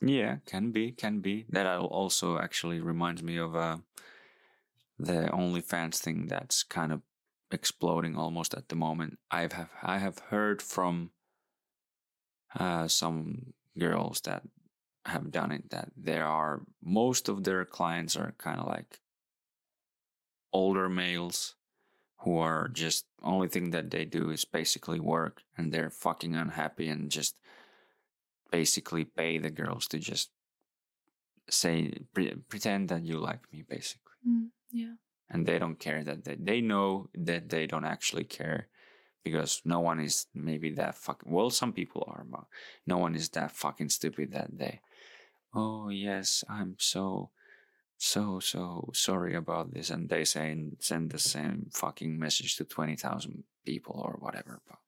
yeah, 0.01 0.37
can 0.45 0.71
be, 0.71 0.91
can 0.91 1.19
be. 1.19 1.45
That 1.49 1.65
also 1.79 2.37
actually 2.37 2.79
reminds 2.81 3.23
me 3.23 3.37
of 3.37 3.55
uh, 3.55 3.77
the 4.99 5.29
OnlyFans 5.31 5.97
thing 5.97 6.27
that's 6.27 6.63
kind 6.63 6.91
of 6.91 7.01
exploding 7.51 8.15
almost 8.17 8.53
at 8.53 8.69
the 8.69 8.75
moment. 8.75 9.19
I've 9.31 9.53
have 9.53 9.69
I 9.81 9.97
have 9.99 10.19
heard 10.29 10.61
from 10.61 11.11
uh, 12.59 12.87
some 12.87 13.53
girls 13.77 14.21
that 14.21 14.43
have 15.05 15.31
done 15.31 15.51
it 15.51 15.69
that 15.69 15.89
there 15.97 16.25
are 16.25 16.61
most 16.81 17.27
of 17.27 17.43
their 17.43 17.65
clients 17.65 18.15
are 18.15 18.33
kind 18.37 18.59
of 18.59 18.67
like 18.67 18.99
older 20.51 20.87
males 20.87 21.55
who 22.19 22.37
are 22.37 22.69
just 22.69 23.05
only 23.21 23.47
thing 23.49 23.71
that 23.71 23.91
they 23.91 24.05
do 24.05 24.29
is 24.29 24.45
basically 24.45 24.99
work 24.99 25.41
and 25.57 25.71
they're 25.71 25.89
fucking 25.89 26.35
unhappy 26.35 26.87
and 26.87 27.11
just 27.11 27.35
basically 28.51 29.03
pay 29.03 29.37
the 29.37 29.49
girls 29.49 29.87
to 29.87 29.99
just 29.99 30.29
say 31.49 31.91
pre- 32.13 32.35
pretend 32.47 32.89
that 32.89 33.03
you 33.03 33.17
like 33.19 33.41
me 33.51 33.63
basically 33.67 33.99
Mm, 34.25 34.51
yeah. 34.71 34.93
and 35.29 35.45
they 35.45 35.59
don't 35.59 35.79
care 35.79 36.01
that 36.01 36.23
they, 36.23 36.35
they 36.35 36.61
know 36.61 37.09
that 37.13 37.49
they 37.49 37.67
don't 37.67 37.83
actually 37.83 38.23
care 38.23 38.69
because 39.23 39.61
no 39.65 39.79
one 39.79 39.99
is 39.99 40.27
maybe 40.33 40.71
that 40.71 40.95
fucking 40.95 41.31
well 41.31 41.49
some 41.49 41.73
people 41.73 42.03
are 42.07 42.23
but 42.29 42.45
no 42.85 42.97
one 42.97 43.15
is 43.15 43.29
that 43.29 43.51
fucking 43.51 43.89
stupid 43.89 44.31
that 44.31 44.49
they 44.57 44.79
oh 45.53 45.89
yes 45.89 46.43
i'm 46.49 46.75
so 46.79 47.29
so 47.97 48.39
so 48.39 48.89
sorry 48.93 49.35
about 49.35 49.73
this 49.73 49.89
and 49.89 50.09
they 50.09 50.25
say 50.25 50.55
send 50.79 51.09
the 51.11 51.19
same 51.19 51.69
fucking 51.73 52.19
message 52.19 52.55
to 52.57 52.65
20,000 52.65 53.43
people 53.65 53.99
or 54.03 54.17
whatever 54.19 54.61
but 54.67 54.79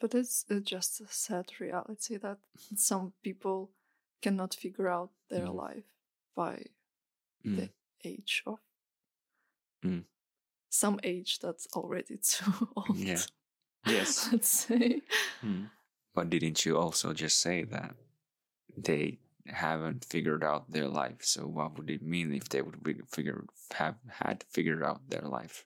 But 0.00 0.14
it's 0.14 0.44
uh, 0.50 0.60
just 0.60 1.00
a 1.00 1.06
sad 1.08 1.46
reality 1.60 2.18
that 2.18 2.38
some 2.74 3.12
people 3.22 3.70
cannot 4.20 4.54
figure 4.54 4.88
out 4.88 5.10
their 5.30 5.46
Mm. 5.46 5.54
life 5.54 5.84
by 6.34 6.64
mm, 7.44 7.56
the 7.56 7.70
age 8.04 8.42
of 8.46 8.58
Mm. 9.84 10.04
Some 10.70 10.98
age 11.02 11.38
that's 11.38 11.66
already 11.74 12.16
too 12.22 12.52
old. 12.76 12.96
Yeah. 12.96 13.20
yes 13.86 14.28
Let's 14.32 14.48
say. 14.66 15.02
Mm. 15.44 15.70
But 16.14 16.30
didn't 16.30 16.64
you 16.64 16.76
also 16.78 17.12
just 17.12 17.40
say 17.40 17.64
that 17.64 17.94
they 18.76 19.18
haven't 19.46 20.04
figured 20.04 20.42
out 20.42 20.70
their 20.70 20.88
life? 20.88 21.22
So 21.22 21.46
what 21.46 21.76
would 21.78 21.90
it 21.90 22.02
mean 22.02 22.32
if 22.34 22.48
they 22.48 22.62
would 22.62 22.80
figure 23.08 23.44
have 23.74 23.96
had 24.08 24.44
figured 24.50 24.82
out 24.82 25.08
their 25.08 25.22
life? 25.28 25.64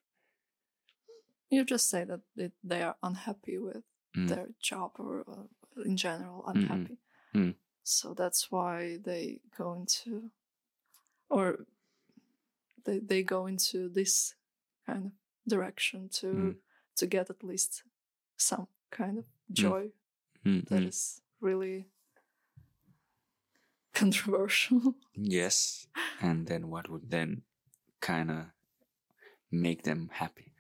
You 1.51 1.65
just 1.65 1.89
say 1.89 2.05
that 2.05 2.21
they, 2.37 2.53
they 2.63 2.83
are 2.83 2.97
unhappy 3.03 3.59
with 3.59 3.83
Mm. 4.17 4.27
their 4.29 4.49
job 4.61 4.91
or 4.99 5.25
uh, 5.29 5.83
in 5.85 5.97
general 5.97 6.43
unhappy. 6.45 6.99
Mm. 7.33 7.55
So 7.85 8.13
that's 8.13 8.51
why 8.51 8.99
they 9.05 9.39
go 9.57 9.73
into, 9.73 10.33
or 11.29 11.65
they 12.85 12.99
they 12.99 13.23
go 13.23 13.47
into 13.47 13.89
this 13.89 14.35
kind 14.93 15.05
of 15.07 15.13
direction 15.49 16.09
to 16.21 16.27
Mm. 16.27 16.55
to 16.97 17.07
get 17.07 17.31
at 17.31 17.43
least 17.45 17.83
some 18.37 18.67
kind 18.91 19.19
of 19.19 19.25
joy 19.53 19.91
Mm, 20.45 20.69
that 20.69 20.83
mm. 20.83 20.89
is 20.89 21.21
really 21.41 21.87
controversial. 23.95 24.95
Yes, 25.15 25.87
and 26.21 26.47
then 26.47 26.69
what 26.71 26.89
would 26.89 27.11
then 27.11 27.43
kind 28.01 28.31
of 28.31 28.45
make 29.51 29.83
them 29.83 30.09
happy? 30.13 30.53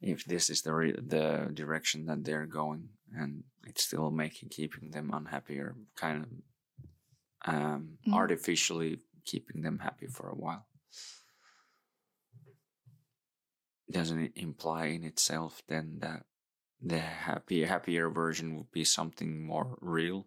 If 0.00 0.24
this 0.24 0.50
is 0.50 0.62
the 0.62 0.72
re- 0.72 1.00
the 1.08 1.50
direction 1.54 2.06
that 2.06 2.24
they're 2.24 2.46
going, 2.46 2.88
and 3.20 3.44
it's 3.66 3.84
still 3.84 4.10
making 4.10 4.48
keeping 4.50 4.90
them 4.90 5.10
unhappy 5.12 5.58
or 5.58 5.74
kind 5.96 6.24
of 6.24 6.28
um, 7.54 7.98
Mm. 8.06 8.14
artificially 8.14 8.98
keeping 9.24 9.62
them 9.62 9.78
happy 9.78 10.06
for 10.06 10.28
a 10.30 10.34
while. 10.34 10.66
Doesn't 13.90 14.18
it 14.20 14.32
imply 14.36 14.86
in 14.86 15.04
itself 15.04 15.62
then 15.68 15.98
that 16.00 16.24
the 16.82 16.98
happy 17.00 17.64
happier 17.64 18.08
version 18.10 18.56
would 18.56 18.70
be 18.70 18.84
something 18.84 19.44
more 19.46 19.76
real? 19.80 20.26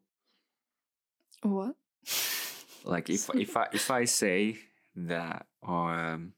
what? 1.43 1.75
like 2.83 3.09
if 3.09 3.29
if 3.35 3.55
I 3.57 3.67
if 3.73 3.91
I 3.91 4.05
say 4.05 4.57
that 4.95 5.45
um 5.67 6.33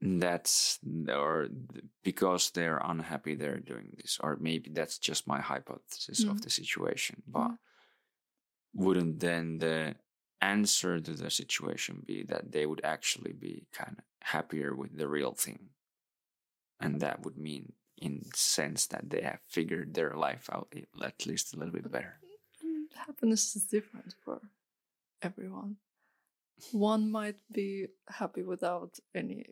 that's 0.00 0.78
or 1.08 1.48
because 2.04 2.50
they're 2.52 2.80
unhappy 2.84 3.34
they're 3.34 3.58
doing 3.58 3.90
this 3.96 4.18
or 4.22 4.36
maybe 4.40 4.70
that's 4.70 4.98
just 4.98 5.26
my 5.26 5.40
hypothesis 5.40 6.22
of 6.24 6.36
Mm. 6.36 6.42
the 6.42 6.50
situation 6.50 7.22
but 7.26 7.48
Yeah. 7.50 7.56
wouldn't 8.74 9.18
then 9.20 9.58
the 9.58 9.96
answer 10.40 11.00
to 11.00 11.12
the 11.14 11.30
situation 11.30 12.02
be 12.06 12.22
that 12.24 12.52
they 12.52 12.66
would 12.66 12.80
actually 12.84 13.32
be 13.32 13.66
kind 13.72 13.96
of 13.98 14.04
happier 14.22 14.74
with 14.74 14.96
the 14.96 15.08
real 15.08 15.32
thing 15.32 15.70
and 16.80 17.00
that 17.00 17.22
would 17.24 17.36
mean 17.36 17.72
in 18.00 18.24
sense 18.34 18.86
that 18.86 19.10
they 19.10 19.22
have 19.22 19.40
figured 19.48 19.94
their 19.94 20.14
life 20.14 20.48
out 20.52 20.72
at 21.02 21.26
least 21.26 21.54
a 21.54 21.56
little 21.58 21.72
bit 21.72 21.90
better 21.90 22.18
Mm, 22.64 22.92
happiness 23.06 23.54
is 23.54 23.66
different 23.66 24.14
for 24.24 24.40
everyone. 25.22 25.76
One 26.72 27.10
might 27.10 27.40
be 27.52 27.88
happy 28.08 28.42
without 28.42 28.98
any 29.14 29.46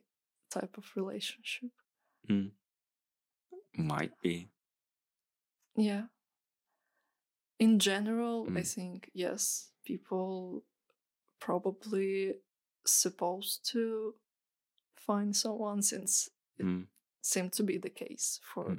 type 0.50 0.76
of 0.78 0.86
relationship. 0.96 1.70
might 3.76 4.12
be 4.22 4.48
Yeah. 5.76 6.06
In 7.58 7.78
general, 7.78 8.46
I 8.54 8.62
Mm. 8.62 8.74
think 8.74 9.10
yes, 9.12 9.70
people 9.84 10.64
probably 11.40 12.34
supposed 12.86 13.68
to 13.72 14.14
find 14.96 15.34
someone 15.36 15.82
since 15.82 16.30
it 16.58 16.64
Mm. 16.66 16.86
seemed 17.22 17.52
to 17.52 17.62
be 17.62 17.78
the 17.78 17.90
case 17.90 18.40
for 18.42 18.76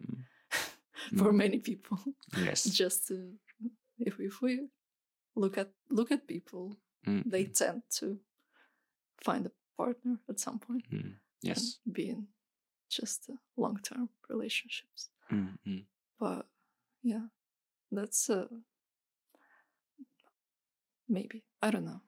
Mm. 1.12 1.18
for 1.20 1.32
many 1.34 1.60
people. 1.60 2.00
yes 2.46 2.64
Just 2.64 3.08
to 3.08 3.38
if 4.00 4.20
if 4.20 4.42
we 4.42 4.70
look 5.36 5.58
at 5.58 5.70
look 5.90 6.12
at 6.12 6.28
people, 6.28 6.78
they 7.32 7.46
tend 7.46 7.82
to 8.00 8.20
find 9.24 9.46
a 9.46 9.52
partner 9.78 10.20
at 10.30 10.40
some 10.40 10.60
point 10.60 10.84
mm, 10.92 11.14
yes 11.42 11.80
be 11.92 12.10
in 12.10 12.28
just 12.90 13.30
uh, 13.30 13.36
long 13.56 13.80
term 13.82 14.10
relationships. 14.30 15.10
Mm, 15.32 15.58
mm. 15.68 15.86
But 16.20 16.46
yeah, 17.04 17.28
that's 17.92 18.30
uh, 18.30 18.48
maybe 21.08 21.44
I 21.62 21.72
don't 21.72 21.86
know. 21.86 22.02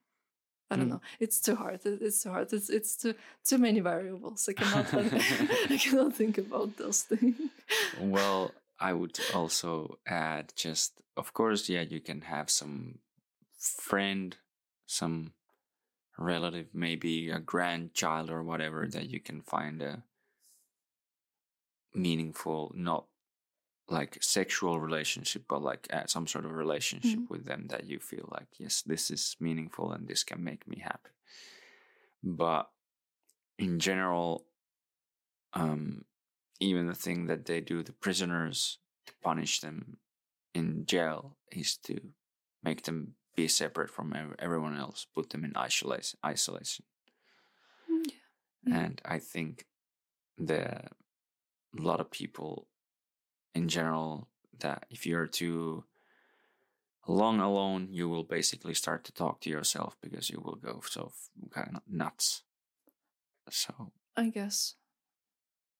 I 0.71 0.75
don't 0.75 0.85
Mm. 0.85 0.89
know. 0.89 1.01
It's 1.19 1.39
too 1.41 1.55
hard. 1.55 1.81
It's 1.85 2.21
too 2.23 2.29
hard. 2.29 2.53
It's 2.53 2.69
it's 2.69 2.95
too 2.95 3.13
too 3.43 3.57
many 3.57 3.79
variables. 3.79 4.47
I 4.49 4.53
cannot 4.53 4.93
I 5.71 5.77
cannot 5.77 6.13
think 6.13 6.37
about 6.37 6.77
those 6.77 7.03
things. 7.03 7.35
well 7.99 8.51
I 8.79 8.93
would 8.93 9.19
also 9.33 9.97
add 10.07 10.53
just, 10.55 11.01
of 11.17 11.33
course, 11.33 11.67
yeah, 11.67 11.81
you 11.81 11.99
can 11.99 12.21
have 12.21 12.49
some 12.49 12.99
friend, 13.57 14.37
some 14.85 15.33
relative, 16.17 16.67
maybe 16.73 17.29
a 17.29 17.39
grandchild 17.39 18.29
or 18.29 18.41
whatever 18.43 18.87
that 18.87 19.09
you 19.09 19.19
can 19.19 19.41
find 19.41 19.81
a 19.81 20.03
meaningful, 21.93 22.71
not 22.75 23.05
like 23.89 24.21
sexual 24.21 24.79
relationship, 24.79 25.45
but 25.47 25.61
like 25.61 25.87
uh, 25.91 26.05
some 26.07 26.27
sort 26.27 26.45
of 26.45 26.51
relationship 26.53 27.19
Mhm. 27.21 27.29
with 27.29 27.45
them 27.45 27.67
that 27.69 27.85
you 27.85 27.99
feel 27.99 28.27
like, 28.31 28.59
yes, 28.59 28.81
this 28.83 29.09
is 29.11 29.35
meaningful 29.39 29.91
and 29.91 30.07
this 30.07 30.23
can 30.23 30.43
make 30.43 30.67
me 30.67 30.79
happy. 30.79 31.11
But 32.23 32.71
in 33.57 33.79
general, 33.79 34.47
um, 35.53 36.05
even 36.59 36.87
the 36.87 36.95
thing 36.95 37.27
that 37.27 37.45
they 37.45 37.61
do, 37.61 37.83
the 37.83 37.93
prisoners 37.93 38.79
to 39.05 39.13
punish 39.23 39.61
them 39.61 39.99
in 40.53 40.85
jail 40.85 41.37
is 41.51 41.77
to 41.77 42.13
make 42.63 42.83
them 42.83 43.15
be 43.35 43.47
separate 43.47 43.89
from 43.89 44.35
everyone 44.39 44.75
else, 44.77 45.05
put 45.05 45.29
them 45.31 45.45
in 45.45 45.55
isolation. 45.57 46.19
Isolation, 46.25 46.85
Mm, 47.89 48.05
Yeah. 48.05 48.15
Yeah. 48.63 48.85
and 48.85 49.01
I 49.05 49.19
think 49.19 49.67
the 50.37 50.89
a 51.77 51.81
lot 51.81 51.99
of 51.99 52.11
people 52.11 52.68
in 53.55 53.67
general 53.67 54.27
that 54.59 54.85
if 54.89 55.05
you're 55.05 55.27
too 55.27 55.83
long 57.07 57.39
alone, 57.39 57.87
you 57.91 58.07
will 58.09 58.23
basically 58.23 58.73
start 58.73 59.03
to 59.05 59.11
talk 59.13 59.41
to 59.41 59.49
yourself 59.49 59.97
because 60.01 60.29
you 60.29 60.39
will 60.43 60.55
go 60.55 60.81
so 60.85 61.11
kind 61.51 61.75
of 61.75 61.81
nuts. 61.87 62.43
So 63.49 63.91
I 64.15 64.29
guess. 64.29 64.75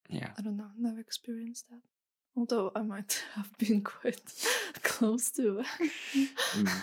yeah, 0.08 0.30
I 0.38 0.42
don't 0.42 0.56
know. 0.56 0.70
Never 0.78 0.98
experienced 1.00 1.68
that. 1.70 1.82
Although 2.36 2.72
I 2.74 2.82
might 2.82 3.22
have 3.34 3.56
been 3.58 3.82
quite 3.82 4.20
close 4.82 5.30
to. 5.32 5.62
Mm. 6.54 6.68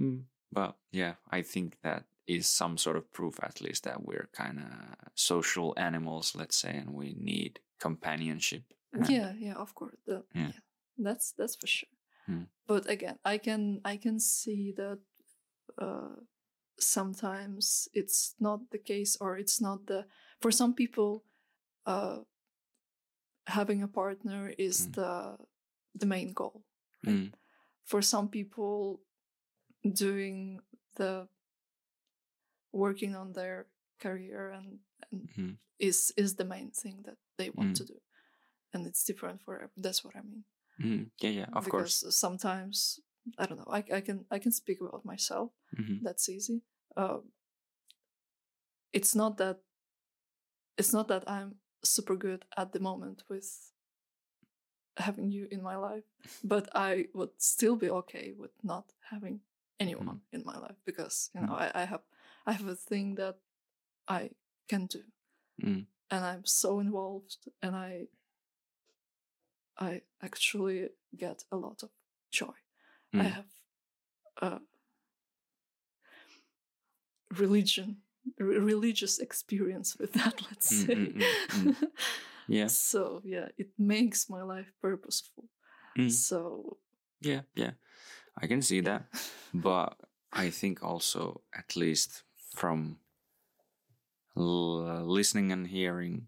Mm, 0.00 0.22
But 0.50 0.76
yeah, 0.92 1.14
I 1.30 1.42
think 1.42 1.76
that 1.82 2.04
is 2.26 2.48
some 2.48 2.78
sort 2.78 2.96
of 2.96 3.12
proof, 3.12 3.38
at 3.42 3.60
least, 3.60 3.84
that 3.84 4.02
we're 4.02 4.30
kind 4.32 4.58
of 4.58 4.66
social 5.14 5.74
animals, 5.76 6.34
let's 6.34 6.56
say, 6.56 6.74
and 6.74 6.94
we 6.94 7.14
need 7.18 7.60
companionship. 7.78 8.62
Yeah, 9.08 9.32
yeah, 9.38 9.54
of 9.60 9.74
course. 9.74 9.96
The, 10.06 10.22
Yeah. 10.34 10.46
yeah. 10.48 10.60
that's 10.98 11.32
that's 11.38 11.56
for 11.56 11.66
sure. 11.66 11.88
Hmm. 12.26 12.44
But 12.66 12.88
again, 12.88 13.18
I 13.24 13.38
can 13.38 13.80
I 13.84 13.96
can 13.98 14.18
see 14.20 14.72
that 14.76 14.98
uh, 15.78 16.16
sometimes 16.78 17.88
it's 17.92 18.34
not 18.38 18.60
the 18.70 18.78
case, 18.78 19.16
or 19.20 19.38
it's 19.38 19.60
not 19.60 19.86
the 19.86 20.06
for 20.40 20.50
some 20.52 20.74
people. 20.74 21.24
Uh, 21.86 22.18
having 23.46 23.82
a 23.82 23.88
partner 23.88 24.52
is 24.58 24.86
Hmm. 24.86 24.92
the 24.92 25.36
the 26.00 26.06
main 26.06 26.32
goal. 26.34 26.62
Mm, 27.06 27.32
for 27.84 28.02
some 28.02 28.28
people 28.28 29.00
doing 29.82 30.60
the 30.96 31.28
working 32.72 33.16
on 33.16 33.32
their 33.32 33.66
career 33.98 34.50
and, 34.50 34.78
and 35.10 35.28
mhm, 35.28 35.56
is 35.78 36.12
is 36.16 36.34
the 36.36 36.44
main 36.44 36.70
thing 36.70 37.02
that 37.04 37.16
they 37.38 37.50
want 37.50 37.70
Mm. 37.70 37.76
to 37.78 37.84
do 37.84 38.00
and 38.72 38.86
it's 38.86 39.04
different 39.04 39.40
for 39.42 39.70
that's 39.76 40.04
what 40.04 40.14
i 40.16 40.20
mean. 40.22 40.44
Mm. 40.82 41.10
Yeah, 41.20 41.30
yeah, 41.30 41.46
of 41.52 41.68
course. 41.68 42.00
because 42.00 42.16
sometimes 42.16 43.00
i 43.38 43.46
don't 43.46 43.58
know 43.58 43.70
I, 43.70 43.84
I 43.98 44.00
can 44.00 44.24
i 44.30 44.38
can 44.38 44.52
speak 44.52 44.80
about 44.80 45.04
myself. 45.04 45.50
Mhm, 45.76 46.00
that's 46.02 46.28
easy. 46.28 46.62
Um, 46.96 47.32
it's 48.92 49.14
not 49.14 49.36
that 49.38 49.58
it's 50.78 50.92
not 50.92 51.08
that 51.08 51.24
i'm 51.28 51.56
super 51.84 52.16
good 52.16 52.44
at 52.56 52.72
the 52.72 52.80
moment 52.80 53.22
with 53.28 53.72
having 54.96 55.30
you 55.30 55.46
in 55.50 55.62
my 55.62 55.76
life 55.76 56.04
but 56.44 56.68
i 56.74 57.06
would 57.14 57.30
still 57.38 57.76
be 57.76 57.88
okay 57.90 58.32
with 58.36 58.50
not 58.62 58.92
having 59.10 59.40
anyone 59.78 60.20
in 60.32 60.42
my 60.44 60.58
life 60.58 60.76
because 60.84 61.30
you 61.34 61.40
know 61.40 61.54
I, 61.54 61.70
I 61.74 61.84
have 61.84 62.02
i 62.46 62.52
have 62.52 62.66
a 62.66 62.74
thing 62.74 63.14
that 63.14 63.36
i 64.08 64.30
can 64.68 64.86
do. 64.86 65.02
Mm. 65.62 65.86
and 66.10 66.24
i'm 66.24 66.44
so 66.44 66.80
involved 66.80 67.36
and 67.62 67.74
i 67.76 68.06
i 69.80 70.02
actually 70.22 70.88
get 71.16 71.44
a 71.52 71.56
lot 71.56 71.82
of 71.82 71.90
joy 72.30 72.54
I 73.18 73.24
Mm. 73.24 73.32
have 73.32 73.46
a 74.42 74.60
religion, 77.38 77.96
re- 78.38 78.58
religious 78.58 79.18
experience 79.18 79.96
with 79.98 80.12
that. 80.12 80.34
Let's 80.50 80.72
Mm, 80.72 80.86
say. 80.86 80.94
mm, 80.94 81.14
mm, 81.14 81.34
mm. 81.52 81.76
Yeah. 82.48 82.66
So 82.66 83.20
yeah, 83.24 83.48
it 83.58 83.68
makes 83.78 84.28
my 84.28 84.42
life 84.42 84.72
purposeful. 84.82 85.44
Mm. 85.98 86.10
So 86.10 86.78
Yeah, 87.20 87.42
yeah, 87.54 87.72
I 88.42 88.46
can 88.48 88.62
see 88.62 88.80
that. 88.82 89.04
but 89.54 89.94
I 90.32 90.50
think 90.50 90.82
also, 90.82 91.42
at 91.54 91.76
least 91.76 92.24
from 92.56 92.98
l- 94.36 95.04
listening 95.06 95.52
and 95.52 95.66
hearing 95.66 96.26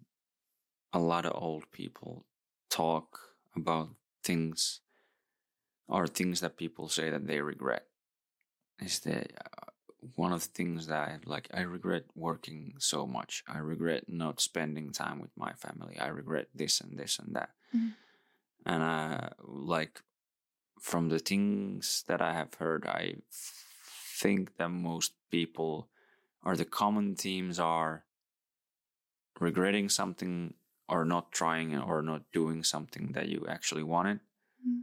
a 0.92 0.98
lot 1.00 1.26
of 1.26 1.32
old 1.42 1.70
people 1.72 2.26
talk 2.70 3.31
about 3.54 3.90
things 4.22 4.80
or 5.88 6.06
things 6.06 6.40
that 6.40 6.56
people 6.56 6.88
say 6.88 7.10
that 7.10 7.26
they 7.26 7.40
regret 7.40 7.86
is 8.80 9.00
that 9.00 9.32
uh, 9.36 9.70
one 10.16 10.32
of 10.32 10.42
the 10.42 10.48
things 10.48 10.86
that 10.88 10.98
I 10.98 11.18
like 11.24 11.48
I 11.54 11.60
regret 11.60 12.04
working 12.14 12.74
so 12.78 13.06
much. 13.06 13.44
I 13.46 13.58
regret 13.58 14.08
not 14.08 14.40
spending 14.40 14.90
time 14.90 15.20
with 15.20 15.30
my 15.36 15.52
family. 15.52 15.98
I 15.98 16.08
regret 16.08 16.48
this 16.54 16.80
and 16.80 16.98
this 16.98 17.18
and 17.18 17.36
that. 17.36 17.50
Mhm. 17.74 17.92
And 18.66 18.82
uh 18.82 19.28
like 19.44 20.02
from 20.80 21.08
the 21.08 21.20
things 21.20 22.04
that 22.08 22.20
I 22.20 22.32
have 22.32 22.54
heard, 22.54 22.86
I 22.86 23.16
think 24.20 24.56
that 24.56 24.68
most 24.70 25.12
people 25.30 25.88
or 26.44 26.56
the 26.56 26.64
common 26.64 27.14
themes 27.14 27.60
are 27.60 28.04
regretting 29.38 29.88
something 29.88 30.54
or 30.88 31.04
not 31.04 31.32
trying 31.32 31.76
or 31.78 32.02
not 32.02 32.22
doing 32.32 32.64
something 32.64 33.12
that 33.12 33.28
you 33.28 33.46
actually 33.48 33.82
wanted. 33.82 34.20
Mm. 34.66 34.82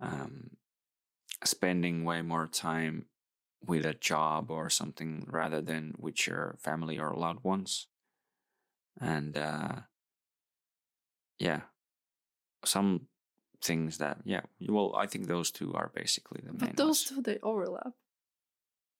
Um, 0.00 0.50
spending 1.44 2.04
way 2.04 2.22
more 2.22 2.46
time 2.46 3.06
with 3.64 3.84
a 3.84 3.94
job 3.94 4.50
or 4.50 4.70
something 4.70 5.26
rather 5.28 5.60
than 5.60 5.94
with 5.98 6.26
your 6.26 6.56
family 6.60 6.98
or 6.98 7.14
loved 7.14 7.44
ones. 7.44 7.88
And 9.00 9.36
uh, 9.36 9.80
yeah, 11.38 11.62
some 12.64 13.08
things 13.62 13.98
that, 13.98 14.18
yeah, 14.24 14.42
well, 14.68 14.94
I 14.96 15.06
think 15.06 15.26
those 15.26 15.50
two 15.50 15.74
are 15.74 15.90
basically 15.94 16.40
the 16.44 16.52
main 16.52 16.58
but 16.58 16.76
those 16.76 16.86
ones. 16.86 17.08
two 17.08 17.22
they 17.22 17.38
overlap. 17.42 17.92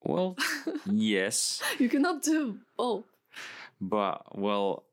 Well, 0.03 0.37
yes, 0.87 1.63
you 1.79 1.89
cannot 1.89 2.23
do 2.23 2.59
both. 2.77 3.05
but 3.81 4.39
well, 4.39 4.85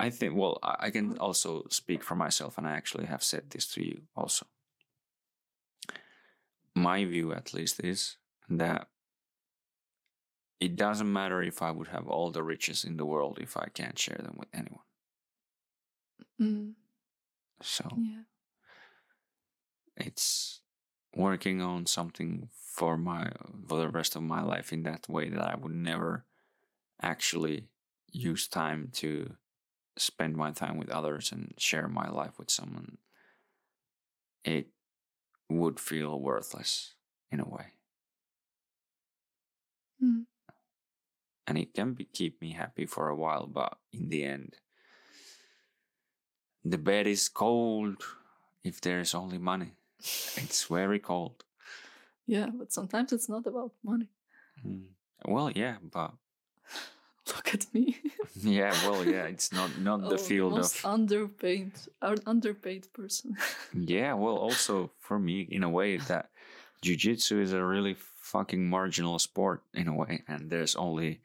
I 0.00 0.10
think, 0.10 0.36
well, 0.36 0.58
I 0.62 0.90
can 0.90 1.18
also 1.18 1.66
speak 1.70 2.02
for 2.04 2.14
myself, 2.14 2.56
and 2.56 2.66
I 2.66 2.72
actually 2.72 3.06
have 3.06 3.22
said 3.22 3.50
this 3.50 3.66
to 3.74 3.84
you 3.84 4.02
also. 4.16 4.46
My 6.74 7.04
view, 7.04 7.32
at 7.32 7.52
least, 7.52 7.80
is 7.82 8.16
that 8.48 8.88
it 10.60 10.76
doesn't 10.76 11.12
matter 11.12 11.42
if 11.42 11.62
I 11.62 11.70
would 11.70 11.88
have 11.88 12.08
all 12.08 12.30
the 12.30 12.42
riches 12.42 12.84
in 12.84 12.96
the 12.96 13.04
world 13.06 13.38
if 13.40 13.56
I 13.56 13.68
can't 13.74 13.98
share 13.98 14.18
them 14.18 14.36
with 14.38 14.48
anyone. 14.52 14.84
Mm, 16.40 16.74
So 17.60 17.88
yeah. 17.98 18.22
it's 19.96 20.60
working 21.14 21.60
on 21.60 21.86
something 21.86 22.48
for 22.52 22.96
my 22.96 23.32
for 23.66 23.78
the 23.78 23.88
rest 23.88 24.14
of 24.16 24.22
my 24.22 24.42
life 24.42 24.72
in 24.72 24.82
that 24.84 25.08
way 25.08 25.28
that 25.28 25.40
I 25.40 25.56
would 25.56 25.74
never 25.74 26.24
actually 27.02 27.68
use 28.12 28.46
time 28.48 28.90
to 28.94 29.36
spend 30.00 30.36
my 30.36 30.50
time 30.50 30.76
with 30.78 30.90
others 30.90 31.32
and 31.32 31.54
share 31.58 31.88
my 31.88 32.08
life 32.08 32.38
with 32.38 32.50
someone 32.50 32.98
it 34.44 34.68
would 35.48 35.80
feel 35.80 36.20
worthless 36.20 36.94
in 37.30 37.40
a 37.40 37.48
way 37.48 37.72
Mm. 40.02 40.26
and 41.46 41.58
it 41.58 41.74
can 41.74 41.94
be, 41.94 42.04
keep 42.04 42.40
me 42.40 42.52
happy 42.52 42.86
for 42.86 43.08
a 43.08 43.16
while 43.16 43.46
but 43.46 43.78
in 43.92 44.08
the 44.08 44.24
end 44.24 44.56
the 46.64 46.78
bed 46.78 47.06
is 47.06 47.28
cold 47.28 48.02
if 48.64 48.80
there's 48.80 49.14
only 49.14 49.38
money 49.38 49.72
it's 49.98 50.64
very 50.64 50.98
cold 50.98 51.44
Yeah, 52.26 52.48
but 52.52 52.72
sometimes 52.72 53.12
it's 53.14 53.28
not 53.30 53.46
about 53.46 53.72
money. 53.82 54.08
Mm. 54.66 54.88
Well, 55.24 55.50
yeah, 55.50 55.76
but 55.82 56.12
Look 57.36 57.54
at 57.54 57.66
me. 57.74 57.96
yeah, 58.42 58.72
well, 58.88 59.04
yeah, 59.04 59.24
it's 59.24 59.52
not 59.52 59.70
not 59.78 60.00
the 60.08 60.14
Oh, 60.14 60.28
field 60.28 60.52
most 60.52 60.84
of 60.84 60.90
underpaid, 60.90 61.72
un- 62.02 62.22
underpaid 62.26 62.92
person. 62.92 63.36
yeah. 63.74 64.14
Well, 64.14 64.36
also 64.36 64.90
for 64.98 65.18
me, 65.18 65.46
in 65.50 65.62
a 65.62 65.68
way, 65.70 65.98
that 65.98 66.30
jujitsu 66.84 67.40
is 67.40 67.52
a 67.52 67.64
really 67.64 67.96
fucking 68.22 68.68
marginal 68.68 69.18
sport 69.18 69.62
in 69.74 69.88
a 69.88 69.94
way, 69.94 70.22
and 70.28 70.50
there's 70.50 70.76
only 70.76 71.20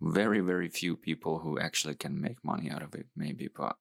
very 0.00 0.40
very 0.40 0.68
few 0.68 0.96
people 0.96 1.38
who 1.40 1.58
actually 1.58 1.94
can 1.96 2.20
make 2.20 2.44
money 2.44 2.70
out 2.70 2.82
of 2.82 2.94
it. 2.94 3.06
Maybe, 3.16 3.48
but 3.48 3.76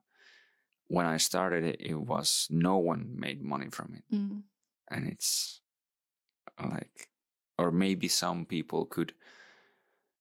when 0.88 1.06
I 1.06 1.18
started 1.18 1.64
it, 1.64 1.78
it 1.80 1.96
was 2.00 2.48
no 2.50 2.78
one 2.78 3.16
made 3.20 3.42
money 3.42 3.70
from 3.72 3.94
it, 3.98 4.04
Mm. 4.16 4.44
and 4.90 5.08
it's 5.08 5.62
like, 6.60 7.10
or 7.58 7.72
maybe 7.72 8.08
some 8.08 8.46
people 8.46 8.86
could 8.86 9.14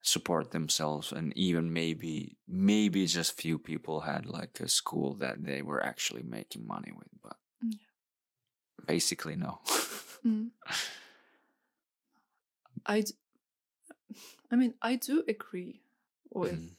support 0.07 0.51
themselves, 0.53 1.13
and 1.13 1.37
even 1.37 1.73
maybe 1.73 2.37
maybe 2.47 3.07
just 3.07 3.41
few 3.41 3.59
people 3.59 4.01
had 4.01 4.25
like 4.27 4.61
a 4.61 4.69
school 4.69 5.15
that 5.15 5.43
they 5.43 5.63
were 5.63 5.83
actually 5.83 6.23
making 6.23 6.67
money 6.67 6.93
with, 6.97 7.09
but 7.23 7.37
Yeah. 7.61 7.79
basically 8.87 9.37
no. 9.37 9.61
Mm. 10.25 10.51
I, 12.87 13.01
d- 13.03 13.15
I 14.51 14.57
mean, 14.57 14.75
I 14.81 14.97
do 14.97 15.25
agree 15.29 15.83
with 16.31 16.53
Mhm. 16.61 16.77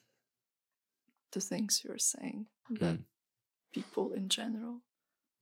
the 1.31 1.41
things 1.41 1.83
you're 1.83 1.97
saying 1.99 2.47
that 2.69 2.95
Mm. 2.99 3.05
people 3.71 4.13
in 4.13 4.29
general 4.29 4.81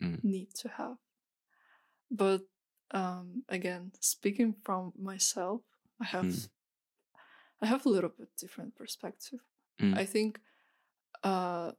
Mm. 0.02 0.24
need 0.24 0.54
to 0.56 0.70
have. 0.70 0.98
But 2.10 2.42
um, 2.92 3.44
again, 3.50 3.92
speaking 4.00 4.54
from 4.64 4.94
myself, 4.98 5.62
I 6.00 6.06
have 6.06 6.26
Mm. 6.26 6.50
I 7.66 7.68
have 7.68 7.86
a 7.88 7.90
little 7.90 8.12
bit 8.12 8.30
different 8.38 8.76
perspective. 8.76 9.40
Mm. 9.80 9.98
I 9.98 10.06
think 10.06 10.40
uh, 11.24 11.72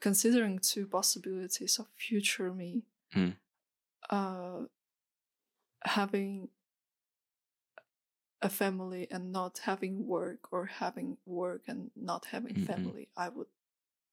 considering 0.00 0.58
two 0.58 0.86
possibilities 0.86 1.78
of 1.78 1.86
future 1.94 2.52
me, 2.54 2.82
Mm. 3.14 3.36
uh, 4.10 4.64
having 5.84 6.48
a 8.42 8.48
family 8.48 9.06
and 9.10 9.30
not 9.32 9.58
having 9.64 10.06
work, 10.06 10.52
or 10.52 10.66
having 10.66 11.18
work 11.26 11.62
and 11.68 11.90
not 11.94 12.26
having 12.26 12.54
Mm-mm. 12.54 12.66
family, 12.66 13.08
I 13.16 13.28
would 13.28 13.46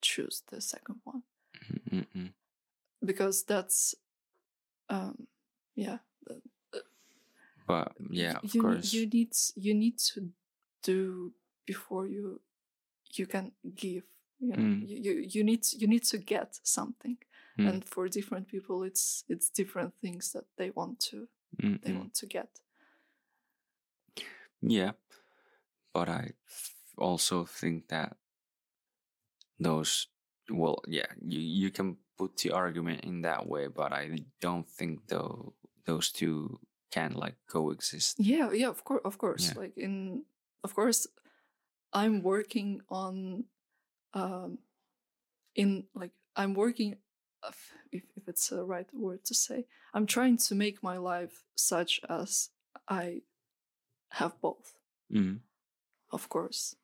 choose 0.02 0.43
the 0.52 0.61
second 0.61 1.00
one 1.06 1.24
Mm-mm. 1.90 2.34
because 3.06 3.43
that's, 3.43 3.95
um, 4.90 5.27
yeah, 5.76 6.00
But 7.68 7.93
yeah, 8.10 8.38
of 8.43 8.53
you, 8.53 8.61
course. 8.61 8.93
you 8.93 9.08
need 9.08 9.32
you 9.56 9.74
need 9.74 9.98
to 10.14 10.30
do 10.83 11.33
before 11.65 12.07
you 12.07 12.41
you 13.17 13.27
can 13.27 13.51
give. 13.75 14.03
You, 14.39 14.49
know, 14.49 14.55
Mm. 14.63 14.83
you, 14.87 15.25
you 15.29 15.43
need 15.43 15.65
you 15.77 15.87
need 15.87 16.03
to 16.05 16.17
get 16.17 16.59
something, 16.63 17.17
Mm. 17.57 17.69
and 17.69 17.85
for 17.85 18.07
different 18.09 18.47
people, 18.47 18.83
it's 18.83 19.23
it's 19.29 19.49
different 19.49 19.93
things 20.01 20.31
that 20.31 20.45
they 20.57 20.71
want 20.75 20.99
to 21.11 21.27
they 21.59 21.67
Mm-mm. 21.91 21.97
want 21.97 22.13
to 22.15 22.25
get. 22.27 22.49
Yeah, 24.61 24.91
but 25.93 26.09
i 26.09 26.31
also 26.97 27.45
think 27.45 27.87
that 27.89 28.17
those, 29.59 30.07
well, 30.49 30.81
yeah, 30.87 31.07
you 31.21 31.39
you 31.39 31.71
can 31.71 31.97
put 32.17 32.37
the 32.37 32.51
argument 32.51 33.03
in 33.05 33.21
that 33.21 33.47
way, 33.47 33.67
but 33.67 33.91
I 33.93 34.19
don't 34.41 34.67
think 34.67 35.07
though 35.07 35.53
those 35.85 36.11
two 36.11 36.59
can 36.91 37.13
like 37.13 37.35
coexist. 37.47 38.19
Yeah, 38.19 38.51
yeah, 38.53 38.69
of 38.69 38.83
course, 38.83 39.01
of 39.05 39.17
course. 39.17 39.47
Yeah. 39.47 39.61
Like 39.61 39.77
in, 39.77 40.25
of 40.64 40.74
course, 40.75 41.08
I'm 41.92 42.22
working 42.24 42.82
on, 42.90 43.45
um, 44.14 44.59
in 45.56 45.85
like 45.93 46.11
I'm 46.35 46.53
working, 46.53 46.98
if 47.48 47.74
if 47.92 48.27
it's 48.27 48.50
the 48.50 48.64
right 48.64 48.90
word 48.93 49.24
to 49.25 49.33
say, 49.33 49.66
I'm 49.93 50.06
trying 50.08 50.38
to 50.38 50.56
make 50.56 50.82
my 50.82 50.98
life 50.98 51.43
such 51.56 52.00
as 52.09 52.50
I 52.88 53.22
have 54.11 54.40
both, 54.42 54.74
Mm. 55.11 55.40
of 56.11 56.30
course, 56.30 56.75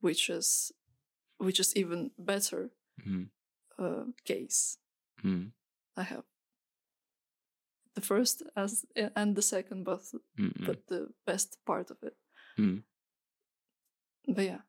which 0.00 0.28
is, 0.30 0.72
which 1.38 1.60
is 1.60 1.76
even 1.76 2.10
better 2.18 2.70
Mm. 3.06 3.30
uh, 3.78 4.04
case. 4.24 4.78
Mm. 5.24 5.52
I 5.96 6.02
have 6.02 6.24
the 7.94 8.00
first 8.00 8.42
as 8.56 8.84
and 9.16 9.36
the 9.36 9.42
second, 9.42 9.84
both 9.84 10.14
Mm. 10.38 10.66
but 10.66 10.86
the 10.86 11.12
best 11.26 11.58
part 11.64 11.90
of 11.90 11.98
it. 12.02 12.16
Mm. 12.58 12.82
But 14.34 14.44
yeah, 14.44 14.60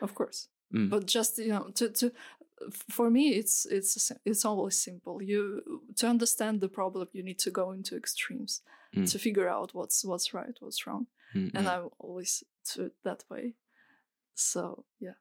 of 0.00 0.14
course. 0.14 0.48
Mm. 0.74 0.90
But 0.90 1.06
just 1.06 1.38
you 1.38 1.48
know, 1.48 1.70
to 1.74 1.90
to 1.90 2.12
for 2.90 3.10
me, 3.10 3.30
it's 3.30 3.66
it's 3.66 4.12
it's 4.24 4.44
always 4.44 4.82
simple. 4.82 5.22
You 5.22 5.62
to 5.96 6.06
understand 6.08 6.60
the 6.60 6.68
problem, 6.68 7.08
you 7.12 7.22
need 7.22 7.38
to 7.40 7.50
go 7.50 7.72
into 7.72 7.96
extremes 7.96 8.62
Mm. 8.94 9.10
to 9.12 9.18
figure 9.18 9.48
out 9.48 9.74
what's 9.74 10.04
what's 10.04 10.32
right, 10.32 10.56
what's 10.60 10.86
wrong, 10.86 11.06
Mm. 11.34 11.50
and 11.54 11.66
mm. 11.66 11.70
I'm 11.70 11.90
always 11.98 12.44
to 12.72 12.84
it 12.86 12.94
that 13.02 13.24
way. 13.28 13.54
So 14.34 14.84
yeah, 15.00 15.16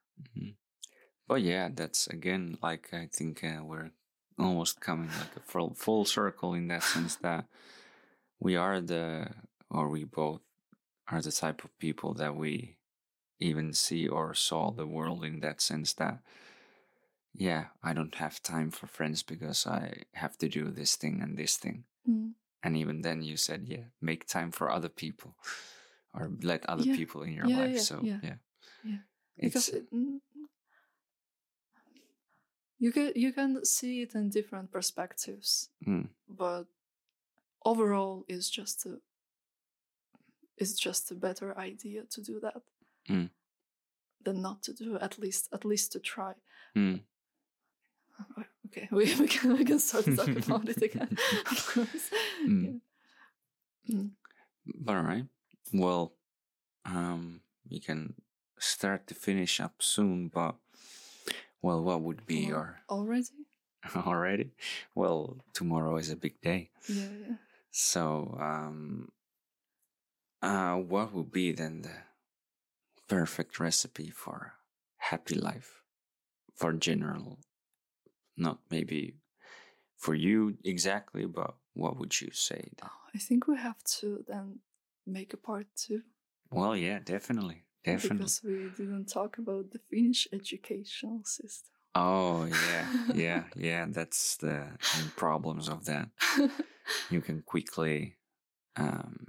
But 1.27 1.41
yeah, 1.41 1.69
that's 1.73 2.07
again 2.07 2.57
like 2.61 2.93
I 2.93 3.07
think 3.11 3.43
uh, 3.43 3.63
we're 3.63 3.91
almost 4.37 4.79
coming 4.81 5.09
like 5.09 5.35
a 5.35 5.39
full 5.39 5.73
full 5.73 6.05
circle 6.05 6.53
in 6.53 6.67
that 6.67 6.83
sense 6.83 7.15
that 7.21 7.45
we 8.39 8.55
are 8.55 8.81
the 8.81 9.27
or 9.69 9.89
we 9.89 10.03
both 10.03 10.41
are 11.07 11.21
the 11.21 11.31
type 11.31 11.63
of 11.63 11.77
people 11.79 12.13
that 12.15 12.35
we 12.35 12.74
even 13.45 13.73
see 13.73 14.07
or 14.07 14.33
saw 14.33 14.71
the 14.71 14.87
world 14.87 15.23
in 15.23 15.39
that 15.41 15.61
sense 15.61 15.93
that 15.93 16.19
yeah, 17.37 17.65
I 17.83 17.93
don't 17.93 18.15
have 18.15 18.41
time 18.41 18.71
for 18.71 18.87
friends 18.87 19.21
because 19.23 19.67
I 19.67 20.03
have 20.13 20.37
to 20.37 20.47
do 20.47 20.71
this 20.71 20.95
thing 20.95 21.21
and 21.21 21.37
this 21.37 21.57
thing. 21.57 21.83
Mm. 22.07 22.31
And 22.63 22.77
even 22.77 23.01
then 23.01 23.21
you 23.21 23.35
said, 23.37 23.65
yeah, 23.67 23.85
make 24.01 24.25
time 24.25 24.51
for 24.51 24.71
other 24.71 24.89
people 24.89 25.35
or 26.13 26.31
let 26.41 26.65
other 26.69 26.85
Yeah. 26.85 26.95
people 26.95 27.23
in 27.23 27.33
your 27.33 27.47
Yeah, 27.49 27.59
life. 27.59 27.75
yeah, 27.75 27.81
so 27.81 27.99
yeah. 28.03 28.19
yeah. 28.23 28.37
Because 29.37 29.69
it, 29.69 29.91
mm, 29.91 30.19
you 32.79 32.91
can 32.91 33.11
you 33.15 33.33
can 33.33 33.65
see 33.65 34.01
it 34.01 34.15
in 34.15 34.29
different 34.29 34.71
perspectives. 34.71 35.69
mm, 35.85 36.07
but 36.29 36.65
overall 37.65 38.23
it's 38.27 38.49
just 38.49 38.85
a 38.85 39.01
it's 40.57 40.79
just 40.79 41.11
a 41.11 41.15
better 41.15 41.57
idea 41.57 42.03
to 42.09 42.21
do 42.21 42.39
that 42.39 42.55
Mm. 43.09 43.29
than 44.23 44.41
not 44.41 44.63
to 44.63 44.73
do 44.73 44.97
at 44.99 45.19
least 45.19 45.49
at 45.53 45.63
least 45.65 45.91
to 45.91 45.99
try 45.99 46.33
mm. 46.75 47.01
okay 48.65 48.87
we, 48.91 49.13
we 49.15 49.27
can 49.27 49.53
we 49.57 49.63
can 49.65 49.79
start 49.79 50.05
talking 50.15 50.37
about 50.45 50.67
it 50.69 50.81
again 50.81 51.17
of 51.51 51.67
course 51.73 52.09
Mm. 52.45 52.81
Yeah. 53.87 53.95
Mm. 53.95 54.09
All 54.87 55.01
right. 55.01 55.25
Well, 55.73 56.13
um, 56.85 57.41
we 57.69 57.79
can 57.79 58.13
start 58.59 59.05
to 59.07 59.13
finish 59.15 59.59
up 59.59 59.75
soon, 59.81 60.27
but 60.33 60.55
well, 61.61 61.81
what 61.83 62.01
would 62.01 62.25
be 62.25 62.45
Or- 62.45 62.49
your 62.49 62.81
already 62.89 63.45
already? 63.95 64.51
Well, 64.95 65.37
tomorrow 65.53 65.97
is 65.97 66.09
a 66.09 66.15
big 66.15 66.41
day, 66.41 66.69
yeah 66.89 67.09
yeah 67.27 67.35
so 67.71 68.35
um, 68.39 69.09
uh, 70.41 70.75
what 70.75 71.13
would 71.13 71.31
be 71.31 71.51
then 71.51 71.81
the 71.81 71.91
perfect 73.07 73.59
recipe 73.59 74.09
for 74.09 74.53
happy 74.97 75.35
life 75.35 75.81
for 76.55 76.73
general? 76.73 77.39
Not 78.37 78.59
maybe 78.69 79.15
for 79.97 80.13
you 80.15 80.57
exactly, 80.63 81.25
but 81.25 81.55
what 81.73 81.97
would 81.97 82.19
you 82.21 82.29
say? 82.31 82.69
then? 82.79 82.89
Oh, 82.89 83.01
i 83.15 83.17
think 83.17 83.47
we 83.47 83.57
have 83.57 83.81
to 83.99 84.23
then 84.27 84.59
make 85.05 85.33
a 85.33 85.37
part 85.37 85.67
two 85.75 86.01
Well, 86.51 86.75
yeah, 86.75 86.99
definitely, 86.99 87.63
definitely. 87.83 88.17
because 88.17 88.41
we 88.43 88.69
didn't 88.77 89.05
talk 89.05 89.37
about 89.37 89.71
the 89.71 89.79
finnish 89.89 90.27
educational 90.33 91.21
system 91.23 91.71
Oh 91.95 92.43
yeah, 92.43 92.87
yeah, 93.15 93.43
yeah. 93.55 93.85
That's 93.87 94.35
the 94.37 94.67
problems 95.15 95.69
of 95.69 95.85
that. 95.85 96.09
You 97.09 97.21
can 97.21 97.41
quickly 97.41 98.17
um, 98.75 99.27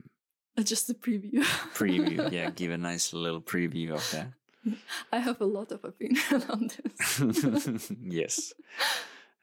just 0.64 0.90
a 0.90 0.94
preview 0.94 1.42
preview. 1.74 2.30
Yeah, 2.36 2.50
give 2.50 2.70
a 2.72 2.78
nice 2.78 3.12
little 3.12 3.40
preview 3.40 3.92
of 3.94 4.10
that. 4.12 4.28
i 5.12 5.18
have 5.18 5.40
a 5.40 5.44
lot 5.46 5.70
of 5.72 5.84
opinion 5.84 6.42
on 6.50 6.68
this 6.68 7.92
yes, 8.02 8.52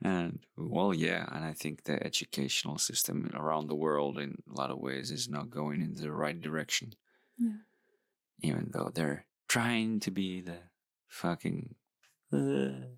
and 0.02 0.40
well, 0.58 0.94
yeah, 0.94 1.26
and 1.32 1.46
I 1.46 1.54
think 1.54 1.84
the 1.84 2.04
educational 2.06 2.78
system 2.78 3.32
around 3.34 3.68
the 3.68 3.76
world, 3.76 4.20
in 4.20 4.42
a 4.52 4.54
lot 4.60 4.70
of 4.72 4.80
ways, 4.80 5.12
is 5.12 5.30
not 5.30 5.50
going 5.50 5.82
in 5.82 5.94
the 5.96 6.12
right 6.12 6.40
direction. 6.42 6.94
Yeah. 7.38 7.58
Even 8.42 8.72
though 8.74 8.92
they're 8.94 9.26
trying 9.48 10.02
to 10.02 10.12
be 10.12 10.42
the 10.42 10.58
fucking. 11.08 11.76
Uh, 12.34 12.92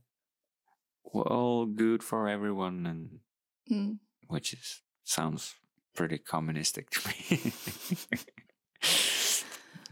well, 1.03 1.65
good 1.67 2.01
for 2.03 2.27
everyone 2.27 2.85
and 2.85 3.19
Mm. 3.71 3.97
which 4.27 4.53
is 4.53 4.81
sounds 5.03 5.55
pretty 5.95 6.17
communistic 6.17 6.89
to 6.91 6.99
me. 7.09 7.53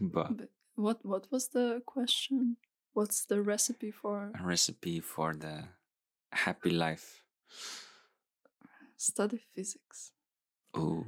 but 0.00 0.36
But 0.36 0.48
what 0.76 1.04
what 1.04 1.26
was 1.30 1.48
the 1.48 1.82
question? 1.86 2.56
What's 2.92 3.26
the 3.26 3.42
recipe 3.42 3.90
for 3.90 4.30
a 4.38 4.42
recipe 4.46 5.00
for 5.00 5.34
the 5.34 5.68
happy 6.32 6.70
life. 6.70 7.22
study 8.96 9.38
physics? 9.54 10.12
Oh. 10.72 11.04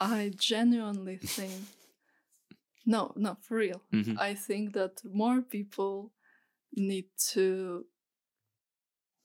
I 0.00 0.30
genuinely 0.36 1.16
think 1.16 1.52
no, 2.86 3.12
no, 3.16 3.36
for 3.40 3.56
real. 3.56 3.82
Mhm. 3.92 4.16
I 4.18 4.34
think 4.34 4.72
that 4.72 5.02
more 5.04 5.42
people 5.42 6.12
need 6.72 7.08
to 7.32 7.86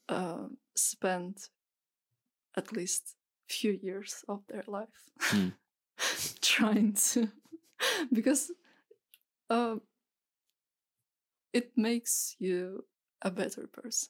uh, 0.09 0.47
spend 0.75 1.37
at 2.57 2.71
least 2.71 3.15
few 3.49 3.71
years 3.83 4.23
of 4.27 4.41
their 4.47 4.63
life 4.67 5.11
Mm. 5.31 5.53
trying 6.41 6.93
to 6.93 7.29
because 8.13 8.51
uh, 9.49 9.77
it 11.53 11.71
makes 11.77 12.35
you 12.39 12.85
a 13.21 13.31
better 13.31 13.67
person 13.67 14.09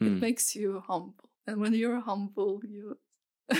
it 0.00 0.04
Mm. 0.12 0.20
makes 0.20 0.56
you 0.56 0.80
humble 0.86 1.30
and 1.46 1.60
when 1.60 1.74
you're 1.74 2.00
humble 2.00 2.60
you 2.64 2.98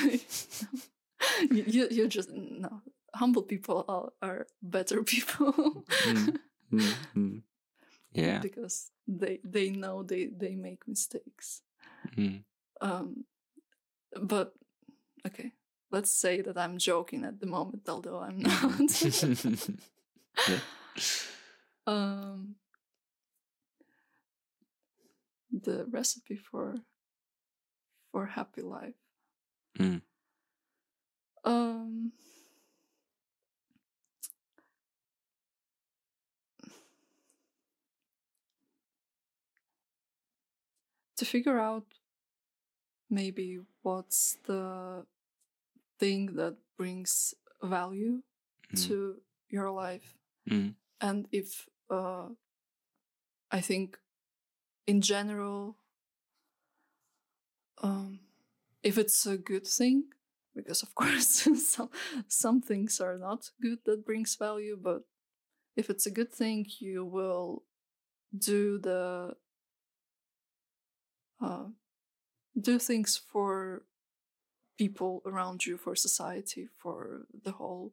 you, 1.51 1.65
you 1.67 1.89
you 1.91 2.09
just 2.09 2.31
no 2.31 2.83
humble 3.15 3.43
people 3.43 3.85
are, 3.89 4.13
are 4.23 4.47
better 4.63 5.03
people 5.05 5.53
Mm. 6.07 6.39
Mm. 6.73 6.95
Mm. 7.17 7.43
Yeah. 8.13 8.39
because 8.41 8.91
they 9.07 9.41
they 9.45 9.71
know 9.71 10.03
they 10.03 10.27
they 10.27 10.55
make 10.57 10.87
mistakes 10.89 11.63
Mm. 12.17 12.45
um 12.81 13.25
but 14.23 14.53
okay 15.27 15.53
let's 15.91 16.11
say 16.11 16.41
that 16.41 16.57
i'm 16.59 16.79
joking 16.79 17.25
at 17.25 17.41
the 17.41 17.47
moment 17.47 17.89
although 17.89 18.19
i'm 18.21 18.39
not 18.43 19.05
Yeah. 20.49 20.59
um 21.87 22.55
the 25.51 25.85
recipe 25.91 26.37
for 26.37 26.77
for 28.11 28.27
happy 28.27 28.63
life 28.63 28.95
Mm. 29.79 30.03
um 31.45 32.13
to 41.17 41.25
figure 41.25 41.59
out 41.59 41.85
maybe 43.11 43.61
what's 43.83 44.37
the 44.47 45.05
thing 46.03 46.37
that 46.37 46.57
brings 46.79 47.35
value 47.63 48.23
Mm. 48.73 48.87
to 48.89 48.97
your 49.51 49.71
life 49.71 50.09
Mm. 50.51 50.75
and 51.01 51.29
if 51.33 51.69
uh, 51.91 52.29
i 53.51 53.61
think 53.61 53.99
in 54.87 55.01
general 55.01 55.77
um, 57.83 58.21
if 58.83 58.99
it's 58.99 59.27
a 59.27 59.37
good 59.37 59.67
thing 59.67 60.05
because 60.55 60.83
of 60.83 60.95
course 61.01 61.47
some 61.69 61.91
some 62.29 62.61
things 62.61 63.01
are 63.01 63.19
not 63.19 63.51
good 63.61 63.79
that 63.85 64.05
brings 64.07 64.37
value 64.37 64.79
but 64.81 65.03
if 65.77 65.91
it's 65.91 66.07
a 66.07 66.11
good 66.19 66.33
thing 66.33 66.67
you 66.81 67.05
will 67.05 67.65
do 68.37 68.79
the 68.79 69.35
uh, 71.41 71.67
do 72.61 72.79
things 72.79 73.17
for 73.17 73.83
people 74.83 75.13
around 75.31 75.59
you 75.67 75.77
for 75.77 75.95
society 75.97 76.65
for 76.83 77.27
the 77.45 77.53
whole 77.53 77.93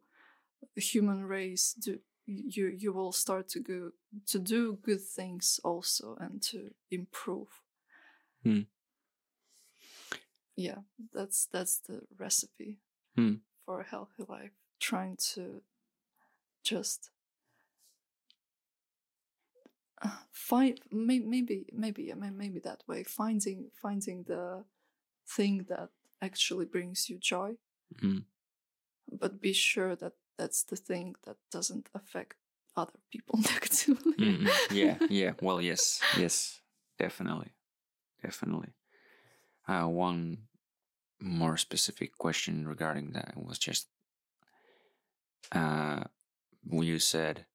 human 0.75 1.21
race 1.37 1.65
do 1.85 1.99
you 2.25 2.67
you 2.83 2.91
will 2.93 3.11
start 3.11 3.45
to 3.49 3.59
go 3.59 3.91
to 4.31 4.39
do 4.39 4.61
good 4.87 5.01
things 5.01 5.59
also 5.63 6.15
and 6.19 6.41
to 6.41 6.59
improve 6.91 7.51
Hmm. 8.43 8.61
yeah 10.55 10.79
that's 11.13 11.47
that's 11.47 11.79
the 11.79 12.01
recipe 12.17 12.79
Hmm. 13.15 13.35
for 13.65 13.81
a 13.81 13.85
healthy 13.87 14.23
life 14.27 14.51
trying 14.79 15.17
to 15.33 15.61
just 16.63 17.11
find 20.31 20.79
may, 20.91 21.19
maybe 21.19 21.65
maybe 21.73 22.03
yeah, 22.03 22.13
may- 22.15 22.29
maybe 22.29 22.59
that 22.59 22.83
way 22.87 23.03
finding 23.03 23.69
finding 23.73 24.23
the 24.23 24.63
thing 25.27 25.65
that 25.69 25.89
actually 26.21 26.65
brings 26.65 27.09
you 27.09 27.17
joy 27.19 27.55
Mm. 28.03 28.25
but 29.11 29.41
be 29.41 29.53
sure 29.53 29.95
that 29.95 30.13
that's 30.37 30.63
the 30.63 30.75
thing 30.75 31.15
that 31.25 31.37
doesn't 31.51 31.89
affect 31.95 32.35
other 32.75 32.99
people 33.11 33.39
negatively 33.53 34.13
Mm, 34.13 34.37
mm. 34.43 34.71
Yeah. 34.71 34.97
Yeah. 35.09 35.33
Well, 35.41 35.59
yes. 35.61 35.99
Yes. 36.17 36.61
Definitely. 36.97 37.51
Definitely. 38.21 38.73
Uh, 39.67 39.87
one 39.87 40.47
more 41.19 41.57
specific 41.57 42.17
question 42.17 42.67
regarding 42.67 43.11
that 43.13 43.33
was 43.35 43.57
just 43.57 43.87
uh, 45.51 46.03
when 46.63 46.85
you 46.87 46.99
said 46.99 47.45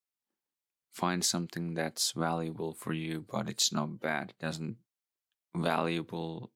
find 0.93 1.25
something 1.25 1.75
that's 1.75 2.13
valuable 2.13 2.73
for 2.73 2.93
you, 2.93 3.25
but 3.31 3.49
it's 3.49 3.73
not 3.73 4.01
bad. 4.01 4.31
It 4.31 4.39
doesn't 4.45 4.77
valuable 5.55 6.51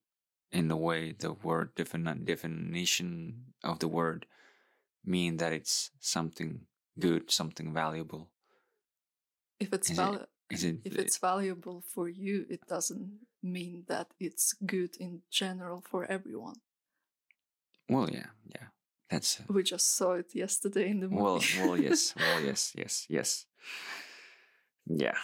in 0.53 0.69
the 0.69 0.77
way 0.77 1.13
the 1.13 1.33
word 1.33 1.75
defini- 1.77 2.25
definition 2.25 3.45
of 3.63 3.79
the 3.79 3.89
word 3.89 4.27
mean 5.05 5.37
that 5.39 5.53
it's 5.53 5.91
something 6.01 6.61
good, 6.99 7.31
something 7.31 7.73
valuable. 7.73 8.31
if 9.61 9.73
it's 9.73 9.91
Is 9.91 9.99
it- 9.99 10.29
it? 10.51 10.81
if 10.85 10.95
it's 10.99 11.19
valuable 11.19 11.81
for 11.95 12.09
you 12.09 12.47
it 12.49 12.67
doesn't 12.69 13.19
mean 13.43 13.85
that 13.87 14.15
it's 14.19 14.55
good 14.65 14.97
in 14.99 15.23
general 15.31 15.81
for 15.91 16.05
everyone 16.11 16.57
well, 17.91 18.09
yeah, 18.11 18.31
yeah. 18.55 18.67
That's 19.11 19.41
uh 19.41 19.45
we 19.49 19.63
just 19.63 19.97
saw 19.97 20.13
it 20.13 20.35
yesterday 20.35 20.89
in 20.91 21.01
the 21.01 21.09
movie 21.09 21.23
well, 21.23 21.41
well, 21.61 21.77
yes, 21.81 22.15
well, 22.17 22.41
yes, 22.49 22.73
yes, 22.77 23.07
yes. 23.09 23.47
Yeah, 24.91 25.19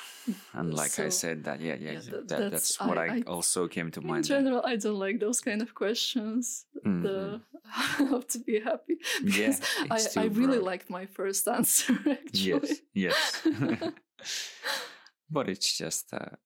and 0.52 0.75
like 0.75 0.99
I 0.99 1.09
said, 1.09 1.44
that 1.44 1.60
yeah, 1.60 1.76
yeah, 1.81 1.93
yeah, 1.93 2.01
that, 2.01 2.28
that- 2.28 2.51
that's, 2.51 2.76
that's- 2.76 2.89
what 2.89 2.99
I, 2.99 3.07
I- 3.18 3.23
also 3.26 3.67
came 3.68 3.91
to 3.93 4.01
in 4.01 4.07
mind. 4.07 4.25
In 4.25 4.28
general 4.36 4.62
i 4.67 4.76
don't 4.76 4.99
like 4.99 5.20
those 5.20 5.41
kind 5.41 5.62
of 5.62 5.75
questions 5.75 6.67
Mhm. 6.84 7.02
the 7.02 7.41
how 7.65 8.20
to 8.20 8.39
be 8.41 8.60
happy 8.60 8.97
Yeah, 9.23 9.57
because 9.57 9.60
it's 9.91 10.17
I, 10.17 10.23
I 10.23 10.26
really 10.26 10.59
broad. 10.59 10.70
liked 10.73 10.91
my 10.91 11.07
first 11.07 11.49
answer 11.59 11.94
actually 12.07 12.51
Yes, 12.51 12.81
yes. 12.93 13.43
but 15.31 15.49
it's 15.49 15.76
just, 15.78 16.12
uh, 16.12 16.36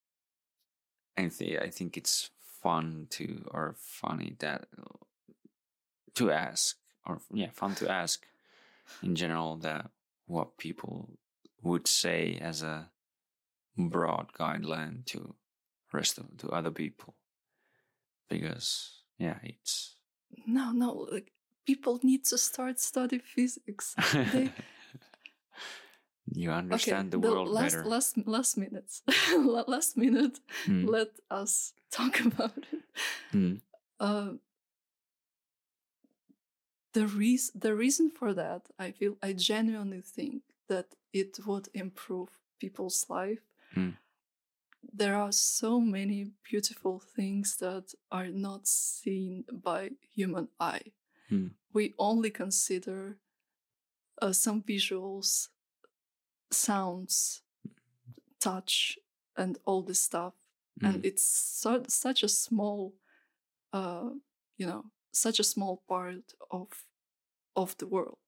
I 1.16 1.28
think 1.28 1.58
I 1.60 1.70
think 1.70 1.96
it's 1.96 2.30
fun 2.62 3.06
to 3.10 3.44
or 3.50 3.74
funny 3.78 4.36
that 4.38 4.68
to 6.14 6.30
ask 6.30 6.76
or 7.06 7.20
yeah, 7.32 7.50
fun 7.52 7.74
to 7.76 7.90
ask 7.90 8.24
in 9.02 9.14
general 9.14 9.56
that 9.58 9.90
what 10.26 10.56
people 10.58 11.18
would 11.62 11.88
say 11.88 12.38
as 12.40 12.62
a 12.62 12.90
broad 13.78 14.32
guideline 14.32 15.04
to 15.06 15.34
rest 15.92 16.18
of 16.18 16.36
to 16.38 16.48
other 16.50 16.70
people 16.70 17.14
because 18.28 19.02
yeah 19.18 19.38
it's 19.42 19.96
no 20.46 20.72
no 20.72 21.06
like 21.12 21.32
people 21.66 21.98
need 22.02 22.24
to 22.24 22.36
start 22.36 22.78
study 22.80 23.18
physics 23.18 23.94
They- 24.32 24.52
you 26.34 26.50
understand 26.50 27.10
the, 27.10 27.18
world 27.18 27.48
last, 27.48 27.76
better 27.76 27.84
Last 27.88 28.16
last 28.26 28.56
minutes, 28.58 29.02
last 29.66 29.96
minute. 29.96 30.40
Mm, 30.66 30.88
Let 30.88 31.08
us 31.30 31.72
talk 31.90 32.20
about 32.20 32.58
it. 32.72 32.84
mm, 33.32 33.60
Uh, 34.00 34.32
the 36.92 37.06
reason 37.06 37.60
the 37.60 37.74
reason 37.74 38.10
for 38.10 38.34
that, 38.34 38.68
I 38.78 38.90
feel, 38.92 39.16
I 39.22 39.32
genuinely 39.32 40.02
think 40.02 40.42
that 40.68 40.94
it 41.12 41.38
would 41.46 41.68
improve 41.74 42.28
people's 42.60 43.06
life. 43.08 43.47
Mm. 43.76 43.96
There 44.92 45.16
are 45.16 45.32
so 45.32 45.80
many 45.80 46.30
beautiful 46.48 47.00
things 47.00 47.56
that 47.56 47.94
are 48.10 48.28
not 48.28 48.66
seen 48.66 49.44
by 49.52 49.90
human 50.14 50.48
eye. 50.58 50.92
Mm. 51.30 51.50
We 51.72 51.94
only 51.98 52.30
consider 52.30 53.18
uh, 54.22 54.32
some 54.32 54.62
visuals, 54.62 55.48
sounds, 56.50 57.42
touch, 58.40 58.98
and 59.38 59.56
all 59.64 59.82
this 59.82 60.00
stuff 60.00 60.34
mm, 60.82 60.88
and 60.88 61.06
it's 61.06 61.22
so, 61.22 61.82
such 61.88 62.22
a 62.22 62.28
small 62.28 62.94
uh 63.72 64.10
you 64.56 64.66
know 64.66 64.84
such 65.12 65.38
a 65.38 65.44
small 65.44 65.82
part 65.88 66.34
of 66.50 66.68
of 67.56 67.76
the 67.78 67.86
world 67.86 68.18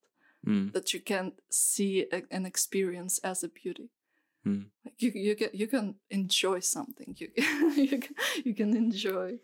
mm, 0.47 0.73
that 0.73 0.94
you 0.94 1.01
can 1.01 1.33
see 1.51 2.07
a, 2.12 2.23
and 2.31 2.47
experience 2.47 3.19
as 3.19 3.43
a 3.43 3.49
beauty 3.49 3.91
Mm. 4.47 4.67
like 4.85 4.94
you 5.02 5.12
you 5.15 5.36
can 5.36 5.51
you 5.52 5.67
can 5.67 5.94
enjoy 6.10 6.60
something. 6.60 7.15
You 7.19 7.28
you 7.77 7.99
can, 7.99 8.15
you 8.44 8.55
can 8.55 8.77
enjoy 8.77 9.39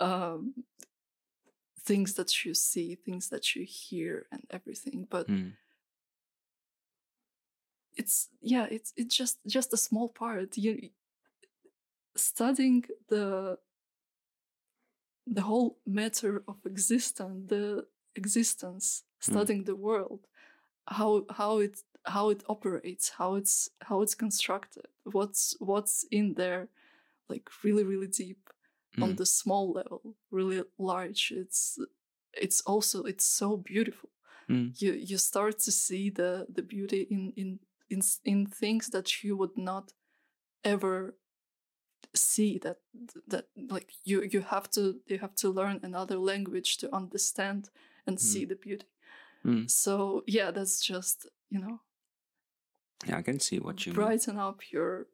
um 0.00 0.54
things 1.84 2.14
that 2.14 2.44
you 2.44 2.54
see 2.54 2.94
things 2.94 3.28
that 3.28 3.54
you 3.54 3.64
hear 3.68 4.26
and 4.30 4.44
everything 4.50 5.06
but 5.10 5.26
mm, 5.28 5.52
it's 7.96 8.28
yeah 8.40 8.66
it's 8.70 8.92
it's 8.96 9.14
just 9.16 9.38
just 9.46 9.72
a 9.72 9.76
small 9.76 10.08
part. 10.08 10.56
You 10.56 10.90
studying 12.16 12.84
the 13.08 13.58
the 15.26 15.42
whole 15.42 15.78
matter 15.86 16.42
of 16.48 16.56
existence 16.66 17.48
the 17.48 17.86
existence 18.16 19.04
studying 19.20 19.64
the 19.64 19.76
world 19.76 20.26
how 20.88 21.24
how 21.30 21.58
it 21.58 21.78
how 22.04 22.30
it 22.30 22.42
operates 22.48 23.10
how 23.10 23.34
it's 23.34 23.68
how 23.82 24.02
it's 24.02 24.14
constructed 24.14 24.86
what's 25.04 25.54
what's 25.60 26.04
in 26.10 26.34
there 26.34 26.68
like 27.28 27.48
really 27.62 27.84
really 27.84 28.08
deep 28.08 28.50
on 29.00 29.12
mm, 29.12 29.16
the 29.16 29.26
small 29.26 29.72
level 29.72 30.16
really 30.30 30.62
large. 30.78 31.32
It's 31.34 31.78
it's 32.32 32.60
also 32.62 33.04
it's 33.04 33.24
so 33.24 33.56
beautiful. 33.56 34.10
Mm. 34.50 34.72
you 34.82 34.92
you 34.92 35.18
start 35.18 35.60
to 35.60 35.70
see 35.70 36.10
the 36.10 36.46
the 36.52 36.62
beauty 36.62 37.06
in 37.10 37.32
in 37.36 37.60
in 37.88 38.00
in 38.24 38.46
things 38.46 38.88
that 38.90 39.22
you 39.22 39.36
would 39.36 39.56
not 39.56 39.92
ever 40.64 41.14
see 42.14 42.58
that 42.58 42.78
that 43.28 43.44
like 43.70 43.92
you 44.04 44.22
you 44.32 44.40
have 44.40 44.68
to 44.70 45.00
you 45.06 45.18
have 45.18 45.34
to 45.36 45.48
learn 45.48 45.80
another 45.82 46.18
language 46.18 46.76
to 46.78 46.94
understand 46.94 47.70
and 48.06 48.20
see 48.20 48.44
the 48.44 48.56
beauty 48.56 48.86
Mm. 49.44 49.68
so 49.70 50.22
yeah 50.26 50.50
that's 50.52 50.80
just 50.80 51.26
you 51.50 51.58
know 51.60 51.80
Yeah, 53.06 53.18
I 53.18 53.22
can 53.22 53.40
see 53.40 53.58
what 53.58 53.84
you 53.86 53.92
mean. 53.92 53.96
brighten 53.96 54.38
up 54.38 54.60
your 54.72 55.06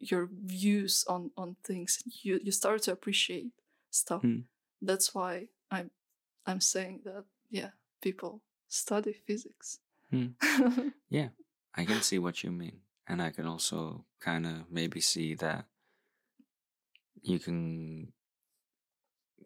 your 0.00 0.28
views 0.30 1.04
on 1.08 1.30
on 1.36 1.56
things 1.64 2.02
you 2.22 2.38
you 2.44 2.52
start 2.52 2.82
to 2.82 2.92
appreciate 2.92 3.52
stuff 3.90 4.22
Mm. 4.22 4.44
that's 4.82 5.14
why 5.14 5.48
i'm 5.70 5.90
i'm 6.46 6.60
saying 6.60 7.00
that 7.04 7.24
yeah 7.50 7.70
people 8.02 8.42
study 8.68 9.12
physics 9.26 9.80
Mm. 10.12 10.34
Yeah, 11.10 11.28
I 11.74 11.84
can 11.84 12.00
see 12.00 12.18
what 12.18 12.42
you 12.42 12.50
mean. 12.50 12.80
And 13.06 13.20
I 13.20 13.30
can 13.30 13.46
also 13.46 14.04
kind 14.20 14.46
of 14.46 14.70
maybe 14.70 15.00
see 15.00 15.34
that 15.36 15.66
you 17.22 17.38
can 17.38 18.12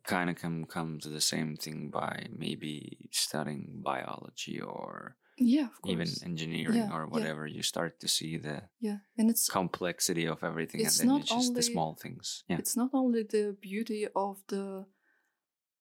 kind 0.05 0.29
of 0.31 0.37
come 0.37 0.65
come 0.65 0.99
to 1.01 1.09
the 1.09 1.21
same 1.21 1.57
thing 1.57 1.91
by 1.91 2.27
maybe 2.37 3.09
studying 3.11 3.81
biology 3.85 4.61
or 4.61 5.17
yeah 5.39 5.67
of 5.67 5.81
course 5.83 5.93
even 5.93 6.09
engineering 6.25 6.77
Yeah, 6.77 6.93
or 6.93 7.03
yeah. 7.05 7.11
whatever 7.15 7.47
you 7.47 7.63
start 7.63 7.99
to 8.01 8.09
see 8.09 8.37
the 8.39 8.63
yeah 8.81 8.99
and 9.19 9.31
it's 9.31 9.49
complexity 9.49 10.27
of 10.29 10.43
everything 10.45 10.81
It's 10.81 11.01
and 11.01 11.09
then 11.09 11.15
not 11.17 11.23
it's 11.23 11.31
just 11.31 11.55
the 11.55 11.63
small 11.63 11.95
things 11.95 12.45
yeah 12.49 12.59
it's 12.59 12.77
not 12.77 12.91
only 12.93 13.23
the 13.23 13.57
beauty 13.61 14.07
of 14.15 14.43
the 14.49 14.87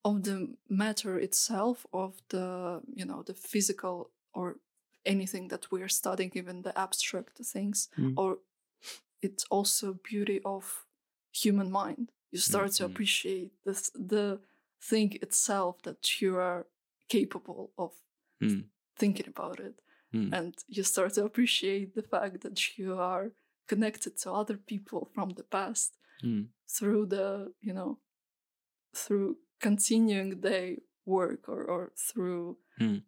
of 0.04 0.22
the 0.24 0.54
matter 0.68 1.18
itself 1.18 1.86
of 1.92 2.14
the 2.28 2.80
you 2.94 3.04
know 3.04 3.22
the 3.22 3.34
physical 3.34 4.10
or 4.34 4.56
anything 5.04 5.48
that 5.48 5.66
we're 5.70 5.88
studying 5.88 6.30
even 6.34 6.62
the 6.62 6.72
abstract 6.78 7.38
things 7.54 7.88
Mm. 7.98 8.14
or 8.16 8.38
it's 9.20 9.44
also 9.50 9.94
beauty 10.10 10.40
of 10.44 10.86
human 11.32 11.70
mind 11.70 12.10
you 12.32 12.38
start 12.40 12.72
to 12.72 12.84
Mhm. 12.84 12.86
appreciate 12.86 13.52
the 13.64 13.74
the 14.14 14.40
thing 14.90 15.10
itself 15.22 15.82
that 15.82 16.20
you 16.22 16.36
are 16.38 16.66
capable 17.08 17.72
of 17.78 17.92
Mm. 18.42 18.64
thinking 18.96 19.28
about 19.28 19.60
it 19.60 19.80
Mm. 20.14 20.32
and 20.36 20.54
you 20.68 20.82
start 20.84 21.14
to 21.14 21.24
appreciate 21.24 21.94
the 21.94 22.02
fact 22.02 22.40
that 22.42 22.78
you 22.78 22.98
are 22.98 23.32
connected 23.68 24.16
to 24.18 24.32
other 24.32 24.58
people 24.58 25.10
from 25.14 25.30
the 25.30 25.44
past 25.44 25.98
Mm. 26.22 26.48
through 26.68 27.06
the 27.06 27.54
you 27.60 27.72
know 27.74 28.00
through 28.94 29.38
continuing 29.60 30.40
their 30.40 30.76
work 31.06 31.48
or, 31.48 31.64
or 31.64 31.92
through 31.96 32.58
Mm. 32.80 33.02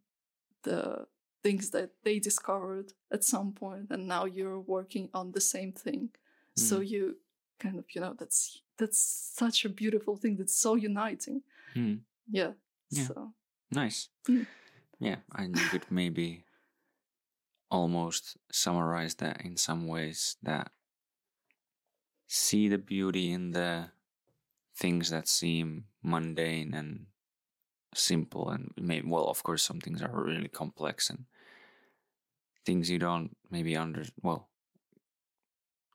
the 0.62 1.06
things 1.42 1.70
that 1.70 1.90
they 2.04 2.18
discovered 2.18 2.92
at 3.10 3.24
some 3.24 3.52
point 3.52 3.90
and 3.90 4.06
now 4.08 4.24
you're 4.24 4.60
working 4.60 5.10
on 5.12 5.32
the 5.32 5.40
same 5.40 5.72
thing 5.72 6.10
so 6.56 6.80
you 6.80 7.20
kind 7.58 7.78
of 7.78 7.84
you 7.94 8.00
know 8.00 8.14
that's 8.18 8.62
that's 8.78 9.32
such 9.34 9.64
a 9.64 9.68
beautiful 9.68 10.16
thing 10.16 10.36
that's 10.36 10.56
so 10.56 10.74
uniting 10.74 11.42
Mm. 11.74 12.00
yeah, 12.30 12.52
Yeah. 12.90 13.06
so 13.06 13.32
Nice. 13.70 14.08
Mm. 14.28 14.46
Yeah, 15.00 15.16
and 15.34 15.56
you 15.56 15.66
could 15.68 15.90
maybe 15.90 16.44
almost 17.70 18.36
summarize 18.52 19.16
that 19.16 19.40
in 19.44 19.56
some 19.56 19.88
ways 19.88 20.36
that 20.42 20.70
see 22.28 22.68
the 22.68 22.78
beauty 22.78 23.32
in 23.32 23.50
the 23.50 23.90
things 24.76 25.10
that 25.10 25.26
seem 25.28 25.86
mundane 26.02 26.74
and 26.74 27.06
simple 27.94 28.50
and 28.50 28.70
maybe 28.76 29.06
well 29.08 29.26
of 29.26 29.42
course 29.42 29.62
some 29.62 29.80
things 29.80 30.02
are 30.02 30.10
really 30.24 30.48
complex 30.48 31.10
and 31.10 31.24
things 32.66 32.90
you 32.90 32.98
don't 32.98 33.36
maybe 33.50 33.76
under 33.76 34.04
well 34.22 34.48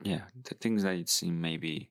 yeah 0.01 0.21
the 0.43 0.55
things 0.55 0.83
that 0.83 0.97
you 0.97 1.05
seem 1.05 1.39
maybe 1.41 1.89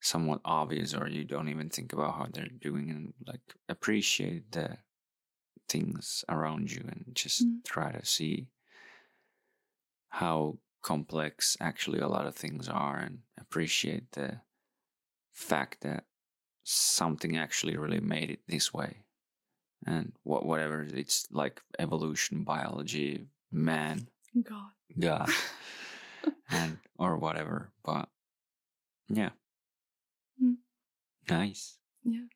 somewhat 0.00 0.40
obvious 0.44 0.94
or 0.94 1.08
you 1.08 1.24
don't 1.24 1.48
even 1.48 1.68
think 1.68 1.92
about 1.92 2.14
how 2.14 2.26
they're 2.32 2.46
doing 2.60 2.90
and 2.90 3.14
like 3.26 3.54
appreciate 3.68 4.52
the 4.52 4.78
things 5.68 6.24
around 6.28 6.70
you 6.70 6.82
and 6.88 7.10
just 7.14 7.44
Mm. 7.46 7.64
try 7.64 7.92
to 7.92 8.04
see 8.04 8.48
how 10.08 10.58
complex 10.82 11.56
actually 11.60 11.98
a 11.98 12.08
lot 12.08 12.26
of 12.26 12.34
things 12.36 12.68
are 12.68 12.96
and 12.98 13.18
appreciate 13.38 14.12
the 14.12 14.40
fact 15.32 15.80
that 15.82 16.04
something 16.62 17.36
actually 17.36 17.76
really 17.76 18.00
made 18.00 18.30
it 18.30 18.40
this 18.46 18.72
way 18.72 18.98
and 19.86 20.12
what 20.22 20.44
whatever 20.46 20.82
it's 20.82 21.26
like 21.30 21.60
evolution 21.78 22.44
biology 22.44 23.26
man 23.50 24.08
god 24.42 24.70
god 24.98 25.30
and 26.50 26.78
or 26.98 27.16
whatever 27.16 27.70
but 27.84 28.08
yeah. 29.08 29.30
Nice 31.28 31.78
yeah 32.04 32.26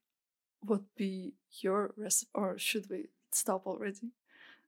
what 0.60 0.82
be 0.96 1.34
your 1.60 1.92
recipe 1.96 2.30
or 2.34 2.58
should 2.58 2.86
we 2.90 3.06
stop 3.30 3.66
already 3.66 4.12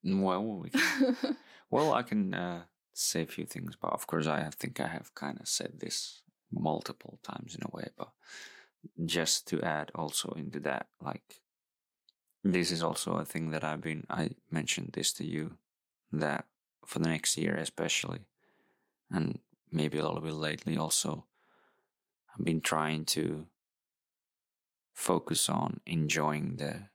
well 0.02 0.44
we 0.44 0.70
can 0.70 1.16
Well, 1.70 1.92
I 1.92 2.02
can 2.02 2.34
uh, 2.34 2.64
say 2.92 3.22
a 3.22 3.26
few 3.26 3.46
things, 3.46 3.74
but 3.74 3.92
of 3.92 4.06
course, 4.06 4.28
I 4.28 4.40
have- 4.42 4.54
think 4.54 4.78
I 4.78 4.86
have 4.86 5.12
kind 5.14 5.40
of 5.40 5.48
said 5.48 5.80
this 5.80 6.22
multiple 6.52 7.18
times 7.24 7.56
in 7.56 7.62
a 7.64 7.76
way. 7.76 7.88
But 7.96 8.12
just 9.04 9.48
to 9.48 9.60
add 9.62 9.90
also 9.94 10.30
into 10.36 10.60
that, 10.60 10.86
like, 11.00 11.40
this 12.44 12.70
is 12.70 12.82
also 12.82 13.14
a 13.16 13.24
thing 13.24 13.50
that 13.50 13.64
I've 13.64 13.80
been, 13.80 14.06
I 14.08 14.30
mentioned 14.50 14.90
this 14.92 15.12
to 15.14 15.24
you 15.24 15.58
that 16.12 16.46
for 16.86 17.00
the 17.00 17.08
next 17.08 17.36
year, 17.36 17.56
especially, 17.56 18.20
and 19.10 19.40
maybe 19.72 19.98
a 19.98 20.04
little 20.06 20.20
bit 20.20 20.34
lately 20.34 20.76
also, 20.76 21.26
I've 22.32 22.44
been 22.44 22.60
trying 22.60 23.04
to 23.06 23.48
focus 24.94 25.48
on 25.48 25.80
enjoying 25.84 26.56
the 26.56 26.88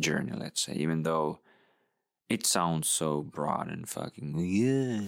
journey, 0.00 0.32
let's 0.34 0.62
say, 0.62 0.72
even 0.72 1.02
though 1.02 1.40
it 2.28 2.44
sounds 2.44 2.88
so 2.88 3.22
broad 3.22 3.68
and 3.68 3.88
fucking 3.88 4.34
yeah 4.38 5.02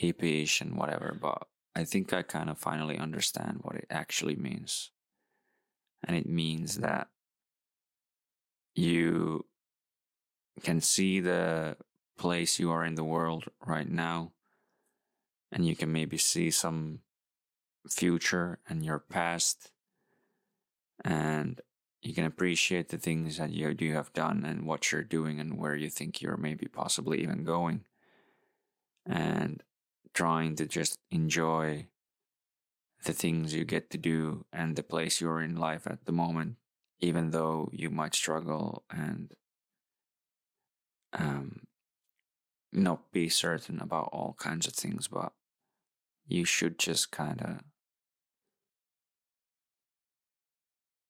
hippie-ish 0.00 0.60
and 0.60 0.76
whatever 0.76 1.16
but 1.20 1.46
i 1.76 1.84
think 1.84 2.12
i 2.12 2.22
kind 2.22 2.50
of 2.50 2.58
finally 2.58 2.98
understand 2.98 3.58
what 3.62 3.76
it 3.76 3.86
actually 3.90 4.36
means. 4.36 4.90
And 6.06 6.16
it 6.16 6.28
means 6.28 6.78
that 6.78 7.08
you 8.74 9.46
can 10.62 10.82
see 10.82 11.20
the 11.20 11.78
place 12.18 12.58
you 12.58 12.70
are 12.70 12.84
in 12.84 12.94
the 12.94 13.04
world 13.04 13.44
right 13.64 13.88
now 13.88 14.32
and 15.50 15.66
you 15.66 15.74
can 15.74 15.90
maybe 15.90 16.18
see 16.18 16.50
some 16.50 17.00
future 17.88 18.58
and 18.68 18.84
your 18.84 18.98
past 18.98 19.70
and 21.02 21.60
you 22.02 22.12
can 22.12 22.24
appreciate 22.24 22.90
the 22.90 22.98
things 22.98 23.38
that 23.38 23.50
you 23.50 23.72
do 23.72 23.92
have 23.92 24.12
done 24.12 24.44
and 24.44 24.66
what 24.66 24.92
you're 24.92 25.02
doing 25.02 25.40
and 25.40 25.58
where 25.58 25.74
you 25.74 25.88
think 25.88 26.20
you're 26.20 26.36
maybe 26.36 26.66
possibly 26.66 27.22
even 27.22 27.44
going. 27.44 27.84
And 29.06 29.62
trying 30.12 30.54
to 30.56 30.66
just 30.66 30.98
enjoy 31.10 31.86
the 33.04 33.12
things 33.12 33.54
you 33.54 33.64
get 33.64 33.90
to 33.90 33.98
do 33.98 34.44
and 34.52 34.76
the 34.76 34.82
place 34.82 35.20
you're 35.20 35.42
in 35.42 35.56
life 35.56 35.86
at 35.86 36.04
the 36.06 36.12
moment 36.12 36.56
even 37.00 37.30
though 37.30 37.68
you 37.72 37.90
might 37.90 38.14
struggle 38.14 38.84
and 38.90 39.34
um, 41.12 41.60
not 42.72 43.12
be 43.12 43.28
certain 43.28 43.80
about 43.80 44.08
all 44.12 44.34
kinds 44.38 44.66
of 44.66 44.72
things 44.72 45.08
but 45.08 45.32
you 46.26 46.44
should 46.44 46.78
just 46.78 47.10
kind 47.10 47.42
of 47.42 47.60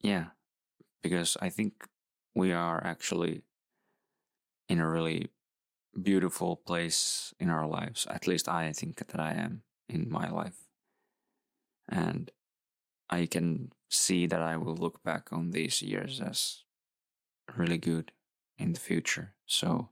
yeah 0.05 0.26
because 1.02 1.36
I 1.41 1.50
think 1.50 1.86
we 2.34 2.52
are 2.52 2.83
actually 2.84 3.42
in 4.68 4.81
a 4.81 4.89
really 4.89 5.28
beautiful 6.02 6.57
place 6.57 7.34
in 7.39 7.50
our 7.50 7.66
lives. 7.66 8.07
At 8.10 8.26
least 8.26 8.49
I 8.49 8.73
think 8.73 8.97
that 8.97 9.20
I 9.20 9.33
am 9.34 9.62
in 9.89 10.10
my 10.10 10.31
life. 10.31 10.57
And 11.89 12.31
I 13.10 13.26
can 13.26 13.73
see 13.91 14.26
that 14.26 14.41
I 14.41 14.57
will 14.57 14.74
look 14.74 15.02
back 15.05 15.28
on 15.31 15.50
these 15.50 15.83
years 15.83 16.20
as 16.20 16.65
really 17.55 17.78
good 17.78 18.12
in 18.58 18.73
the 18.73 18.81
future. 18.81 19.34
So 19.44 19.91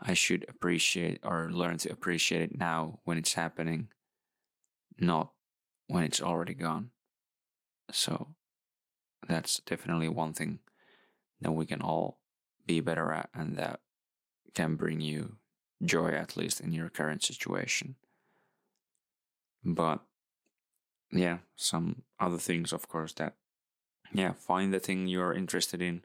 I 0.00 0.14
should 0.14 0.44
appreciate 0.48 1.20
or 1.22 1.50
learn 1.52 1.78
to 1.78 1.92
appreciate 1.92 2.42
it 2.42 2.58
now 2.58 2.98
when 3.04 3.16
it's 3.16 3.34
happening, 3.34 3.88
not 4.98 5.30
when 5.86 6.02
it's 6.02 6.20
already 6.20 6.54
gone. 6.54 6.90
So 7.92 8.34
that's 9.30 9.60
definitely 9.60 10.08
one 10.08 10.32
thing 10.32 10.58
that 11.40 11.52
we 11.52 11.66
can 11.66 11.80
all 11.80 12.18
be 12.66 12.80
better 12.80 13.12
at 13.12 13.28
and 13.34 13.56
that 13.56 13.80
can 14.54 14.76
bring 14.76 15.00
you 15.00 15.36
joy 15.82 16.08
at 16.08 16.36
least 16.36 16.60
in 16.60 16.72
your 16.72 16.88
current 16.88 17.22
situation 17.22 17.94
but 19.64 20.00
yeah 21.10 21.38
some 21.56 22.02
other 22.18 22.38
things 22.38 22.72
of 22.72 22.88
course 22.88 23.12
that 23.14 23.34
yeah 24.12 24.32
find 24.32 24.72
the 24.72 24.80
thing 24.80 25.06
you're 25.06 25.32
interested 25.32 25.80
in 25.80 26.02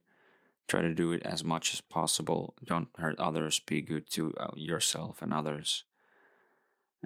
try 0.67 0.81
to 0.81 0.93
do 0.93 1.11
it 1.11 1.23
as 1.23 1.43
much 1.43 1.73
as 1.73 1.81
possible. 1.81 2.55
Don't 2.63 2.89
hurt 2.97 3.19
others. 3.19 3.59
Be 3.59 3.81
good 3.81 4.09
to 4.11 4.33
uh, 4.37 4.51
yourself 4.55 5.21
and 5.21 5.33
others. 5.33 5.83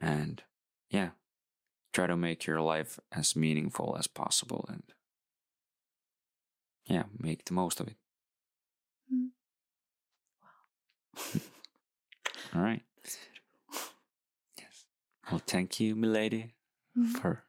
And 0.01 0.43
yeah, 0.89 1.09
try 1.93 2.07
to 2.07 2.15
make 2.15 2.45
your 2.45 2.61
life 2.61 2.99
as 3.11 3.35
meaningful 3.35 3.95
as 3.99 4.07
possible 4.07 4.65
and 4.69 4.83
yeah, 6.89 7.03
make 7.17 7.45
the 7.45 7.53
most 7.53 7.79
of 7.79 7.87
it. 7.87 7.95
Mm. 9.13 9.29
All 12.55 12.61
right. 12.61 12.83
Yes. 14.57 14.85
Well, 15.31 15.41
thank 15.45 15.79
you, 15.79 15.95
milady, 15.95 16.55
Mhm. 16.97 17.15
for 17.21 17.43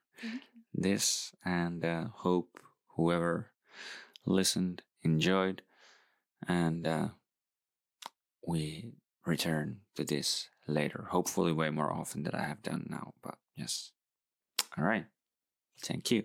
this, 0.74 1.32
and 1.44 1.84
uh, 1.84 2.08
hope 2.08 2.60
whoever 2.96 3.52
listened 4.26 4.82
enjoyed, 5.02 5.62
and 6.46 6.86
uh, 6.86 7.08
we 8.46 8.92
return 9.26 9.80
to 9.96 10.04
this 10.04 10.48
later. 10.66 11.08
Hopefully, 11.10 11.52
way 11.52 11.70
more 11.70 11.92
often 11.92 12.22
than 12.22 12.34
I 12.34 12.44
have 12.44 12.62
done 12.62 12.86
now. 12.90 13.14
But 13.22 13.38
yes. 13.56 13.92
All 14.76 14.84
right. 14.84 15.06
Thank 15.80 16.10
you. 16.10 16.24